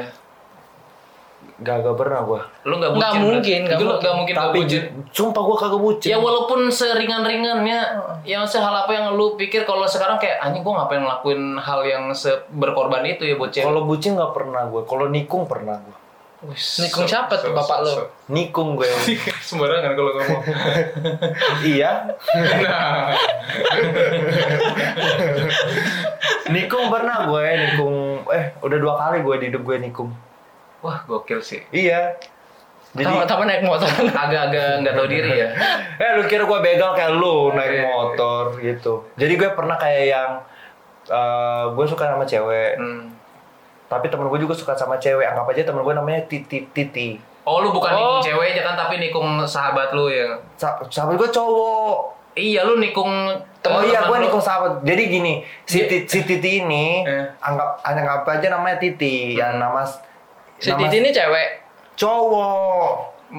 Gak 1.56 1.76
gak 1.80 1.94
pernah 1.94 2.20
gue 2.20 2.40
Lu 2.64 2.74
nggak 2.76 2.90
Nggak 2.92 3.12
bucin, 3.12 3.22
mungkin, 3.22 3.38
berarti. 3.60 3.64
nggak 3.64 3.78
Lu 3.78 3.84
mungkin. 3.84 4.00
nggak 4.00 4.16
mungkin 4.16 4.34
tapi 4.34 4.58
bucin. 4.58 4.70
ju- 4.72 4.88
sumpah 5.12 5.42
gue 5.44 5.56
kagak 5.56 5.80
bucin 5.80 6.08
Ya 6.08 6.18
walaupun 6.18 6.60
seringan-ringannya, 6.68 7.80
yang 8.24 8.42
sehal 8.44 8.74
apa 8.74 8.90
yang 8.90 9.06
lu 9.12 9.34
pikir 9.34 9.62
kalau 9.62 9.84
sekarang 9.84 10.16
kayak 10.16 10.40
anjing 10.40 10.60
gua 10.60 10.80
ngapain 10.80 10.98
ngelakuin 11.00 11.42
hal 11.56 11.80
yang 11.82 12.10
berkorban 12.50 13.04
itu 13.04 13.22
ya 13.24 13.38
cewek. 13.38 13.62
kalau 13.62 13.84
bucin 13.84 14.14
nggak 14.14 14.32
pernah 14.32 14.66
gue 14.66 14.82
kalau 14.82 15.06
nikung 15.06 15.44
pernah 15.44 15.78
gue 15.78 15.96
Nikung 16.44 17.08
siapa 17.08 17.40
tuh 17.40 17.56
bapak 17.56 17.78
lu? 17.80 17.92
nikung 18.28 18.76
gue 18.76 18.84
Sembarangan 19.48 19.94
kalau 19.94 20.12
ngomong. 20.12 20.42
iya 21.66 22.04
nah, 22.60 23.16
nikung 26.46 26.88
pernah 26.88 27.24
gue 27.24 27.44
nikung 27.62 27.96
eh 28.28 28.52
udah 28.58 28.76
dua 28.76 28.94
kali 28.94 29.16
gue 29.20 29.34
di 29.38 29.46
hidup 29.48 29.62
gue 29.62 29.76
nikung 29.78 30.10
wah 30.84 31.00
gokil 31.02 31.40
sih. 31.40 31.64
iya 31.70 32.12
jadi 32.92 33.10
Sama-sama 33.10 33.42
naik 33.44 33.64
motor. 33.64 33.90
Agak-agak 33.90 34.78
nggak 34.78 34.94
tahu 34.94 35.08
diri 35.08 35.32
ya. 35.34 35.48
eh 35.98 36.10
lu 36.14 36.22
kira 36.24 36.44
gue 36.44 36.58
begal 36.60 36.92
kayak 36.92 37.12
lu 37.12 37.50
naik 37.50 37.72
Iya. 37.74 37.84
motor 37.84 38.44
gitu 38.56 38.92
jadi 39.16 39.34
gue 39.34 39.50
pernah 39.50 39.74
kayak 39.74 40.04
yang 40.06 40.30
eh, 41.04 41.64
gue 41.70 41.84
suka 41.84 42.06
sama 42.06 42.22
cewek 42.22 42.76
Hmm. 42.76 43.10
tapi 43.86 44.06
temen 44.06 44.26
gue 44.26 44.38
juga 44.38 44.52
suka 44.52 44.72
sama 44.72 44.96
cewek 44.96 45.24
anggap 45.24 45.48
aja 45.48 45.64
temen 45.64 45.80
gue 45.80 45.90
namanya 45.92 46.22
Titi 46.22 46.68
Titi 46.68 47.18
Oh 47.42 47.60
lu 47.60 47.68
bukan 47.70 47.90
Oh. 47.90 47.98
nikung 47.98 48.24
cewek 48.24 48.46
aja 48.52 48.62
kan 48.62 48.74
tapi 48.78 48.94
nikung 48.98 49.26
sahabat 49.42 49.90
lu 49.90 50.06
ya. 50.06 50.38
Sa- 50.54 50.80
sahabat 50.84 51.16
gue 51.16 51.28
cowok 51.28 51.96
Iya 52.32 52.62
lu 52.62 52.76
nikung 52.76 53.10
Oh 53.64 53.80
iya, 53.80 54.02
gue 54.02 54.18
nikung 54.18 54.38
sahabat. 54.38 54.82
Jadi 54.82 55.02
gini, 55.08 55.34
si, 55.62 55.82
Ti- 55.82 56.04
si 56.04 56.20
Titi 56.20 56.60
ini 56.60 57.00
Eh. 57.02 57.24
anggap 57.38 57.80
anggap 57.80 58.22
aja 58.24 58.48
namanya 58.50 58.76
Titi, 58.76 59.32
ya 59.32 59.50
nama 59.52 59.80
Si 60.56 60.68
nama 60.68 60.80
Titi 60.80 60.96
ini 60.98 61.10
cewek. 61.10 61.48
cowok. 61.94 62.92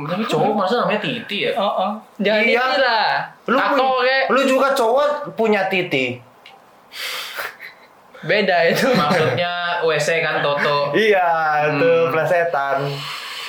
Tapi 0.06 0.24
cowok 0.26 0.52
masa 0.54 0.84
namanya 0.84 1.00
Titi 1.00 1.38
ya? 1.44 1.52
Oh, 1.54 1.64
oh. 1.64 1.92
Jangan 2.18 2.42
Iya. 2.42 2.60
Titi 2.62 2.78
lah. 2.80 3.08
Lu 3.46 3.58
pun- 3.58 4.02
kayak 4.02 4.24
lu 4.30 4.42
juga 4.46 4.68
cowok 4.72 5.08
punya 5.34 5.68
Titi. 5.68 6.20
beda 8.22 8.58
itu. 8.66 8.88
Maksudnya 8.92 9.54
WC 9.84 10.20
kan 10.20 10.42
Toto. 10.42 10.92
Iya, 10.92 11.30
Hmm. 11.62 11.78
itu 11.78 11.92
plesetan. 12.10 12.78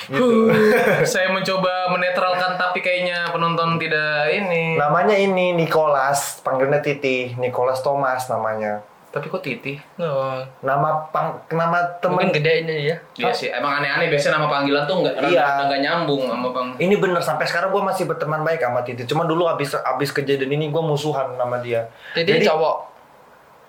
Gitu. 0.07 0.53
Saya 1.11 1.27
mencoba 1.29 1.89
menetralkan 1.89 2.55
tapi 2.55 2.79
kayaknya 2.79 3.27
penonton 3.27 3.75
tidak 3.75 4.29
ini. 4.29 4.77
namanya 4.77 5.11
ini 5.13 5.51
Nicholas, 5.53 6.39
panggilnya 6.39 6.79
Titi, 6.79 7.35
Nicholas 7.35 7.81
Thomas 7.81 8.27
namanya. 8.27 8.79
Tapi 9.07 9.25
kok 9.27 9.39
Titi? 9.39 9.73
Oh. 9.97 10.43
Nama 10.61 10.89
pang 11.09 11.39
nama 11.49 11.79
temen 11.97 12.19
Mungkin 12.19 12.35
gede 12.35 12.53
ini 12.61 12.91
ya. 12.91 12.95
Iya 13.17 13.31
sih, 13.31 13.49
emang 13.49 13.79
aneh-aneh 13.79 14.07
biasanya 14.07 14.37
nama 14.37 14.47
panggilan 14.47 14.83
tuh 14.83 15.01
nggak 15.01 15.15
Iya. 15.25 15.41
rada- 15.41 15.65
nggak 15.65 15.81
nyambung 15.81 16.21
sama 16.27 16.47
bang. 16.51 16.67
Ini 16.77 16.95
bener 16.97 17.21
sampai 17.21 17.45
sekarang 17.45 17.71
gue 17.71 17.81
masih 17.81 18.03
berteman 18.03 18.41
baik 18.41 18.59
sama 18.59 18.83
Titi. 18.83 19.03
Cuma 19.03 19.23
dulu 19.23 19.47
abis 19.47 19.73
abis 19.73 20.11
kejadian 20.11 20.51
ini 20.51 20.67
gue 20.67 20.83
musuhan 20.83 21.33
sama 21.33 21.57
dia. 21.59 21.87
Titi 22.11 22.29
Jadi- 22.29 22.45
cowok. 22.45 22.77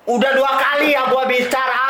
Udah 0.08 0.30
dua 0.32 0.52
kali 0.54 0.90
ya 0.90 1.04
gue 1.04 1.24
bicara. 1.28 1.84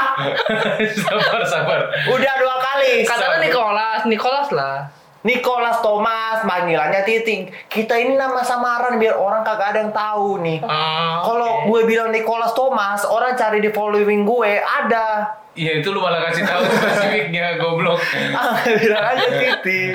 sabar 0.98 1.42
sabar. 1.44 1.80
Udah 2.06 2.34
dua 2.36 2.56
kali. 2.58 3.02
Katanya 3.02 3.38
Nicholas, 3.40 4.00
Nicholas 4.04 4.48
lah. 4.50 4.90
Nicholas 5.18 5.82
Thomas, 5.82 6.46
panggilannya 6.46 7.02
Titing. 7.02 7.50
Kita 7.66 7.98
ini 7.98 8.14
nama 8.14 8.38
samaran 8.40 9.02
biar 9.02 9.18
orang 9.18 9.42
kagak 9.42 9.74
ada 9.74 9.78
yang 9.82 9.90
tahu 9.90 10.38
nih. 10.38 10.62
Ah, 10.62 11.26
Kalau 11.26 11.66
gue 11.66 11.80
bilang 11.84 12.14
Nicholas 12.14 12.54
Thomas, 12.54 13.02
orang 13.02 13.34
cari 13.34 13.58
di 13.58 13.68
following 13.68 14.22
gue 14.22 14.62
ada. 14.62 15.34
Iya 15.58 15.82
itu 15.82 15.90
lu 15.90 15.98
malah 15.98 16.22
kasih 16.30 16.46
tahu 16.46 16.62
spesifiknya 16.62 17.54
goblok. 17.60 17.98
Ah, 18.30 18.62
bilang 18.62 19.04
aja 19.10 19.26
Titi. 19.34 19.90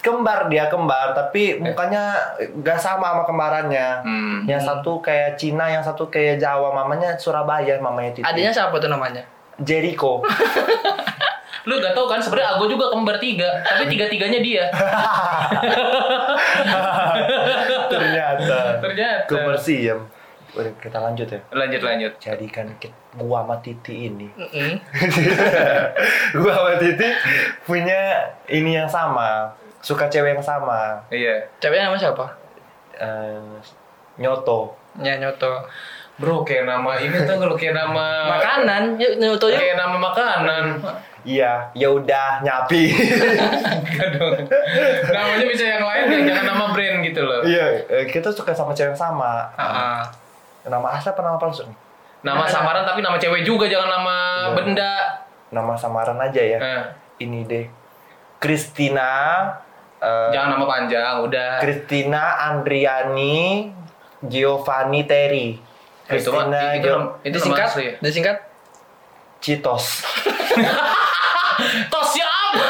Kembar 0.00 0.48
dia 0.48 0.66
kembar, 0.66 1.12
tapi 1.12 1.60
mukanya 1.60 2.16
gak 2.64 2.80
sama 2.80 3.12
sama 3.12 3.22
kembarannya. 3.22 3.88
Hmm. 4.02 4.38
Yang 4.48 4.66
satu 4.66 4.98
kayak 4.98 5.36
Cina, 5.36 5.68
yang 5.68 5.84
satu 5.84 6.08
kayak 6.08 6.40
Jawa. 6.40 6.74
Mamanya 6.74 7.14
Surabaya, 7.14 7.78
mamanya 7.78 8.18
Titi. 8.18 8.26
adanya 8.26 8.50
siapa 8.50 8.80
tuh 8.80 8.90
namanya? 8.90 9.22
Jericho. 9.62 10.18
Lu 11.68 11.76
gak 11.76 11.92
tau 11.92 12.08
kan 12.08 12.20
sebenarnya 12.22 12.56
Ago 12.56 12.64
juga 12.64 12.88
kembar 12.88 13.20
tiga, 13.20 13.60
tapi 13.60 13.84
tiga 13.90 14.08
tiganya 14.08 14.40
dia. 14.40 14.64
Ternyata. 17.92 18.80
Ternyata. 18.80 19.28
Kembar 19.28 19.56
siam. 19.58 20.08
Udah, 20.50 20.72
kita 20.82 20.98
lanjut 20.98 21.28
ya. 21.30 21.40
Lanjut 21.54 21.80
lanjut. 21.84 22.12
Jadikan 22.18 22.66
kita, 22.82 22.96
gua 23.14 23.46
sama 23.46 23.54
Titi 23.62 24.10
ini 24.10 24.26
Mm-mm. 24.34 24.82
gua 26.42 26.52
sama 26.58 26.72
Titi 26.82 27.06
punya 27.62 28.26
ini 28.50 28.74
yang 28.74 28.90
sama 28.90 29.54
suka 29.78 30.10
cewek 30.10 30.34
yang 30.34 30.42
sama 30.42 31.06
Iya. 31.06 31.46
Ceweknya 31.62 31.86
nama 31.86 31.98
siapa? 31.98 32.26
Eh, 32.98 33.62
nyoto 34.18 34.74
Ya 34.98 35.14
Nyoto. 35.22 35.70
Bro 36.18 36.42
kayak 36.44 36.66
nama 36.68 36.98
ini 37.00 37.14
tuh 37.24 37.40
kalau 37.40 37.56
kayak 37.56 37.72
nama 37.72 38.28
Makanan, 38.36 38.98
yuk 39.00 39.22
Nyoto 39.22 39.48
kayak 39.48 39.78
nama 39.78 39.96
makanan. 39.96 40.64
Iya 41.22 41.68
ya 41.72 41.88
udah 41.88 42.40
nyapi 42.40 42.82
Enggak 43.80 44.08
dong. 44.14 44.32
Namanya 45.06 45.46
bisa 45.46 45.64
yang 45.66 45.82
lain 45.82 46.02
ya, 46.06 46.18
jangan 46.26 46.44
nama 46.48 46.64
brand 46.70 46.96
gitu 47.02 47.20
loh. 47.20 47.40
iya 47.42 47.66
eh, 47.84 48.04
kita 48.06 48.28
suka 48.28 48.50
sama 48.50 48.70
cewek 48.70 48.92
yang 48.92 48.98
sama 48.98 49.48
ah. 49.52 50.02
nama 50.62 50.86
asli 50.90 51.08
apa 51.08 51.20
nama 51.20 51.36
palsu 51.36 51.64
nih? 51.64 51.76
Nama 52.20 52.44
samaran 52.44 52.84
tapi 52.84 53.00
nama 53.00 53.16
cewek 53.16 53.42
juga 53.42 53.64
jangan 53.64 53.88
nama 53.90 54.16
Iya. 54.42 54.54
benda. 54.54 54.92
nama 55.50 55.72
samaran 55.74 56.14
aja 56.16 56.38
ya 56.38 56.58
Eh, 56.58 56.82
ini 57.20 57.42
deh 57.42 57.66
Christina 58.38 59.10
eh, 59.98 60.28
jangan 60.30 60.54
nama 60.54 60.66
panjang, 60.68 61.14
udah. 61.20 61.58
Christina 61.58 62.22
Andriani 62.46 63.68
Giovanni 64.22 65.04
Terry 65.04 65.58
Eh, 66.06 66.18
itu 66.18 66.26
Christina 66.26 66.60
itu, 66.72 66.86
itu 66.86 66.90
nama 66.90 67.18
Disingkat, 67.24 67.66
asli 67.66 67.84
ya? 67.84 67.94
disingkat. 67.98 68.36
Citos 69.38 69.84
Tosnya 71.86 72.26
apa? 72.26 72.66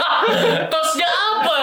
Tosnya 0.66 1.09
apa? 1.09 1.57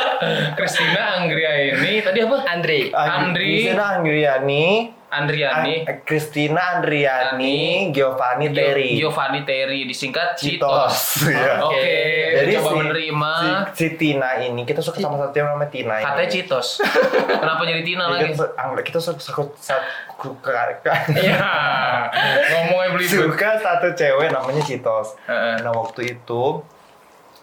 Christina 0.54 1.02
Anggriani 1.18 1.94
tadi 2.02 2.20
apa? 2.20 2.38
Andri. 2.46 2.90
Andri. 2.90 3.52
Christina 3.64 3.84
Andriani 3.96 4.66
Andriani. 5.08 5.88
An- 5.88 6.04
Christina 6.04 6.62
Andriani 6.76 7.90
Giovanni 7.90 8.52
Terry 8.52 9.00
Giovanni 9.00 9.42
Terry 9.42 9.88
disingkat 9.88 10.36
Citos. 10.36 11.24
Citos 11.24 11.32
ya. 11.32 11.64
Oke, 11.64 11.96
Jadi 12.36 12.52
coba 12.54 12.68
si, 12.68 12.76
menerima. 12.78 13.32
si, 13.32 13.48
si 13.72 13.88
Tina 13.96 14.36
ini 14.38 14.62
kita 14.64 14.84
suka 14.84 15.00
sama 15.00 15.16
satu 15.18 15.32
yang 15.34 15.48
namanya 15.50 15.72
Tina 15.72 15.96
ini. 15.96 16.06
Katanya 16.06 16.30
Citos. 16.30 16.68
Kenapa 17.40 17.62
jadi 17.64 17.82
Tina 17.82 18.04
Jadi 18.04 18.14
lagi? 18.20 18.32
Kita, 18.36 18.46
kita 18.84 19.00
suka, 19.00 19.20
suka, 19.22 19.44
Iya. 21.16 21.40
Ngomongnya 22.52 22.90
belibet. 22.92 23.12
suka 23.14 23.50
satu 23.60 23.88
cewek 23.94 24.28
namanya 24.28 24.62
Citos. 24.62 25.16
Heeh. 25.24 25.56
Nah 25.64 25.72
waktu 25.72 26.20
itu 26.20 26.44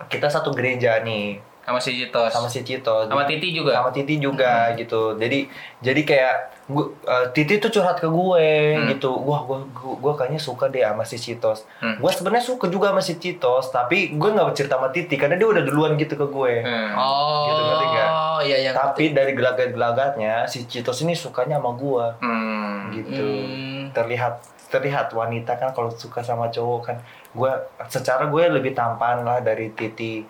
kita 0.07 0.27
satu 0.27 0.51
gereja 0.51 1.01
nih. 1.01 1.41
Sama 1.65 1.81
si 1.81 1.97
Citos. 1.97 2.29
sama 2.29 2.45
si 2.45 2.61
Cito 2.61 3.09
Sama 3.09 3.25
Titi 3.25 3.49
juga. 3.51 3.73
sama 3.73 3.89
Titi 3.89 4.21
juga 4.21 4.77
gitu 4.77 5.17
jadi 5.17 5.49
jadi 5.81 6.01
kayak 6.05 6.35
gua, 6.67 6.93
eh, 7.03 7.33
Titi 7.33 7.57
tuh 7.57 7.73
curhat 7.73 7.97
ke 7.97 8.05
gue 8.05 8.49
Hmm. 8.77 8.85
gitu 8.87 9.09
wah 9.17 9.41
gue 9.43 9.65
gue 9.97 10.13
kayaknya 10.15 10.37
suka 10.39 10.69
deh 10.69 10.85
sama 10.85 11.01
si 11.03 11.17
Citos 11.17 11.65
Hmm. 11.81 11.97
gue 11.97 12.11
sebenarnya 12.11 12.45
suka 12.45 12.69
juga 12.69 12.93
sama 12.93 13.01
si 13.01 13.17
Citos 13.17 13.73
tapi 13.73 14.13
gue 14.13 14.29
nggak 14.31 14.53
cerita 14.53 14.77
sama 14.77 14.93
Titi 14.93 15.17
karena 15.17 15.41
dia 15.41 15.49
udah 15.49 15.63
duluan 15.63 15.97
gitu 15.97 16.13
ke 16.15 16.27
gue 16.27 16.55
Hmm. 16.61 16.93
Oh, 16.95 17.49
Gitu, 17.49 17.61
ngerti 17.63 17.87
nggak? 17.89 18.09
iya 18.43 18.57
yang 18.63 18.75
tapi 18.77 19.05
dari 19.11 19.33
gelagat-gelagatnya 19.33 20.35
si 20.45 20.65
Citos 20.65 21.01
ini 21.01 21.15
sukanya 21.15 21.57
sama 21.57 21.73
gue 21.73 22.07
Hmm. 22.21 22.93
gitu 22.93 23.25
Hmm. 23.25 23.89
terlihat 23.91 24.37
terlihat 24.67 25.09
wanita 25.11 25.55
kan 25.55 25.71
kalau 25.71 25.89
suka 25.89 26.21
sama 26.21 26.51
cowok 26.51 26.81
kan 26.85 26.97
gue 27.35 27.53
secara 27.87 28.24
gue 28.26 28.43
lebih 28.49 28.72
tampan 28.72 29.20
lah 29.20 29.43
dari 29.43 29.68
Titi 29.70 30.22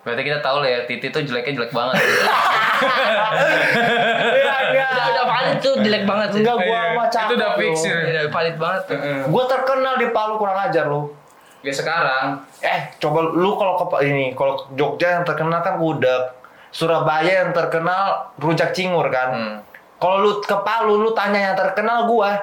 Berarti 0.00 0.22
kita 0.22 0.38
tahu 0.38 0.62
lah 0.62 0.70
ya, 0.70 0.80
Titi 0.86 1.10
tuh 1.10 1.18
jeleknya 1.18 1.58
jelek 1.58 1.74
banget. 1.74 1.98
udah 4.78 5.04
udah 5.10 5.24
valid 5.26 5.56
tuh 5.58 5.74
jelek 5.82 6.04
banget 6.06 6.28
sih. 6.30 6.40
enggak 6.46 6.56
gue 6.56 6.70
Iya, 6.70 6.78
sama 6.86 7.02
itu 7.02 7.10
cakep 7.10 7.34
udah 7.34 7.50
fix 7.58 7.76
ya. 7.82 7.96
Udah 7.98 8.24
valid 8.30 8.56
banget 8.56 8.82
tuh. 8.86 8.98
gue 9.26 9.44
terkenal 9.50 9.94
di 9.98 10.06
Palu 10.10 10.34
kurang 10.38 10.58
ajar 10.62 10.86
lo 10.86 11.10
Ya 11.66 11.74
sekarang, 11.74 12.46
Eh, 12.62 12.94
coba 13.02 13.26
lu 13.26 13.58
kalau 13.58 13.74
ke 13.74 14.06
ini, 14.06 14.30
kalau 14.38 14.70
Jogja 14.78 15.18
yang 15.18 15.26
terkenal 15.26 15.66
kan 15.66 15.82
gudeg. 15.82 16.30
Surabaya 16.70 17.42
yang 17.42 17.50
terkenal 17.50 18.30
rujak 18.38 18.70
cingur 18.70 19.10
kan. 19.10 19.28
Hmm. 19.34 19.56
Kalau 19.98 20.22
lu 20.22 20.30
ke 20.38 20.54
Palu 20.62 21.02
lu 21.02 21.10
tanya 21.10 21.50
yang 21.50 21.56
terkenal 21.58 22.06
gua. 22.06 22.38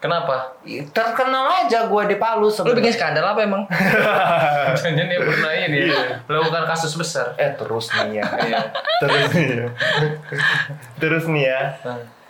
Kenapa? 0.00 0.56
Terkenal 0.90 1.44
aja 1.62 1.86
gua 1.86 2.08
di 2.08 2.16
Palu 2.16 2.48
Lu 2.48 2.50
sebenarnya. 2.50 2.78
bikin 2.80 2.92
skandal 2.92 3.24
apa 3.28 3.40
emang? 3.44 3.62
Jangan 4.80 5.06
dia 5.06 5.20
pernah 5.20 5.52
ini 5.54 5.78
ya, 5.86 6.24
melakukan 6.24 6.64
kasus 6.66 6.96
besar. 6.96 7.36
Eh 7.36 7.52
terus 7.54 7.92
nih 7.92 8.18
ya. 8.18 8.26
Iya. 8.48 8.60
terus 8.98 9.28
nih 9.30 9.46
ya. 9.52 9.66
terus 10.96 11.24
nih 11.28 11.44
ya. 11.44 11.60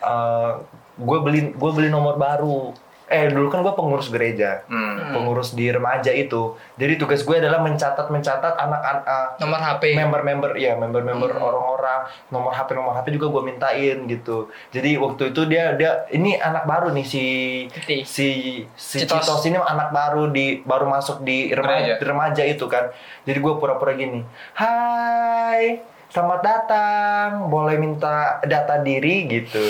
Eh, 0.01 0.51
gue 0.99 1.19
beli 1.23 1.41
gue 1.55 1.71
beli 1.73 1.89
nomor 1.89 2.19
baru. 2.19 2.75
Eh 3.11 3.27
dulu 3.27 3.51
kan 3.51 3.61
gue 3.61 3.75
pengurus 3.75 4.07
gereja. 4.07 4.63
Hmm. 4.71 5.11
Pengurus 5.11 5.53
di 5.53 5.67
remaja 5.67 6.15
itu. 6.15 6.55
Jadi 6.79 6.95
tugas 6.95 7.21
gue 7.21 7.37
adalah 7.37 7.59
mencatat 7.59 8.07
mencatat 8.07 8.55
anak-anak 8.55 9.37
Nomor 9.37 9.59
HP. 9.59 9.99
member-member 9.99 10.55
ya 10.55 10.79
member-member 10.79 11.35
orang-orang 11.35 12.07
nomor 12.29 12.55
HP 12.55 12.69
nomor 12.73 12.95
HP 12.95 13.07
juga 13.13 13.27
gue 13.29 13.43
mintain 13.43 13.97
gitu 14.07 14.47
jadi 14.71 14.95
waktu 14.97 15.33
itu 15.33 15.43
dia 15.45 15.75
dia 15.75 16.07
ini 16.09 16.37
anak 16.37 16.65
baru 16.65 16.95
nih 16.95 17.03
si 17.03 17.25
Titi. 17.67 18.07
si 18.07 18.29
si 18.73 19.03
Citos. 19.03 19.27
Citos. 19.27 19.43
ini 19.45 19.59
anak 19.59 19.91
baru 19.91 20.31
di 20.31 20.63
baru 20.63 20.87
masuk 20.87 21.21
di 21.21 21.51
remaja, 21.51 21.99
Gereja. 21.99 22.07
remaja 22.07 22.43
itu 22.45 22.65
kan 22.67 22.95
jadi 23.25 23.39
gue 23.39 23.55
pura-pura 23.57 23.93
gini 23.93 24.23
Hai 24.55 25.83
selamat 26.09 26.41
datang 26.41 27.29
boleh 27.49 27.75
minta 27.75 28.39
data 28.43 28.79
diri 28.79 29.27
gitu 29.27 29.65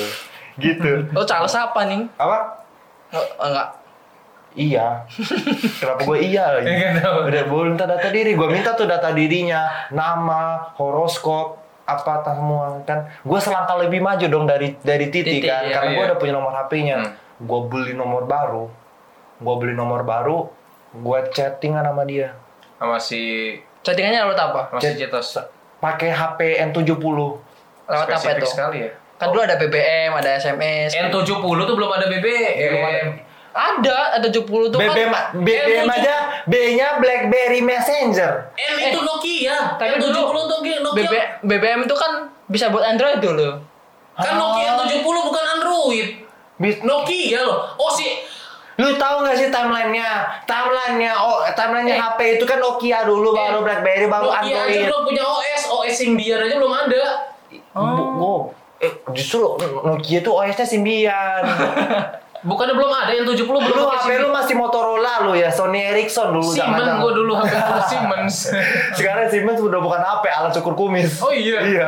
gitu 0.56 1.06
Lo 1.16 1.24
Charles 1.24 1.54
apa 1.54 1.86
nih? 1.86 2.04
apa 2.16 2.59
Oh, 3.10 3.26
enggak. 3.42 3.68
Iya. 4.58 5.06
Kenapa 5.78 6.00
gue 6.02 6.18
iya 6.26 6.44
lagi? 6.58 6.66
Nggak 6.66 6.94
tahu. 7.02 7.16
Udah 7.30 7.44
boleh 7.46 7.68
minta 7.74 7.86
data 7.86 8.08
diri. 8.10 8.30
Gue 8.34 8.48
minta 8.50 8.70
tuh 8.74 8.86
data 8.90 9.14
dirinya, 9.14 9.90
nama, 9.94 10.74
horoskop, 10.74 11.62
apa 11.86 12.22
semua 12.26 12.82
kan. 12.82 13.06
Gue 13.22 13.38
selangkah 13.38 13.78
lebih 13.78 14.02
maju 14.02 14.26
dong 14.26 14.46
dari 14.46 14.74
dari 14.82 15.06
Titi, 15.10 15.38
Titi, 15.38 15.46
kan, 15.46 15.66
iya, 15.66 15.74
karena 15.78 15.90
gue 15.94 16.02
iya. 16.02 16.08
udah 16.10 16.18
punya 16.18 16.34
nomor 16.34 16.52
HP-nya. 16.54 16.98
Hmm. 16.98 17.12
Gue 17.46 17.60
beli 17.70 17.92
nomor 17.94 18.26
baru. 18.26 18.64
Gue 19.38 19.54
beli 19.58 19.74
nomor 19.74 20.02
baru. 20.02 20.50
Gue 20.90 21.18
chattingan 21.30 21.86
sama 21.86 22.02
dia. 22.02 22.34
Sama 22.78 22.98
si 22.98 23.54
Chattingannya 23.80 24.20
lewat 24.28 24.38
apa? 24.40 24.60
si 24.82 24.92
Citos. 24.98 25.40
Pakai 25.80 26.12
HP 26.12 26.60
N70. 26.68 27.00
Lewat 27.88 28.06
apa 28.06 28.18
Spesifik 28.20 28.44
itu? 28.44 28.48
sekali 28.52 28.78
ya. 28.84 28.90
Kan 29.20 29.26
dulu 29.28 29.44
ada 29.44 29.54
BBM, 29.54 30.10
ada 30.10 30.30
SMS. 30.34 30.96
N70 30.96 31.28
tuh 31.60 31.74
belum 31.76 31.90
ada 31.92 32.08
BBM. 32.08 32.56
Belum 32.72 32.82
ada. 32.82 33.00
Ada, 33.50 33.96
ada 34.16 34.28
70 34.30 34.46
tuh 34.70 34.78
BBM, 34.78 35.10
kan. 35.10 35.24
BBM 35.36 35.84
N70. 35.84 35.92
aja 35.92 36.14
B-nya 36.46 36.88
BlackBerry 36.96 37.60
Messenger. 37.60 38.48
M 38.54 38.74
itu 38.80 38.98
Nokia. 38.98 39.74
Tapi 39.74 39.98
N70 39.98 40.14
dulu 40.14 40.40
tuh 40.40 40.58
Nokia. 40.58 40.78
BB, 40.96 41.12
BBM 41.44 41.80
itu 41.84 41.94
kan 41.94 42.12
bisa 42.46 42.70
buat 42.70 42.86
Android 42.86 43.18
dulu. 43.18 43.60
Kan 44.14 44.34
Nokia 44.34 44.80
N70 44.80 45.02
bukan 45.04 45.44
Android. 45.52 46.06
Bis- 46.56 46.80
Nokia 46.80 47.40
loh. 47.42 47.76
Oh 47.76 47.90
si 47.90 48.24
Lu 48.76 48.96
tahu 48.96 49.20
nggak 49.20 49.36
sih 49.36 49.48
timelinenya? 49.48 50.08
Timelinenya, 50.44 51.12
oh 51.14 51.44
timelinenya 51.50 51.96
Eh. 51.96 52.00
HP 52.02 52.18
itu 52.34 52.44
kan 52.44 52.56
Nokia 52.56 53.04
dulu, 53.04 53.34
baru 53.34 53.60
Eh, 53.60 53.62
BlackBerry, 53.62 54.06
baru 54.06 54.24
Nokia 54.26 54.40
aja 54.40 54.56
Android. 54.62 54.86
belum 54.86 55.00
punya 55.04 55.22
OS, 55.22 55.62
OS 55.68 55.94
Symbian 55.98 56.40
aja 56.40 56.54
belum 56.56 56.72
ada. 56.72 57.02
Bu- 57.70 58.08
oh, 58.16 58.40
eh, 58.80 58.92
justru 59.12 59.60
Nokia 59.84 60.24
itu 60.24 60.30
OS-nya 60.32 60.66
Symbian. 60.66 61.42
Bukannya 62.40 62.72
belum 62.72 62.88
ada 62.88 63.12
yang 63.12 63.28
70 63.28 63.44
belum 63.44 63.60
lu 63.68 63.84
HP 63.84 64.16
lu 64.16 64.32
masih 64.32 64.56
Motorola 64.56 65.28
lu 65.28 65.36
ya, 65.36 65.52
Sony 65.52 65.92
Ericsson 65.92 66.32
dulu. 66.32 66.48
Siemens 66.48 66.96
gue 66.96 67.12
dulu 67.12 67.36
HP 67.36 67.52
gua 67.52 67.84
Siemens. 67.84 68.34
Sekarang 68.96 69.28
Siemens 69.28 69.60
udah 69.60 69.76
bukan 69.76 70.00
HP, 70.00 70.24
alat 70.32 70.52
cukur 70.56 70.72
kumis. 70.72 71.20
Oh 71.20 71.28
iya. 71.28 71.60
Iya. 71.60 71.86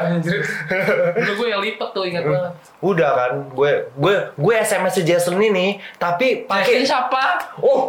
Dulu 1.16 1.32
gue 1.40 1.48
yang 1.48 1.64
lipet 1.64 1.88
tuh 1.96 2.04
ingat 2.04 2.28
banget. 2.28 2.52
Udah 2.84 3.10
kan, 3.16 3.32
gue 3.48 3.88
gue 3.96 4.14
gue 4.36 4.54
SMS 4.60 4.92
si 4.92 5.02
Jason 5.08 5.40
ini, 5.40 5.80
tapi 5.96 6.44
Pakai 6.44 6.84
pakai 6.84 6.84
siapa? 6.84 7.48
oh 7.64 7.88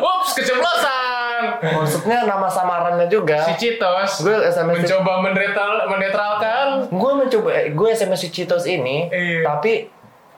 Ups, 0.00 0.30
keceplosan. 0.32 1.15
Maksudnya 1.60 2.22
nama 2.22 2.46
samarannya 2.46 3.06
juga. 3.06 3.42
Si 3.44 3.54
Citos 3.58 4.20
Gue 4.20 4.36
SMS 4.42 4.80
mencoba 4.80 5.12
menetral, 5.20 5.74
menetralkan. 5.86 6.66
gue 6.88 7.12
mencoba 7.14 7.48
eh, 7.52 7.66
gue 7.70 7.88
SMS 7.88 8.20
si 8.20 8.28
Citos 8.30 8.64
ini 8.64 9.08
Iya. 9.08 9.42
tapi 9.44 9.88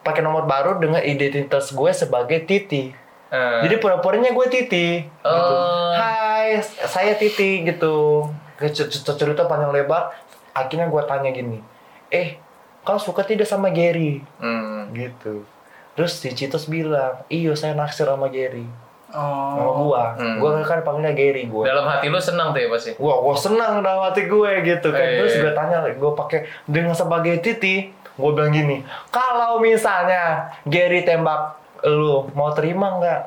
pakai 0.01 0.21
nomor 0.21 0.45
baru 0.45 0.77
dengan 0.77 1.01
identitas 1.01 1.71
gue 1.71 1.91
sebagai 1.91 2.43
Titi 2.43 2.91
Eh, 3.29 3.61
jadi 3.61 3.77
pura-puranya 3.77 4.33
gue 4.33 4.47
Titi 4.49 5.05
gitu. 5.05 5.53
Oh. 5.53 5.93
Hai 5.93 6.65
saya 6.65 7.13
Titi 7.13 7.61
gitu 7.63 8.25
Cer- 8.57 8.89
cer- 8.89 9.15
cerita 9.15 9.45
panjang 9.45 9.69
lebar 9.69 10.09
akhirnya 10.51 10.89
gue 10.89 11.03
tanya 11.05 11.29
gini 11.29 11.61
eh 12.09 12.41
kau 12.81 12.97
suka 12.97 13.21
tidak 13.21 13.45
sama 13.45 13.69
Gary 13.69 14.25
hmm. 14.41 14.97
gitu 14.97 15.45
terus 15.93 16.17
si 16.17 16.33
Citos 16.33 16.65
bilang 16.65 17.21
iyo 17.29 17.53
saya 17.53 17.77
naksir 17.77 18.09
sama 18.09 18.27
Gary 18.27 18.65
sama 19.09 19.25
Oh. 19.65 19.89
gua 19.89 20.13
Hmm. 20.15 20.37
gua 20.37 20.61
kan 20.61 20.81
panggilnya 20.81 21.13
Gary 21.13 21.45
gue 21.45 21.65
Dalam 21.65 21.85
hati 21.85 22.07
lu 22.07 22.19
senang 22.19 22.53
tuh 22.53 22.61
ya 22.61 22.69
pasti. 22.69 22.93
Wah, 22.95 23.17
gue 23.19 23.35
senang 23.35 23.81
dalam 23.81 24.05
hati 24.05 24.25
gue 24.25 24.51
gitu 24.63 24.89
kan. 24.89 25.01
Eh, 25.01 25.17
Terus 25.19 25.33
iya. 25.33 25.41
gue 25.41 25.53
tanya, 25.55 25.77
gue 25.87 26.13
pakai 26.13 26.39
dengan 26.65 26.93
sebagai 26.93 27.35
titi, 27.39 27.89
gue 27.91 28.31
bilang 28.31 28.51
gini, 28.51 28.85
kalau 29.09 29.59
misalnya 29.59 30.53
Gary 30.63 31.03
tembak 31.03 31.57
lu, 31.83 32.29
mau 32.31 32.53
terima 32.53 32.99
nggak? 32.99 33.21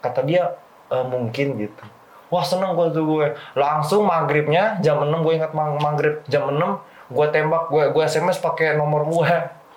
Kata 0.00 0.20
dia, 0.22 0.56
"E, 0.86 0.96
mungkin 1.02 1.58
gitu. 1.58 1.84
Wah 2.28 2.40
seneng 2.40 2.72
gue 2.72 2.88
tuh 2.88 3.04
gue. 3.04 3.26
Langsung 3.52 4.02
maghribnya 4.02 4.80
jam 4.80 4.98
6 4.98 5.20
gue 5.20 5.36
ingat 5.36 5.52
mag- 5.52 5.76
maghrib 5.76 6.24
jam 6.26 6.48
6 6.48 6.80
gue 7.06 7.26
tembak 7.28 7.68
gue 7.68 7.92
gue 7.92 8.02
SMS 8.02 8.40
pakai 8.40 8.72
nomor 8.72 9.04
gue. 9.04 9.32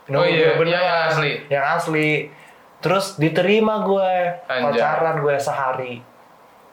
Oh 0.08 0.24
iya, 0.24 0.54
gue 0.54 0.64
yang 0.64 0.80
asli. 1.04 1.44
Yang 1.50 1.66
asli. 1.76 2.10
Terus 2.86 3.18
diterima 3.18 3.82
gue 3.82 4.10
Anjay. 4.46 4.78
pacaran 4.78 5.16
gue 5.18 5.36
sehari. 5.36 5.94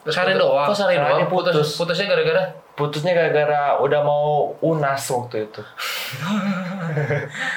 Terus 0.02 0.12
Sehari 0.12 0.32
putus- 0.32 0.44
doang? 0.44 0.66
Kok 0.66 0.76
sehari 0.76 0.94
Sehari 0.94 1.08
doang? 1.16 1.26
Putus. 1.26 1.52
putus. 1.54 1.68
Putusnya 1.78 2.06
gara-gara? 2.06 2.42
Putusnya 2.72 3.12
gara-gara 3.12 3.62
udah 3.78 4.00
mau 4.00 4.24
unas 4.60 5.02
waktu 5.06 5.36
itu. 5.42 5.60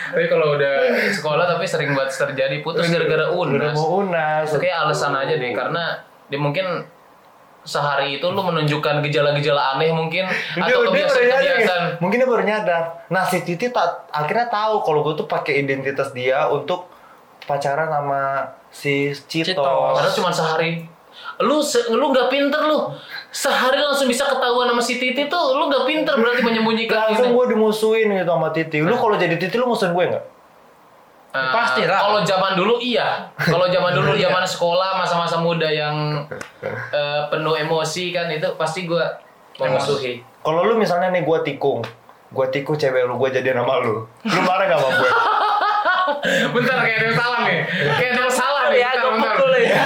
Tapi 0.07 0.25
kalau 0.25 0.55
udah 0.55 0.73
sekolah 1.09 1.45
tapi 1.45 1.65
sering 1.65 1.91
buat 1.91 2.07
terjadi 2.07 2.59
putus 2.61 2.87
gara-gara 2.87 3.27
Udah 3.29 3.43
unas. 3.65 3.73
mau 3.73 3.99
unas. 4.01 4.45
Itu 4.45 4.57
kayak 4.57 4.77
alasan 4.81 5.11
aja 5.13 5.33
deh 5.33 5.51
karena 5.51 5.83
dia 6.25 6.37
mungkin 6.37 6.87
sehari 7.61 8.15
itu 8.15 8.27
lu 8.27 8.39
menunjukkan 8.39 9.01
gejala-gejala 9.01 9.75
aneh 9.75 9.89
mungkin 9.89 10.29
atau 10.55 10.85
kebiasaan-kebiasaan. 10.85 11.81
guys. 11.89 11.97
mungkin 11.97 12.17
dia 12.21 12.29
baru 12.29 12.43
nyadar. 12.45 12.83
Nah 13.09 13.25
si 13.25 13.41
Titi 13.41 13.67
tak 13.69 14.05
akhirnya 14.07 14.47
tahu 14.47 14.85
kalau 14.85 15.01
gue 15.01 15.17
tuh 15.17 15.25
pakai 15.25 15.59
identitas 15.59 16.13
dia 16.13 16.45
untuk 16.47 16.85
pacaran 17.45 17.87
sama 17.87 18.21
si 18.67 19.09
Citos. 19.13 19.53
Citos. 19.53 19.93
Padahal 19.95 20.13
cuma 20.13 20.29
sehari. 20.29 20.71
Lu 21.39 21.59
se- 21.59 21.87
lu 21.89 22.09
nggak 22.09 22.27
pinter 22.27 22.61
lu. 22.61 22.91
Sehari 23.29 23.77
langsung 23.77 24.05
bisa 24.05 24.23
ketahuan 24.25 24.67
sama 24.67 24.79
si 24.79 24.95
Titi 24.95 25.25
tuh 25.25 25.45
lu 25.53 25.67
nggak 25.67 25.83
pinter 25.83 26.15
berarti 26.15 26.41
menyembunyikan 26.41 27.11
Langsung 27.11 27.31
gue 27.31 27.45
dimusuhin 27.49 28.07
gitu 28.09 28.27
sama 28.29 28.49
Titi. 28.49 28.79
Lu 28.79 28.95
kalau 28.95 29.15
jadi 29.15 29.35
Titi 29.35 29.55
lu 29.55 29.65
musuhin 29.65 29.91
gue 29.91 30.05
nggak? 30.09 30.25
Eh, 31.35 31.51
Pasti 31.51 31.83
lah. 31.83 31.99
Kalau 31.99 32.19
zaman 32.23 32.55
dulu 32.55 32.79
iya. 32.79 33.27
Kalau 33.35 33.67
zaman 33.67 33.91
dulu 33.91 34.15
Iya. 34.15 34.21
zaman 34.25 34.43
sekolah 34.45 34.95
masa-masa 34.95 35.35
muda 35.37 35.67
yang 35.67 36.23
eh, 36.63 37.21
penuh 37.27 37.53
emosi 37.53 38.09
kan 38.09 38.27
itu 38.27 38.47
pasti 38.55 38.87
gua 38.87 39.03
memusuhi. 39.55 40.23
Kalau 40.39 40.63
lu 40.63 40.75
misalnya 40.75 41.11
nih 41.11 41.21
gue 41.21 41.37
tikung, 41.43 41.83
gue 42.29 42.45
tikung 42.49 42.75
cewek 42.75 43.03
lu, 43.03 43.15
gue 43.17 43.29
jadi 43.31 43.51
nama 43.51 43.79
lu. 43.79 44.07
Lu 44.23 44.39
marah 44.41 44.65
gak 44.65 44.79
sama 44.79 44.89
gue? 44.93 45.11
bentar 46.55 46.77
kayak 46.81 46.97
ada 47.01 47.05
yang 47.09 47.17
salah 47.17 47.39
nih. 47.43 47.57
Kayak 47.97 48.11
ada 48.11 48.21
yang 48.21 48.33
salah 48.33 48.63
nih. 48.69 48.79
Ya, 48.79 48.89
Bentar, 48.95 49.11
bentar. 49.35 49.51
ya. 49.59 49.83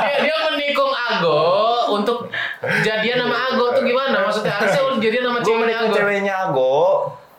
Kayak 0.00 0.18
dia 0.24 0.36
menikung 0.50 0.92
Ago 0.92 1.40
untuk 1.92 2.18
jadian 2.84 3.18
sama 3.24 3.36
Ago 3.50 3.64
tuh 3.74 3.82
gimana 3.82 4.16
maksudnya? 4.24 4.56
jadian 5.00 5.24
sama 5.26 5.38
gue 5.40 5.46
ceweknya 5.48 5.64
menikah 5.64 5.82
Ago. 5.88 5.94
ceweknya 5.96 6.34
Ago 6.48 6.76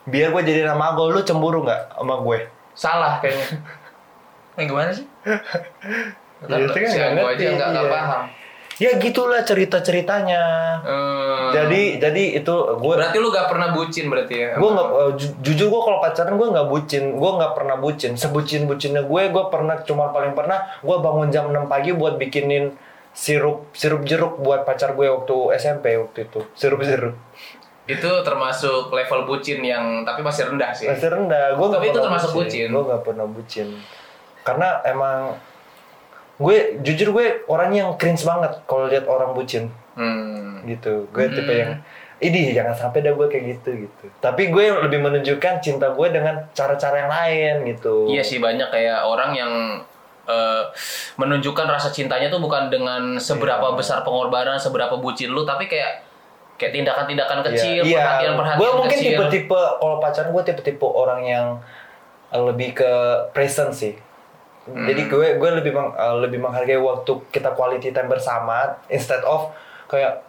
biar 0.10 0.28
gue 0.34 0.42
jadi 0.44 0.62
nama 0.66 0.92
Ago 0.92 1.14
lu 1.14 1.22
cemburu 1.22 1.62
nggak 1.62 1.94
sama 1.94 2.16
gue 2.20 2.38
Salah 2.74 3.14
kayaknya. 3.22 3.48
Yang 4.58 4.68
gimana 4.68 4.90
sih? 4.92 5.06
Ya, 6.50 6.56
itu 6.58 6.74
kan 6.74 6.84
si 6.90 6.98
nggak 6.98 7.10
Ago 7.14 7.26
aja 7.30 7.46
nggak 7.70 7.86
iya. 7.86 7.92
paham. 7.94 8.24
Ya 8.82 8.98
gitulah 8.98 9.42
cerita 9.42 9.78
ceritanya 9.80 10.42
Hmm. 10.82 11.54
jadi 11.54 12.02
jadi 12.02 12.24
itu 12.36 12.50
gue 12.76 12.94
berarti 12.96 13.16
lu 13.16 13.30
gak 13.30 13.46
pernah 13.46 13.70
bucin 13.70 14.10
berarti 14.10 14.34
ya? 14.34 14.50
gue 14.54 14.70
nggak 14.72 14.88
eh, 14.90 15.12
ju- 15.16 15.36
jujur 15.40 15.68
gue 15.70 15.82
kalau 15.84 16.00
pacaran 16.00 16.34
gue 16.34 16.48
nggak 16.50 16.68
bucin 16.68 17.04
gue 17.14 17.32
nggak 17.32 17.54
pernah 17.54 17.76
bucin 17.76 18.12
sebucin 18.16 18.66
bucinnya 18.66 19.04
gue 19.04 19.22
gue 19.28 19.44
pernah 19.48 19.78
cuma 19.80 20.10
paling 20.10 20.34
pernah 20.34 20.66
gue 20.80 20.98
bangun 20.98 21.30
jam 21.30 21.46
6 21.46 21.68
pagi 21.68 21.94
buat 21.94 22.18
bikinin 22.18 22.74
sirup 23.14 23.70
sirup 23.72 24.02
jeruk 24.02 24.40
buat 24.40 24.64
pacar 24.64 24.92
gue 24.92 25.06
waktu 25.06 25.36
SMP 25.56 25.94
waktu 25.96 26.26
itu 26.26 26.42
sirup 26.52 26.82
jeruk 26.82 27.14
Itu 27.84 28.08
termasuk 28.22 28.90
level 28.90 29.28
bucin 29.28 29.60
yang 29.60 30.02
tapi 30.02 30.22
masih 30.22 30.48
rendah 30.48 30.72
sih. 30.72 30.88
masih 30.88 31.12
rendah 31.12 31.54
gue 31.54 31.68
Tapi 31.68 31.86
itu 31.88 32.00
termasuk 32.00 32.30
bucin. 32.32 32.68
gue 32.68 32.84
nggak 32.84 33.04
pernah 33.04 33.28
bucin 33.28 33.68
karena 34.42 34.82
emang 34.82 35.36
gue 36.42 36.58
jujur 36.82 37.14
gue 37.14 37.26
orangnya 37.46 37.86
yang 37.86 37.94
cringe 37.96 38.24
banget 38.24 38.58
kalau 38.66 38.86
lihat 38.86 39.06
orang 39.06 39.32
bucin 39.32 39.70
Hmm. 39.92 40.64
gitu 40.64 41.06
gue 41.10 41.26
tipe 41.30 41.52
yang 41.52 41.76
ini 42.18 42.52
jangan 42.52 42.72
sampai 42.72 43.02
dah 43.02 43.12
gue 43.12 43.28
kayak 43.28 43.46
gitu 43.52 43.70
gitu 43.82 44.06
tapi 44.18 44.48
gue 44.48 44.64
lebih 44.80 45.00
menunjukkan 45.00 45.60
cinta 45.60 45.90
gue 45.90 46.08
dengan 46.10 46.48
cara-cara 46.52 46.96
yang 46.98 47.12
lain 47.12 47.54
gitu 47.68 48.08
Iya 48.08 48.24
sih 48.24 48.38
banyak 48.38 48.68
kayak 48.68 49.04
orang 49.04 49.32
yang 49.32 49.52
eh, 50.24 50.64
menunjukkan 51.18 51.68
rasa 51.68 51.90
cintanya 51.90 52.28
tuh 52.28 52.40
bukan 52.40 52.68
dengan 52.68 53.18
seberapa 53.18 53.68
Iya. 53.68 53.76
besar 53.76 53.98
pengorbanan, 54.02 54.56
seberapa 54.56 54.96
bucin 54.96 55.28
lu, 55.28 55.44
tapi 55.44 55.66
kayak 55.66 56.06
kayak 56.56 56.72
tindakan-tindakan 56.72 57.42
kecil, 57.44 57.82
Iya, 57.82 58.00
perhatian-perhatian 58.00 58.60
gue 58.60 58.70
mungkin 58.72 58.96
kecil. 58.96 59.12
tipe-tipe 59.18 59.60
kalau 59.76 59.98
pacaran 59.98 60.30
gue 60.30 60.44
tipe-tipe 60.46 60.86
orang 60.86 61.22
yang 61.22 61.48
lebih 62.32 62.78
ke 62.78 62.92
present 63.32 63.74
sih. 63.74 63.98
Hmm. 64.64 64.86
Jadi 64.86 65.02
gue 65.06 65.28
gue 65.36 65.50
lebih 65.56 65.72
meng- 65.72 65.92
uh, 65.92 66.18
lebih 66.18 66.38
menghargai 66.38 66.78
waktu 66.78 67.12
kita 67.30 67.52
quality 67.52 67.90
time 67.90 68.06
bersama 68.08 68.62
instead 68.88 69.22
of 69.24 69.50
kayak 69.88 70.22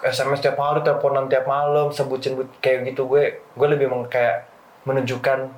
SMS 0.00 0.40
tiap 0.40 0.56
hari, 0.56 0.80
teleponan 0.80 1.28
tiap 1.28 1.44
malam, 1.44 1.88
sebutin 1.88 2.34
kayak 2.58 2.88
gitu 2.88 3.04
gue 3.04 3.24
gue 3.36 3.68
lebih 3.68 3.86
meng, 3.86 4.06
kayak 4.06 4.48
menunjukkan 4.82 5.52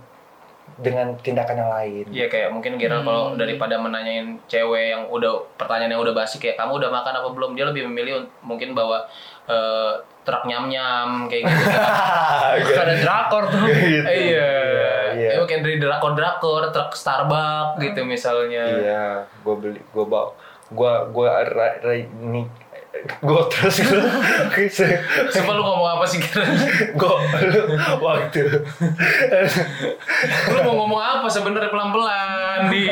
dengan 0.74 1.14
tindakan 1.16 1.57
yang 1.57 1.70
lain. 1.70 2.05
Iya 2.09 2.26
kayak 2.26 2.48
mungkin 2.50 2.74
Gerald 2.74 3.03
Hmm. 3.03 3.09
kalau 3.09 3.24
daripada 3.36 3.76
menanyain 3.76 4.34
cewek 4.44 4.90
yang 4.90 5.07
udah 5.07 5.30
pertanyaan 5.55 5.92
yang 5.92 6.03
udah 6.03 6.11
basi 6.12 6.38
kayak 6.38 6.57
kamu 6.57 6.80
udah 6.80 6.90
makan 6.90 7.14
apa 7.14 7.28
belum 7.30 7.55
dia 7.55 7.64
lebih 7.64 7.86
memilih 7.86 8.12
un- 8.18 8.30
mungkin 8.42 8.72
bawa 8.72 9.07
eh, 9.44 9.92
truk 10.22 10.42
nyam 10.44 10.66
nyam 10.66 11.26
kayak 11.26 11.44
gitu. 11.44 11.66
Ada 12.82 12.94
drakor 12.96 13.46
tuh. 13.46 13.62
Gitu. 13.62 14.07
iya. 14.07 14.50
Iya. 15.14 15.28
Ya, 15.36 15.38
mungkin 15.40 15.60
dari 15.64 15.76
drakor 15.78 16.12
drakor 16.16 16.62
truk 16.72 16.92
Starbucks 16.96 17.80
gitu 17.80 18.00
misalnya. 18.04 18.64
Iya, 18.66 19.06
gue 19.44 19.54
beli, 19.56 19.80
gue 19.80 20.04
bawa, 20.04 20.32
gue 20.72 20.92
gue 21.12 21.26
ini 21.92 22.42
gue 23.02 23.42
terus 23.50 23.76
gue 23.82 23.98
Coba 25.34 25.50
lu 25.56 25.62
ngomong 25.64 25.88
apa 25.98 26.04
sih 26.06 26.20
Gerald? 26.20 26.54
gue 27.00 27.14
waktu 27.98 28.42
lu 30.52 30.58
mau 30.62 30.74
ngomong 30.84 31.00
apa 31.00 31.26
sebenarnya 31.26 31.72
pelan-pelan 31.72 32.68
di 32.68 32.84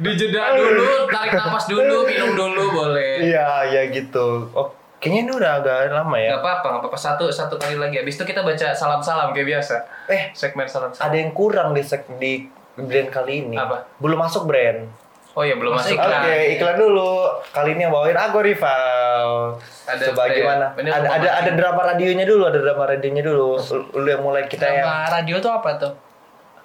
di 0.00 0.10
jeda 0.16 0.56
dulu 0.56 1.06
tarik 1.12 1.36
napas 1.36 1.68
dulu 1.68 2.08
minum 2.08 2.32
dulu 2.34 2.64
boleh 2.72 3.30
iya 3.30 3.68
ya 3.68 3.82
gitu 3.92 4.48
oh 4.56 4.83
kayaknya 5.04 5.20
ini 5.22 5.32
udah 5.36 5.50
agak 5.60 5.76
lama 5.92 6.16
ya 6.16 6.30
nggak 6.32 6.40
apa-apa 6.40 6.66
nggak 6.66 6.80
apa-apa 6.80 6.98
satu 6.98 7.24
satu 7.28 7.54
kali 7.54 7.76
lagi 7.76 8.00
habis 8.00 8.16
itu 8.16 8.24
kita 8.24 8.40
baca 8.40 8.72
salam-salam 8.72 9.30
kayak 9.30 9.48
biasa 9.52 9.76
eh 10.08 10.32
segmen 10.32 10.64
salam-salam 10.64 11.04
ada 11.04 11.14
yang 11.14 11.30
kurang 11.30 11.76
di 11.76 11.84
sek 11.84 12.08
di 12.16 12.48
brand 12.74 13.08
kali 13.08 13.44
ini 13.44 13.54
Apa? 13.54 13.84
belum 14.00 14.16
masuk 14.16 14.48
brand 14.48 14.88
oh 15.34 15.42
iya 15.42 15.54
belum 15.54 15.74
masuk 15.74 15.94
Oke, 15.94 16.06
lah 16.06 16.46
iklan 16.46 16.78
dulu. 16.78 17.26
Kali 17.50 17.74
ini 17.74 17.82
yang 17.82 17.90
bawain 17.90 18.14
aku 18.14 18.38
rival. 18.38 19.58
Ada 19.82 20.14
Coba 20.14 20.30
brand. 20.30 20.38
gimana? 20.38 20.66
Ada 20.72 20.90
ada 20.94 21.10
masih? 21.10 21.30
ada 21.34 21.50
drama 21.58 21.80
radionya 21.84 22.22
dulu, 22.22 22.42
ada 22.46 22.58
drama 22.62 22.82
radionya 22.86 23.22
dulu. 23.26 23.58
Lu 23.92 24.06
yang 24.06 24.22
mulai 24.22 24.46
kita 24.46 24.62
yang 24.62 24.86
Nama 24.86 25.10
radio 25.10 25.42
tuh 25.42 25.50
apa 25.50 25.70
tuh? 25.74 25.92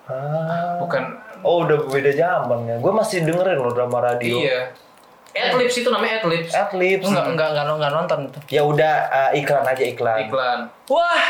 Ah. 0.06 0.78
bukan 0.78 1.02
Oh, 1.42 1.66
udah 1.66 1.82
beda 1.82 2.12
zaman 2.12 2.60
ya. 2.66 2.76
Gue 2.78 2.94
masih 2.94 3.26
dengerin 3.26 3.58
loh 3.58 3.74
drama 3.74 4.06
radio. 4.06 4.38
iya 4.38 4.70
Adlibs 5.36 5.76
itu 5.78 5.90
namanya 5.94 6.24
Adlibs 6.24 6.52
Adlibs. 6.52 7.06
Enggak 7.06 7.26
enggak 7.30 7.48
enggak, 7.54 7.66
enggak 7.70 7.92
nonton 7.94 8.20
tuh. 8.34 8.42
Ya 8.50 8.62
udah 8.66 8.94
eh, 9.10 9.42
iklan 9.44 9.66
aja 9.66 9.84
iklan. 9.86 10.18
iklan 10.26 10.60
Wah, 10.90 11.24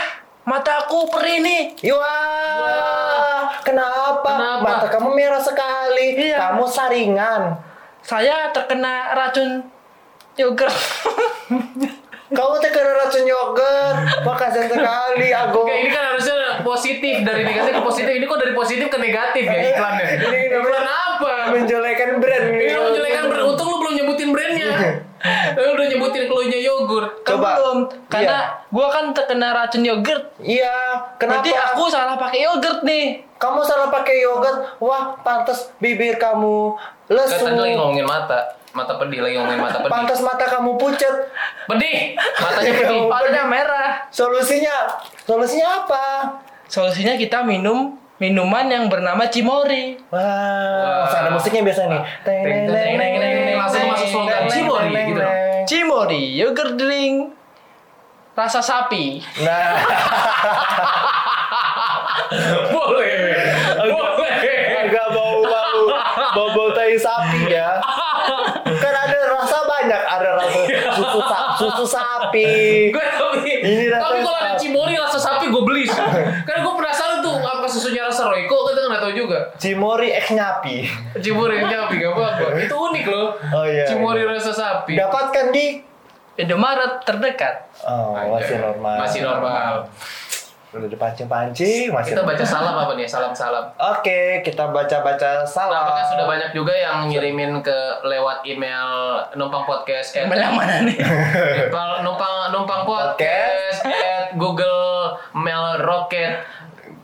mataku 0.48 1.12
perih 1.12 1.44
nih. 1.44 1.64
Wah, 1.92 3.52
kenapa? 3.62 4.30
Kenapa? 4.30 4.64
Mata 4.64 4.88
kamu 4.88 5.10
merah 5.14 5.42
sekali. 5.44 6.16
Iya. 6.16 6.38
Kamu 6.38 6.64
saringan. 6.66 7.60
Saya 8.00 8.50
terkena 8.56 9.14
racun 9.14 9.68
yogurt. 10.40 10.72
Kamu 12.30 12.62
terkena 12.62 12.94
racun 12.94 13.26
yogurt. 13.26 13.98
Makasih 14.22 14.70
sekali, 14.70 15.34
Ago. 15.42 15.66
Oke, 15.66 15.74
ini 15.82 15.90
kan 15.90 16.14
harusnya 16.14 16.62
positif 16.62 17.26
dari 17.26 17.42
negatif 17.42 17.74
ke 17.74 17.84
positif. 17.84 18.12
Ini 18.14 18.26
kok 18.30 18.40
dari 18.40 18.54
positif 18.54 18.88
ke 18.88 18.98
negatif 19.02 19.44
ya 19.50 19.62
iklannya? 19.74 20.06
Ini 20.30 20.40
Iklan 20.54 20.86
apa? 20.86 21.34
menjelekan 21.50 22.10
brand. 22.22 22.46
Ini 22.54 22.76
menjelekan 22.78 23.24
brand. 23.28 23.46
Untung 23.50 23.68
lu 23.74 23.78
nyebutin 24.30 24.62
brandnya. 24.62 24.70
Lu 25.56 25.70
udah 25.76 25.86
nyebutin 25.88 26.24
keluarnya 26.26 26.60
yogurt. 26.62 27.10
Kan 27.22 27.36
Coba. 27.36 27.50
belum. 27.58 27.80
Karena 28.08 28.38
Iya. 28.40 28.70
gua 28.70 28.88
kan 28.88 29.06
terkena 29.12 29.48
racun 29.52 29.82
yogurt. 29.82 30.24
Iya, 30.38 30.76
kenapa? 31.18 31.42
Berarti 31.42 31.52
aku 31.52 31.84
salah 31.88 32.16
pakai 32.16 32.40
yogurt 32.42 32.80
nih. 32.82 33.06
Kamu 33.36 33.60
salah 33.62 33.88
pakai 33.88 34.16
yogurt. 34.20 34.58
Wah, 34.78 35.18
pantas 35.20 35.72
bibir 35.78 36.16
kamu 36.16 36.76
Kan 37.06 37.16
lesu. 37.16 37.42
tadi 37.42 37.58
lagi 37.58 37.76
ngomongin 37.76 38.06
mata. 38.06 38.40
Mata 38.70 38.94
pedih 38.96 39.20
lagi 39.20 39.34
ngomongin 39.34 39.60
mata 39.60 39.78
pedih. 39.80 39.92
Pantas 39.92 40.20
mata 40.22 40.46
kamu 40.46 40.78
pucat. 40.78 41.16
Pedih. 41.66 42.14
Matanya 42.16 42.72
pedih. 42.76 43.02
Warna 43.08 43.42
merah. 43.46 43.90
Solusinya, 44.10 45.02
solusinya 45.26 45.84
apa? 45.84 46.06
Solusinya 46.70 47.18
kita 47.18 47.42
minum 47.42 47.98
minuman 48.20 48.68
yang 48.68 48.86
bernama 48.86 49.26
Cimori. 49.26 49.96
Wah, 50.08 50.20
Wah. 50.20 50.96
masa 51.04 51.18
ada 51.22 51.32
musiknya 51.32 51.64
biasa 51.64 51.82
nih. 51.86 52.02
Teng, 52.22 52.40
teng, 52.42 52.64
teng, 52.68 52.94
teng, 52.94 53.14
teng, 53.16 53.34
teng. 53.42 53.58
Langsung 53.58 53.84
masuk 53.88 54.08
slogan 54.10 54.44
Cimori, 54.46 54.92
gitu. 54.92 55.24
Cimori 55.66 56.24
yogurt 56.36 56.74
drink 56.76 57.16
rasa 58.34 58.60
sapi. 58.60 59.20
Nah, 59.40 59.76
Boleh. 62.70 63.36
Boleh. 63.82 64.32
agak 64.80 65.08
bau-bau, 65.10 65.82
bau-bau 66.32 66.70
tai 66.72 66.96
sapi 66.96 67.50
ya. 67.50 67.80
Kan 68.70 68.94
ada 68.96 69.18
rasa 69.30 69.58
banyak, 69.62 70.02
ada 70.02 70.30
rasa 70.36 70.60
susu 70.94 71.20
sa- 71.22 71.48
susu 71.56 71.86
sapi. 71.86 72.50
Gue 72.90 73.06
tapi, 73.10 73.52
Ini 73.60 73.86
rasa 73.90 74.04
tapi 74.04 74.18
kalau 74.22 74.38
ada 74.38 74.52
sapi. 74.52 74.62
cimori 74.62 74.96
rasa 74.96 75.20
sapi 75.20 75.46
gue 75.48 75.62
beli. 75.62 75.84
Karena 75.90 76.60
gue 76.60 76.72
apa 76.72 76.82
susunya 77.80 78.04
rasa 78.04 78.28
Royco 78.28 78.68
kita 78.68 78.92
nggak 78.92 79.02
tahu 79.08 79.14
juga. 79.16 79.40
Cimori 79.56 80.12
X 80.12 80.36
nyapi. 80.36 80.84
Cimori 81.24 81.64
nyapi 81.64 81.96
gak 81.96 82.12
apa-apa. 82.12 82.46
Itu 82.68 82.76
unik 82.76 83.06
loh. 83.08 83.28
Oh, 83.56 83.64
iya, 83.64 83.88
Cimori 83.88 84.28
iya. 84.28 84.36
rasa 84.36 84.52
sapi. 84.52 85.00
Dapatkan 85.00 85.56
di 85.56 85.80
Indomaret 86.40 87.04
terdekat. 87.08 87.72
Oh, 87.88 88.16
masih 88.36 88.60
normal. 88.60 88.96
Masih 89.00 89.20
normal. 89.24 89.88
Udah 90.70 90.86
dipancing-pancing, 90.86 91.90
masih 91.90 92.14
Kita 92.14 92.22
baca 92.22 92.46
salam 92.46 92.78
apa 92.78 92.94
nih? 92.94 93.10
Salam-salam. 93.10 93.74
Oke, 93.74 94.46
kita 94.46 94.70
baca-baca 94.70 95.42
salam. 95.42 95.82
Apakah 95.82 96.06
sudah 96.14 96.30
banyak 96.30 96.54
juga 96.54 96.78
yang 96.78 97.10
ngirimin 97.10 97.66
ke 97.66 97.74
lewat 98.06 98.46
email 98.46 99.18
numpang 99.34 99.66
podcast 99.66 100.14
at, 100.14 100.30
Yang 100.30 100.54
mana 100.54 100.76
nih? 100.86 100.98
numpang 101.66 102.06
numpang 102.06 102.36
numpang 102.54 102.82
podcast 102.86 103.82
at 103.90 104.38
Google 104.38 105.18
Mail 105.34 105.82
Rocket 105.82 106.46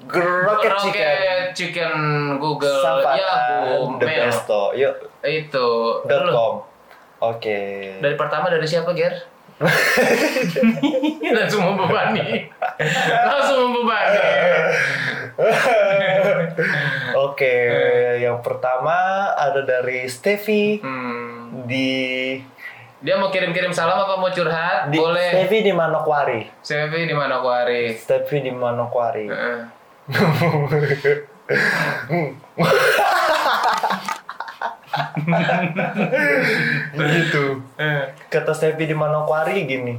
Rocket 0.10 0.74
Chicken. 0.82 1.18
Chicken 1.56 1.94
Google 2.38 2.82
Sampai 2.84 3.22
Yahoo 3.22 3.98
the 3.98 4.06
Mail 4.06 4.30
best 4.30 4.46
toh. 4.46 4.76
Yuk, 4.76 4.96
itu 5.24 5.68
dot 6.06 6.26
com. 6.30 6.54
Oke. 7.24 7.60
dari 8.04 8.16
pertama 8.20 8.52
dari 8.52 8.68
siapa 8.68 8.92
Ger? 8.94 9.36
langsung 11.40 11.64
membebani 11.64 12.52
langsung 13.08 13.72
membebani 13.72 14.20
Oke, 17.16 17.56
yang 18.24 18.40
pertama 18.40 19.28
ada 19.36 19.64
dari 19.64 20.08
Steffi 20.12 20.80
hmm. 20.80 21.68
di 21.68 21.92
dia 23.04 23.20
mau 23.20 23.28
kirim-kirim 23.28 23.76
salam 23.76 24.00
apa 24.00 24.16
mau 24.16 24.32
curhat 24.32 24.88
di 24.88 24.96
boleh 24.96 25.30
Steffi 25.36 25.60
di 25.62 25.72
Manokwari. 25.76 26.48
Sevi 26.64 27.06
di 27.06 27.14
mana 27.16 27.44
Kuari 27.44 27.94
Steffi 28.00 28.40
di 28.42 28.52
Manokwari. 28.56 29.28
Heeh. 29.28 29.60
gitu. 29.60 29.75
Eh. 37.76 38.04
Kata 38.30 38.52
Steffi 38.54 38.86
di 38.86 38.96
Manokwari 38.96 39.66
gini. 39.66 39.96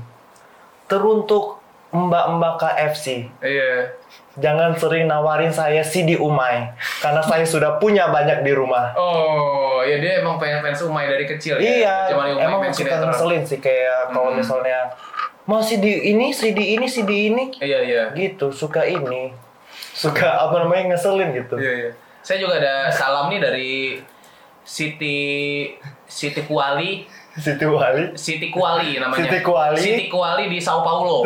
Teruntuk 0.86 1.58
mbak-mbak 1.86 2.60
KFC 2.60 3.30
Iya. 3.40 3.88
jangan 4.36 4.76
sering 4.76 5.08
nawarin 5.08 5.48
saya 5.48 5.80
CD 5.80 6.18
Umay 6.20 6.68
karena 7.00 7.22
saya 7.24 7.46
sudah 7.46 7.80
punya 7.80 8.10
banyak 8.10 8.44
di 8.44 8.52
rumah. 8.52 8.92
Oh, 8.92 9.80
ya 9.80 9.96
dia 9.96 10.20
emang 10.20 10.36
pengen 10.36 10.60
fans 10.60 10.82
Umay 10.82 11.08
dari 11.08 11.24
kecil 11.24 11.56
ya. 11.56 11.62
Iya, 11.62 11.96
Cuma 12.12 12.28
Umay 12.28 12.44
emang 12.44 12.60
suka 12.68 13.00
ngeselin 13.00 13.42
sih 13.42 13.58
kayak 13.58 14.12
kalau 14.12 14.28
Hmm. 14.28 14.38
misalnya 14.38 14.92
mau 15.48 15.62
CD 15.62 16.04
ini, 16.04 16.36
CD 16.36 16.76
ini, 16.76 16.84
CD 16.84 17.32
ini, 17.32 17.44
Iya, 17.56 17.80
iya. 17.80 18.02
gitu 18.12 18.52
suka 18.52 18.84
ini, 18.84 19.32
suka 19.96 20.28
apa 20.28 20.60
namanya 20.60 20.92
ngeselin 20.92 21.32
gitu. 21.32 21.56
Iya, 21.56 21.72
iya. 21.72 21.90
Saya 22.20 22.36
juga 22.44 22.60
ada 22.60 22.92
salam 22.92 23.32
nih 23.32 23.40
dari 23.40 23.72
Siti 24.60 25.16
Siti 26.04 26.42
Kuali, 26.44 27.08
Siti 27.36 27.64
Wali. 27.68 28.16
Siti 28.16 28.48
Kuali 28.48 28.96
namanya. 28.96 29.28
Siti 29.28 29.38
Kuali? 29.44 29.80
Siti 29.80 30.04
Kuali 30.08 30.44
di 30.48 30.58
Sao 30.60 30.80
Paulo. 30.80 31.20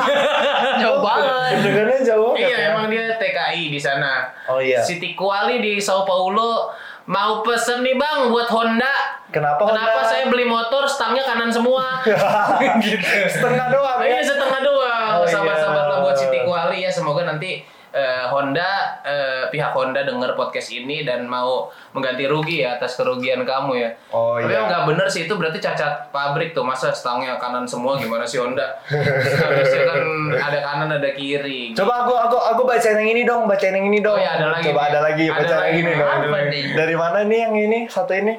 Jauh 0.82 1.02
banget. 1.02 1.66
Dengarnya 1.66 1.98
jauh 2.06 2.30
banget 2.30 2.46
iya, 2.46 2.56
ya. 2.58 2.66
emang 2.74 2.86
dia 2.86 3.04
TKI 3.18 3.64
di 3.74 3.80
sana. 3.82 4.30
Oh 4.46 4.62
iya. 4.62 4.78
Siti 4.82 5.18
Kuali 5.18 5.58
di 5.58 5.82
Sao 5.82 6.06
Paulo 6.06 6.70
mau 7.10 7.42
pesen 7.42 7.82
nih 7.82 7.98
bang 7.98 8.30
buat 8.30 8.46
Honda. 8.54 9.18
Kenapa 9.34 9.66
Kenapa 9.66 9.98
Honda? 9.98 10.10
saya 10.10 10.24
beli 10.30 10.46
motor 10.46 10.86
stangnya 10.86 11.26
kanan 11.26 11.50
semua? 11.50 12.06
gitu. 12.86 13.02
Setengah 13.26 13.66
doang 13.74 13.98
ya. 13.98 14.14
Iya 14.14 14.22
setengah 14.22 14.60
doang. 14.62 15.10
Oh, 15.22 15.26
Sabar-sabar 15.26 15.84
iya. 15.86 15.90
lah 15.90 15.98
buat 16.06 16.16
Siti 16.16 16.38
Kuali 16.46 16.86
ya. 16.86 16.90
Semoga 16.94 17.26
nanti 17.26 17.66
eh, 17.92 18.24
Honda 18.26 18.70
eh, 19.00 19.44
pihak 19.48 19.70
Honda 19.70 20.02
denger 20.02 20.32
podcast 20.32 20.68
ini 20.68 21.00
dan 21.02 21.24
mau 21.24 21.68
mengganti 21.92 22.24
rugi 22.24 22.60
ya 22.60 22.76
atas 22.76 22.96
kerugian 22.96 23.44
kamu 23.44 23.72
ya. 23.78 23.88
Oh, 24.08 24.36
Tapi 24.36 24.48
iya. 24.48 24.64
nggak 24.64 24.82
bener 24.88 25.06
sih 25.06 25.24
itu 25.24 25.32
berarti 25.32 25.58
cacat 25.58 26.08
pabrik 26.08 26.50
tuh 26.50 26.64
masa 26.64 26.88
stangnya 26.90 27.36
kanan 27.36 27.62
semua 27.62 27.94
gimana 27.94 28.24
sih 28.24 28.36
Honda? 28.36 28.80
Harusnya 28.88 29.82
kan 29.86 30.00
ada 30.48 30.58
kanan 30.58 30.88
ada 30.90 31.10
kiri. 31.12 31.72
Coba 31.72 32.04
aku 32.04 32.12
aku 32.12 32.36
aku 32.38 32.62
bacain 32.64 32.96
yang 32.96 33.10
ini 33.10 33.22
dong, 33.22 33.44
bacain 33.44 33.72
yang 33.72 33.86
ini 33.86 34.00
dong. 34.00 34.16
Oh 34.16 34.20
iya, 34.20 34.36
ada 34.36 34.48
lagi 34.50 34.66
Coba 34.66 34.80
nih. 34.80 34.88
ada 34.88 35.00
lagi, 35.00 35.24
Ada 35.24 35.32
bacain 35.32 35.52
yang 35.52 35.60
lagi 35.60 35.72
ini 35.72 35.82
nih, 35.84 35.94
dong. 35.94 36.08
ada 36.08 36.16
Apa 36.18 36.32
lagi. 36.34 36.48
nih? 36.50 36.62
Dari 36.72 36.94
mana 36.96 37.18
nih 37.22 37.38
yang 37.40 37.54
ini? 37.54 37.78
Satu 37.86 38.12
ini? 38.12 38.34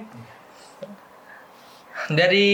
Dari 2.03 2.49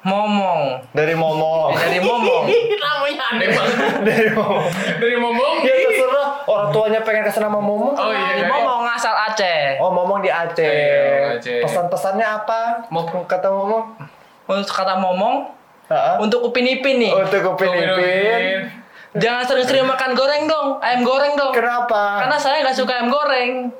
Momong. 0.00 0.80
Dari 0.96 1.12
Momo. 1.12 1.76
Dari 1.76 2.00
Momong. 2.00 2.44
Namanya 2.84 3.24
aneh 3.36 3.48
banget. 3.52 3.76
Dari 4.00 4.28
Momo. 4.32 4.64
Dari 4.96 5.14
ngomong. 5.20 5.54
Ya 5.60 5.74
terserah 5.76 6.28
orang 6.48 6.68
tuanya 6.72 7.00
pengen 7.04 7.22
ke 7.28 7.32
sana 7.32 7.52
sama 7.52 7.60
Momo. 7.60 7.92
Oh 7.92 8.08
iya. 8.08 8.32
Dari 8.32 8.42
iya. 8.44 8.48
Momong 8.48 8.88
asal 8.88 9.12
Aceh. 9.12 9.76
Oh, 9.76 9.92
Momong 9.92 10.24
di 10.24 10.32
Aceh. 10.32 10.64
Iya, 10.64 11.36
Aceh. 11.36 11.60
Pesan-pesannya 11.60 12.26
apa? 12.26 12.88
Mau- 12.88 13.04
kata 13.28 13.52
Momong? 13.52 13.84
Untuk 14.50 14.74
kata 14.74 14.98
Momong, 14.98 15.52
Heeh. 15.86 16.16
untuk 16.18 16.42
Upin 16.42 16.66
Ipin 16.66 16.98
nih. 16.98 17.12
Untuk 17.14 17.54
Upin 17.54 17.70
Ipin. 17.70 18.66
Jangan 19.10 19.42
sering-sering 19.42 19.86
makan 19.86 20.14
goreng 20.14 20.46
dong, 20.46 20.78
ayam 20.78 21.02
goreng 21.02 21.34
dong. 21.34 21.50
Kenapa? 21.50 22.22
Karena 22.22 22.38
saya 22.38 22.62
nggak 22.62 22.78
suka 22.78 22.94
ayam 22.98 23.10
goreng. 23.10 23.74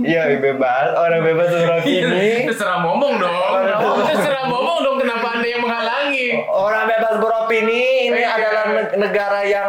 Iya, 0.00 0.22
bebas. 0.38 0.86
Orang 0.94 1.20
bebas 1.22 1.48
seperti 1.50 1.90
ini. 2.00 2.28
Terserah 2.46 2.80
ngomong 2.80 3.12
dong. 3.16 3.34
Terserah 4.06 4.44
ngomong 4.46 4.78
dong 4.80 4.96
kenapa 4.98 5.26
anda 5.34 5.46
yang 5.46 5.60
menghalangi. 5.60 6.40
Orang 6.46 6.84
bebas 6.86 7.14
beropini 7.16 7.82
ini 8.06 8.20
Iya. 8.20 8.30
adalah 8.32 8.62
ne- 8.70 8.92
negara 8.98 9.40
yang 9.42 9.68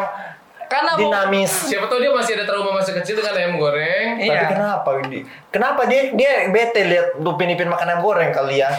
Karena 0.65 0.91
mau- 0.91 0.99
dinamis. 0.99 1.51
Siapa 1.69 1.85
tahu 1.85 1.99
dia 1.99 2.09
masih 2.09 2.31
ada 2.33 2.45
trauma 2.45 2.73
masa 2.73 2.89
kecil 2.91 3.15
dengan 3.15 3.33
ayam 3.33 3.53
goreng. 3.55 4.17
Iya. 4.17 4.33
Tapi 4.33 4.45
kenapa? 4.51 4.89
Di- 5.03 5.25
Kenapa 5.47 5.81
dia 5.85 6.01
dia 6.11 6.31
bete 6.49 6.81
lihat 6.83 7.07
Upin 7.17 7.47
Ipin 7.47 7.69
makan 7.69 7.85
ayam 7.87 8.01
goreng 8.01 8.27
kali 8.29 8.59
ya? 8.59 8.73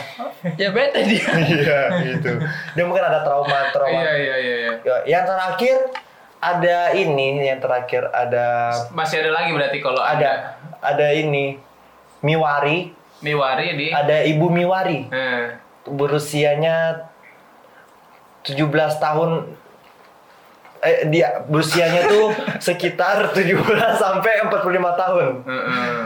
ya 0.54 0.68
bete 0.70 1.00
dia. 1.04 1.30
Iya, 1.46 1.78
gitu. 2.04 2.30
Dia 2.74 2.84
mungkin 2.84 3.00
ada 3.00 3.22
trauma 3.22 3.70
trauma. 3.70 3.92
Iya 3.94 4.12
iya 4.14 4.36
iya. 4.36 4.56
iya. 4.58 4.72
Ya, 4.82 4.96
Yang 5.06 5.24
terakhir 5.26 5.76
ada 6.46 6.94
ini, 6.94 7.42
yang 7.42 7.58
terakhir 7.58 8.06
ada 8.14 8.70
Masih 8.94 9.18
ada 9.26 9.30
lagi 9.34 9.50
berarti 9.50 9.78
kalau 9.82 9.98
ada 9.98 10.62
ada 10.78 11.06
ini 11.10 11.58
Miwari, 12.22 12.94
Miwari 13.22 13.66
di. 13.74 13.86
ada 13.90 14.22
Ibu 14.22 14.46
Miwari. 14.46 15.10
Eh, 15.10 15.44
Berusianya 15.86 17.06
17 18.46 18.62
tahun 19.02 19.30
eh 20.86 21.10
dia 21.10 21.42
berusianya 21.44 22.06
tuh 22.06 22.30
sekitar 22.62 23.34
17 23.34 23.58
sampai 23.98 24.46
45 24.46 25.02
tahun. 25.02 25.26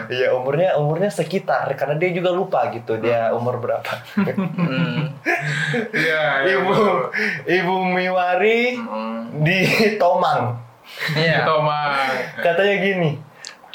Iya, 0.09 0.33
umurnya 0.33 0.75
umurnya 0.81 1.13
sekitar 1.13 1.69
karena 1.77 1.95
dia 2.01 2.11
juga 2.11 2.33
lupa 2.33 2.67
gitu 2.73 2.97
dia 2.97 3.31
umur 3.31 3.61
berapa. 3.61 3.93
Hmm. 4.17 5.13
Iya. 5.93 6.25
iya. 6.43 6.57
Ibu 6.59 6.75
Ibu 7.47 7.75
Miwari 7.93 8.81
Hmm. 8.81 9.45
di 9.45 9.61
Tomang. 10.01 10.59
Iya. 11.15 11.47
Toma. 11.47 11.95
Katanya 12.43 12.77
gini, 12.83 13.11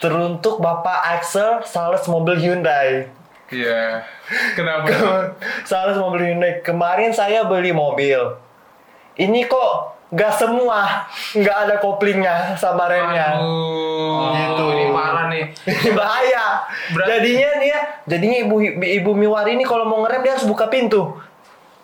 teruntuk 0.02 0.60
Bapak 0.60 1.00
Axel 1.16 1.64
sales 1.64 2.04
mobil 2.10 2.36
Hyundai. 2.36 3.08
Iya. 3.48 4.04
Kenapa? 4.58 4.90
sales 5.70 5.96
mobil 5.96 6.34
Hyundai. 6.34 6.60
Kemarin 6.60 7.14
saya 7.14 7.46
beli 7.48 7.72
mobil. 7.72 8.20
Ini 9.16 9.48
kok 9.48 9.72
nggak 10.16 10.34
semua, 10.40 11.12
nggak 11.36 11.58
ada 11.68 11.76
koplingnya 11.84 12.56
sama 12.56 12.88
remnya. 12.88 13.36
Aduh. 13.36 14.32
Gitu. 14.32 14.64
Ini 14.72 14.86
parah 14.96 15.26
nih. 15.28 15.44
Ini 15.68 15.90
bahaya. 15.92 16.46
Berat- 16.96 17.08
Jadinya 17.12 17.50
dia, 17.60 17.78
jadinya 18.08 18.38
ibu 18.48 18.56
ibu 18.80 19.12
Miwari 19.12 19.60
ini 19.60 19.68
kalau 19.68 19.84
mau 19.84 20.00
ngerem 20.08 20.24
dia 20.24 20.40
harus 20.40 20.48
buka 20.48 20.72
pintu. 20.72 21.20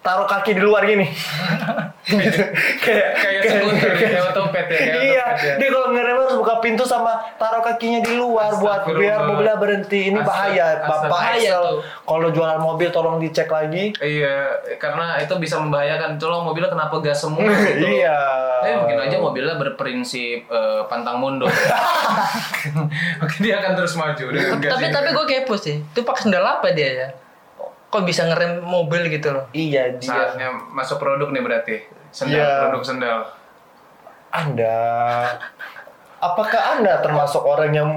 Taruh 0.01 0.25
kaki 0.25 0.57
di 0.57 0.63
luar 0.63 0.87
gini. 0.87 1.05
Kayak 2.01 3.07
Kayak 3.21 3.41
skuter, 3.45 3.91
kayak 3.93 4.23
otopet 4.33 4.65
ya, 4.65 4.77
kayak 4.77 4.95
iya, 5.05 5.25
otopet 5.25 5.45
ya. 5.45 5.53
dia 5.61 5.69
kalau 5.69 5.87
ngerem 5.93 6.17
harus 6.17 6.33
buka 6.33 6.55
pintu 6.57 6.83
sama 6.83 7.13
taruh 7.37 7.61
kakinya 7.61 7.99
di 8.01 8.13
luar 8.17 8.51
buat 8.57 8.89
biar 8.89 9.19
mobilnya 9.29 9.55
berhenti. 9.61 10.09
Ini 10.09 10.17
Astag- 10.17 10.29
bahaya. 10.29 10.67
Bapak 10.81 11.21
tuh. 11.37 11.77
kalau 12.07 12.27
jualan 12.33 12.59
mobil 12.59 12.89
tolong 12.89 13.21
dicek 13.21 13.45
lagi. 13.47 13.93
Iya, 14.01 14.49
karena 14.81 15.21
itu 15.21 15.33
bisa 15.37 15.61
membahayakan. 15.61 16.17
Tolong 16.17 16.41
mobilnya 16.41 16.73
kenapa 16.73 16.97
gas 17.05 17.21
semua? 17.21 17.45
gitu. 17.69 17.85
iya. 17.85 18.17
Eh 18.65 18.73
mungkin 18.77 18.97
aja 18.97 19.17
mobilnya 19.21 19.55
berprinsip 19.61 20.49
eh, 20.49 20.81
pantang 20.89 21.21
mundur. 21.21 21.49
mungkin 23.21 23.39
dia 23.41 23.61
akan 23.61 23.71
terus 23.77 23.93
maju 23.97 24.23
tapi 24.61 24.85
tapi 24.89 25.09
gue 25.13 25.25
kepo 25.27 25.53
sih. 25.57 25.81
Itu 25.81 26.01
pakai 26.01 26.21
sendal 26.25 26.45
apa 26.45 26.73
dia 26.73 26.89
ya? 26.89 27.07
Kok 27.91 28.07
bisa 28.07 28.23
ngerem 28.23 28.63
mobil 28.63 29.11
gitu 29.11 29.35
loh? 29.35 29.45
Iya 29.51 29.99
dia. 29.99 30.07
saatnya 30.07 30.47
masuk 30.71 30.95
produk 30.97 31.27
nih 31.29 31.43
berarti. 31.43 31.75
Sendal, 32.09 32.39
Iya. 32.39 32.49
produk 32.65 32.83
sendal. 32.83 33.19
Anda, 34.31 34.79
apakah 36.17 36.79
Anda 36.79 37.03
termasuk 37.03 37.43
orang 37.43 37.75
yang 37.75 37.89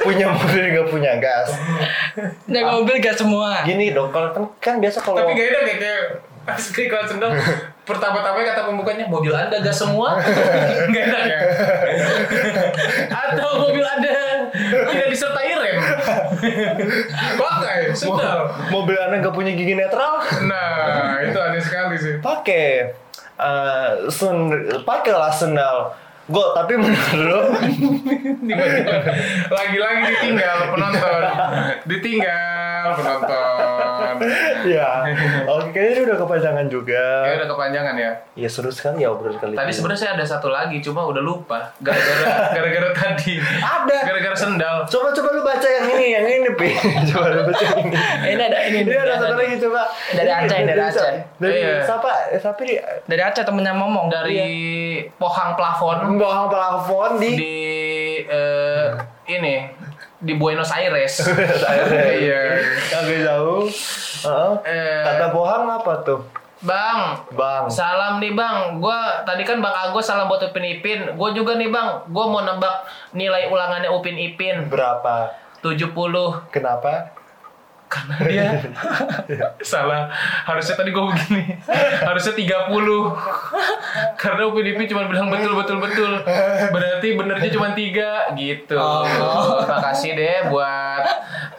punya 0.00 0.30
mobil 0.30 0.70
nggak 0.70 0.86
punya 0.86 1.18
gas? 1.18 1.50
Naik 2.46 2.78
mobil 2.78 3.02
gak 3.02 3.18
semua. 3.18 3.66
Gini 3.66 3.90
dong, 3.90 4.14
kalau 4.14 4.30
kan, 4.30 4.46
kan 4.62 4.74
biasa 4.78 5.02
kalau 5.02 5.18
Tapi 5.18 5.34
gak 5.34 5.46
enak 5.50 5.62
ya 5.66 5.76
kayak 5.82 6.02
asli 6.44 6.86
kalau 6.86 7.08
sendal 7.08 7.32
pertama-tama 7.88 8.40
kata 8.40 8.68
pembukanya 8.68 9.08
mobil 9.08 9.32
anda 9.32 9.60
gas 9.60 9.80
semua 9.80 10.20
gak 10.92 11.04
enak 11.08 11.22
ya 11.24 11.38
atau 13.32 13.64
mobil 13.64 13.80
anda 13.80 14.12
tidak 14.92 15.08
disertai 15.08 15.52
rem 15.56 15.76
pakai 17.38 17.94
sendal 17.96 18.52
mobil 18.70 18.96
Anda 18.98 19.20
nggak 19.24 19.34
punya 19.34 19.52
gigi 19.56 19.74
netral, 19.78 20.20
nah 20.44 21.20
itu 21.24 21.38
aneh 21.38 21.62
sekali 21.62 21.96
sih. 21.98 22.20
Pakai 22.20 22.94
eh 23.34 23.90
sen, 24.12 24.52
pakailah 24.86 25.32
sendal. 25.34 25.96
Gue 26.24 26.40
tapi 26.56 26.80
menurut 26.80 27.52
lagi-lagi 29.52 30.02
ditinggal 30.08 30.72
penonton. 30.72 31.22
Ditinggal 31.84 32.96
penonton 32.96 33.73
ya, 34.74 34.88
oke 35.46 35.68
kayaknya 35.70 35.90
ini 35.92 36.02
udah 36.04 36.18
kepanjangan 36.18 36.66
juga. 36.66 37.04
ya 37.22 37.32
udah 37.36 37.48
kepanjangan 37.48 37.94
ya 37.94 38.12
Ya 38.34 38.48
seru 38.48 38.68
sekali 38.68 39.00
ya 39.00 39.08
obrolan 39.08 39.36
kali 39.36 39.54
tadi 39.54 39.70
sebenarnya 39.70 40.00
saya 40.00 40.12
ada 40.14 40.26
satu 40.26 40.48
lagi 40.48 40.78
cuma 40.78 41.04
udah 41.04 41.20
lupa 41.20 41.70
gara-gara 41.78 42.26
gara-gara 42.56 42.88
tadi 42.92 43.38
Ada. 43.40 43.98
gara-gara 44.04 44.34
sendal 44.34 44.76
Coba 44.84 45.10
coba 45.10 45.28
lu 45.30 45.42
baca 45.42 45.64
yang 45.64 45.86
ini, 45.88 46.06
yang 46.12 46.26
ini 46.26 46.50
pi. 46.52 46.68
coba 47.08 47.26
lu 47.30 47.42
baca 47.44 47.62
yang 47.64 47.78
ini. 47.84 47.96
Ini 48.26 48.42
ada 48.42 48.58
ini. 48.64 48.78
Ini 48.82 48.96
ada 48.96 49.14
satu 49.16 49.34
lagi 49.34 49.56
coba. 49.58 49.82
Dari 50.10 50.30
Aceh, 50.30 50.58
dari 50.62 50.80
Aceh. 50.80 51.14
Dari 51.36 51.52
Iya. 51.56 51.74
siapa? 51.80 52.10
Eh, 52.28 52.38
Siapa 52.38 52.60
di 52.60 52.74
Dari 53.04 53.22
Aceh 53.22 53.42
temennya 53.42 53.72
ngomong. 53.74 54.06
dari 54.06 54.38
Pohang 55.14 55.54
Plafon 55.54 56.16
Bawang 56.16 56.46
plafon 56.46 57.10
di 57.16 57.30
di 57.34 57.54
eh, 58.24 58.88
ini 59.26 59.56
di 60.20 60.34
Buenos 60.34 60.70
Aires. 60.70 61.18
Iya. 62.14 62.42
Kagak 62.90 63.18
jauh. 63.24 63.66
Eh, 64.64 65.02
Kata 65.04 65.26
bohong 65.30 65.66
apa 65.68 65.94
tuh? 66.02 66.20
Bang, 66.64 67.20
Bang. 67.36 67.68
salam 67.68 68.16
nih 68.18 68.32
bang. 68.32 68.80
Gua 68.80 69.20
tadi 69.22 69.44
kan 69.44 69.60
bang 69.60 69.74
Agus 69.84 70.08
salam 70.08 70.26
buat 70.26 70.40
Upin 70.40 70.64
Ipin. 70.64 71.12
Gue 71.12 71.36
juga 71.36 71.60
nih 71.60 71.68
bang. 71.68 72.08
Gue 72.08 72.24
mau 72.24 72.40
nebak 72.40 72.88
nilai 73.12 73.52
ulangannya 73.52 73.92
Upin 73.92 74.16
Ipin. 74.16 74.72
Berapa? 74.72 75.36
70 75.60 75.92
Kenapa? 76.48 77.13
Karena 77.86 78.16
dia 78.26 78.48
salah. 79.74 80.10
Harusnya 80.46 80.74
tadi 80.74 80.90
gue 80.90 81.04
begini. 81.04 81.58
Harusnya 82.02 82.34
30 82.34 82.72
karena 84.18 84.42
UPDP 84.50 84.90
cuma 84.90 85.06
bilang 85.06 85.28
betul 85.30 85.52
betul 85.54 85.78
betul. 85.78 86.12
Berarti 86.72 87.08
benernya 87.14 87.50
cuma 87.52 87.76
tiga 87.76 88.32
gitu. 88.34 88.78
Makasih 89.68 90.16
deh 90.16 90.38
buat 90.50 91.02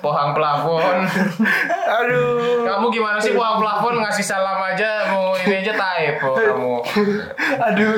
pohang 0.06 0.38
plafon 0.38 1.02
Aduh. 2.04 2.62
kamu 2.70 2.86
gimana 2.94 3.18
sih 3.18 3.34
pohang 3.34 3.58
plafon 3.58 3.98
ngasih 4.06 4.22
salam 4.22 4.62
aja 4.62 5.10
mau 5.10 5.34
ini 5.46 5.56
aja 5.60 5.74
typo 5.74 6.30
kamu 6.34 6.76
Aduh. 7.62 7.96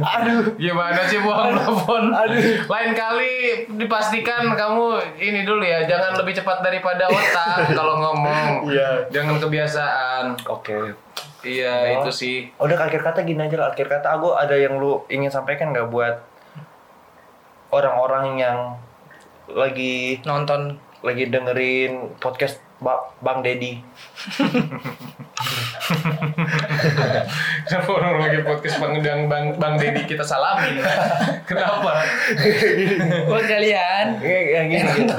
Aduh. 0.00 0.42
gimana 0.54 1.00
sih 1.04 1.18
pohang 1.18 1.52
plafon 1.52 2.04
lain 2.64 2.90
kali 2.92 3.34
dipastikan 3.70 4.50
kamu 4.50 4.86
ini 5.16 5.42
dulu 5.42 5.60
ya 5.60 5.84
jangan 5.84 6.16
lebih 6.16 6.34
cepat 6.34 6.60
daripada 6.60 7.06
otak 7.06 7.70
kalau 7.70 7.98
ngomong 7.98 8.66
Iya. 8.66 9.10
jangan 9.10 9.36
kebiasaan 9.36 10.24
Oke. 10.46 10.94
iya 11.42 11.74
Oh. 11.92 12.00
itu 12.00 12.10
sih 12.10 12.36
Udah 12.56 12.78
akhir 12.78 13.02
kata 13.02 13.20
gini 13.22 13.38
aja 13.38 13.56
lah. 13.56 13.68
Akhir 13.68 13.86
kata 13.86 14.08
aku 14.10 14.32
ada 14.32 14.54
yang 14.54 14.76
lu 14.76 15.04
ingin 15.06 15.28
sampaikan 15.28 15.70
nggak 15.70 15.86
buat 15.86 16.16
orang-orang 17.68 18.38
yang 18.38 18.58
lagi 19.46 20.24
nonton 20.24 20.80
lagi 21.04 21.28
dengerin 21.28 22.16
podcast 22.16 22.63
Ba- 22.78 23.10
Bang 23.18 23.40
Dedi. 23.40 23.78
Kenapa 27.64 27.90
orang 27.92 28.20
lagi 28.20 28.38
podcast 28.42 28.76
bang 28.76 29.00
bang 29.00 29.20
bang, 29.26 29.44
bang 29.56 29.74
Dedi 29.76 30.02
kita 30.04 30.24
salamin? 30.24 30.80
Kenapa? 31.48 32.02
buat 33.28 33.44
kalian 33.44 34.06
yang 34.20 34.66
gini. 34.68 34.90
gitu. 34.96 35.14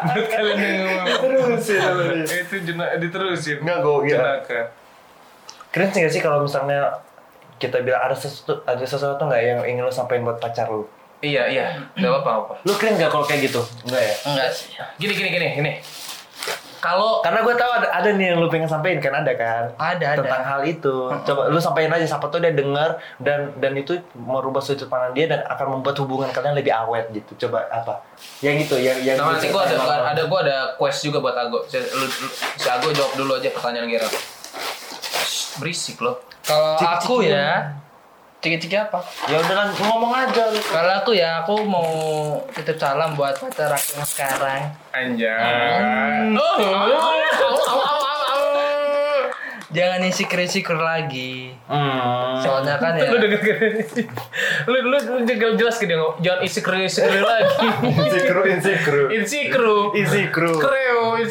Menurut 0.00 0.28
kalian 0.28 0.58
yang 0.58 0.80
Terusin. 1.20 1.80
itu 2.24 2.56
jenak 2.64 2.96
diterusin. 2.98 3.58
Enggak 3.60 3.78
gue 3.80 3.96
ya. 4.08 4.16
Jenaka. 4.16 4.60
Keren 5.70 5.90
sih 6.10 6.18
kalau 6.18 6.42
misalnya 6.42 6.98
kita 7.60 7.84
bilang 7.84 8.02
ada 8.02 8.16
sesuatu 8.16 8.64
ada 8.64 8.82
sesuatu 8.82 9.20
nggak 9.20 9.42
yang 9.44 9.60
ingin 9.62 9.84
lu 9.84 9.92
sampaikan 9.92 10.24
buat 10.26 10.40
pacar 10.40 10.66
lu? 10.66 10.88
Iya 11.20 11.42
iya, 11.46 11.64
nggak 11.94 12.12
apa 12.18 12.30
apa. 12.34 12.52
Lu 12.64 12.72
keren 12.74 12.96
nggak 12.96 13.08
kalau 13.08 13.24
kayak 13.24 13.44
gitu? 13.46 13.60
Enggak 13.84 14.02
ya? 14.02 14.14
enggak 14.24 14.48
sih 14.50 14.72
Gini 14.96 15.12
gini 15.12 15.28
gini 15.28 15.46
gini. 15.54 15.72
Kalau 16.80 17.20
Karena 17.20 17.44
gue 17.44 17.52
tahu 17.52 17.72
ada, 17.76 17.92
ada 17.92 18.08
nih 18.08 18.32
yang 18.32 18.40
lu 18.40 18.48
pengen 18.48 18.64
sampaikan 18.64 19.04
kan 19.04 19.20
ada 19.20 19.36
kan? 19.36 19.64
Ada, 19.76 20.16
ada. 20.16 20.24
Tentang 20.24 20.42
hal 20.42 20.60
itu. 20.64 21.12
Coba 21.12 21.52
lu 21.52 21.60
sampaikan 21.60 21.92
aja 21.92 22.08
siapa 22.08 22.32
tuh 22.32 22.40
dia 22.40 22.56
denger 22.56 22.96
dan 23.20 23.52
dan 23.54 23.76
itu 23.76 24.00
merubah 24.16 24.64
sudut 24.64 24.88
pandang 24.88 25.12
dia 25.12 25.28
dan 25.28 25.44
akan 25.44 25.76
membuat 25.76 26.00
hubungan 26.00 26.32
kalian 26.32 26.56
lebih 26.56 26.72
awet 26.72 27.12
gitu. 27.12 27.36
Coba 27.38 27.68
apa? 27.68 28.00
Yang 28.40 28.64
itu 28.64 28.76
yang 28.80 28.96
yang 28.98 29.16
lu 29.20 29.28
nanti 29.28 29.52
gua 29.52 29.68
ada 29.68 29.76
ceritain 29.76 29.92
sama- 29.92 30.08
ada 30.08 30.22
gua 30.24 30.40
ada 30.40 30.56
quest 30.74 31.04
juga 31.04 31.20
buat 31.20 31.36
Ago. 31.36 31.68
Si, 31.68 31.76
lu, 31.76 32.08
si 32.56 32.64
Ago 32.66 32.88
jawab 32.90 33.12
dulu 33.12 33.36
aja 33.36 33.52
pertanyaan 33.52 33.84
Gera. 33.84 34.08
Shh, 34.08 35.60
Berisik 35.60 36.00
loh. 36.00 36.16
kalau 36.40 36.80
aku 36.80 37.20
ya 37.22 37.76
ciki-ciki 38.40 38.72
apa 38.74 38.98
Ya 39.26 39.36
udah 39.36 39.54
kan 39.54 39.68
ngomong 39.78 40.12
aja 40.12 40.48
lu. 40.48 40.60
kalau 40.62 40.92
aku 40.94 41.12
ya 41.12 41.40
aku 41.40 41.60
mau 41.62 41.88
titip 42.50 42.74
salam 42.74 43.12
buat 43.12 43.36
pacar 43.36 43.68
aku 43.68 43.94
yang 43.94 44.06
sekarang 44.06 44.62
Anjay. 44.90 46.32
Oh. 46.32 47.14
jangan 49.70 50.02
insecure-insecure 50.02 50.76
lagi 50.76 51.54
Hmm. 51.64 52.42
soalnya 52.42 52.74
kan 52.74 52.98
ya 52.98 53.06
Lu 53.06 53.22
denger 53.22 53.38
lu 54.66 54.76
lu 54.82 54.98
lu 54.98 55.22
jangan 55.22 55.54
jelas 55.54 55.78
ke 55.78 55.86
dia 55.86 55.94
ngomong. 55.94 56.18
jangan 56.18 56.40
insecure 56.42 56.74
insecure 56.76 57.22
lagi. 57.22 57.66
Insecure, 57.86 58.42
insecure. 58.50 59.06
Insecure. 59.14 59.94
Insecure. 59.94 60.58
Kreo, 60.58 61.22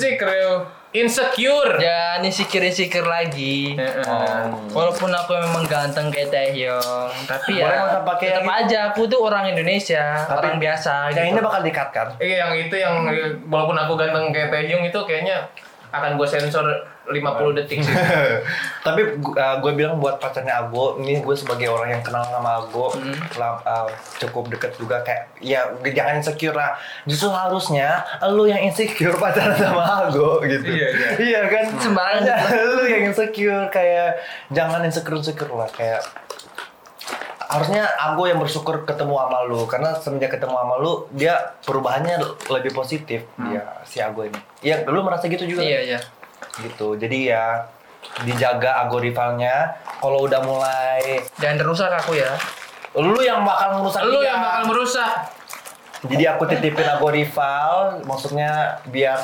insecure. 0.90 1.30
Insecure. 1.30 1.74
jangan 1.78 2.22
insecure-insecure 2.26 3.06
lagi 3.06 3.78
Heeh. 3.78 4.42
walaupun 4.74 5.10
aku 5.10 5.38
memang 5.38 5.64
ganteng 5.70 6.10
kayak 6.10 6.34
Taehyung 6.34 7.14
tapi 7.30 7.62
ya 7.62 8.02
pakai 8.02 8.34
tetap 8.34 8.42
yang 8.42 8.66
aja 8.66 8.80
aku 8.90 9.06
tuh 9.06 9.22
orang 9.22 9.46
Indonesia 9.48 10.26
Tapi 10.26 10.50
orang 10.50 10.58
biasa 10.58 11.14
Yang 11.14 11.26
gitu. 11.26 11.32
ini 11.32 11.40
bakal 11.42 11.62
dikat 11.62 11.90
kan? 11.94 12.08
Iya 12.18 12.36
yang 12.42 12.52
itu 12.58 12.76
yang 12.76 12.96
walaupun 13.46 13.78
aku 13.78 13.94
ganteng 13.96 14.34
kayak 14.34 14.50
Taehyung 14.50 14.82
itu 14.82 15.00
kayaknya 15.06 15.46
akan 15.90 16.18
gue 16.18 16.28
sensor 16.28 16.66
50 17.10 17.58
detik 17.58 17.82
sih. 17.82 17.96
Tapi 18.86 19.02
gue 19.60 19.72
bilang 19.74 19.98
buat 19.98 20.22
pacarnya 20.22 20.62
Ago, 20.62 21.02
ini 21.02 21.20
gue 21.20 21.36
sebagai 21.36 21.68
orang 21.74 21.98
yang 21.98 22.04
kenal 22.06 22.22
sama 22.30 22.62
Ago, 22.62 22.94
lah, 23.36 23.58
uh, 23.66 23.90
cukup 24.22 24.54
deket 24.54 24.78
juga 24.78 25.02
kayak 25.02 25.34
ya 25.42 25.66
jangan 25.90 26.22
insecure 26.22 26.54
lah. 26.54 26.78
Justru 27.10 27.34
harusnya 27.34 28.06
lu 28.30 28.46
yang 28.46 28.62
insecure 28.62 29.18
pacaran 29.18 29.58
sama 29.58 30.06
Ago 30.08 30.40
gitu. 30.46 30.70
Iya, 30.70 30.90
iya. 30.94 31.10
iya 31.18 31.42
kan? 31.50 31.66
Sembarangan. 31.82 32.22
Ya, 32.24 32.38
lu 32.78 32.84
yang 32.86 33.04
insecure 33.10 33.66
kayak 33.74 34.22
jangan 34.54 34.86
insecure 34.86 35.18
insecure 35.18 35.54
lah 35.58 35.70
kayak 35.74 36.06
harusnya 37.50 37.90
Ago 37.98 38.30
yang 38.30 38.38
bersyukur 38.38 38.86
ketemu 38.86 39.18
sama 39.18 39.42
lu 39.50 39.66
karena 39.66 39.98
semenjak 39.98 40.38
ketemu 40.38 40.54
sama 40.54 40.76
lu 40.78 41.10
dia 41.10 41.58
perubahannya 41.66 42.22
lebih 42.46 42.78
positif 42.78 43.26
dia 43.50 43.82
si 43.90 43.98
Ago 43.98 44.22
ini. 44.22 44.38
Iya, 44.62 44.86
lu 44.86 45.02
merasa 45.02 45.26
gitu 45.26 45.50
juga? 45.50 45.66
iya 45.66 45.82
iya 45.82 46.00
gitu 46.64 46.96
jadi 47.00 47.18
ya 47.36 47.46
dijaga 48.24 48.88
ago 48.88 49.00
rivalnya 49.00 49.76
kalau 50.00 50.24
udah 50.24 50.40
mulai 50.44 51.20
jangan 51.40 51.68
rusak 51.68 51.92
aku 51.92 52.16
ya 52.16 52.32
lu 52.98 53.22
yang 53.22 53.46
bakal 53.46 53.80
merusak 53.80 54.02
Lu 54.02 54.18
dia. 54.18 54.34
yang 54.34 54.40
bakal 54.42 54.62
merusak. 54.74 55.12
Jadi 56.06 56.36
aku 56.36 56.48
titipin 56.48 56.88
ago 56.88 57.12
rival 57.12 58.00
maksudnya 58.08 58.80
biar 58.88 59.20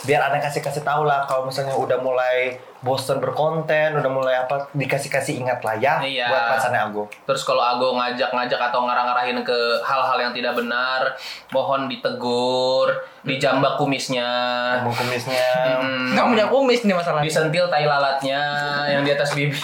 biar 0.00 0.30
aneh 0.30 0.40
kasih 0.40 0.62
kasih 0.62 0.80
tahu 0.80 1.04
lah 1.04 1.26
kalau 1.26 1.44
misalnya 1.44 1.74
udah 1.74 1.98
mulai 2.00 2.56
bosen 2.80 3.20
berkonten 3.20 3.92
udah 3.92 4.08
mulai 4.08 4.40
apa 4.40 4.72
dikasih 4.72 5.12
kasih 5.12 5.36
ingat 5.36 5.60
lah 5.60 5.76
ya 5.76 6.00
Iya. 6.00 6.32
buat 6.32 6.42
pacarnya 6.56 6.80
ago 6.88 7.04
Terus 7.28 7.44
kalau 7.44 7.60
Ago 7.60 7.92
ngajak-ngajak 7.92 8.56
atau 8.56 8.88
ngarah-ngarahin 8.88 9.44
ke 9.44 9.58
hal-hal 9.84 10.18
yang 10.18 10.32
tidak 10.34 10.56
benar, 10.56 11.14
mohon 11.52 11.86
ditegur, 11.86 12.88
dijambak 13.22 13.76
kumisnya, 13.76 14.26
Kamu 14.80 14.90
kumisnya. 14.90 15.48
Hmm, 15.78 16.16
nggak 16.16 16.26
punya 16.26 16.46
kumis 16.50 16.80
nih 16.82 16.96
masalahnya. 16.96 17.26
Disentil 17.28 17.70
tai 17.70 17.86
lalatnya 17.86 18.42
yang 18.90 19.02
di 19.06 19.12
atas 19.14 19.30
bibir. 19.36 19.60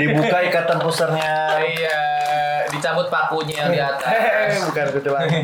dibuka 0.00 0.38
ikatan 0.40 0.78
pusernya. 0.80 1.60
Iya, 1.60 2.00
dicabut 2.76 3.08
pakunya 3.08 3.54
yang 3.58 3.70
di 3.70 3.80
atas. 3.80 4.04
Hehehe, 4.04 4.60
bukan 4.68 4.84
gitu 4.92 5.10
lagi 5.10 5.38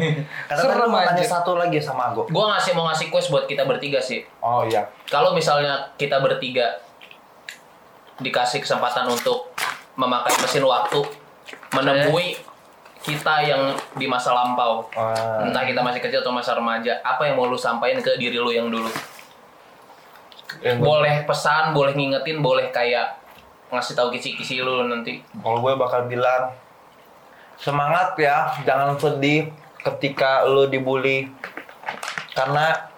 kata 0.47 0.55
tadi 0.55 0.62
Serem 0.62 0.78
lu 0.78 0.89
mau 0.89 1.03
satu 1.24 1.53
lagi 1.57 1.78
sama 1.80 2.12
ago 2.12 2.22
Gua 2.28 2.53
ngasih 2.53 2.72
mau 2.72 2.85
ngasih 2.87 3.09
quest 3.09 3.28
buat 3.28 3.45
kita 3.45 3.64
bertiga 3.64 3.99
sih. 3.99 4.22
oh 4.39 4.62
iya 4.62 4.85
Kalau 5.09 5.33
misalnya 5.33 5.91
kita 5.97 6.20
bertiga 6.20 6.78
dikasih 8.18 8.61
kesempatan 8.61 9.09
untuk 9.09 9.51
memakai 9.95 10.33
mesin 10.39 10.62
waktu 10.62 11.01
menemui 11.70 12.39
kita 13.03 13.43
yang 13.43 13.74
di 13.99 14.07
masa 14.07 14.30
lampau, 14.30 14.87
Ah. 14.95 15.43
entah 15.43 15.66
kita 15.66 15.83
masih 15.83 15.99
kecil 15.99 16.22
atau 16.22 16.30
masa 16.30 16.55
remaja, 16.55 17.03
apa 17.03 17.26
yang 17.26 17.35
mau 17.35 17.51
lu 17.51 17.59
sampaikan 17.59 17.99
ke 17.99 18.14
diri 18.14 18.39
lu 18.39 18.47
yang 18.49 18.70
dulu? 18.70 18.87
Yang 20.62 20.78
Boleh 20.78 21.26
pesan, 21.26 21.74
boleh 21.74 21.99
ngingetin, 21.99 22.39
boleh 22.39 22.70
kayak 22.70 23.18
ngasih 23.74 23.99
tahu 23.99 24.14
kisi-kisi 24.14 24.62
lu 24.62 24.87
nanti. 24.87 25.18
Kalau 25.35 25.59
gue 25.59 25.74
bakal 25.74 26.07
bilang 26.07 26.55
semangat 27.62 28.18
ya, 28.18 28.50
jangan 28.66 28.98
sedih 28.98 29.48
ketika 29.82 30.42
lo 30.44 30.66
dibully 30.66 31.30
karena 32.34 32.90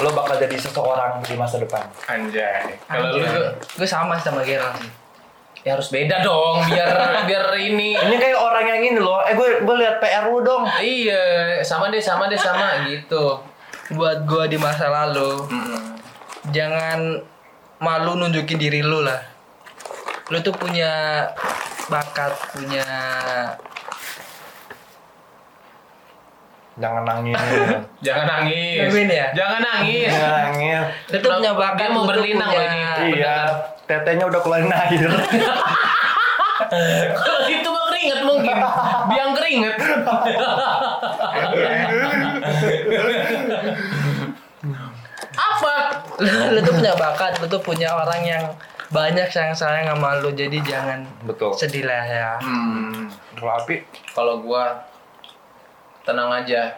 lo 0.00 0.12
bakal 0.12 0.36
jadi 0.36 0.56
seseorang 0.56 1.20
di 1.24 1.34
masa 1.36 1.60
depan. 1.60 1.84
Anjay. 2.08 2.76
Kalau 2.88 3.16
lu 3.16 3.24
tuh 3.24 3.48
gue 3.80 3.88
sama 3.88 4.16
sama 4.20 4.44
Gerald 4.44 4.76
sih 4.80 5.00
ya 5.60 5.76
harus 5.76 5.92
beda 5.92 6.24
dong 6.24 6.64
biar 6.72 6.88
biar 7.28 7.44
ini 7.60 7.92
Ini 7.92 8.16
kayak 8.16 8.38
orang 8.38 8.64
yang 8.64 8.80
ini 8.80 8.98
loh, 9.00 9.20
eh 9.28 9.36
gue 9.36 9.60
gue 9.60 9.76
lihat 9.76 10.00
PR 10.00 10.32
lu 10.32 10.40
dong. 10.40 10.64
iya 10.80 11.60
sama 11.60 11.92
deh 11.92 12.00
sama 12.00 12.32
deh 12.32 12.40
sama 12.40 12.80
gitu 12.88 13.44
buat 13.92 14.24
gue 14.24 14.44
di 14.54 14.58
masa 14.58 14.88
lalu 14.88 15.44
Mm-mm. 15.50 15.98
jangan 16.54 17.20
malu 17.82 18.16
nunjukin 18.16 18.56
diri 18.56 18.80
lu 18.80 19.02
lah 19.02 19.18
lu 20.30 20.38
tuh 20.40 20.54
punya 20.54 21.26
bakat 21.90 22.30
punya 22.54 22.86
Jangan 26.80 27.02
nangis. 27.04 27.36
jangan 28.06 28.26
nangis 28.26 28.88
Nungguin 28.88 29.10
ya? 29.12 29.26
jangan 29.36 29.60
nangis 29.60 30.08
Jangan 30.08 30.32
nangis. 30.48 30.80
punya 31.20 31.52
bakat 31.52 31.76
Dia 31.76 31.88
mau 31.92 32.04
berlinang 32.08 32.50
loh 32.50 32.64
ini. 32.64 32.80
Iya, 33.20 33.36
tetenya 33.84 34.24
udah 34.24 34.40
keluarin 34.40 34.72
air. 34.72 35.04
kalau 37.20 37.40
itu 37.50 37.68
mah 37.68 37.84
keringet 37.90 38.20
mungkin 38.22 38.56
biang 39.10 39.32
keringet 39.34 39.76
apa 45.34 45.74
lu 46.54 46.60
tuh 46.62 46.74
punya 46.76 46.92
bakat 46.94 47.32
lu 47.40 47.46
tuh 47.48 47.62
punya 47.62 47.88
orang 47.96 48.22
yang 48.22 48.44
banyak 48.90 49.30
sayang 49.30 49.54
sayang 49.54 49.86
sama 49.94 50.18
lu 50.18 50.34
jadi 50.34 50.58
jangan 50.66 51.06
Betul. 51.22 51.54
sedih 51.54 51.86
lah 51.86 52.02
ya 52.04 52.30
hmm, 52.42 53.06
Kalau 53.38 53.52
api, 53.56 53.86
kalau 54.12 54.42
gua 54.42 54.89
tenang 56.04 56.30
aja. 56.32 56.76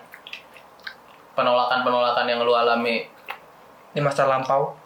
Penolakan 1.32 1.80
penolakan 1.80 2.26
yang 2.28 2.44
lu 2.44 2.52
alami 2.52 3.08
di 3.92 4.00
masa 4.00 4.28
lampau. 4.28 4.76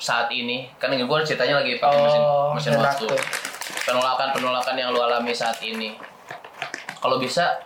saat 0.00 0.32
ini 0.32 0.64
kan 0.80 0.88
gue 0.88 1.18
ceritanya 1.28 1.60
lagi 1.60 1.76
pakai 1.76 2.00
mesin 2.00 2.22
Oh, 2.24 2.56
mesin 2.56 2.72
enak 2.72 2.88
waktu 2.96 3.04
tuh. 3.04 3.20
penolakan 3.84 4.32
penolakan 4.32 4.72
yang 4.80 4.96
lu 4.96 5.00
alami 5.04 5.28
saat 5.36 5.60
ini. 5.60 5.92
Kalau 6.96 7.20
bisa 7.20 7.60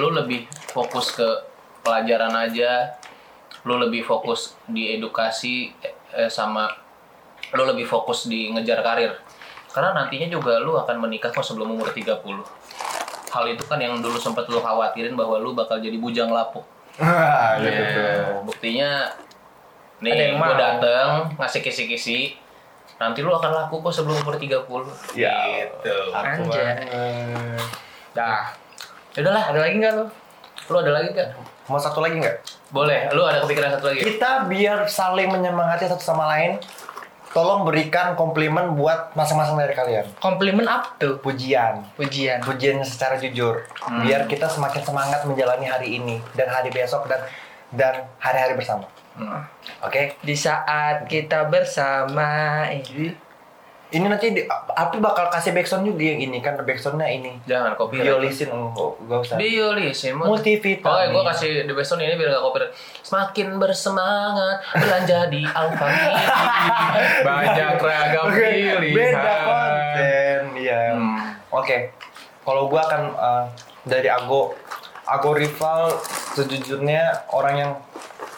lu 0.00 0.08
lebih 0.08 0.48
fokus 0.72 1.12
ke 1.12 1.28
pelajaran 1.84 2.32
aja. 2.32 2.96
Lu 3.68 3.76
lebih 3.76 4.00
fokus 4.00 4.56
di 4.64 4.96
edukasi 4.96 5.68
eh, 6.16 6.32
sama 6.32 6.64
lu 7.52 7.68
lebih 7.68 7.84
fokus 7.84 8.24
di 8.24 8.48
ngejar 8.56 8.80
karir. 8.80 9.12
Karena 9.68 9.92
nantinya 9.92 10.32
juga 10.32 10.64
lu 10.64 10.80
akan 10.80 10.96
menikah 10.96 11.28
kok 11.28 11.44
sebelum 11.44 11.76
umur 11.76 11.92
30 11.92 12.16
hal 13.30 13.44
itu 13.46 13.62
kan 13.62 13.78
yang 13.78 13.94
dulu 13.96 14.16
sempat 14.16 14.44
lu 14.44 14.58
khawatirin 14.58 15.14
bahwa 15.14 15.36
lu 15.36 15.52
bakal 15.52 15.76
jadi 15.76 15.94
bujang 15.96 16.28
lapuk 16.28 16.66
Ah, 16.96 17.56
iya 17.56 17.70
Nah, 17.70 17.80
betul. 17.80 18.20
buktinya 18.44 18.90
nih 20.00 20.10
Ada 20.10 20.22
yang 20.22 20.34
gue 20.34 20.42
mau. 20.44 20.56
dateng 20.56 21.08
ngasih 21.34 21.60
kisi-kisi 21.60 22.34
nanti 22.96 23.20
lu 23.20 23.30
akan 23.30 23.50
laku 23.54 23.80
kok 23.80 23.94
sebelum 23.94 24.18
umur 24.18 24.34
30 24.34 24.60
Ya, 25.14 25.32
gitu. 25.64 25.96
Anjay. 26.12 26.84
dah. 28.10 28.52
Udahlah 29.12 29.44
ada 29.46 29.58
lagi 29.60 29.74
nggak 29.76 29.94
lo 29.94 30.06
lu 30.66 30.76
ada 30.76 30.92
lagi 30.92 31.08
gak? 31.10 31.30
Mau 31.66 31.76
satu 31.76 31.98
lagi 31.98 32.14
nggak? 32.16 32.36
boleh. 32.68 33.10
Lu 33.10 33.22
ada 33.22 33.40
kepikiran 33.40 33.70
satu 33.72 33.86
lagi? 33.88 34.02
Kita 34.04 34.46
biar 34.46 34.84
saling 34.84 35.26
menyemangati 35.28 35.82
satu 35.84 35.98
sama 36.00 36.26
lain, 36.28 36.58
tolong 37.30 37.62
berikan 37.62 38.18
komplimen 38.18 38.74
buat 38.74 39.14
masing-masing 39.14 39.56
dari 39.58 39.74
kalian. 39.74 40.06
komplimen 40.18 40.66
up 40.66 40.98
tuh 40.98 41.18
Pujian. 41.22 41.86
pujian 41.94 42.42
Pujian 42.42 42.82
secara 42.82 43.16
jujur. 43.22 43.62
Hmm. 43.78 44.02
Biar 44.02 44.26
kita 44.26 44.50
semakin 44.50 44.82
semangat 44.82 45.22
menjalani 45.24 45.66
hari 45.66 45.98
ini 46.02 46.18
dan 46.34 46.50
hari 46.50 46.74
besok 46.74 47.06
dan 47.06 47.22
dan 47.70 48.10
hari-hari 48.18 48.58
bersama. 48.58 48.90
Hmm. 49.14 49.46
Oke? 49.86 50.18
di 50.26 50.34
saat 50.34 51.06
kita 51.06 51.46
bersama 51.46 52.66
ini 52.70 53.29
Ini 53.90 54.06
nanti 54.06 54.30
di, 54.30 54.46
Api 54.46 54.96
bakal 54.96 55.26
kasih 55.28 55.50
backsound 55.50 55.82
juga 55.82 56.02
yang 56.04 56.22
ini 56.22 56.38
kan 56.38 56.54
backsoundnya 56.56 57.06
ini. 57.06 57.42
jangan 57.42 57.74
kopi 57.74 57.98
Biolisin, 57.98 58.46
oh, 58.48 58.94
gak 59.02 59.18
usah. 59.20 59.34
Biolisin 59.34 60.14
Multivitamin. 60.14 60.86
Oke, 60.86 61.04
gue 61.10 61.22
kasih 61.26 61.50
the 61.66 61.74
best 61.74 61.90
one 61.90 62.00
ini 62.00 62.14
biar 62.14 62.30
gak 62.30 62.40
copyright. 62.40 62.72
Semakin 63.02 63.58
bersemangat 63.58 64.56
belanja 64.72 65.18
di 65.26 65.42
Alfamidi. 65.58 66.12
Banyak 67.20 67.72
ragam 67.76 68.26
pilihan. 68.30 68.78
beda 68.88 69.34
konten, 69.42 70.40
iya. 70.56 70.80
Hmm. 70.92 71.18
Oke, 71.50 71.90
kalau 72.40 72.66
gua 72.66 72.86
akan 72.86 73.02
uh, 73.12 73.44
dari 73.82 74.06
Ago, 74.06 74.54
Ago 75.02 75.34
rival 75.34 75.98
sejujurnya 76.30 77.26
orang 77.28 77.54
yang 77.56 77.70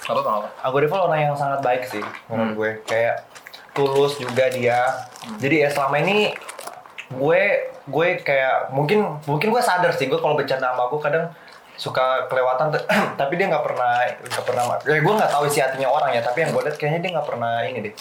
gak 0.03 0.17
apa. 0.17 0.49
Ago 0.61 0.81
rival 0.81 1.01
orang 1.07 1.21
yang 1.23 1.35
sangat 1.37 1.61
baik 1.61 1.83
sih 1.87 2.01
menurut 2.27 2.49
Hmm. 2.49 2.57
gue. 2.57 2.71
Kayak 2.83 3.29
tulus 3.73 4.21
juga 4.21 4.49
dia. 4.53 5.09
Jadi 5.41 5.65
ya 5.65 5.69
selama 5.73 6.01
ini 6.01 6.33
gue 7.13 7.43
gue 7.83 8.09
kayak 8.25 8.73
mungkin 8.73 9.21
mungkin 9.29 9.49
gue 9.53 9.63
sadar 9.63 9.93
sih 9.93 10.09
gue 10.09 10.17
kalau 10.17 10.39
bercanda 10.39 10.73
sama 10.73 10.89
gue 10.89 11.01
kadang 11.03 11.25
suka 11.77 12.31
kelewatan 12.31 12.73
tapi 13.21 13.37
dia 13.37 13.53
nggak 13.53 13.65
pernah 13.65 14.07
nggak 14.23 14.45
pernah 14.49 14.63
ya 14.87 15.01
gue 15.03 15.15
nggak 15.19 15.33
tahu 15.35 15.45
isi 15.45 15.61
hatinya 15.61 15.93
orang 15.93 16.15
ya 16.15 16.25
tapi 16.25 16.47
yang 16.47 16.57
gue 16.57 16.63
lihat 16.63 16.77
kayaknya 16.79 17.01
dia 17.05 17.11
nggak 17.19 17.29
pernah 17.29 17.55
ini 17.69 17.79
deh 17.91 17.95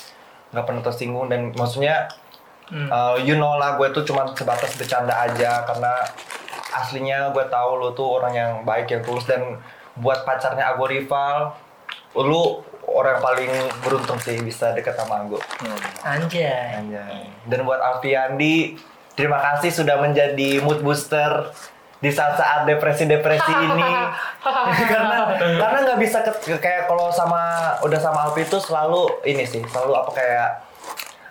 nggak 0.53 0.65
pernah 0.69 0.81
tersinggung 0.85 1.27
dan 1.27 1.51
maksudnya 1.57 2.07
Hmm. 2.71 2.87
Uh, 2.87 3.19
you 3.19 3.35
know 3.35 3.59
lah 3.59 3.75
gue 3.75 3.91
tuh 3.91 4.07
cuma 4.07 4.31
sebatas 4.31 4.79
bercanda 4.79 5.11
aja 5.11 5.67
karena 5.67 6.07
aslinya 6.71 7.35
gue 7.35 7.43
tahu 7.51 7.83
lu 7.83 7.91
tuh 7.91 8.15
orang 8.15 8.31
yang 8.31 8.51
baik 8.63 8.87
yang 8.87 9.03
tulus 9.03 9.27
dan 9.27 9.59
buat 9.99 10.23
pacarnya 10.23 10.71
Ago 10.71 10.87
rival 10.87 11.51
lu 12.15 12.63
orang 12.93 13.17
paling 13.17 13.51
beruntung 13.79 14.17
sih 14.17 14.37
bisa 14.39 14.71
deket 14.71 14.93
sama 14.93 15.21
Ago 15.21 15.39
anjay. 16.01 16.77
Anjay. 16.77 17.27
dan 17.43 17.59
buat 17.61 17.79
Alfiandi 17.79 18.75
terima 19.11 19.39
kasih 19.39 19.71
sudah 19.73 19.97
menjadi 19.97 20.59
mood 20.59 20.79
booster 20.79 21.51
di 21.97 22.09
saat-saat 22.09 22.65
depresi-depresi 22.65 23.53
ini. 23.67 23.91
Karena 24.91 25.37
karena 25.37 25.77
nggak 25.83 25.99
bisa 25.99 26.17
ke- 26.21 26.57
kayak 26.57 26.85
kalau 26.85 27.09
sama 27.09 27.41
udah 27.79 27.97
sama 27.97 28.25
Alfi 28.25 28.41
itu 28.41 28.57
selalu 28.57 29.21
ini 29.23 29.43
sih 29.43 29.61
selalu 29.63 29.93
apa 29.95 30.11
kayak 30.11 30.49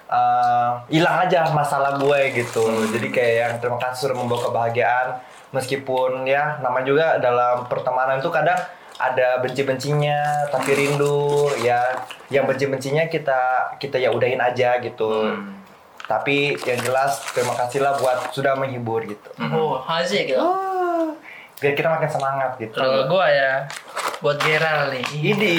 eh, 0.09 0.71
hilang 0.91 1.17
aja 1.21 1.51
masalah 1.51 1.97
gue 1.97 2.21
gitu. 2.37 2.63
Jadi 2.89 3.09
kayak 3.09 3.35
yang 3.37 3.55
terima 3.59 3.79
kasih 3.81 4.07
sudah 4.07 4.17
membawa 4.17 4.41
kebahagiaan. 4.45 5.09
Meskipun 5.51 6.23
ya 6.25 6.63
nama 6.63 6.79
juga 6.81 7.19
dalam 7.19 7.67
pertemanan 7.67 8.23
itu 8.23 8.31
kadang 8.31 8.59
ada 9.01 9.41
benci-bencinya 9.41 10.47
tapi 10.53 10.77
rindu 10.77 11.49
ya. 11.65 12.05
Yang 12.29 12.45
benci-bencinya 12.53 13.09
kita 13.09 13.75
kita 13.81 13.97
ya 13.97 14.13
udahin 14.13 14.39
aja 14.39 14.77
gitu. 14.85 15.33
Tapi 16.05 16.59
yang 16.69 16.79
jelas 16.85 17.25
terima 17.33 17.57
kasihlah 17.57 17.97
buat 17.97 18.37
sudah 18.37 18.55
menghibur 18.61 19.03
gitu. 19.09 19.31
Oh 19.41 19.81
asik 19.89 20.37
ya 20.37 20.45
biar 21.61 21.77
kita 21.77 21.89
makin 21.93 22.09
semangat 22.09 22.57
gitu. 22.57 22.73
Kalau 22.73 23.05
gua 23.05 23.29
ya 23.29 23.69
buat 24.25 24.41
Geral 24.41 24.97
nih. 24.97 25.05
Ini 25.13 25.53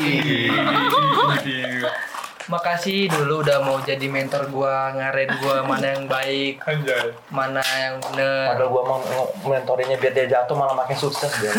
makasih 2.49 3.11
dulu 3.11 3.45
udah 3.45 3.61
mau 3.61 3.77
jadi 3.83 4.07
mentor 4.09 4.49
gua 4.49 4.95
ngarahin 4.95 5.31
gua 5.43 5.55
mana 5.61 5.85
yang 5.93 6.05
baik 6.09 6.63
mana 7.29 7.61
yang 7.61 8.01
bener. 8.01 8.55
Padahal 8.55 8.69
gua 8.71 8.83
mau 8.87 8.99
mentorinnya 9.45 9.97
biar 9.99 10.13
dia 10.15 10.25
jatuh 10.25 10.55
malah 10.57 10.73
makin 10.73 10.97
sukses 10.97 11.29
dia. 11.37 11.53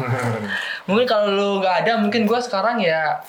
Mungkin 0.88 1.06
kalau 1.08 1.28
lu 1.32 1.48
nggak 1.60 1.86
ada 1.86 2.00
mungkin 2.00 2.28
gua 2.28 2.40
sekarang 2.42 2.80
ya 2.82 3.22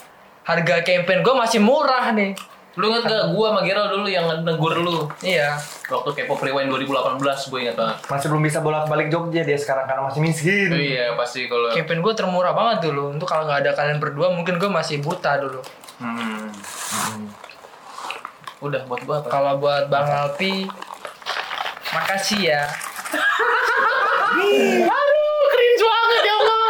harga 0.44 0.84
campaign 0.84 1.24
gua 1.24 1.46
masih 1.46 1.64
murah 1.64 2.12
nih. 2.12 2.36
Lu 2.80 2.88
inget 2.88 3.12
gak 3.12 3.36
gua 3.36 3.52
sama 3.52 3.62
Gerald 3.66 3.92
dulu 3.92 4.08
yang 4.08 4.30
negur 4.46 4.72
lu? 4.80 5.04
Iya. 5.20 5.60
Waktu 5.90 6.16
K-pop 6.16 6.40
Rewind 6.40 6.70
2018 6.72 7.52
gue 7.52 7.60
inget 7.66 7.76
banget. 7.76 7.98
masih 8.08 8.28
belum 8.32 8.44
bisa 8.46 8.64
bolak 8.64 8.88
balik 8.88 9.10
Jogja 9.12 9.42
dia 9.44 9.58
sekarang 9.60 9.84
karena 9.90 10.06
masih 10.08 10.22
miskin. 10.24 10.70
Oh, 10.72 10.80
iya 10.80 11.12
pasti 11.18 11.50
kalau 11.50 11.74
campaign 11.76 12.00
gua 12.00 12.14
termurah 12.16 12.54
banget 12.56 12.88
dulu. 12.88 13.12
Untuk 13.12 13.28
kalau 13.28 13.50
nggak 13.50 13.68
ada 13.68 13.72
kalian 13.76 14.00
berdua 14.00 14.32
mungkin 14.32 14.62
gua 14.62 14.70
masih 14.80 15.02
buta 15.02 15.42
dulu 15.42 15.60
Hmm. 16.00 16.48
Udah 18.60 18.82
buat 18.88 19.02
gua 19.04 19.20
apa? 19.20 19.28
kalau 19.28 19.54
buat 19.56 19.88
Bang 19.88 20.08
Alpi 20.08 20.68
makasih 21.90 22.42
ya 22.46 22.64
Aduh, 24.90 25.42
cringe 25.50 25.82
banget 25.82 26.22
ya 26.22 26.34
Allah. 26.36 26.70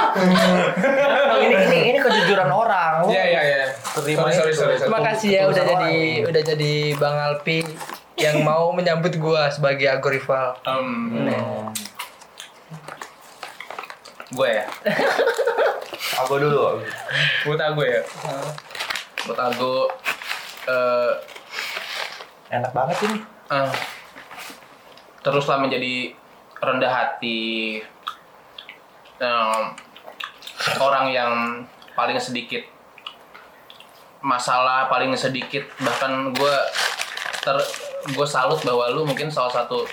ini 1.44 1.56
ini 1.60 1.78
ini 1.92 1.98
kejujuran 2.00 2.48
orang 2.48 3.04
Iya 3.06 3.24
iya 3.26 3.42
iya. 3.44 3.64
terima 3.96 4.30
Sorry 4.30 4.34
sorry 4.34 4.54
sorry. 4.54 4.76
sorry. 4.76 4.88
Terima 4.88 5.00
kasih 5.04 5.30
ya 5.30 5.42
udah 5.46 5.64
jadi 5.66 5.96
udah 6.26 6.42
jadi 6.46 6.74
Bang 6.98 7.18
Alpi 7.20 7.58
yang 8.18 8.44
mau 8.48 8.72
menyambut 8.72 9.14
gua 9.18 9.50
sebagai 9.50 9.88
Ago 9.88 10.10
rival. 10.10 10.56
Um, 10.66 11.30
gue 14.30 14.46
ya. 14.46 14.66
aku 16.22 16.38
dulu 16.38 16.78
Buat 17.44 17.60
aku 17.66 17.82
ya. 17.82 18.02
Buat 19.28 19.40
aku 19.52 19.74
eh 20.70 21.14
enak 22.54 22.72
banget 22.72 22.98
ini. 23.10 23.20
eh, 23.50 23.72
teruslah 25.26 25.58
menjadi 25.60 26.14
rendah 26.60 26.92
hati 26.92 27.82
Em, 29.20 29.76
orang 30.80 31.12
yang 31.12 31.34
paling 31.92 32.16
sedikit 32.16 32.64
masalah 34.24 34.88
paling 34.88 35.12
sedikit. 35.16 35.68
Bahkan 35.76 36.36
gue 36.36 36.56
ter 37.44 37.56
gue 38.16 38.28
salut 38.28 38.60
bahwa 38.64 38.88
lu 38.96 39.04
mungkin 39.04 39.28
salah 39.28 39.52
satu 39.52 39.84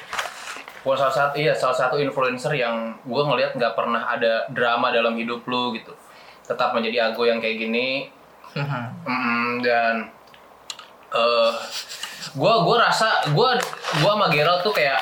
gua 0.87 0.95
salah 0.95 1.11
satu 1.11 1.35
iya 1.35 1.51
salah 1.51 1.74
satu 1.74 1.99
influencer 1.99 2.55
yang 2.55 2.95
gue 3.03 3.22
ngelihat 3.27 3.59
nggak 3.59 3.74
pernah 3.74 4.07
ada 4.07 4.47
drama 4.55 4.95
dalam 4.95 5.18
hidup 5.18 5.43
lu 5.51 5.74
gitu. 5.74 5.91
Tetap 6.47 6.70
menjadi 6.79 7.11
ago 7.11 7.27
yang 7.27 7.43
kayak 7.43 7.59
gini 7.66 8.07
Mm, 9.05 9.61
dan 9.61 9.95
eh 11.13 11.53
gua 12.33 12.65
gua 12.65 12.89
rasa 12.89 13.29
gua 13.37 13.53
gua 14.01 14.13
sama 14.17 14.27
Gerald 14.33 14.65
tuh 14.65 14.73
kayak 14.73 14.99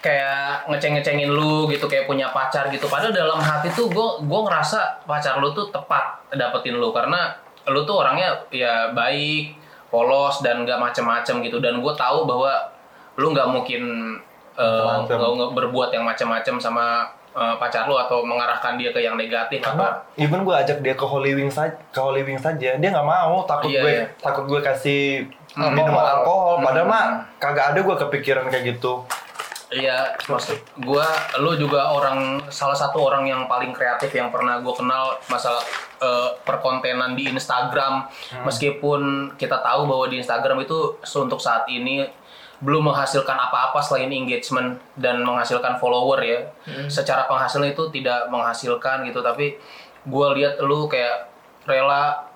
kayak 0.00 0.64
ngeceng-ngecengin 0.66 1.28
lu 1.28 1.68
gitu 1.70 1.86
kayak 1.86 2.10
punya 2.10 2.32
pacar 2.34 2.66
gitu. 2.72 2.90
Padahal 2.90 3.14
dalam 3.14 3.38
hati 3.38 3.70
tuh 3.70 3.86
gua 3.92 4.18
gua 4.24 4.50
ngerasa 4.50 5.06
pacar 5.06 5.38
lu 5.38 5.54
tuh 5.54 5.70
tepat 5.70 6.34
dapetin 6.34 6.76
lu. 6.76 6.90
Karena 6.90 7.30
lu 7.70 7.86
tuh 7.86 8.02
orangnya 8.02 8.34
ya 8.50 8.90
baik 8.90 9.60
polos 9.90 10.40
dan 10.40 10.62
gak 10.64 10.78
macem-macem 10.78 11.42
gitu. 11.44 11.58
Dan 11.58 11.82
gue 11.82 11.94
tahu 11.98 12.22
bahwa 12.24 12.70
lu 13.18 13.34
nggak 13.34 13.48
mungkin 13.50 13.82
eh, 14.56 14.96
nggak 15.04 15.18
nggak 15.18 15.52
berbuat 15.52 15.90
yang 15.92 16.06
macem-macem 16.06 16.56
sama 16.62 17.10
eh, 17.32 17.54
pacar 17.56 17.84
lu 17.84 17.94
atau 17.94 18.20
mengarahkan 18.20 18.74
dia 18.74 18.90
ke 18.90 18.98
yang 18.98 19.14
negatif 19.14 19.60
karena 19.60 20.02
atau 20.02 20.16
even 20.16 20.40
gue 20.40 20.52
ajak 20.52 20.78
dia 20.78 20.92
ke 20.92 21.02
Holy 21.02 21.32
Wings 21.32 21.54
saja 21.54 21.74
ke 21.86 21.98
Holy 21.98 22.20
Wings 22.20 22.40
saja 22.40 22.74
dia 22.74 22.88
nggak 22.88 23.02
mau 23.02 23.42
takut 23.44 23.68
Iya, 23.68 23.80
gue 23.80 23.92
iya. 23.92 24.04
takut 24.16 24.44
gue 24.44 24.60
kasih 24.60 25.26
Alkohol. 25.50 25.70
minuman 25.72 26.06
alkohol 26.12 26.54
padahal 26.60 26.82
Hmm. 26.82 26.92
mah 26.92 27.04
kagak 27.36 27.66
ada 27.68 27.80
gue 27.80 27.96
kepikiran 27.98 28.44
kayak 28.46 28.64
gitu 28.72 29.02
Iya, 29.70 30.18
maksud 30.26 30.58
gua 30.82 31.06
lu 31.38 31.54
juga 31.54 31.94
orang 31.94 32.42
salah 32.50 32.74
satu 32.74 33.06
orang 33.06 33.22
yang 33.24 33.46
paling 33.46 33.70
kreatif 33.70 34.10
yang 34.10 34.26
pernah 34.28 34.58
gua 34.58 34.74
kenal 34.74 35.14
masalah 35.24 35.62
eh, 36.02 36.28
perkontenan 36.42 37.14
di 37.14 37.30
Instagram. 37.30 38.02
Meskipun 38.42 39.00
kita 39.36 39.62
tahu 39.62 39.86
bahwa 39.86 40.10
di 40.10 40.18
Instagram 40.18 40.58
itu 40.60 40.98
untuk 40.98 41.38
saat 41.38 41.70
ini 41.70 42.02
belum 42.60 42.92
menghasilkan 42.92 43.36
apa-apa 43.36 43.80
selain 43.80 44.12
engagement 44.12 44.76
dan 45.00 45.24
menghasilkan 45.24 45.80
follower 45.80 46.20
ya. 46.20 46.40
Secara 46.92 47.24
penghasilan 47.24 47.72
itu 47.72 47.88
tidak 47.88 48.28
menghasilkan 48.28 49.08
gitu, 49.08 49.24
tapi 49.24 49.56
gua 50.04 50.36
lihat 50.36 50.60
lu 50.60 50.84
kayak 50.84 51.32
rela 51.64 52.28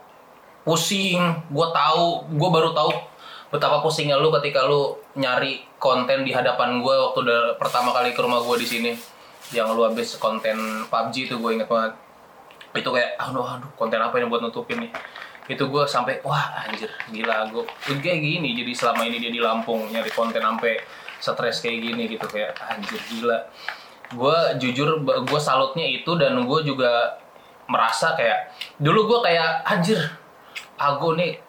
pusing. 0.65 1.21
Gue 1.53 1.69
tahu 1.71 2.25
gue 2.33 2.51
baru 2.51 2.73
tahu 2.73 2.91
betapa 3.53 3.85
pusingnya 3.85 4.19
lu 4.19 4.33
ketika 4.41 4.65
lu 4.65 4.97
nyari 5.15 5.63
konten 5.77 6.25
di 6.25 6.33
hadapan 6.33 6.81
gue 6.81 6.95
waktu 6.97 7.19
udah 7.23 7.41
pertama 7.61 7.93
kali 7.93 8.17
ke 8.17 8.21
rumah 8.25 8.41
gue 8.41 8.57
di 8.65 8.67
sini. 8.67 8.93
Yang 9.53 9.69
lu 9.77 9.83
habis 9.85 10.09
konten 10.17 10.89
PUBG 10.89 11.29
itu 11.29 11.37
gue 11.37 11.51
inget 11.53 11.69
banget. 11.69 11.93
Itu 12.75 12.91
kayak 12.91 13.21
aduh 13.21 13.45
aduh 13.45 13.71
konten 13.77 14.01
apa 14.01 14.17
ini 14.19 14.27
buat 14.27 14.41
nutupin 14.41 14.89
nih 14.89 14.91
itu 15.45 15.61
gue 15.61 15.85
sampai 15.85 16.25
wah 16.25 16.57
anjir 16.65 16.89
gila 17.13 17.53
gue 17.53 17.65
kayak 18.01 18.17
gini 18.17 18.57
jadi 18.57 18.73
selama 18.73 19.05
ini 19.05 19.21
dia 19.21 19.29
di 19.29 19.41
Lampung 19.45 19.93
nyari 19.93 20.09
konten 20.09 20.41
sampai 20.41 20.81
stres 21.25 21.65
kayak 21.65 21.79
gini 21.81 22.03
gitu 22.09 22.27
kayak 22.29 22.53
anjir 22.61 23.01
gila. 23.09 23.39
Gue 24.13 24.37
jujur 24.61 25.01
gue 25.05 25.41
salutnya 25.41 25.89
itu 25.89 26.13
dan 26.21 26.37
gue 26.45 26.61
juga 26.61 27.17
merasa 27.65 28.13
kayak 28.13 28.53
dulu 28.77 29.09
gue 29.09 29.19
kayak 29.33 29.65
anjir 29.65 29.97
Ago 30.77 31.17
nih 31.17 31.41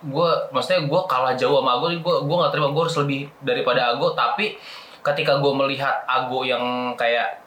gue 0.00 0.30
maksudnya 0.50 0.88
gue 0.88 1.00
kalah 1.06 1.36
jauh 1.38 1.60
sama 1.62 1.78
Ago 1.78 1.92
gue 1.92 2.16
gue 2.26 2.36
nggak 2.42 2.50
terima 2.50 2.68
gue 2.74 2.82
harus 2.82 2.98
lebih 2.98 3.20
daripada 3.46 3.94
Ago. 3.94 4.14
Tapi 4.18 4.58
ketika 5.06 5.38
gue 5.38 5.52
melihat 5.54 6.02
Ago 6.10 6.42
yang 6.42 6.94
kayak 6.98 7.38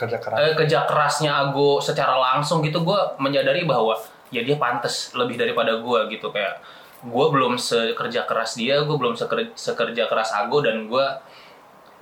kerja 0.00 0.16
keras. 0.20 0.36
eh, 0.40 0.54
kerja 0.56 0.78
kerasnya 0.88 1.32
Ago 1.48 1.80
secara 1.80 2.16
langsung 2.16 2.64
gitu 2.64 2.80
gue 2.80 3.00
menyadari 3.20 3.68
bahwa 3.68 3.96
ya 4.28 4.44
dia 4.44 4.56
pantas 4.60 5.12
lebih 5.16 5.36
daripada 5.40 5.78
gue 5.80 6.00
gitu. 6.12 6.28
Kayak 6.32 6.60
gue 6.98 7.26
belum 7.30 7.54
sekerja 7.54 8.26
keras 8.26 8.58
dia 8.58 8.82
gue 8.82 8.96
belum 8.98 9.14
seker- 9.14 9.54
sekerja 9.54 10.10
keras 10.10 10.34
Ago 10.34 10.58
dan 10.58 10.90
gue 10.90 11.06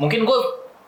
mungkin 0.00 0.24
gue 0.24 0.38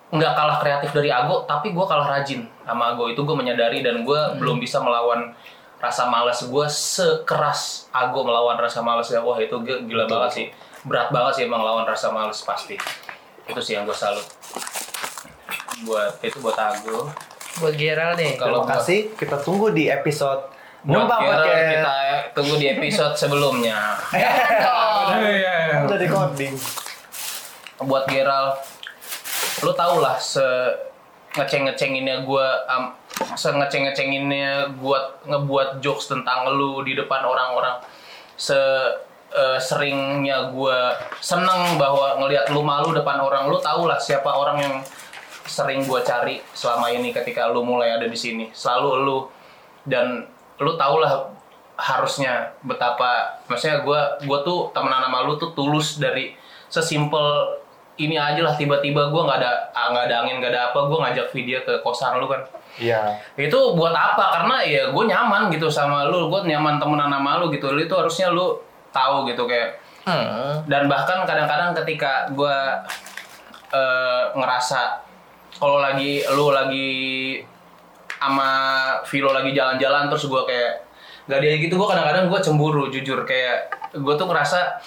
nggak 0.09 0.32
kalah 0.32 0.57
kreatif 0.64 0.97
dari 0.97 1.12
Ago 1.12 1.45
tapi 1.45 1.76
gue 1.76 1.84
kalah 1.84 2.09
rajin 2.09 2.49
sama 2.64 2.97
Ago. 2.97 3.12
Itu 3.12 3.28
gue 3.28 3.36
menyadari 3.36 3.84
dan 3.84 4.09
gue 4.09 4.20
belum 4.41 4.57
bisa 4.59 4.80
melawan 4.80 5.36
rasa 5.78 6.11
malas 6.11 6.43
gue 6.43 6.66
sekeras 6.66 7.86
Ago 7.95 8.24
melawan 8.26 8.59
rasa 8.59 8.82
malas 8.82 9.12
ya 9.12 9.20
wah 9.20 9.36
itu 9.36 9.61
gila 9.62 10.09
banget 10.09 10.30
sih. 10.32 10.47
Berat 10.89 11.12
banget 11.12 11.32
sih 11.36 11.45
emang 11.45 11.61
lawan 11.61 11.84
rasa 11.84 12.09
malas 12.09 12.41
pasti. 12.41 12.80
Itu 13.45 13.61
sih 13.61 13.76
yang 13.76 13.84
gue 13.84 13.95
salut. 13.95 14.24
Buat 15.84 16.18
itu 16.24 16.41
buat 16.41 16.57
Ago. 16.57 17.12
Buat 17.61 17.74
Gerald 17.76 18.16
nih. 18.18 18.41
kalau 18.41 18.64
kasih. 18.64 19.12
Kita 19.14 19.36
tunggu 19.39 19.68
di 19.70 19.93
episode 19.93 20.57
numpang 20.87 21.22
pakai 21.26 21.62
kita 21.74 21.97
tunggu 22.39 22.55
di 22.59 22.66
episode 22.70 23.14
sebelumnya. 23.18 23.99
Udah 25.89 25.99
recording. 25.99 26.55
Buat 27.83 28.11
Gerald 28.11 28.59
lu 29.62 29.74
tau 29.74 29.99
lah 29.99 30.14
se 30.22 30.43
ngeceng 31.35 31.66
ngecenginnya 31.66 32.22
gue 32.22 32.47
um, 32.70 32.85
se 33.35 33.51
ngeceng 33.51 33.91
ngecenginnya 33.91 34.70
buat 34.79 35.22
ngebuat 35.26 35.83
jokes 35.83 36.11
tentang 36.11 36.55
lu 36.55 36.83
di 36.87 36.95
depan 36.95 37.26
orang-orang. 37.26 37.83
Se 38.39 38.55
eh, 39.35 39.59
seringnya 39.59 40.55
gue 40.55 40.79
seneng 41.18 41.74
bahwa 41.74 42.22
ngelihat 42.22 42.55
lu 42.55 42.62
malu 42.62 42.95
depan 42.95 43.18
orang. 43.18 43.51
Lu 43.51 43.59
tau 43.59 43.87
lah 43.91 43.99
siapa 43.99 44.31
orang 44.31 44.59
yang 44.62 44.74
sering 45.49 45.83
gue 45.89 46.01
cari 46.05 46.39
selama 46.55 46.93
ini 46.93 47.11
ketika 47.11 47.51
lu 47.51 47.66
mulai 47.66 47.99
ada 47.99 48.07
di 48.07 48.18
sini. 48.18 48.55
Selalu 48.55 48.91
lu 49.03 49.18
dan 49.89 50.38
lu 50.59 50.74
tau 50.74 50.98
lah 50.98 51.30
harusnya 51.78 52.54
betapa 52.66 53.38
maksudnya 53.46 53.86
gue 53.86 54.00
gue 54.26 54.38
tuh 54.42 54.74
temenan 54.74 55.06
sama 55.06 55.22
lu 55.22 55.38
tuh 55.38 55.54
tulus 55.54 56.02
dari 56.02 56.34
sesimpel 56.66 57.54
ini 57.98 58.14
aja 58.14 58.38
lah 58.42 58.54
tiba-tiba 58.54 59.11
gue 59.11 59.22
nggak 59.22 59.38
ada 59.42 59.74
ah, 59.74 59.90
nggak 59.90 60.04
ada 60.11 60.14
angin 60.22 60.38
nggak 60.38 60.52
ada 60.54 60.61
apa 60.70 60.78
gue 60.86 60.98
ngajak 60.98 61.26
video 61.34 61.59
ke 61.66 61.82
kosan 61.82 62.18
lu 62.22 62.30
kan. 62.30 62.42
Iya. 62.78 63.18
Itu 63.34 63.74
buat 63.74 63.90
apa? 63.90 64.38
Karena 64.38 64.62
ya 64.62 64.94
gue 64.94 65.04
nyaman 65.06 65.50
gitu 65.50 65.66
sama 65.66 66.06
lu 66.06 66.30
gue 66.30 66.46
nyaman 66.46 66.78
temenan 66.78 67.11
sama 67.11 67.42
lu 67.42 67.50
gitu. 67.50 67.74
Lu 67.74 67.80
itu 67.82 67.94
harusnya 67.94 68.30
lu 68.30 68.59
tahu 68.94 69.26
gitu 69.26 69.46
kayak 69.46 69.82
Hmm. 70.09 70.64
dan 70.64 70.88
bahkan 70.88 71.28
kadang-kadang 71.28 71.76
ketika 71.84 72.32
gue 72.32 72.59
eh, 73.76 74.22
ngerasa 74.32 75.04
kalau 75.61 75.84
lagi 75.84 76.24
lu 76.32 76.48
lagi 76.48 76.88
sama 78.18 78.50
Vilo 79.04 79.30
lagi 79.30 79.50
jalan-jalan 79.50 80.06
terus 80.06 80.24
gue 80.24 80.42
kayak 80.44 80.72
gak 81.24 81.38
dia 81.38 81.54
gitu. 81.56 81.74
Gue 81.74 81.86
kadang-kadang 81.86 82.26
gue 82.26 82.40
cemburu 82.40 82.86
jujur. 82.88 83.22
Kayak 83.22 83.68
gue 83.92 84.14
tuh 84.14 84.26
ngerasa 84.26 84.80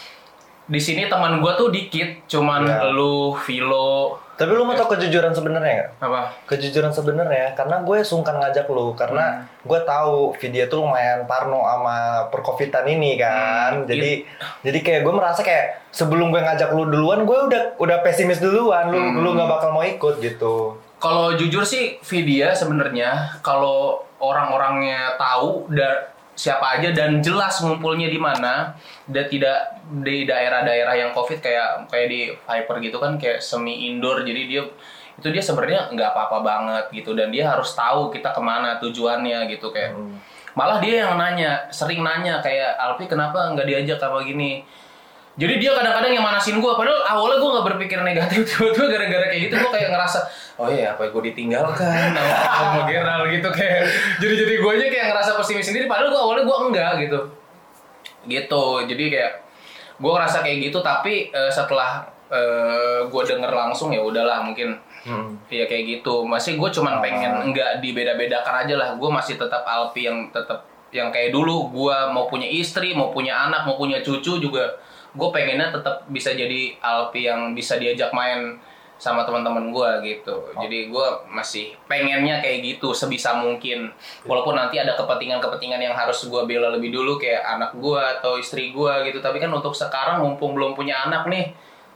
di 0.63 0.79
sini 0.79 1.05
teman 1.05 1.37
gue 1.37 1.51
tuh 1.53 1.67
dikit 1.67 2.27
cuman 2.27 2.63
Iya. 2.63 2.89
lu 2.89 3.33
Vilo. 3.39 4.15
Tapi 4.31 4.49
lu 4.49 4.63
mau 4.63 4.73
tau 4.73 4.89
kejujuran 4.89 5.29
sebenarnya 5.31 5.69
nggak? 5.71 5.89
Apa? 6.01 6.21
Kejujuran 6.47 6.89
sebenarnya 6.89 7.53
karena 7.53 7.85
gue 7.85 8.01
sungkan 8.01 8.41
ngajak 8.41 8.65
lu 8.65 8.95
karena 8.95 9.45
gue 9.61 9.79
tahu 9.83 10.33
video 10.33 10.65
tuh 10.65 10.81
lumayan 10.81 11.29
parno 11.29 11.61
sama 11.61 11.97
perkovitan 12.27 12.89
ini 12.89 13.21
kan. 13.21 13.71
Hmm, 13.75 13.85
jadi 13.85 14.25
jadi 14.61 14.79
kayak 14.81 15.01
gue 15.03 15.13
merasa 15.13 15.45
kayak 15.45 15.85
sebelum 15.91 16.33
gue 16.33 16.41
ngajak 16.41 16.73
lu 16.73 16.89
duluan 16.89 17.21
gue 17.21 17.37
udah 17.37 17.77
udah 17.77 17.97
pesimis 18.01 18.41
duluan. 18.41 18.89
Lu 18.89 18.97
Hmm. 18.97 19.13
lu 19.19 19.29
nggak 19.31 19.45
bakal 19.51 19.69
mau 19.71 19.85
ikut 19.85 20.17
gitu 20.17 20.80
Kalau 21.01 21.33
jujur 21.33 21.65
sih 21.65 21.97
Vidya 22.05 22.53
sebenarnya 22.53 23.41
kalau 23.41 24.05
orang-orangnya 24.21 25.17
tahu 25.17 25.65
da, 25.73 26.13
siapa 26.37 26.77
aja 26.77 26.93
dan 26.93 27.19
jelas 27.25 27.57
ngumpulnya 27.59 28.07
di 28.07 28.21
mana 28.21 28.77
dan 29.09 29.25
tidak 29.25 29.81
di 30.05 30.29
daerah-daerah 30.29 30.93
yang 30.93 31.11
covid 31.11 31.41
kayak 31.41 31.89
kayak 31.89 32.07
di 32.07 32.21
Viper 32.31 32.75
gitu 32.79 32.97
kan 33.01 33.17
kayak 33.17 33.41
semi 33.41 33.89
indoor 33.89 34.21
jadi 34.21 34.41
dia 34.45 34.63
itu 35.17 35.27
dia 35.29 35.43
sebenarnya 35.43 35.91
nggak 35.91 36.09
apa-apa 36.15 36.37
banget 36.41 36.85
gitu 37.01 37.13
dan 37.13 37.29
dia 37.29 37.51
harus 37.51 37.73
tahu 37.75 38.09
kita 38.09 38.31
ke 38.31 38.41
mana 38.41 38.79
tujuannya 38.79 39.49
gitu 39.51 39.69
kayak. 39.69 39.97
Malah 40.51 40.83
dia 40.83 41.07
yang 41.07 41.15
nanya 41.15 41.71
sering 41.71 42.03
nanya 42.03 42.43
kayak 42.43 42.75
Alfi 42.75 43.07
kenapa 43.07 43.51
nggak 43.55 43.67
diajak 43.67 43.99
apa 44.03 44.19
gini 44.25 44.65
jadi 45.41 45.53
dia 45.57 45.71
kadang-kadang 45.73 46.13
yang 46.13 46.21
manasin 46.21 46.61
gue 46.61 46.71
padahal 46.77 47.01
awalnya 47.09 47.37
gue 47.41 47.49
nggak 47.49 47.67
berpikir 47.73 47.99
negatif 48.05 48.39
tiba-tiba 48.53 48.85
gara-gara 48.93 49.25
kayak 49.33 49.41
gitu 49.49 49.55
gue 49.57 49.71
kayak 49.73 49.89
ngerasa 49.89 50.19
oh 50.61 50.69
iya 50.69 50.93
apa 50.93 51.09
gue 51.09 51.23
ditinggalkan 51.33 52.13
sama 52.53 52.85
Gerald 52.85 53.25
gitu 53.33 53.49
kayak 53.49 53.81
jadi 54.21 54.33
jadi 54.45 54.53
gue 54.61 54.71
aja 54.77 54.85
kayak 54.93 55.05
ngerasa 55.09 55.31
pesimis 55.41 55.65
sendiri 55.65 55.85
padahal 55.89 56.13
gue 56.13 56.21
awalnya 56.21 56.43
gue 56.45 56.57
enggak 56.69 56.91
gitu 57.09 57.19
gitu 58.29 58.65
jadi 58.85 59.03
kayak 59.09 59.31
gue 59.97 60.11
ngerasa 60.13 60.37
kayak 60.45 60.57
gitu 60.69 60.77
tapi 60.85 61.33
eh, 61.33 61.49
setelah 61.49 62.05
gue 63.11 63.23
denger 63.27 63.51
langsung 63.51 63.91
ya 63.91 63.99
udahlah 63.99 64.39
mungkin 64.39 64.79
Hmm. 65.01 65.33
Iya 65.49 65.65
kayak 65.65 65.83
gitu. 65.99 66.21
Masih 66.29 66.61
gue 66.61 66.69
cuman 66.69 67.01
pengen 67.01 67.49
enggak 67.49 67.81
dibeda-bedakan 67.81 68.65
aja 68.65 68.75
lah. 68.77 68.89
Gue 69.01 69.09
masih 69.09 69.33
tetap 69.33 69.65
Alpi 69.65 70.05
yang 70.05 70.29
tetap 70.29 70.61
yang 70.93 71.09
kayak 71.09 71.33
dulu. 71.33 71.73
Gue 71.73 71.97
mau 72.13 72.29
punya 72.29 72.45
istri, 72.45 72.93
mau 72.93 73.09
punya 73.09 73.49
anak, 73.49 73.65
mau 73.65 73.81
punya 73.81 74.05
cucu 74.05 74.37
juga. 74.37 74.65
Gue 75.11 75.29
pengennya 75.29 75.75
tetap 75.75 76.07
bisa 76.07 76.31
jadi 76.31 76.75
Alpi 76.79 77.27
yang 77.27 77.51
bisa 77.51 77.75
diajak 77.75 78.15
main 78.15 78.59
sama 79.01 79.25
teman-teman 79.25 79.73
gue 79.73 79.89
gitu. 80.13 80.53
Jadi 80.61 80.93
gue 80.93 81.07
masih 81.25 81.73
pengennya 81.89 82.37
kayak 82.37 82.61
gitu 82.61 82.93
sebisa 82.93 83.33
mungkin. 83.33 83.89
Walaupun 84.29 84.53
nanti 84.53 84.77
ada 84.77 84.93
kepentingan-kepentingan 84.93 85.81
yang 85.81 85.95
harus 85.97 86.21
gue 86.29 86.41
bela 86.45 86.69
lebih 86.69 86.93
dulu 86.93 87.17
kayak 87.17 87.41
anak 87.57 87.73
gue 87.73 87.97
atau 87.97 88.37
istri 88.37 88.69
gue 88.69 88.93
gitu. 89.09 89.17
Tapi 89.17 89.41
kan 89.41 89.49
untuk 89.49 89.73
sekarang 89.73 90.21
mumpung 90.21 90.53
belum 90.53 90.77
punya 90.77 91.09
anak 91.09 91.25
nih, 91.25 91.49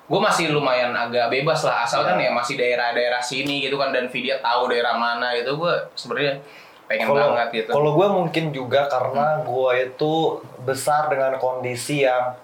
gue 0.06 0.20
masih 0.22 0.54
lumayan 0.54 0.94
agak 0.94 1.34
bebas 1.34 1.66
lah 1.66 1.82
asalkan 1.82 2.22
ya 2.22 2.30
masih 2.30 2.58
daerah-daerah 2.62 3.22
sini 3.22 3.66
gitu 3.66 3.78
kan 3.82 3.90
dan 3.90 4.06
Vidya 4.06 4.38
tahu 4.38 4.70
daerah 4.70 4.94
mana 4.94 5.34
gitu 5.34 5.58
gue 5.58 5.74
sebenarnya 5.98 6.46
pengen 6.86 7.10
Kalau 7.10 7.18
banget 7.34 7.48
gitu 7.50 7.70
kalau 7.74 7.92
gue 7.98 8.08
mungkin 8.14 8.46
juga 8.54 8.86
karena 8.86 9.42
gue 9.42 9.72
itu 9.82 10.14
besar 10.62 11.10
dengan 11.10 11.42
kondisi 11.42 12.06
yang 12.06 12.38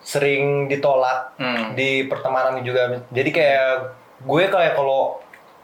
sering 0.00 0.66
ditolak 0.66 1.36
Hmm. 1.36 1.72
di 1.72 2.04
pertemanan 2.04 2.60
juga. 2.60 2.88
Jadi 3.08 3.30
kayak 3.30 3.68
gue 4.20 4.42
kayak 4.46 4.72
kalau 4.72 5.20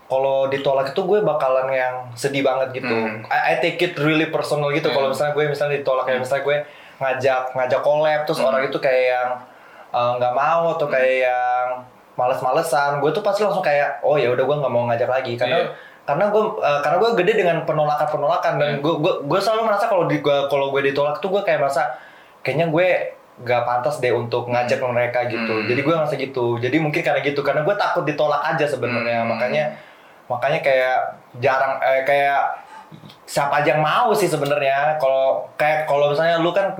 kalau 0.06 0.46
ditolak 0.46 0.92
itu 0.92 1.02
gue 1.02 1.18
bakalan 1.20 1.66
yang 1.68 1.94
sedih 2.12 2.40
banget 2.40 2.78
gitu. 2.78 2.86
Hmm. 2.88 3.26
I, 3.26 3.52
I 3.52 3.64
take 3.64 3.80
it 3.80 3.98
really 3.98 4.28
personal 4.28 4.70
gitu. 4.70 4.86
Kalau 4.88 5.08
Hmm. 5.08 5.12
misalnya 5.12 5.32
gue 5.34 5.44
misalnya 5.48 5.74
ditolak 5.76 6.04
kayak 6.04 6.20
misalnya 6.20 6.44
gue 6.44 6.56
ngajak 6.96 7.40
ngajak 7.52 7.80
collab 7.80 8.20
terus 8.22 8.38
Hmm. 8.38 8.48
orang 8.48 8.62
itu 8.64 8.78
kayak 8.78 9.04
yang 9.10 9.30
uh, 9.90 10.12
nggak 10.16 10.32
mau 10.32 10.76
atau 10.76 10.86
kayak 10.86 11.14
yang 11.24 11.66
males-malesan, 12.14 12.98
gue 12.98 13.10
tuh 13.10 13.20
pasti 13.20 13.44
langsung 13.44 13.60
kayak 13.60 14.00
oh 14.00 14.16
ya 14.16 14.28
udah 14.28 14.40
gue 14.40 14.56
nggak 14.56 14.72
mau 14.72 14.84
ngajak 14.86 15.04
lagi 15.06 15.36
karena 15.36 15.58
Iya. 15.58 15.68
karena 16.04 16.24
gue 16.30 16.42
uh, 16.56 16.80
karena 16.80 16.96
gue 16.96 17.10
gede 17.18 17.32
dengan 17.36 17.56
penolakan 17.62 18.08
penolakan 18.08 18.52
dan 18.56 18.70
Hmm. 18.72 18.80
gue 18.80 18.94
gue 18.96 19.14
gue 19.26 19.38
selalu 19.38 19.62
merasa 19.64 19.84
kalau 19.84 20.04
di 20.04 20.16
gue 20.18 20.38
kalau 20.46 20.70
gue 20.70 20.82
ditolak 20.82 21.18
tuh 21.18 21.28
gue 21.28 21.42
kayak 21.42 21.60
merasa 21.60 21.92
kayaknya 22.40 22.70
gue 22.70 22.88
nggak 23.36 23.62
pantas 23.68 24.00
deh 24.00 24.12
untuk 24.16 24.48
ngajak 24.48 24.80
mereka 24.80 25.28
gitu. 25.28 25.60
Hmm. 25.60 25.68
jadi 25.68 25.80
gue 25.84 25.92
ngerasa 25.92 26.16
gitu. 26.16 26.56
Jadi 26.56 26.76
mungkin 26.80 27.00
karena 27.04 27.20
gitu 27.20 27.40
karena 27.44 27.60
gue 27.66 27.76
takut 27.76 28.04
ditolak 28.08 28.40
aja 28.40 28.64
sebenarnya. 28.64 29.24
Hmm. 29.24 29.36
makanya 29.36 29.64
makanya 30.26 30.60
kayak 30.64 30.98
jarang 31.38 31.76
eh, 31.84 32.02
kayak 32.08 32.40
siapa 33.28 33.60
aja 33.60 33.76
yang 33.76 33.84
mau 33.84 34.16
sih 34.16 34.24
sebenarnya. 34.30 34.96
Kalau 34.96 35.44
kayak 35.60 35.84
kalau 35.84 36.08
misalnya 36.08 36.40
lu 36.40 36.50
kan 36.56 36.72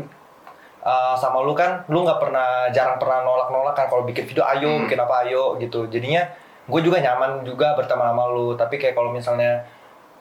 uh, 0.81 1.15
sama 1.19 1.45
lu 1.45 1.53
kan 1.53 1.85
lu 1.93 2.07
nggak 2.07 2.21
pernah 2.23 2.71
jarang 2.73 2.97
pernah 2.97 3.21
nolak 3.21 3.53
nolak 3.53 3.75
kan 3.77 3.87
kalau 3.93 4.09
bikin 4.09 4.25
video 4.25 4.47
ayo 4.49 4.81
Hmm. 4.81 4.83
bikin 4.89 4.99
apa 5.03 5.29
ayo 5.29 5.61
gitu. 5.61 5.85
Jadinya 5.93 6.25
gue 6.67 6.81
juga 6.81 7.05
nyaman 7.05 7.45
juga 7.45 7.77
berteman 7.77 8.17
sama 8.17 8.25
lu. 8.33 8.57
Tapi 8.57 8.81
kayak 8.81 8.97
kalau 8.97 9.13
misalnya 9.13 9.69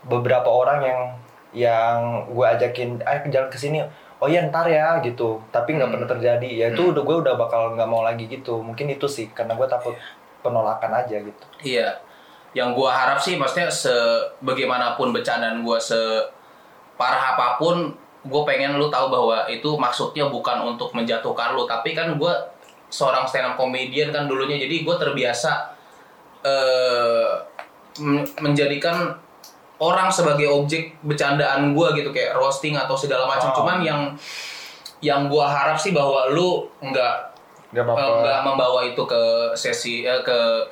beberapa 0.03 0.51
orang 0.51 0.79
yang 0.83 0.99
yang 1.55 2.27
gue 2.27 2.45
ajakin 2.45 2.99
ayo 3.07 3.23
jalan 3.31 3.47
ke 3.47 3.55
sini 3.55 3.79
oh 4.21 4.27
iya 4.29 4.47
ntar 4.47 4.67
ya 4.69 4.99
gitu. 5.03 5.41
Tapi 5.51 5.75
nggak 5.75 5.87
Hmm. 5.89 5.95
pernah 5.99 6.09
terjadi. 6.15 6.49
Ya 6.49 6.65
itu 6.71 6.93
udah 6.93 7.03
gue 7.03 7.15
udah 7.25 7.33
bakal 7.35 7.75
nggak 7.75 7.89
mau 7.89 8.01
lagi 8.05 8.29
gitu. 8.29 8.61
Mungkin 8.63 8.93
itu 8.93 9.05
sih 9.09 9.31
karena 9.35 9.55
gue 9.55 9.67
takut 9.67 9.95
penolakan 10.45 10.93
aja 10.93 11.17
gitu. 11.17 11.45
Iya. 11.65 11.97
Yang 12.55 12.69
gua 12.79 12.89
harap 12.95 13.19
sih 13.19 13.35
maksudnya 13.35 13.67
sebagaimanapun 13.67 15.11
bercandaan 15.11 15.59
gua 15.59 15.75
separah 15.75 17.35
apa 17.35 17.59
pun, 17.59 17.91
gue 18.23 18.41
pengen 18.47 18.79
lu 18.79 18.87
tahu 18.87 19.11
bahwa 19.11 19.43
itu 19.51 19.75
maksudnya 19.75 20.31
bukan 20.31 20.63
untuk 20.63 20.95
menjatuhkan 20.95 21.51
lu, 21.51 21.67
tapi 21.67 21.91
kan 21.91 22.15
gua 22.15 22.31
seorang 22.87 23.27
stand 23.27 23.51
up 23.51 23.59
comedian 23.59 24.13
kan 24.15 24.23
dulunya, 24.31 24.55
jadi 24.55 24.87
gue 24.87 24.95
terbiasa 24.95 25.51
eh 26.47 27.33
men- 27.99 28.31
menjadikan 28.39 29.19
orang 29.79 30.07
sebagai 30.11 30.47
objek 30.51 30.99
bercandaan 31.03 31.75
gua 31.75 31.91
gitu 31.95 32.13
kayak 32.13 32.35
roasting 32.37 32.75
atau 32.75 32.95
segala 32.95 33.27
macam. 33.27 33.51
Oh. 33.51 33.55
Cuman 33.63 33.77
yang 33.83 34.01
yang 35.03 35.27
gua 35.27 35.51
harap 35.51 35.77
sih 35.77 35.91
bahwa 35.91 36.31
lu 36.31 36.65
nggak 36.79 37.35
Eh, 37.75 38.11
nggak 38.23 38.39
membawa 38.47 38.87
itu 38.87 39.03
ke 39.03 39.51
sesi 39.51 40.07
eh, 40.07 40.23
ke 40.23 40.63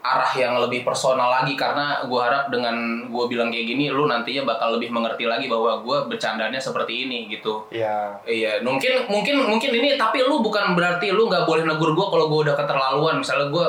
arah 0.00 0.32
yang 0.32 0.56
lebih 0.56 0.86
personal 0.86 1.28
lagi. 1.28 1.52
Karena 1.52 2.06
gue 2.08 2.20
harap 2.20 2.48
dengan 2.48 3.04
gue 3.10 3.24
bilang 3.28 3.52
kayak 3.52 3.66
gini 3.68 3.92
lu 3.92 4.08
nantinya 4.08 4.48
bakal 4.48 4.80
lebih 4.80 4.88
mengerti 4.88 5.28
lagi 5.28 5.50
bahwa 5.50 5.84
gue 5.84 5.98
bercandanya 6.08 6.56
seperti 6.56 7.04
ini 7.04 7.28
gitu. 7.28 7.68
Ya 7.68 8.16
iya 8.24 8.64
mungkin 8.64 9.04
mungkin 9.12 9.44
mungkin 9.44 9.70
ini 9.76 10.00
tapi 10.00 10.24
lu 10.24 10.40
bukan 10.40 10.72
berarti 10.72 11.12
lu 11.12 11.28
nggak 11.28 11.44
boleh 11.44 11.68
negur 11.68 11.92
gue 11.92 12.06
kalau 12.08 12.26
gue 12.32 12.40
udah 12.48 12.56
keterlaluan. 12.56 13.20
Misalnya 13.20 13.52
gue 13.52 13.66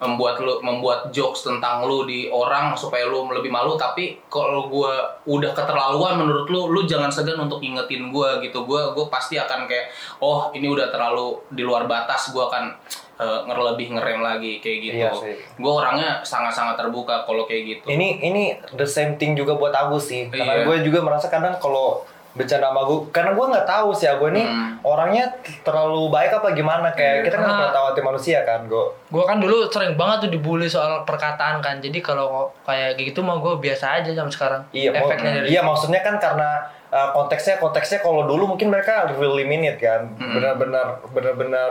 membuat 0.00 0.40
lu 0.40 0.64
membuat 0.64 1.12
jokes 1.12 1.44
tentang 1.44 1.84
lu 1.84 2.08
di 2.08 2.32
orang 2.32 2.72
supaya 2.72 3.04
lu 3.04 3.28
lebih 3.28 3.52
malu. 3.52 3.76
Tapi 3.76 4.16
kalau 4.32 4.72
gue 4.72 4.92
udah 5.28 5.52
keterlaluan 5.52 6.16
menurut 6.16 6.48
lu 6.48 6.72
lu 6.72 6.88
jangan 6.88 7.12
segan 7.12 7.36
untuk 7.36 7.60
ingetin 7.60 8.08
gue 8.08 8.30
gitu. 8.40 8.64
Gue 8.64 8.80
gue 8.96 9.06
pasti 9.12 9.36
akan 9.36 9.68
kayak 9.68 9.92
oh 10.24 10.48
ini 10.56 10.72
udah 10.72 10.88
terlalu 10.88 11.44
di 11.52 11.60
luar 11.60 11.84
batas 11.84 12.32
gue 12.32 12.40
akan 12.40 12.72
eh, 13.20 13.40
nger 13.44 13.58
lebih 13.76 13.92
ngerem 13.92 14.24
lagi 14.24 14.64
kayak 14.64 14.78
gitu. 14.80 14.96
Iya 15.04 15.12
gue 15.60 15.72
orangnya 15.72 16.24
sangat 16.24 16.56
sangat 16.56 16.80
terbuka 16.80 17.28
kalau 17.28 17.44
kayak 17.44 17.62
gitu. 17.78 17.86
Ini 17.92 18.24
ini 18.24 18.42
the 18.72 18.88
same 18.88 19.20
thing 19.20 19.36
juga 19.36 19.52
buat 19.60 19.76
Agus 19.76 20.08
sih. 20.08 20.32
Karena 20.32 20.64
Iya. 20.64 20.66
gue 20.66 20.76
juga 20.88 21.04
merasa 21.04 21.28
kadang 21.28 21.60
kalau 21.60 22.08
bercanda 22.30 22.66
sama 22.66 22.82
gue 22.82 23.10
karena 23.10 23.30
gue 23.32 23.42
nggak 23.44 23.66
tahu 23.66 23.90
sih 23.90 24.06
aku 24.06 24.30
ini 24.30 24.42
Hmm. 24.42 24.78
orangnya 24.82 25.34
terlalu 25.60 26.06
baik 26.08 26.30
apa 26.32 26.52
gimana. 26.52 26.88
Kayak 26.90 27.26
kita 27.26 27.36
kan 27.36 27.42
nggak 27.42 27.58
pernah 27.58 27.74
tahu 27.74 27.84
hati 27.86 28.02
manusia 28.02 28.38
kan 28.42 28.60
gue 28.64 28.86
Gue 29.08 29.24
kan 29.24 29.36
dulu 29.36 29.66
sering 29.66 29.94
banget 29.94 30.16
tuh 30.22 30.30
dibully 30.30 30.66
soal 30.66 31.02
perkataan 31.02 31.58
kan. 31.58 31.78
Jadi 31.78 31.98
kalau 31.98 32.54
kayak 32.62 32.94
gitu 32.96 33.20
mah 33.20 33.36
gue 33.36 33.58
biasa 33.58 33.98
aja 33.98 34.10
sampai 34.10 34.30
sekarang. 34.30 34.62
iya 34.70 34.90
mau- 34.90 35.04
Efeknya 35.04 35.30
dari 35.34 35.46
iya 35.48 35.60
maksudnya 35.60 36.00
kan 36.00 36.16
karena 36.16 36.48
uh, 36.88 37.10
konteksnya 37.12 37.56
konteksnya 37.56 37.98
kalau 37.98 38.22
dulu 38.22 38.46
mungkin 38.48 38.68
mereka 38.68 39.10
really 39.12 39.42
mean 39.42 39.64
it 39.64 39.76
kan. 39.76 40.14
Hmm. 40.14 40.30
benar-benar 40.32 41.02
benar-benar 41.10 41.70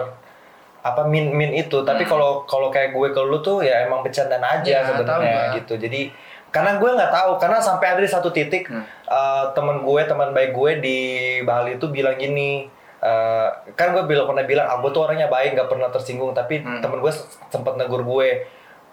apa 0.81 1.02
min 1.03 1.31
min 1.31 1.52
itu. 1.53 1.81
Tapi 1.81 2.03
kalau 2.03 2.44
kalau 2.44 2.68
kayak 2.68 2.91
gue 2.91 3.07
ke 3.10 3.22
lu 3.22 3.40
tuh 3.40 3.60
ya 3.60 3.84
emang 3.84 3.99
bercandaan 3.99 4.40
aja 4.41 4.68
Ya, 4.69 4.80
sebenarnya 4.86 5.56
gitu. 5.56 5.76
Jadi 5.76 6.11
karena 6.49 6.76
gue 6.76 6.89
nggak 6.89 7.11
tahu 7.11 7.31
karena 7.38 7.57
sampai 7.57 7.88
ada 7.89 8.01
di 8.01 8.07
satu 8.07 8.30
titik 8.30 8.65
Hmm. 8.65 8.81
uh, 9.05 9.49
teman 9.51 9.81
gue 9.81 10.01
teman 10.03 10.30
baik 10.30 10.51
gue 10.51 10.71
di 10.80 10.97
Bali 11.41 11.76
itu 11.76 11.88
bilang 11.88 12.15
gini 12.15 12.65
uh, 12.99 13.47
kan 13.73 13.91
gue 13.91 14.03
bilang 14.03 14.26
pernah 14.26 14.43
bilang 14.43 14.67
aku 14.67 14.89
tuh 14.89 15.05
orangnya 15.05 15.27
baik 15.27 15.53
nggak 15.53 15.67
pernah 15.67 15.88
tersinggung 15.88 16.31
tapi 16.31 16.59
Hmm. 16.59 16.80
temen 16.80 16.99
gue 16.99 17.13
sempat 17.47 17.73
negur 17.76 18.01
gue 18.01 18.49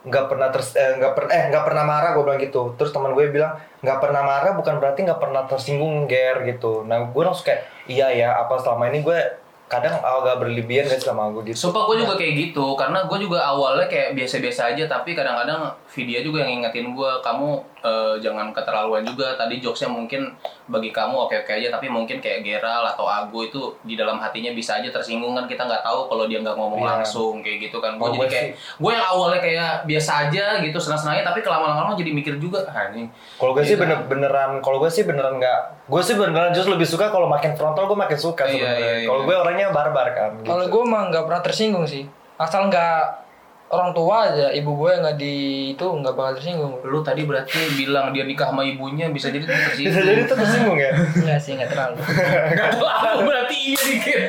nggak 0.06 0.26
pernah 0.28 0.48
ters 0.48 0.70
eh, 0.72 0.94
nggak 0.94 1.12
per 1.12 1.24
eh 1.26 1.50
nggak 1.50 1.64
pernah 1.66 1.82
marah 1.82 2.14
gue 2.14 2.22
bilang 2.22 2.38
gitu 2.38 2.76
terus 2.76 2.94
teman 2.94 3.10
gue 3.10 3.26
bilang 3.26 3.58
nggak 3.80 3.98
pernah 3.98 4.22
marah 4.22 4.54
bukan 4.54 4.78
berarti 4.78 5.02
nggak 5.02 5.18
pernah 5.18 5.42
tersinggung 5.44 6.06
ger 6.06 6.46
gitu 6.46 6.86
nah 6.86 7.02
gue 7.02 7.22
langsung 7.22 7.42
kayak 7.44 7.66
iya 7.86 8.14
ya 8.14 8.28
apa 8.38 8.54
selama 8.56 8.86
ini 8.86 9.02
gue 9.02 9.18
kadang 9.66 9.98
agak 9.98 10.38
berlebihan 10.38 10.86
guys 10.86 11.02
sama 11.02 11.26
gue 11.34 11.50
gitu. 11.50 11.66
Sumpah 11.66 11.90
gue 11.90 12.06
juga 12.06 12.14
kayak 12.14 12.34
gitu 12.38 12.78
karena 12.78 13.02
gue 13.02 13.18
juga 13.18 13.42
awalnya 13.42 13.90
kayak 13.90 14.14
biasa-biasa 14.14 14.74
aja 14.74 14.86
tapi 14.86 15.18
kadang-kadang 15.18 15.74
Vidya 15.90 16.22
juga 16.22 16.46
yang 16.46 16.62
ngingetin 16.62 16.94
gue 16.94 17.10
kamu 17.26 17.50
eh, 17.86 18.14
jangan 18.18 18.50
keterlaluan 18.50 19.00
juga 19.00 19.32
tadi 19.32 19.56
jokesnya 19.56 19.86
mungkin 19.88 20.34
bagi 20.66 20.90
kamu 20.90 21.14
oke-oke 21.20 21.52
aja 21.52 21.70
tapi 21.70 21.86
mungkin 21.86 22.18
kayak 22.18 22.42
Geral 22.42 22.82
atau 22.84 23.06
Ago 23.06 23.40
itu 23.40 23.58
di 23.80 23.94
dalam 23.94 24.18
hatinya 24.18 24.50
bisa 24.50 24.76
aja 24.76 24.90
tersinggung 24.90 25.32
kan 25.32 25.46
kita 25.46 25.62
nggak 25.62 25.80
tahu 25.80 26.06
kalau 26.06 26.24
dia 26.24 26.38
nggak 26.38 26.52
ngomong 26.52 26.78
Iya. 26.78 26.90
langsung 26.98 27.38
kayak 27.38 27.58
gitu 27.62 27.78
kan 27.78 27.94
gue 27.94 28.02
Oh, 28.02 28.10
jadi 28.12 28.26
kayak 28.26 28.46
gue 28.76 28.90
yang 28.90 29.06
awalnya 29.06 29.38
kayak 29.38 29.70
biasa 29.84 30.10
aja 30.24 30.44
gitu 30.58 30.74
senang-senangnya 30.76 31.22
tapi 31.24 31.40
kelama-lama 31.40 31.94
jadi 31.94 32.10
mikir 32.10 32.34
juga 32.36 32.66
ah 32.66 32.90
ini 32.90 33.06
kalau 33.36 33.52
gue 33.52 33.62
sih 33.62 33.72
Gitu. 33.72 33.80
bener 33.80 33.98
beneran 34.04 34.58
kalau 34.58 34.76
gue 34.76 34.88
sih 34.88 35.02
beneran 35.02 35.36
nggak 35.36 35.60
gue 35.86 36.02
sih 36.02 36.14
beneran 36.14 36.50
justru 36.50 36.72
lebih 36.72 36.84
suka 36.84 37.06
kalau 37.06 37.26
makin 37.26 37.52
frontal 37.52 37.86
gue 37.86 37.94
makin 37.96 38.16
suka 38.16 38.42
Iya, 38.42 38.52
sebenarnya 38.52 38.74
iya, 38.82 38.94
iya. 38.96 39.06
kalau 39.06 39.20
gue 39.22 39.34
orangnya 39.36 39.66
barbar 39.70 40.06
kan 40.10 40.30
gitu. 40.34 40.48
Kalau 40.48 40.64
gue 40.66 40.82
mah 40.84 41.02
nggak 41.06 41.24
pernah 41.24 41.40
tersinggung 41.40 41.84
sih. 41.84 42.02
Asal 42.34 42.66
nggak 42.66 43.25
orang 43.66 43.90
tua 43.90 44.30
aja, 44.30 44.46
ibu 44.54 44.78
gue 44.78 44.92
nggak 44.94 45.16
di 45.18 45.34
itu 45.74 45.82
nggak 45.82 46.14
bakal 46.14 46.38
tersinggung. 46.38 46.78
lu 46.86 47.02
tadi 47.02 47.26
berarti 47.26 47.58
bilang 47.74 48.14
dia 48.14 48.22
nikah 48.22 48.54
sama 48.54 48.62
ibunya 48.62 49.10
bisa 49.10 49.26
jadi 49.34 49.42
tersinggung 49.42 49.90
bisa 49.90 50.00
jadi 50.06 50.20
tuh 50.30 50.36
tersinggung 50.38 50.78
ya 50.78 50.92
Enggak 51.26 51.38
sih, 51.42 51.52
nggak 51.58 51.70
terlalu. 51.74 51.94
Gak 52.58 52.68
terlalu 52.78 53.20
berarti 53.26 53.56
iya 53.58 53.82
dikit. 53.82 54.20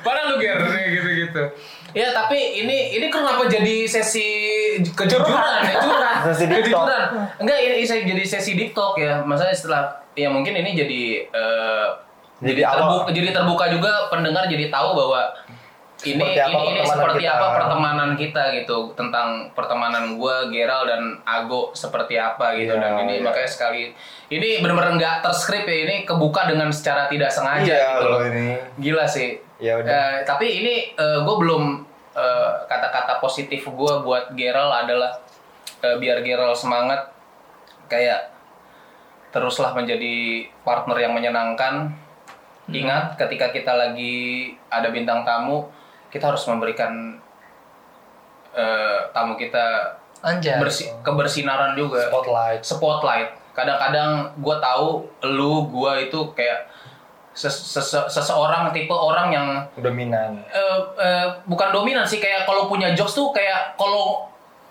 Padahal 0.00 0.26
lu 0.32 0.34
ger 0.40 0.56
kayak 0.64 0.88
gitu-gitu. 0.96 1.42
Ya 1.92 2.08
tapi 2.12 2.38
ini 2.64 2.96
ini 2.96 3.06
kenapa 3.12 3.48
jadi 3.48 3.84
sesi 3.84 4.28
kejujuran 4.96 5.60
ya 5.68 5.74
curhat. 5.84 6.16
Sesi 6.32 6.44
kejujuran. 6.48 7.04
Enggak 7.40 7.58
ini 7.60 7.84
saya 7.84 8.00
jadi 8.04 8.24
sesi 8.24 8.56
deep 8.56 8.72
talk 8.72 8.96
ya. 8.96 9.20
Maksudnya 9.24 9.52
setelah 9.52 9.82
ya 10.16 10.32
mungkin 10.32 10.56
ini 10.56 10.72
jadi 10.72 11.02
eh, 11.28 11.88
Jadi 12.38 12.62
jadi, 12.62 12.70
terbuka, 12.70 13.10
jadi 13.10 13.28
terbuka 13.34 13.64
juga 13.66 13.90
pendengar 14.14 14.46
jadi 14.46 14.70
tahu 14.70 14.94
bahwa 14.94 15.26
ini 16.06 16.22
Seperti 16.22 16.38
apa 16.38 16.58
ini, 16.62 16.80
seperti 16.86 17.22
kita. 17.26 17.34
apa 17.34 17.46
pertemanan 17.58 18.10
kita 18.14 18.42
gitu 18.54 18.94
tentang 18.94 19.50
pertemanan 19.50 20.14
gua 20.14 20.46
Geral 20.46 20.86
dan 20.86 21.02
Ago 21.26 21.74
seperti 21.74 22.14
apa 22.14 22.54
gitu 22.54 22.70
Iya, 22.70 22.82
dan 22.82 22.92
ini 23.02 23.18
iya. 23.18 23.24
makanya 23.26 23.50
sekali 23.50 23.82
ini 24.30 24.62
benar-benar 24.62 24.94
nggak 24.94 25.16
terskrip 25.26 25.66
ya 25.66 25.76
ini 25.90 25.94
kebuka 26.06 26.46
dengan 26.46 26.70
secara 26.70 27.10
tidak 27.10 27.34
sengaja 27.34 27.66
iya 27.66 27.98
gitu 27.98 28.06
loh 28.06 28.22
ini 28.22 28.46
gila 28.78 29.04
sih 29.10 29.42
Ya 29.58 29.74
udah. 29.74 29.90
Eh, 29.90 30.16
tapi 30.22 30.46
ini 30.62 30.94
gue 30.94 31.36
belum 31.42 31.82
eh, 32.14 32.50
kata-kata 32.70 33.18
positif 33.18 33.66
gue 33.66 33.92
buat 34.06 34.30
Geral 34.38 34.70
adalah 34.70 35.18
eh, 35.82 35.98
biar 35.98 36.22
Geral 36.22 36.54
semangat 36.54 37.10
kayak 37.90 38.30
teruslah 39.34 39.74
menjadi 39.74 40.46
partner 40.62 40.94
yang 41.02 41.10
menyenangkan 41.10 41.90
ingat 42.70 43.16
ketika 43.18 43.50
kita 43.50 43.72
lagi 43.74 44.54
ada 44.68 44.92
bintang 44.92 45.24
tamu 45.24 45.66
kita 46.08 46.24
harus 46.26 46.44
memberikan 46.44 47.16
eh, 48.50 48.98
tamu 49.10 49.34
kita 49.34 49.94
Anjay. 50.20 50.58
bersi- 50.58 50.90
kebersinaran 51.00 51.72
juga 51.72 52.08
spotlight 52.08 52.60
spotlight. 52.60 53.30
Kadang-kadang 53.52 54.10
gue 54.36 54.56
tahu 54.58 55.02
lu 55.28 55.66
gue 55.68 55.92
itu 56.04 56.18
kayak 56.32 56.70
ses- 57.32 57.54
sese- 57.70 58.06
seseorang 58.08 58.70
tipe 58.70 58.90
orang 58.90 59.30
yang 59.30 59.46
dominan 59.76 60.42
eh, 60.44 60.78
eh, 60.96 61.26
bukan 61.44 61.70
dominan 61.70 62.02
sih 62.02 62.18
kayak 62.18 62.42
kalau 62.44 62.66
punya 62.66 62.90
jokes 62.92 63.14
tuh 63.14 63.30
kayak 63.30 63.74
kalau 63.74 64.26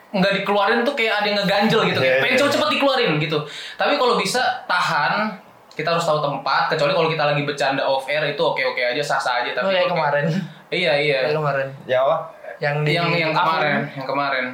nggak 0.10 0.34
dikeluarin 0.34 0.84
tuh 0.84 0.92
kayak 0.92 1.20
ada 1.20 1.28
yang 1.28 1.38
ngeganjel 1.38 1.84
gitu 1.86 2.00
kayak 2.00 2.16
Iya, 2.18 2.22
pengen 2.22 2.34
iya. 2.34 2.40
cepet-cepet 2.42 2.70
dikeluarin 2.74 3.12
gitu 3.18 3.38
tapi 3.76 3.96
kalau 3.96 4.16
bisa 4.16 4.40
tahan 4.64 5.36
kita 5.70 5.88
harus 5.90 6.04
tahu 6.04 6.20
tempat 6.20 6.72
kecuali 6.72 6.92
kalau 6.92 7.08
kita 7.08 7.24
lagi 7.26 7.44
bercanda 7.44 7.84
off 7.84 8.04
air 8.06 8.24
itu 8.26 8.40
oke-oke 8.42 8.80
aja 8.82 9.04
sah-sah 9.04 9.44
aja 9.44 9.52
Oh 9.54 9.56
tapi 9.62 9.68
ya 9.70 9.84
kalau 9.84 9.88
kayak- 9.88 9.92
kemarin. 9.94 10.26
Iya 10.72 10.94
iya. 11.00 11.18
Kemarin. 11.32 11.68
yang 11.88 12.04
apa? 12.04 12.18
Yang 12.58 12.76
di 12.84 12.92
yang 12.98 13.10
yang 13.14 13.34
kemarin 13.34 13.78
yang 13.94 14.08
kemarin. 14.08 14.46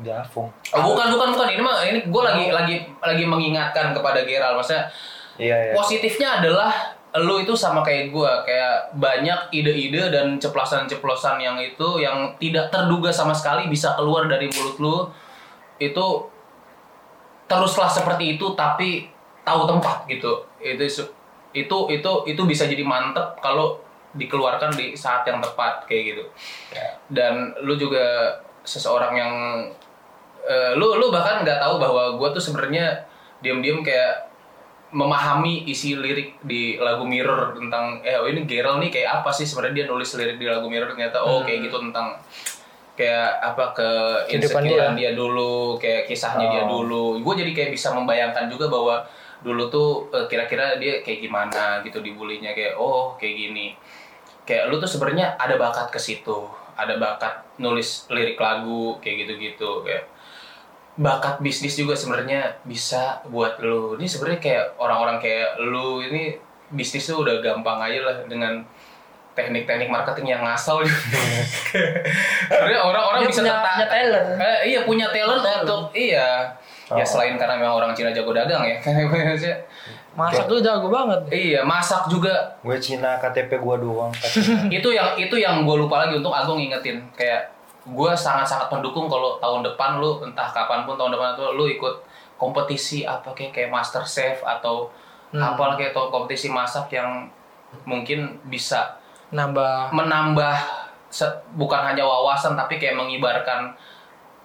Di 0.00 0.08
Afung 0.08 0.48
Oh, 0.72 0.80
bukan 0.80 1.12
bukan 1.12 1.28
bukan. 1.36 1.48
Ini 1.52 1.62
mah 1.62 1.76
ini 1.84 1.98
gue 2.08 2.22
lagi 2.24 2.44
lagi 2.48 2.74
lagi 3.04 3.24
mengingatkan 3.28 3.92
kepada 3.92 4.24
Geral 4.24 4.56
maksudnya 4.56 4.88
iya 5.36 5.56
iya. 5.56 5.72
positifnya 5.76 6.40
adalah 6.40 6.72
lu 7.18 7.42
itu 7.42 7.58
sama 7.58 7.82
kayak 7.82 8.14
gue 8.14 8.32
kayak 8.46 8.94
banyak 8.94 9.50
ide-ide 9.50 10.14
dan 10.14 10.38
ceplosan-ceplosan 10.38 11.42
yang 11.42 11.58
itu 11.58 11.98
yang 11.98 12.38
tidak 12.38 12.70
terduga 12.70 13.10
sama 13.10 13.34
sekali 13.34 13.66
bisa 13.66 13.98
keluar 13.98 14.30
dari 14.30 14.46
mulut 14.46 14.76
lu. 14.78 14.96
Itu 15.82 16.30
teruslah 17.50 17.90
seperti 17.90 18.38
itu 18.38 18.54
tapi 18.54 19.10
tahu 19.42 19.66
tempat 19.66 20.06
gitu. 20.06 20.46
Itu 20.62 20.86
itu 21.50 21.76
itu 21.90 22.10
itu 22.30 22.42
bisa 22.46 22.64
jadi 22.70 22.86
mantep 22.86 23.42
kalau 23.42 23.82
dikeluarkan 24.10 24.74
di 24.74 24.92
saat 24.92 25.22
yang 25.24 25.38
tepat 25.38 25.86
kayak 25.86 26.02
gitu. 26.14 26.24
Dan 27.06 27.54
lu 27.62 27.74
juga 27.74 28.34
seseorang 28.62 29.12
yang 29.14 29.34
eh, 30.42 30.72
lu 30.74 30.98
lu 30.98 31.08
bahkan 31.08 31.42
nggak 31.42 31.58
tahu 31.58 31.78
bahwa 31.78 32.18
gue 32.18 32.28
tuh 32.34 32.42
sebenarnya 32.42 33.06
diam-diam 33.40 33.80
kayak 33.80 34.28
memahami 34.90 35.70
isi 35.70 35.94
lirik 35.94 36.42
di 36.42 36.74
lagu 36.74 37.06
Mirror 37.06 37.54
tentang 37.54 38.02
eh 38.02 38.18
oh 38.18 38.26
ini 38.26 38.42
Gerald 38.42 38.82
nih 38.82 38.90
kayak 38.90 39.22
apa 39.22 39.30
sih? 39.30 39.46
Sebenarnya 39.46 39.82
dia 39.82 39.86
nulis 39.86 40.10
lirik 40.18 40.36
di 40.36 40.50
lagu 40.50 40.66
Mirror 40.66 40.98
ternyata 40.98 41.22
oh 41.22 41.46
kayak 41.46 41.70
gitu 41.70 41.78
tentang 41.78 42.18
kayak 42.98 43.38
apa 43.40 43.64
ke 43.72 43.88
insecurean 44.34 44.92
dia. 44.98 45.14
dulu 45.14 45.78
kayak 45.78 46.10
kisahnya 46.10 46.50
dia 46.50 46.62
Oh. 46.66 46.82
dulu. 46.82 47.22
Gue 47.22 47.38
jadi 47.38 47.54
kayak 47.54 47.70
bisa 47.72 47.94
membayangkan 47.94 48.50
juga 48.50 48.66
bahwa 48.66 49.06
dulu 49.40 49.72
tuh 49.72 49.88
eh, 50.12 50.26
kira-kira 50.28 50.76
dia 50.76 51.00
kayak 51.00 51.24
gimana 51.24 51.80
gitu 51.80 52.04
dibulinya 52.04 52.52
kayak 52.52 52.76
oh 52.76 53.16
kayak 53.16 53.40
gini 53.40 53.72
kayak 54.42 54.66
lu 54.66 54.76
tuh 54.76 54.88
sebenarnya 54.88 55.34
ada 55.34 55.54
bakat 55.54 55.88
ke 55.88 55.98
situ 55.98 56.46
ada 56.74 56.96
bakat 56.96 57.44
nulis 57.56 58.08
lirik 58.08 58.36
lagu 58.36 58.96
kayak 58.98 59.24
gitu-gitu 59.24 59.82
kayak 59.82 60.08
bakat 60.96 61.38
bisnis 61.38 61.74
juga 61.74 61.92
sebenarnya 61.92 62.60
bisa 62.62 63.20
buat 63.26 63.56
lu 63.58 63.94
ini 63.94 64.04
sebenarnya 64.04 64.40
kayak 64.40 64.64
orang-orang 64.76 65.16
kayak 65.16 65.56
lu 65.58 66.00
ini 66.00 66.36
bisnis 66.68 67.04
tuh 67.04 67.20
udah 67.20 67.40
gampang 67.40 67.80
aja 67.80 68.00
lah 68.02 68.16
dengan 68.24 68.64
teknik-teknik 69.30 69.86
marketing 69.86 70.26
yang 70.28 70.42
ngasal 70.42 70.82
gitu. 70.82 70.92
sebenarnya 72.50 72.80
orang-orang 72.82 73.20
bisa 73.24 73.40
punya- 73.40 73.54
tertarik. 73.54 73.70
punya 73.70 73.86
talent. 73.88 74.28
Eh, 74.36 74.58
iya 74.66 74.80
punya 74.82 75.06
talent 75.08 75.40
Talent. 75.40 75.62
untuk 75.62 75.82
iya 75.92 76.28
ya 76.90 76.98
Oh. 76.98 77.06
selain 77.06 77.38
karena 77.38 77.54
memang 77.54 77.74
orang 77.76 77.94
Cina 77.94 78.10
jago 78.10 78.34
dagang 78.34 78.66
ya 78.66 78.74
Masak 80.10 80.44
tuh 80.44 80.58
jago 80.58 80.88
banget. 80.88 81.20
iya 81.30 81.60
masak 81.62 82.06
juga 82.06 82.34
Gue 82.60 82.76
Cina 82.76 83.14
KTP 83.16 83.56
gue 83.56 83.76
doang. 83.78 84.10
itu 84.72 84.88
yang 84.88 85.14
itu 85.14 85.34
yang 85.34 85.62
gue 85.62 85.76
lupa 85.76 86.02
lagi 86.02 86.16
untuk 86.16 86.30
Agung 86.30 86.58
ngingetin 86.58 86.98
kayak 87.12 87.46
gue 87.82 88.12
sangat-sangat 88.12 88.68
mendukung 88.68 89.06
kalau 89.06 89.38
tahun 89.38 89.64
depan 89.64 89.96
lu 89.96 90.20
entah 90.20 90.46
kapan 90.46 90.82
pun 90.82 90.94
tahun 90.94 91.12
depan 91.12 91.32
itu 91.32 91.44
lu 91.50 91.64
ikut 91.66 91.94
kompetisi 92.36 93.02
apa 93.02 93.30
kayak 93.30 93.52
kayak 93.52 93.70
Master 93.70 94.02
Chef 94.02 94.40
atau 94.40 94.90
Hmm. 95.30 95.38
apalah 95.46 95.78
kayak 95.78 95.94
atau 95.94 96.10
kompetisi 96.10 96.50
masak 96.50 96.90
yang 96.90 97.30
mungkin 97.84 98.34
bisa 98.44 98.98
Nambah 99.30 99.94
menambah 99.94 100.58
se- 101.06 101.22
bukan 101.54 101.86
hanya 101.86 102.02
wawasan 102.02 102.58
tapi 102.58 102.76
kayak 102.76 102.98
mengibarkan 102.98 103.70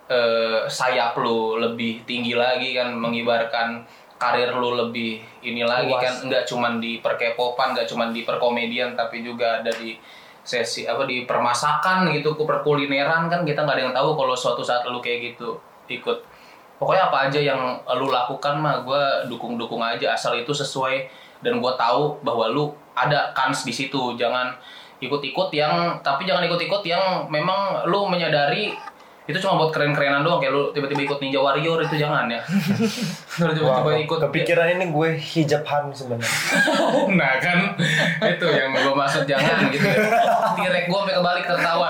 eh, 0.06 0.62
sayap 0.68 1.18
lu 1.18 1.58
lebih 1.58 2.06
tinggi 2.06 2.38
lagi 2.38 2.78
kan 2.78 2.94
mengibarkan 2.94 3.82
karir 4.26 4.58
lu 4.58 4.74
lebih 4.74 5.22
ini 5.46 5.62
lagi 5.62 5.94
Luas. 5.94 6.02
kan 6.02 6.14
nggak 6.26 6.44
cuman 6.50 6.82
di 6.82 6.98
perkepopan 6.98 7.78
nggak 7.78 7.86
cuman 7.86 8.10
di 8.10 8.26
perkomedian 8.26 8.98
tapi 8.98 9.22
juga 9.22 9.62
ada 9.62 9.70
di 9.70 9.94
sesi 10.42 10.90
apa 10.90 11.06
di 11.06 11.26
permasakan 11.26 12.10
gitu 12.14 12.34
perkulineran 12.34 13.30
kan 13.30 13.46
kita 13.46 13.62
nggak 13.66 13.76
ada 13.78 13.84
yang 13.90 13.96
tahu 13.96 14.18
kalau 14.18 14.34
suatu 14.34 14.66
saat 14.66 14.82
lu 14.90 14.98
kayak 14.98 15.34
gitu 15.34 15.58
ikut 15.90 16.26
pokoknya 16.82 17.14
apa 17.14 17.18
aja 17.30 17.40
yang 17.42 17.62
lu 18.02 18.10
lakukan 18.10 18.58
mah 18.58 18.82
gue 18.82 19.30
dukung-dukung 19.30 19.82
aja 19.82 20.18
asal 20.18 20.34
itu 20.34 20.54
sesuai 20.54 21.06
dan 21.46 21.62
gue 21.62 21.74
tahu 21.78 22.18
bahwa 22.26 22.50
lu 22.50 22.74
ada 22.98 23.30
kans 23.38 23.62
di 23.62 23.74
situ 23.74 24.18
jangan 24.18 24.58
ikut-ikut 25.02 25.50
yang 25.54 26.02
tapi 26.02 26.26
jangan 26.26 26.46
ikut-ikut 26.50 26.82
yang 26.88 27.30
memang 27.30 27.86
lu 27.86 28.10
menyadari 28.10 28.74
itu 29.26 29.42
cuma 29.42 29.58
buat 29.58 29.74
keren-kerenan 29.74 30.22
doang 30.22 30.38
kayak 30.38 30.54
lu 30.54 30.70
tiba-tiba 30.70 31.02
ikut 31.02 31.18
ninja 31.18 31.42
warrior 31.42 31.82
itu 31.82 31.98
jangan 31.98 32.30
ya. 32.30 32.46
Lu 33.42 33.52
tiba-tiba 33.58 33.92
ikut 34.06 34.20
kepikiran 34.30 34.78
ini 34.78 34.94
gue 34.94 35.10
hijab 35.18 35.66
Han 35.66 35.90
sebenarnya. 35.90 36.30
nah 37.20 37.34
kan 37.42 37.74
itu 38.22 38.46
yang 38.46 38.78
gue 38.78 38.94
maksud 38.94 39.26
jangan 39.26 39.66
gitu 39.74 39.82
ya. 39.82 39.98
Direk 40.62 40.86
gue 40.86 41.00
sampai 41.02 41.16
kebalik 41.18 41.46
tertawa 41.50 41.90